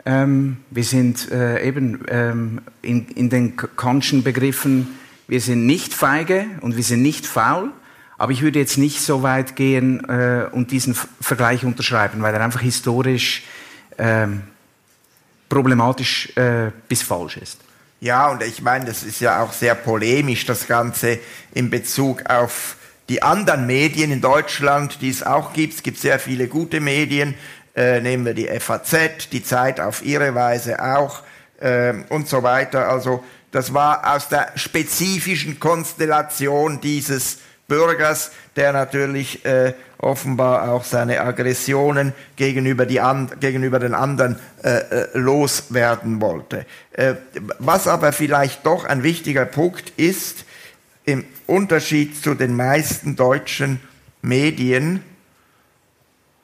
Ähm, 0.06 0.58
wir 0.72 0.84
sind 0.84 1.32
äh, 1.32 1.66
eben 1.68 2.04
ähm, 2.08 2.62
in, 2.82 3.08
in 3.10 3.30
den 3.30 3.58
Kantschen 3.58 4.24
Begriffen, 4.24 4.88
wir 5.28 5.42
sind 5.42 5.66
nicht 5.66 5.94
feige 5.94 6.46
und 6.62 6.78
wir 6.78 6.84
sind 6.84 7.02
nicht 7.02 7.26
faul. 7.26 7.72
Aber 8.18 8.32
ich 8.32 8.42
würde 8.42 8.58
jetzt 8.60 8.78
nicht 8.78 9.02
so 9.02 9.22
weit 9.22 9.56
gehen 9.56 10.04
äh, 10.10 10.48
und 10.52 10.72
diesen 10.72 10.96
Vergleich 10.96 11.66
unterschreiben, 11.66 12.22
weil 12.22 12.34
er 12.34 12.42
einfach 12.42 12.62
historisch 12.62 13.44
ähm, 13.98 14.42
problematisch 15.50 16.36
äh, 16.36 16.72
bis 16.88 17.04
falsch 17.04 17.38
ist. 17.38 17.60
Ja, 18.00 18.30
und 18.30 18.44
ich 18.44 18.62
meine, 18.62 18.86
das 18.86 19.02
ist 19.02 19.22
ja 19.22 19.42
auch 19.42 19.54
sehr 19.54 19.74
polemisch, 19.74 20.46
das 20.46 20.68
Ganze 20.68 21.20
in 21.54 21.72
Bezug 21.72 22.30
auf 22.30 22.76
die 23.10 23.24
anderen 23.24 23.66
Medien 23.66 24.12
in 24.12 24.22
Deutschland, 24.22 25.02
die 25.02 25.10
es 25.10 25.24
auch 25.24 25.54
gibt. 25.54 25.74
Es 25.74 25.84
gibt 25.84 25.98
sehr 25.98 26.20
viele 26.20 26.48
gute 26.48 26.80
Medien. 26.80 27.34
Äh, 27.76 28.02
nehmen 28.02 28.26
wir 28.26 28.34
die 28.36 28.48
FAZ, 28.60 29.30
die 29.32 29.44
Zeit 29.44 29.80
auf 29.80 30.04
ihre 30.04 30.36
Weise 30.36 30.84
auch 30.84 31.24
äh, 31.60 31.94
und 32.10 32.28
so 32.28 32.44
weiter. 32.44 32.88
Also 32.88 33.24
das 33.52 33.74
war 33.74 34.16
aus 34.16 34.30
der 34.30 34.52
spezifischen 34.56 35.60
Konstellation 35.60 36.82
dieses 36.82 37.40
Bürgers, 37.68 38.32
der 38.56 38.72
natürlich 38.72 39.44
äh, 39.46 39.74
offenbar 39.98 40.72
auch 40.72 40.84
seine 40.84 41.22
Aggressionen 41.22 42.14
gegenüber, 42.36 42.86
die 42.86 43.02
an, 43.02 43.32
gegenüber 43.40 43.80
den 43.80 43.94
anderen 43.94 44.38
äh, 44.64 44.78
äh, 44.78 45.18
loswerden 45.18 46.22
wollte. 46.22 46.66
Äh, 46.94 47.16
was 47.60 47.88
aber 47.88 48.14
vielleicht 48.14 48.66
doch 48.66 48.86
ein 48.86 49.04
wichtiger 49.04 49.46
Punkt 49.46 49.92
ist, 49.98 50.46
im 51.06 51.26
Unterschied 51.46 52.22
zu 52.22 52.36
den 52.36 52.56
meisten 52.56 53.16
deutschen 53.16 53.80
Medien, 54.22 55.04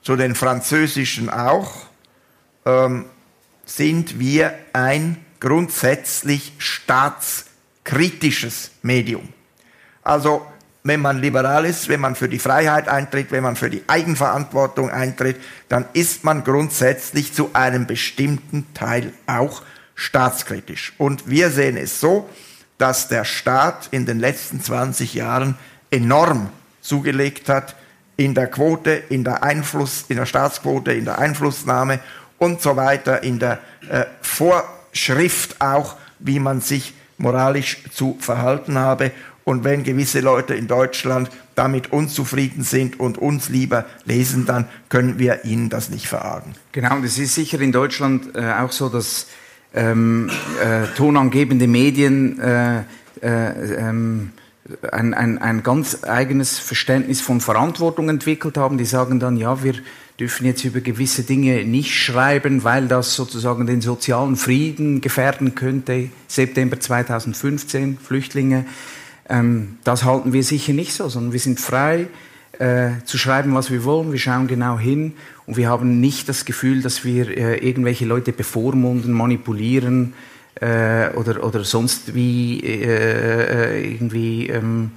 zu 0.02 0.16
den 0.16 0.36
französischen 0.36 1.30
auch, 1.30 1.88
ähm, 2.66 3.06
sind 3.66 4.20
wir 4.20 4.54
ein 4.74 5.18
grundsätzlich 5.40 6.54
staatskritisches 6.58 8.72
Medium. 8.82 9.30
Also 10.04 10.46
wenn 10.84 11.00
man 11.00 11.20
liberal 11.20 11.66
ist, 11.66 11.88
wenn 11.88 12.02
man 12.02 12.16
für 12.16 12.28
die 12.28 12.40
Freiheit 12.40 12.90
eintritt, 12.90 13.32
wenn 13.32 13.44
man 13.44 13.56
für 13.56 13.70
die 13.70 13.84
Eigenverantwortung 13.88 14.90
eintritt, 14.90 15.38
dann 15.70 15.86
ist 15.94 16.24
man 16.24 16.44
grundsätzlich 16.44 17.34
zu 17.34 17.52
einem 17.54 17.88
bestimmten 17.88 18.74
Teil 18.74 19.14
auch 19.26 19.64
staatskritisch. 19.96 20.94
Und 20.98 21.30
wir 21.30 21.50
sehen 21.52 21.78
es 21.78 22.00
so, 22.00 22.30
dass 22.78 23.08
der 23.08 23.24
Staat 23.24 23.88
in 23.92 24.06
den 24.06 24.20
letzten 24.20 24.62
20 24.62 25.14
Jahren 25.14 25.56
enorm 25.90 26.50
zugelegt 26.82 27.48
hat 27.48 27.76
in 28.18 28.36
der 28.36 28.48
Quote, 28.48 28.92
in 28.92 29.24
der 29.24 29.44
Einfluss, 29.44 30.06
in 30.10 30.18
der 30.18 30.26
Staatsquote, 30.26 30.92
in 30.92 31.06
der 31.06 31.20
Einflussnahme 31.20 32.00
und 32.38 32.62
so 32.62 32.76
weiter, 32.76 33.24
in 33.24 33.40
der 33.40 33.60
äh, 33.90 34.06
Vorschrift 34.22 35.62
auch, 35.62 35.96
wie 36.20 36.40
man 36.40 36.62
sich 36.62 36.94
moralisch 37.18 37.84
zu 37.92 38.18
verhalten 38.20 38.78
habe. 38.78 39.12
Und 39.46 39.64
wenn 39.64 39.84
gewisse 39.84 40.22
Leute 40.22 40.54
in 40.54 40.68
Deutschland 40.68 41.30
damit 41.56 41.92
unzufrieden 41.92 42.64
sind 42.64 43.00
und 43.00 43.18
uns 43.18 43.50
lieber 43.50 43.86
lesen, 44.06 44.46
dann 44.46 44.68
können 44.90 45.20
wir 45.20 45.44
ihnen 45.46 45.70
das 45.70 45.90
nicht 45.90 46.08
verargen. 46.08 46.54
Genau, 46.72 46.96
und 46.96 47.04
es 47.04 47.18
ist 47.18 47.36
sicher 47.36 47.60
in 47.60 47.72
Deutschland 47.72 48.36
äh, 48.36 48.54
auch 48.54 48.72
so, 48.72 48.90
dass 48.90 49.28
ähm, 49.74 50.30
äh, 50.64 50.88
tonangebende 50.96 51.68
Medien 51.68 52.40
äh, 52.40 52.84
äh, 53.22 53.76
ähm, 53.78 54.32
ein, 54.92 55.14
ein, 55.14 55.38
ein 55.40 55.64
ganz 55.64 56.04
eigenes 56.04 56.58
Verständnis 56.58 57.20
von 57.22 57.42
Verantwortung 57.42 58.10
entwickelt 58.10 58.58
haben. 58.58 58.78
Die 58.78 58.86
sagen 58.86 59.20
dann, 59.20 59.36
ja, 59.36 59.64
wir 59.64 59.74
dürfen 60.20 60.46
jetzt 60.46 60.64
über 60.64 60.80
gewisse 60.80 61.24
Dinge 61.24 61.66
nicht 61.66 61.94
schreiben, 61.94 62.64
weil 62.64 62.88
das 62.88 63.16
sozusagen 63.16 63.66
den 63.66 63.82
sozialen 63.82 64.36
Frieden 64.36 65.02
gefährden 65.02 65.56
könnte. 65.56 66.10
September 66.28 66.80
2015, 66.80 67.98
Flüchtlinge. 67.98 68.66
Ähm, 69.30 69.78
das 69.84 70.04
halten 70.04 70.34
wir 70.34 70.44
sicher 70.44 70.74
nicht 70.74 70.94
so, 70.94 71.10
sondern 71.10 71.34
wir 71.34 71.40
sind 71.40 71.60
frei 71.60 72.08
äh, 72.60 72.92
zu 73.06 73.18
schreiben, 73.18 73.54
was 73.56 73.72
wir 73.72 73.84
wollen. 73.84 74.12
Wir 74.12 74.20
schauen 74.20 74.48
genau 74.48 74.78
hin 74.78 75.14
und 75.46 75.58
wir 75.58 75.70
haben 75.70 76.00
nicht 76.00 76.30
das 76.30 76.46
Gefühl, 76.46 76.82
dass 76.82 77.04
wir 77.04 77.30
äh, 77.30 77.58
irgendwelche 77.58 78.06
Leute 78.06 78.32
bevormunden, 78.32 79.12
manipulieren 79.12 80.14
äh, 80.56 81.10
oder, 81.16 81.44
oder 81.44 81.64
sonst 81.64 82.14
wie 82.16 82.60
äh, 82.62 83.80
äh, 83.80 83.92
irgendwie. 83.92 84.50
Ähm, 84.50 84.92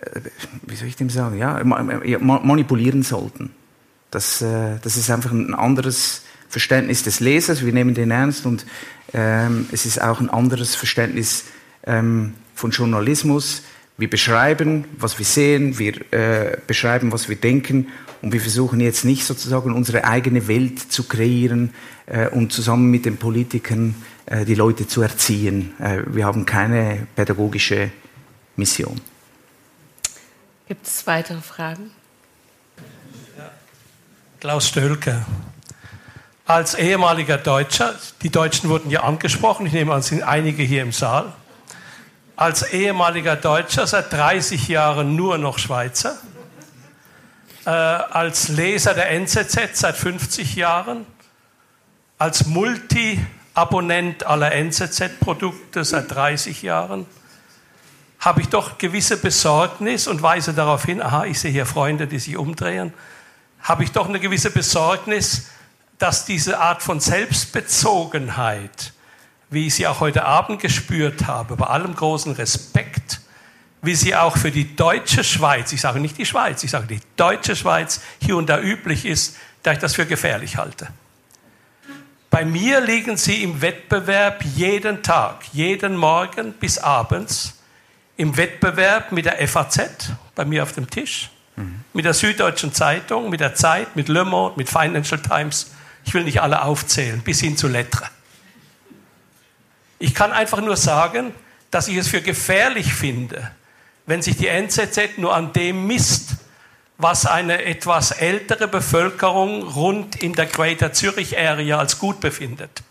äh, 0.00 0.20
wie 0.66 0.76
soll 0.76 0.88
ich 0.88 0.96
dem 0.96 1.10
sagen, 1.10 1.38
ja, 1.38 1.62
manipulieren 1.64 3.02
sollten. 3.02 3.50
Das, 4.10 4.38
das 4.38 4.96
ist 4.96 5.10
einfach 5.10 5.32
ein 5.32 5.54
anderes 5.54 6.22
Verständnis 6.48 7.02
des 7.02 7.20
Lesers, 7.20 7.64
wir 7.64 7.72
nehmen 7.72 7.94
den 7.94 8.10
ernst 8.10 8.46
und 8.46 8.64
ähm, 9.12 9.66
es 9.72 9.84
ist 9.84 10.00
auch 10.00 10.20
ein 10.20 10.30
anderes 10.30 10.74
Verständnis 10.74 11.44
ähm, 11.86 12.34
von 12.54 12.70
Journalismus. 12.70 13.62
Wir 13.96 14.08
beschreiben, 14.08 14.84
was 14.96 15.18
wir 15.18 15.26
sehen, 15.26 15.78
wir 15.78 16.12
äh, 16.12 16.58
beschreiben, 16.66 17.10
was 17.10 17.28
wir 17.28 17.36
denken 17.36 17.88
und 18.22 18.32
wir 18.32 18.40
versuchen 18.40 18.80
jetzt 18.80 19.04
nicht 19.04 19.24
sozusagen 19.24 19.74
unsere 19.74 20.04
eigene 20.04 20.48
Welt 20.48 20.78
zu 20.80 21.04
kreieren 21.04 21.74
äh, 22.06 22.28
und 22.28 22.52
zusammen 22.52 22.90
mit 22.90 23.06
den 23.06 23.16
Politikern 23.16 23.94
äh, 24.26 24.44
die 24.44 24.54
Leute 24.54 24.86
zu 24.86 25.02
erziehen. 25.02 25.74
Äh, 25.80 26.02
wir 26.06 26.26
haben 26.26 26.46
keine 26.46 27.06
pädagogische 27.16 27.90
Mission. 28.56 29.00
Gibt 30.66 30.86
es 30.86 31.06
weitere 31.06 31.40
Fragen? 31.40 31.90
Klaus 34.40 34.68
Stölke. 34.68 35.24
Als 36.44 36.74
ehemaliger 36.74 37.36
Deutscher, 37.36 37.94
die 38.22 38.30
Deutschen 38.30 38.70
wurden 38.70 38.90
ja 38.90 39.02
angesprochen, 39.02 39.66
ich 39.66 39.72
nehme 39.72 39.92
an, 39.92 40.00
es 40.00 40.06
sind 40.06 40.22
einige 40.22 40.62
hier 40.62 40.82
im 40.82 40.92
Saal 40.92 41.32
als 42.38 42.62
ehemaliger 42.62 43.34
Deutscher, 43.34 43.88
seit 43.88 44.12
30 44.12 44.68
Jahren 44.68 45.16
nur 45.16 45.38
noch 45.38 45.58
Schweizer, 45.58 46.16
äh, 47.66 47.70
als 47.70 48.46
Leser 48.46 48.94
der 48.94 49.10
NZZ 49.10 49.76
seit 49.76 49.96
50 49.96 50.54
Jahren, 50.54 51.04
als 52.16 52.46
Multi-Abonnent 52.46 54.24
aller 54.24 54.52
NZZ-Produkte 54.52 55.84
seit 55.84 56.14
30 56.14 56.62
Jahren, 56.62 57.06
habe 58.20 58.40
ich 58.40 58.48
doch 58.48 58.78
gewisse 58.78 59.16
Besorgnis 59.16 60.06
und 60.06 60.22
weise 60.22 60.54
darauf 60.54 60.84
hin, 60.84 61.02
aha, 61.02 61.24
ich 61.24 61.40
sehe 61.40 61.50
hier 61.50 61.66
Freunde, 61.66 62.06
die 62.06 62.20
sich 62.20 62.36
umdrehen, 62.36 62.94
habe 63.60 63.82
ich 63.82 63.90
doch 63.90 64.08
eine 64.08 64.20
gewisse 64.20 64.52
Besorgnis, 64.52 65.48
dass 65.98 66.24
diese 66.24 66.60
Art 66.60 66.84
von 66.84 67.00
Selbstbezogenheit, 67.00 68.92
wie 69.50 69.66
ich 69.66 69.74
sie 69.74 69.86
auch 69.86 70.00
heute 70.00 70.24
Abend 70.24 70.60
gespürt 70.60 71.26
habe, 71.26 71.56
bei 71.56 71.66
allem 71.66 71.94
großen 71.94 72.32
Respekt, 72.32 73.20
wie 73.80 73.94
sie 73.94 74.14
auch 74.14 74.36
für 74.36 74.50
die 74.50 74.74
deutsche 74.76 75.24
Schweiz, 75.24 75.72
ich 75.72 75.80
sage 75.80 76.00
nicht 76.00 76.18
die 76.18 76.26
Schweiz, 76.26 76.62
ich 76.64 76.70
sage 76.70 76.86
die 76.86 77.00
deutsche 77.16 77.56
Schweiz 77.56 78.00
hier 78.20 78.36
und 78.36 78.48
da 78.48 78.60
üblich 78.60 79.04
ist, 79.04 79.36
da 79.62 79.72
ich 79.72 79.78
das 79.78 79.94
für 79.94 80.06
gefährlich 80.06 80.56
halte. 80.56 80.88
Bei 82.30 82.44
mir 82.44 82.80
liegen 82.80 83.16
sie 83.16 83.42
im 83.42 83.62
Wettbewerb 83.62 84.44
jeden 84.54 85.02
Tag, 85.02 85.44
jeden 85.52 85.96
Morgen 85.96 86.52
bis 86.52 86.78
abends, 86.78 87.54
im 88.16 88.36
Wettbewerb 88.36 89.12
mit 89.12 89.24
der 89.24 89.46
FAZ, 89.48 90.10
bei 90.34 90.44
mir 90.44 90.64
auf 90.64 90.72
dem 90.72 90.90
Tisch, 90.90 91.30
mhm. 91.56 91.84
mit 91.94 92.04
der 92.04 92.12
Süddeutschen 92.12 92.74
Zeitung, 92.74 93.30
mit 93.30 93.40
der 93.40 93.54
Zeit, 93.54 93.96
mit 93.96 94.08
Le 94.08 94.24
Monde, 94.24 94.56
mit 94.58 94.68
Financial 94.68 95.20
Times. 95.20 95.70
Ich 96.04 96.12
will 96.12 96.24
nicht 96.24 96.42
alle 96.42 96.62
aufzählen, 96.62 97.20
bis 97.20 97.40
hin 97.40 97.56
zu 97.56 97.68
Lettre. 97.68 98.08
Ich 99.98 100.14
kann 100.14 100.32
einfach 100.32 100.60
nur 100.60 100.76
sagen, 100.76 101.34
dass 101.70 101.88
ich 101.88 101.96
es 101.96 102.08
für 102.08 102.22
gefährlich 102.22 102.92
finde, 102.92 103.50
wenn 104.06 104.22
sich 104.22 104.36
die 104.36 104.46
NZZ 104.46 105.18
nur 105.18 105.34
an 105.34 105.52
dem 105.52 105.86
misst, 105.86 106.36
was 106.96 107.26
eine 107.26 107.64
etwas 107.64 108.10
ältere 108.10 108.66
Bevölkerung 108.68 109.62
rund 109.62 110.16
in 110.16 110.34
der 110.34 110.46
Greater 110.46 110.92
Zürich 110.92 111.38
Area 111.38 111.78
als 111.78 111.98
gut 111.98 112.20
befindet. 112.20 112.82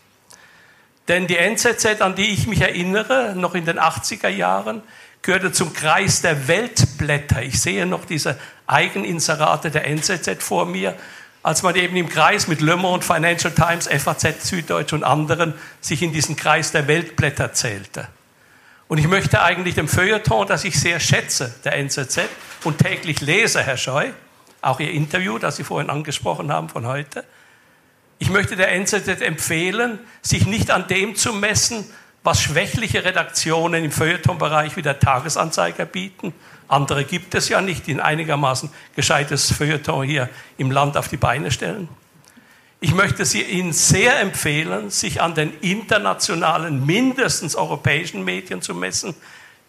Denn 1.08 1.26
die 1.26 1.36
NZZ, 1.36 2.00
an 2.00 2.14
die 2.14 2.32
ich 2.32 2.46
mich 2.46 2.60
erinnere, 2.60 3.34
noch 3.34 3.54
in 3.54 3.64
den 3.64 3.78
80er 3.78 4.28
Jahren, 4.28 4.82
gehörte 5.22 5.52
zum 5.52 5.72
Kreis 5.72 6.22
der 6.22 6.48
Weltblätter. 6.48 7.42
Ich 7.42 7.60
sehe 7.60 7.86
noch 7.86 8.04
diese 8.04 8.38
Eigeninserate 8.66 9.70
der 9.70 9.86
NZZ 9.86 10.42
vor 10.42 10.66
mir 10.66 10.94
als 11.48 11.62
man 11.62 11.74
eben 11.76 11.96
im 11.96 12.10
Kreis 12.10 12.46
mit 12.46 12.60
Le 12.60 12.76
Monde, 12.76 13.02
Financial 13.02 13.50
Times, 13.50 13.88
FAZ, 13.88 14.46
Süddeutsch 14.46 14.92
und 14.92 15.02
anderen 15.02 15.54
sich 15.80 16.02
in 16.02 16.12
diesen 16.12 16.36
Kreis 16.36 16.72
der 16.72 16.86
Weltblätter 16.88 17.54
zählte. 17.54 18.06
Und 18.86 18.98
ich 18.98 19.08
möchte 19.08 19.40
eigentlich 19.40 19.74
dem 19.74 19.88
Feuilleton, 19.88 20.46
das 20.46 20.64
ich 20.64 20.78
sehr 20.78 21.00
schätze, 21.00 21.54
der 21.64 21.78
NZZ 21.78 22.20
und 22.64 22.76
täglich 22.76 23.22
lese, 23.22 23.62
Herr 23.62 23.78
Scheu, 23.78 24.10
auch 24.60 24.78
Ihr 24.78 24.90
Interview, 24.90 25.38
das 25.38 25.56
Sie 25.56 25.64
vorhin 25.64 25.88
angesprochen 25.88 26.52
haben 26.52 26.68
von 26.68 26.86
heute, 26.86 27.24
ich 28.18 28.28
möchte 28.28 28.54
der 28.54 28.70
NZZ 28.72 29.22
empfehlen, 29.22 30.00
sich 30.20 30.44
nicht 30.44 30.70
an 30.70 30.86
dem 30.86 31.16
zu 31.16 31.32
messen, 31.32 31.86
was 32.24 32.42
schwächliche 32.42 33.06
Redaktionen 33.06 33.84
im 33.84 33.90
Feuilletonbereich 33.90 34.76
wie 34.76 34.82
der 34.82 35.00
Tagesanzeiger 35.00 35.86
bieten 35.86 36.34
andere 36.68 37.04
gibt 37.04 37.34
es 37.34 37.48
ja 37.48 37.60
nicht, 37.60 37.86
die 37.86 37.94
ein 37.94 38.00
einigermaßen 38.00 38.70
gescheites 38.94 39.52
Feuilleton 39.52 40.06
hier 40.06 40.28
im 40.58 40.70
Land 40.70 40.96
auf 40.96 41.08
die 41.08 41.16
Beine 41.16 41.50
stellen. 41.50 41.88
Ich 42.80 42.94
möchte 42.94 43.24
Sie 43.24 43.42
Ihnen 43.42 43.72
sehr 43.72 44.20
empfehlen, 44.20 44.90
sich 44.90 45.20
an 45.20 45.34
den 45.34 45.52
internationalen, 45.60 46.86
mindestens 46.86 47.56
europäischen 47.56 48.22
Medien 48.24 48.62
zu 48.62 48.74
messen, 48.74 49.14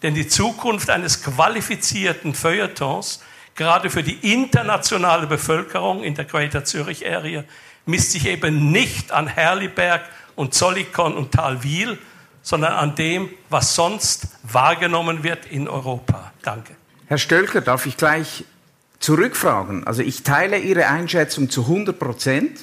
denn 0.04 0.14
die 0.14 0.28
Zukunft 0.28 0.90
eines 0.90 1.24
qualifizierten 1.24 2.36
Feuilletons, 2.36 3.22
gerade 3.56 3.90
für 3.90 4.04
die 4.04 4.34
internationale 4.34 5.26
Bevölkerung 5.26 6.04
in 6.04 6.14
der 6.14 6.26
Greater 6.26 6.64
Zürich 6.66 7.10
Area, 7.10 7.44
misst 7.86 8.12
sich 8.12 8.28
eben 8.28 8.72
nicht 8.72 9.12
an 9.12 9.28
Herliberg 9.28 10.04
und 10.36 10.54
Zollikon 10.54 11.16
und 11.16 11.32
Talwil, 11.32 11.98
sondern 12.42 12.74
an 12.74 12.96
dem, 12.96 13.30
was 13.50 13.76
sonst 13.76 14.28
wahrgenommen 14.44 15.24
wird 15.24 15.48
in 15.48 15.68
Europa. 15.68 16.32
Danke. 16.42 16.79
Herr 17.10 17.18
Stölker, 17.18 17.62
darf 17.62 17.88
ich 17.88 17.98
gleich 17.98 18.44
zurückfragen? 19.00 19.84
Also 19.88 20.04
ich 20.04 20.22
teile 20.22 20.60
Ihre 20.60 20.86
Einschätzung 20.86 21.50
zu 21.50 21.64
100 21.64 21.98
Prozent. 21.98 22.60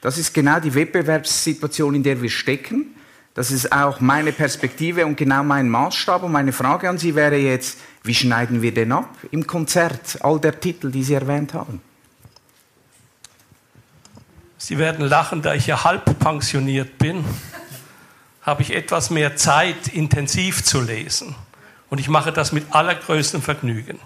Das 0.00 0.18
ist 0.18 0.34
genau 0.34 0.58
die 0.58 0.74
Wettbewerbssituation, 0.74 1.94
in 1.94 2.02
der 2.02 2.20
wir 2.20 2.28
stecken. 2.28 2.86
Das 3.34 3.52
ist 3.52 3.70
auch 3.70 4.00
meine 4.00 4.32
Perspektive 4.32 5.06
und 5.06 5.16
genau 5.16 5.44
mein 5.44 5.68
Maßstab. 5.68 6.24
Und 6.24 6.32
meine 6.32 6.52
Frage 6.52 6.88
an 6.88 6.98
Sie 6.98 7.14
wäre 7.14 7.36
jetzt, 7.36 7.78
wie 8.02 8.16
schneiden 8.16 8.62
wir 8.62 8.74
denn 8.74 8.90
ab 8.90 9.16
im 9.30 9.46
Konzert 9.46 10.18
all 10.22 10.40
der 10.40 10.58
Titel, 10.58 10.90
die 10.90 11.04
Sie 11.04 11.14
erwähnt 11.14 11.54
haben? 11.54 11.80
Sie 14.58 14.76
werden 14.76 15.06
lachen, 15.06 15.40
da 15.40 15.54
ich 15.54 15.68
ja 15.68 15.84
halb 15.84 16.18
pensioniert 16.18 16.98
bin, 16.98 17.24
habe 18.42 18.62
ich 18.62 18.74
etwas 18.74 19.10
mehr 19.10 19.36
Zeit, 19.36 19.86
intensiv 19.86 20.64
zu 20.64 20.80
lesen. 20.80 21.36
Und 21.94 22.00
ich 22.00 22.08
mache 22.08 22.32
das 22.32 22.50
mit 22.50 22.74
allergrößtem 22.74 23.40
Vergnügen. 23.40 24.00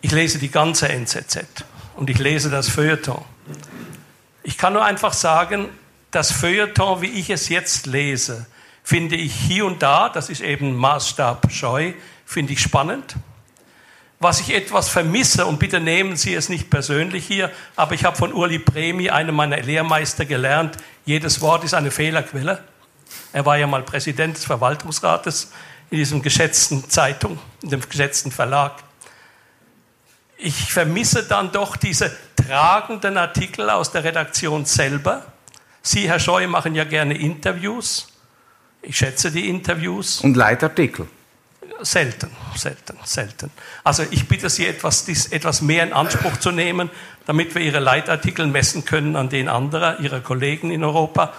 Ich 0.00 0.12
lese 0.12 0.38
die 0.38 0.48
ganze 0.48 0.88
NZZ 0.88 1.64
und 1.96 2.08
ich 2.08 2.20
lese 2.20 2.50
das 2.50 2.68
Feuilleton. 2.68 3.24
Ich 4.44 4.56
kann 4.56 4.74
nur 4.74 4.84
einfach 4.84 5.12
sagen, 5.12 5.68
das 6.12 6.30
Feuilleton, 6.30 7.02
wie 7.02 7.08
ich 7.08 7.30
es 7.30 7.48
jetzt 7.48 7.86
lese, 7.86 8.46
finde 8.84 9.16
ich 9.16 9.34
hier 9.34 9.66
und 9.66 9.82
da, 9.82 10.08
das 10.08 10.30
ist 10.30 10.40
eben 10.40 10.76
Maßstab 10.76 11.50
Scheu, 11.50 11.94
finde 12.24 12.52
ich 12.52 12.60
spannend. 12.60 13.16
Was 14.20 14.38
ich 14.38 14.54
etwas 14.54 14.88
vermisse, 14.88 15.46
und 15.46 15.58
bitte 15.58 15.80
nehmen 15.80 16.16
Sie 16.16 16.32
es 16.32 16.48
nicht 16.48 16.70
persönlich 16.70 17.26
hier, 17.26 17.50
aber 17.74 17.94
ich 17.96 18.04
habe 18.04 18.16
von 18.16 18.32
Uli 18.32 18.60
Premi, 18.60 19.10
einem 19.10 19.34
meiner 19.34 19.60
Lehrmeister, 19.60 20.26
gelernt, 20.26 20.76
jedes 21.04 21.40
Wort 21.40 21.64
ist 21.64 21.74
eine 21.74 21.90
Fehlerquelle. 21.90 22.62
Er 23.32 23.46
war 23.46 23.58
ja 23.58 23.66
mal 23.66 23.82
Präsident 23.82 24.36
des 24.36 24.44
Verwaltungsrates 24.44 25.50
in 25.90 25.98
diesem 25.98 26.22
geschätzten 26.22 26.88
Zeitung, 26.88 27.38
in 27.62 27.70
dem 27.70 27.80
geschätzten 27.80 28.30
Verlag. 28.30 28.82
Ich 30.36 30.72
vermisse 30.72 31.24
dann 31.24 31.52
doch 31.52 31.76
diese 31.76 32.16
tragenden 32.36 33.18
Artikel 33.18 33.68
aus 33.68 33.92
der 33.92 34.04
Redaktion 34.04 34.64
selber. 34.64 35.26
Sie, 35.82 36.08
Herr 36.08 36.20
Scheu, 36.20 36.46
machen 36.46 36.74
ja 36.74 36.84
gerne 36.84 37.16
Interviews. 37.18 38.08
Ich 38.82 38.96
schätze 38.96 39.30
die 39.30 39.48
Interviews. 39.48 40.20
Und 40.20 40.36
Leitartikel? 40.36 41.06
Selten, 41.82 42.30
selten, 42.56 42.98
selten. 43.04 43.50
Also 43.84 44.04
ich 44.10 44.28
bitte 44.28 44.50
Sie, 44.50 44.66
etwas, 44.66 45.04
dies, 45.04 45.26
etwas 45.28 45.62
mehr 45.62 45.82
in 45.84 45.92
Anspruch 45.92 46.36
zu 46.36 46.50
nehmen, 46.50 46.90
damit 47.26 47.54
wir 47.54 47.62
Ihre 47.62 47.80
Leitartikel 47.80 48.46
messen 48.46 48.84
können 48.84 49.16
an 49.16 49.28
den 49.28 49.48
anderer, 49.48 49.98
Ihrer 50.00 50.20
Kollegen 50.20 50.70
in 50.70 50.84
Europa. 50.84 51.32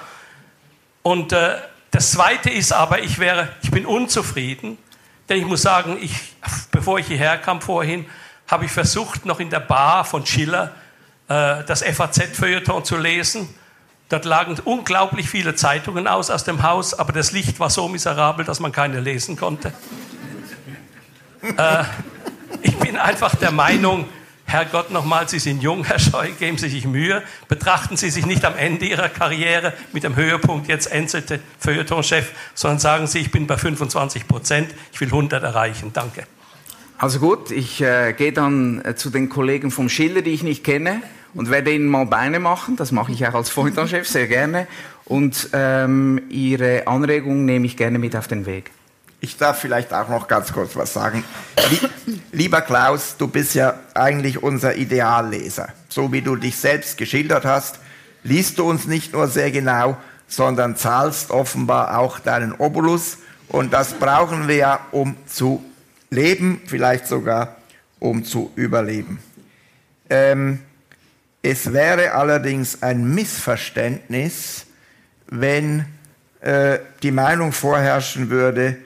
Und 1.03 1.31
äh, 1.33 1.57
Das 1.91 2.11
Zweite 2.11 2.49
ist 2.49 2.71
aber, 2.71 3.03
ich, 3.03 3.19
wäre, 3.19 3.49
ich 3.61 3.69
bin 3.69 3.85
unzufrieden, 3.85 4.77
denn 5.27 5.39
ich 5.39 5.45
muss 5.45 5.61
sagen, 5.61 5.97
ich, 6.01 6.13
bevor 6.71 6.99
ich 6.99 7.07
hierher 7.07 7.37
kam 7.37 7.61
vorhin, 7.61 8.05
habe 8.47 8.65
ich 8.65 8.71
versucht, 8.71 9.25
noch 9.25 9.39
in 9.39 9.49
der 9.49 9.59
Bar 9.59 10.05
von 10.05 10.25
Schiller 10.25 10.73
äh, 11.27 11.63
das 11.65 11.83
FAZ-Feuilleton 11.83 12.85
zu 12.85 12.97
lesen. 12.97 13.53
Dort 14.07 14.25
lagen 14.25 14.57
unglaublich 14.63 15.29
viele 15.29 15.55
Zeitungen 15.55 16.07
aus 16.07 16.29
aus 16.29 16.43
dem 16.43 16.63
Haus, 16.63 16.93
aber 16.93 17.13
das 17.13 17.33
Licht 17.33 17.59
war 17.59 17.69
so 17.69 17.87
miserabel, 17.87 18.45
dass 18.45 18.59
man 18.59 18.71
keine 18.71 18.99
lesen 18.99 19.35
konnte. 19.35 19.73
äh, 21.57 21.83
ich 22.61 22.77
bin 22.77 22.97
einfach 22.97 23.35
der 23.35 23.51
Meinung, 23.51 24.07
Herrgott 24.51 24.91
nochmal, 24.91 25.29
Sie 25.29 25.39
sind 25.39 25.63
jung, 25.63 25.85
Herr 25.85 25.97
Scheu, 25.97 26.27
geben 26.37 26.57
Sie 26.57 26.67
sich 26.67 26.85
Mühe. 26.85 27.23
Betrachten 27.47 27.95
Sie 27.95 28.09
sich 28.09 28.25
nicht 28.25 28.43
am 28.43 28.57
Ende 28.57 28.85
Ihrer 28.85 29.07
Karriere 29.07 29.71
mit 29.93 30.03
dem 30.03 30.17
Höhepunkt 30.17 30.67
jetzt 30.67 30.91
NZT 30.91 31.39
Feuilleton-Chef, 31.57 32.29
sondern 32.53 32.79
sagen 32.79 33.07
Sie, 33.07 33.19
ich 33.19 33.31
bin 33.31 33.47
bei 33.47 33.55
25 33.55 34.27
Prozent, 34.27 34.75
ich 34.91 34.99
will 34.99 35.07
100 35.07 35.41
erreichen. 35.41 35.91
Danke. 35.93 36.23
Also 36.97 37.19
gut, 37.19 37.49
ich 37.49 37.81
äh, 37.81 38.11
gehe 38.11 38.33
dann 38.33 38.83
äh, 38.83 38.93
zu 38.93 39.09
den 39.09 39.29
Kollegen 39.29 39.71
vom 39.71 39.87
Schiller, 39.87 40.21
die 40.21 40.31
ich 40.31 40.43
nicht 40.43 40.65
kenne 40.65 41.01
und 41.33 41.49
werde 41.49 41.73
ihnen 41.73 41.87
mal 41.87 42.05
Beine 42.05 42.41
machen. 42.41 42.75
Das 42.75 42.91
mache 42.91 43.13
ich 43.13 43.25
auch 43.25 43.35
als 43.35 43.49
Feuilleton-Chef 43.51 44.05
sehr 44.05 44.27
gerne. 44.27 44.67
Und 45.05 45.47
ähm, 45.53 46.23
Ihre 46.29 46.87
Anregungen 46.87 47.45
nehme 47.45 47.67
ich 47.67 47.77
gerne 47.77 47.99
mit 47.99 48.17
auf 48.17 48.27
den 48.27 48.45
Weg. 48.45 48.71
Ich 49.23 49.37
darf 49.37 49.59
vielleicht 49.59 49.93
auch 49.93 50.09
noch 50.09 50.27
ganz 50.27 50.51
kurz 50.51 50.75
was 50.75 50.93
sagen. 50.93 51.23
Lieber 52.31 52.61
Klaus, 52.61 53.17
du 53.19 53.27
bist 53.27 53.53
ja 53.53 53.75
eigentlich 53.93 54.41
unser 54.41 54.75
Idealleser. 54.75 55.69
So 55.89 56.11
wie 56.11 56.23
du 56.23 56.35
dich 56.35 56.57
selbst 56.57 56.97
geschildert 56.97 57.45
hast, 57.45 57.77
liest 58.23 58.57
du 58.57 58.67
uns 58.67 58.85
nicht 58.85 59.13
nur 59.13 59.27
sehr 59.27 59.51
genau, 59.51 59.95
sondern 60.27 60.75
zahlst 60.75 61.29
offenbar 61.29 61.99
auch 61.99 62.17
deinen 62.17 62.51
Obolus. 62.51 63.19
Und 63.47 63.73
das 63.73 63.93
brauchen 63.93 64.47
wir 64.47 64.55
ja, 64.55 64.79
um 64.91 65.15
zu 65.27 65.63
leben, 66.09 66.59
vielleicht 66.65 67.05
sogar 67.05 67.57
um 67.99 68.25
zu 68.25 68.51
überleben. 68.55 69.19
Ähm, 70.09 70.61
es 71.43 71.73
wäre 71.73 72.13
allerdings 72.13 72.81
ein 72.81 73.13
Missverständnis, 73.13 74.65
wenn 75.27 75.85
äh, 76.39 76.79
die 77.03 77.11
Meinung 77.11 77.51
vorherrschen 77.51 78.31
würde, 78.31 78.77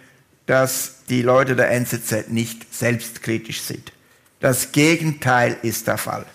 dass 0.46 1.04
die 1.10 1.22
Leute 1.22 1.56
der 1.56 1.72
NZZ 1.72 2.30
nicht 2.30 2.74
selbstkritisch 2.74 3.62
sind. 3.62 3.92
Das 4.40 4.72
Gegenteil 4.72 5.58
ist 5.62 5.88
der 5.88 5.98
Fall. 5.98 6.26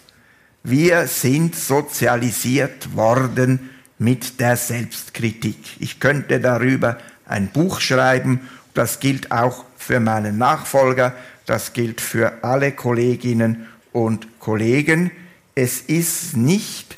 Wir 0.63 1.07
sind 1.07 1.55
sozialisiert 1.55 2.95
worden 2.97 3.71
mit 3.99 4.41
der 4.41 4.57
Selbstkritik. 4.57 5.57
Ich 5.79 6.01
könnte 6.01 6.41
darüber 6.41 6.99
ein 7.27 7.49
Buch 7.49 7.81
schreiben. 7.81 8.49
Das 8.75 9.01
gilt 9.01 9.31
auch 9.31 9.65
für 9.77 10.01
meinen 10.01 10.39
Nachfolger. 10.39 11.15
Das 11.47 11.73
gilt 11.73 12.01
für 12.01 12.45
alle 12.45 12.73
Kolleginnen 12.73 13.67
und 13.93 14.39
Kollegen. 14.39 15.11
Es 15.55 15.81
ist 15.81 16.37
nicht 16.37 16.97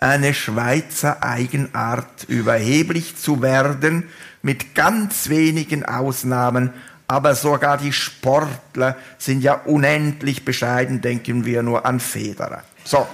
eine 0.00 0.34
Schweizer 0.34 1.22
Eigenart, 1.22 2.24
überheblich 2.28 3.16
zu 3.16 3.40
werden, 3.40 4.08
mit 4.42 4.74
ganz 4.74 5.28
wenigen 5.28 5.84
Ausnahmen, 5.84 6.70
aber 7.08 7.34
sogar 7.34 7.78
die 7.78 7.92
Sportler 7.92 8.96
sind 9.18 9.42
ja 9.42 9.54
unendlich 9.54 10.44
bescheiden, 10.44 11.00
denken 11.00 11.44
wir 11.44 11.62
nur 11.62 11.86
an 11.86 12.00
Federer. 12.00 12.62
So, 12.84 13.06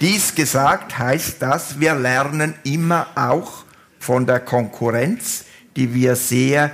dies 0.00 0.34
gesagt 0.34 0.98
heißt 0.98 1.40
das, 1.40 1.80
wir 1.80 1.94
lernen 1.94 2.54
immer 2.64 3.06
auch 3.14 3.64
von 3.98 4.26
der 4.26 4.40
Konkurrenz, 4.40 5.44
die 5.76 5.94
wir 5.94 6.16
sehr 6.16 6.70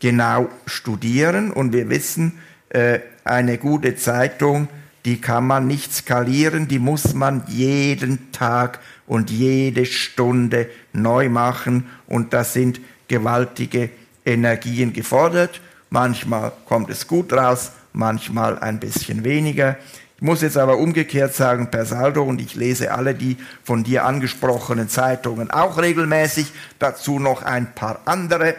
genau 0.00 0.48
studieren 0.66 1.50
und 1.50 1.72
wir 1.72 1.88
wissen, 1.88 2.38
äh, 2.70 3.00
eine 3.24 3.58
gute 3.58 3.96
Zeitung, 3.96 4.68
die 5.04 5.20
kann 5.20 5.46
man 5.46 5.66
nicht 5.66 5.94
skalieren, 5.94 6.68
die 6.68 6.78
muss 6.78 7.14
man 7.14 7.44
jeden 7.48 8.32
Tag 8.32 8.80
und 9.06 9.30
jede 9.30 9.86
Stunde 9.86 10.68
neu 10.92 11.28
machen 11.28 11.86
und 12.06 12.32
das 12.32 12.52
sind 12.52 12.80
gewaltige 13.08 13.90
Energien 14.24 14.92
gefordert. 14.92 15.60
Manchmal 15.90 16.52
kommt 16.66 16.90
es 16.90 17.06
gut 17.06 17.32
raus, 17.32 17.72
manchmal 17.92 18.58
ein 18.58 18.80
bisschen 18.80 19.24
weniger. 19.24 19.76
Ich 20.16 20.22
muss 20.22 20.42
jetzt 20.42 20.56
aber 20.56 20.78
umgekehrt 20.78 21.34
sagen, 21.34 21.70
per 21.70 21.84
Saldo, 21.84 22.22
und 22.22 22.40
ich 22.40 22.54
lese 22.54 22.92
alle 22.92 23.14
die 23.14 23.36
von 23.62 23.84
dir 23.84 24.04
angesprochenen 24.04 24.88
Zeitungen 24.88 25.50
auch 25.50 25.78
regelmäßig, 25.78 26.46
dazu 26.78 27.18
noch 27.18 27.42
ein 27.42 27.74
paar 27.74 28.00
andere. 28.04 28.54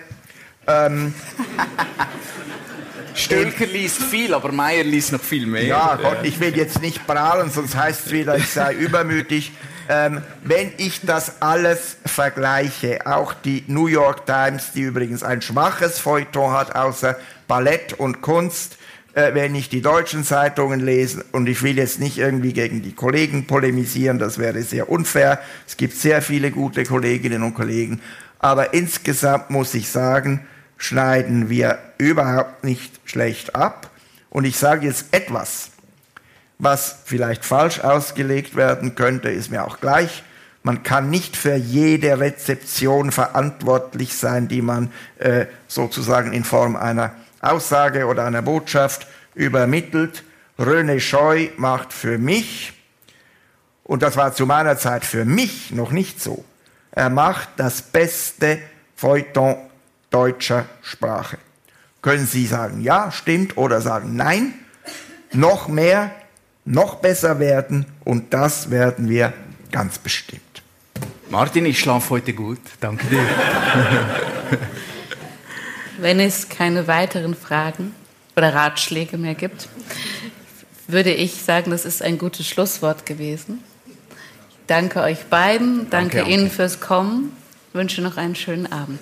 Ähm, 0.67 1.13
Stölker 3.15 3.65
liest 3.65 4.03
viel, 4.03 4.33
aber 4.33 4.51
Meier 4.51 4.83
liest 4.83 5.13
noch 5.13 5.21
viel 5.21 5.47
mehr. 5.47 5.63
Ja, 5.63 5.97
Gott, 6.01 6.17
ich 6.23 6.39
will 6.39 6.55
jetzt 6.55 6.81
nicht 6.81 7.07
prahlen, 7.07 7.49
sonst 7.49 7.75
heißt 7.75 8.07
es 8.07 8.11
wieder, 8.11 8.35
ich 8.35 8.49
sei 8.49 8.73
übermütig. 8.73 9.53
Ähm, 9.87 10.21
wenn 10.43 10.71
ich 10.77 11.01
das 11.01 11.41
alles 11.41 11.97
vergleiche, 12.05 13.05
auch 13.05 13.33
die 13.33 13.63
New 13.67 13.87
York 13.87 14.25
Times, 14.25 14.71
die 14.73 14.81
übrigens 14.81 15.21
ein 15.21 15.41
schwaches 15.41 15.99
Feuilleton 15.99 16.51
hat, 16.51 16.75
außer 16.75 17.15
Ballett 17.47 17.93
und 17.93 18.21
Kunst, 18.21 18.77
äh, 19.13 19.33
wenn 19.35 19.53
ich 19.53 19.69
die 19.69 19.81
deutschen 19.81 20.23
Zeitungen 20.23 20.79
lese, 20.79 21.23
und 21.31 21.47
ich 21.47 21.61
will 21.61 21.77
jetzt 21.77 21.99
nicht 21.99 22.17
irgendwie 22.17 22.53
gegen 22.53 22.81
die 22.81 22.93
Kollegen 22.93 23.45
polemisieren, 23.45 24.17
das 24.17 24.39
wäre 24.39 24.61
sehr 24.63 24.89
unfair. 24.89 25.39
Es 25.67 25.77
gibt 25.77 25.95
sehr 25.95 26.21
viele 26.21 26.49
gute 26.49 26.83
Kolleginnen 26.83 27.43
und 27.43 27.53
Kollegen, 27.53 28.01
aber 28.39 28.73
insgesamt 28.73 29.51
muss 29.51 29.73
ich 29.75 29.89
sagen, 29.89 30.45
schneiden 30.77 31.49
wir 31.49 31.77
überhaupt 31.97 32.63
nicht 32.63 32.99
schlecht 33.05 33.55
ab. 33.55 33.91
Und 34.29 34.45
ich 34.45 34.57
sage 34.57 34.87
jetzt 34.87 35.13
etwas, 35.13 35.69
was 36.57 36.97
vielleicht 37.05 37.45
falsch 37.45 37.79
ausgelegt 37.79 38.55
werden 38.55 38.95
könnte, 38.95 39.29
ist 39.29 39.51
mir 39.51 39.65
auch 39.65 39.79
gleich. 39.79 40.23
Man 40.63 40.83
kann 40.83 41.09
nicht 41.09 41.37
für 41.37 41.55
jede 41.55 42.19
Rezeption 42.19 43.11
verantwortlich 43.11 44.15
sein, 44.15 44.47
die 44.47 44.61
man 44.61 44.91
äh, 45.19 45.45
sozusagen 45.67 46.33
in 46.33 46.43
Form 46.43 46.75
einer 46.75 47.13
Aussage 47.39 48.05
oder 48.07 48.25
einer 48.25 48.41
Botschaft 48.41 49.05
übermittelt. 49.35 50.23
René 50.57 50.99
Scheu 50.99 51.49
macht 51.57 51.93
für 51.93 52.17
mich, 52.17 52.73
und 53.83 54.01
das 54.01 54.17
war 54.17 54.33
zu 54.33 54.45
meiner 54.45 54.77
Zeit 54.77 55.05
für 55.05 55.25
mich 55.25 55.71
noch 55.71 55.91
nicht 55.91 56.21
so, 56.21 56.43
er 56.91 57.09
macht 57.09 57.49
das 57.57 57.81
beste 57.81 58.57
Feuilleton 58.95 59.57
deutscher 60.09 60.65
Sprache. 60.81 61.37
Können 62.01 62.25
Sie 62.25 62.47
sagen, 62.47 62.81
ja, 62.81 63.11
stimmt, 63.11 63.57
oder 63.57 63.81
sagen, 63.81 64.15
nein, 64.15 64.53
noch 65.31 65.67
mehr 65.67 66.09
noch 66.65 66.95
besser 66.95 67.39
werden 67.39 67.85
und 68.03 68.33
das 68.33 68.71
werden 68.71 69.07
wir 69.09 69.33
ganz 69.71 69.99
bestimmt. 69.99 70.41
Martin, 71.29 71.65
ich 71.65 71.79
schlafe 71.79 72.11
heute 72.11 72.33
gut. 72.33 72.59
Danke 72.79 73.07
dir. 73.07 73.19
Wenn 75.99 76.19
es 76.19 76.49
keine 76.49 76.87
weiteren 76.87 77.35
Fragen 77.35 77.93
oder 78.35 78.53
Ratschläge 78.53 79.17
mehr 79.17 79.35
gibt, 79.35 79.69
würde 80.87 81.13
ich 81.13 81.35
sagen, 81.35 81.71
das 81.71 81.85
ist 81.85 82.01
ein 82.01 82.17
gutes 82.17 82.47
Schlusswort 82.47 83.05
gewesen. 83.05 83.63
Danke 84.67 85.01
euch 85.01 85.25
beiden, 85.25 85.89
danke, 85.89 86.17
danke 86.17 86.31
Ihnen 86.31 86.49
fürs 86.49 86.79
Kommen, 86.79 87.35
wünsche 87.73 88.01
noch 88.01 88.17
einen 88.17 88.35
schönen 88.35 88.71
Abend. 88.71 88.99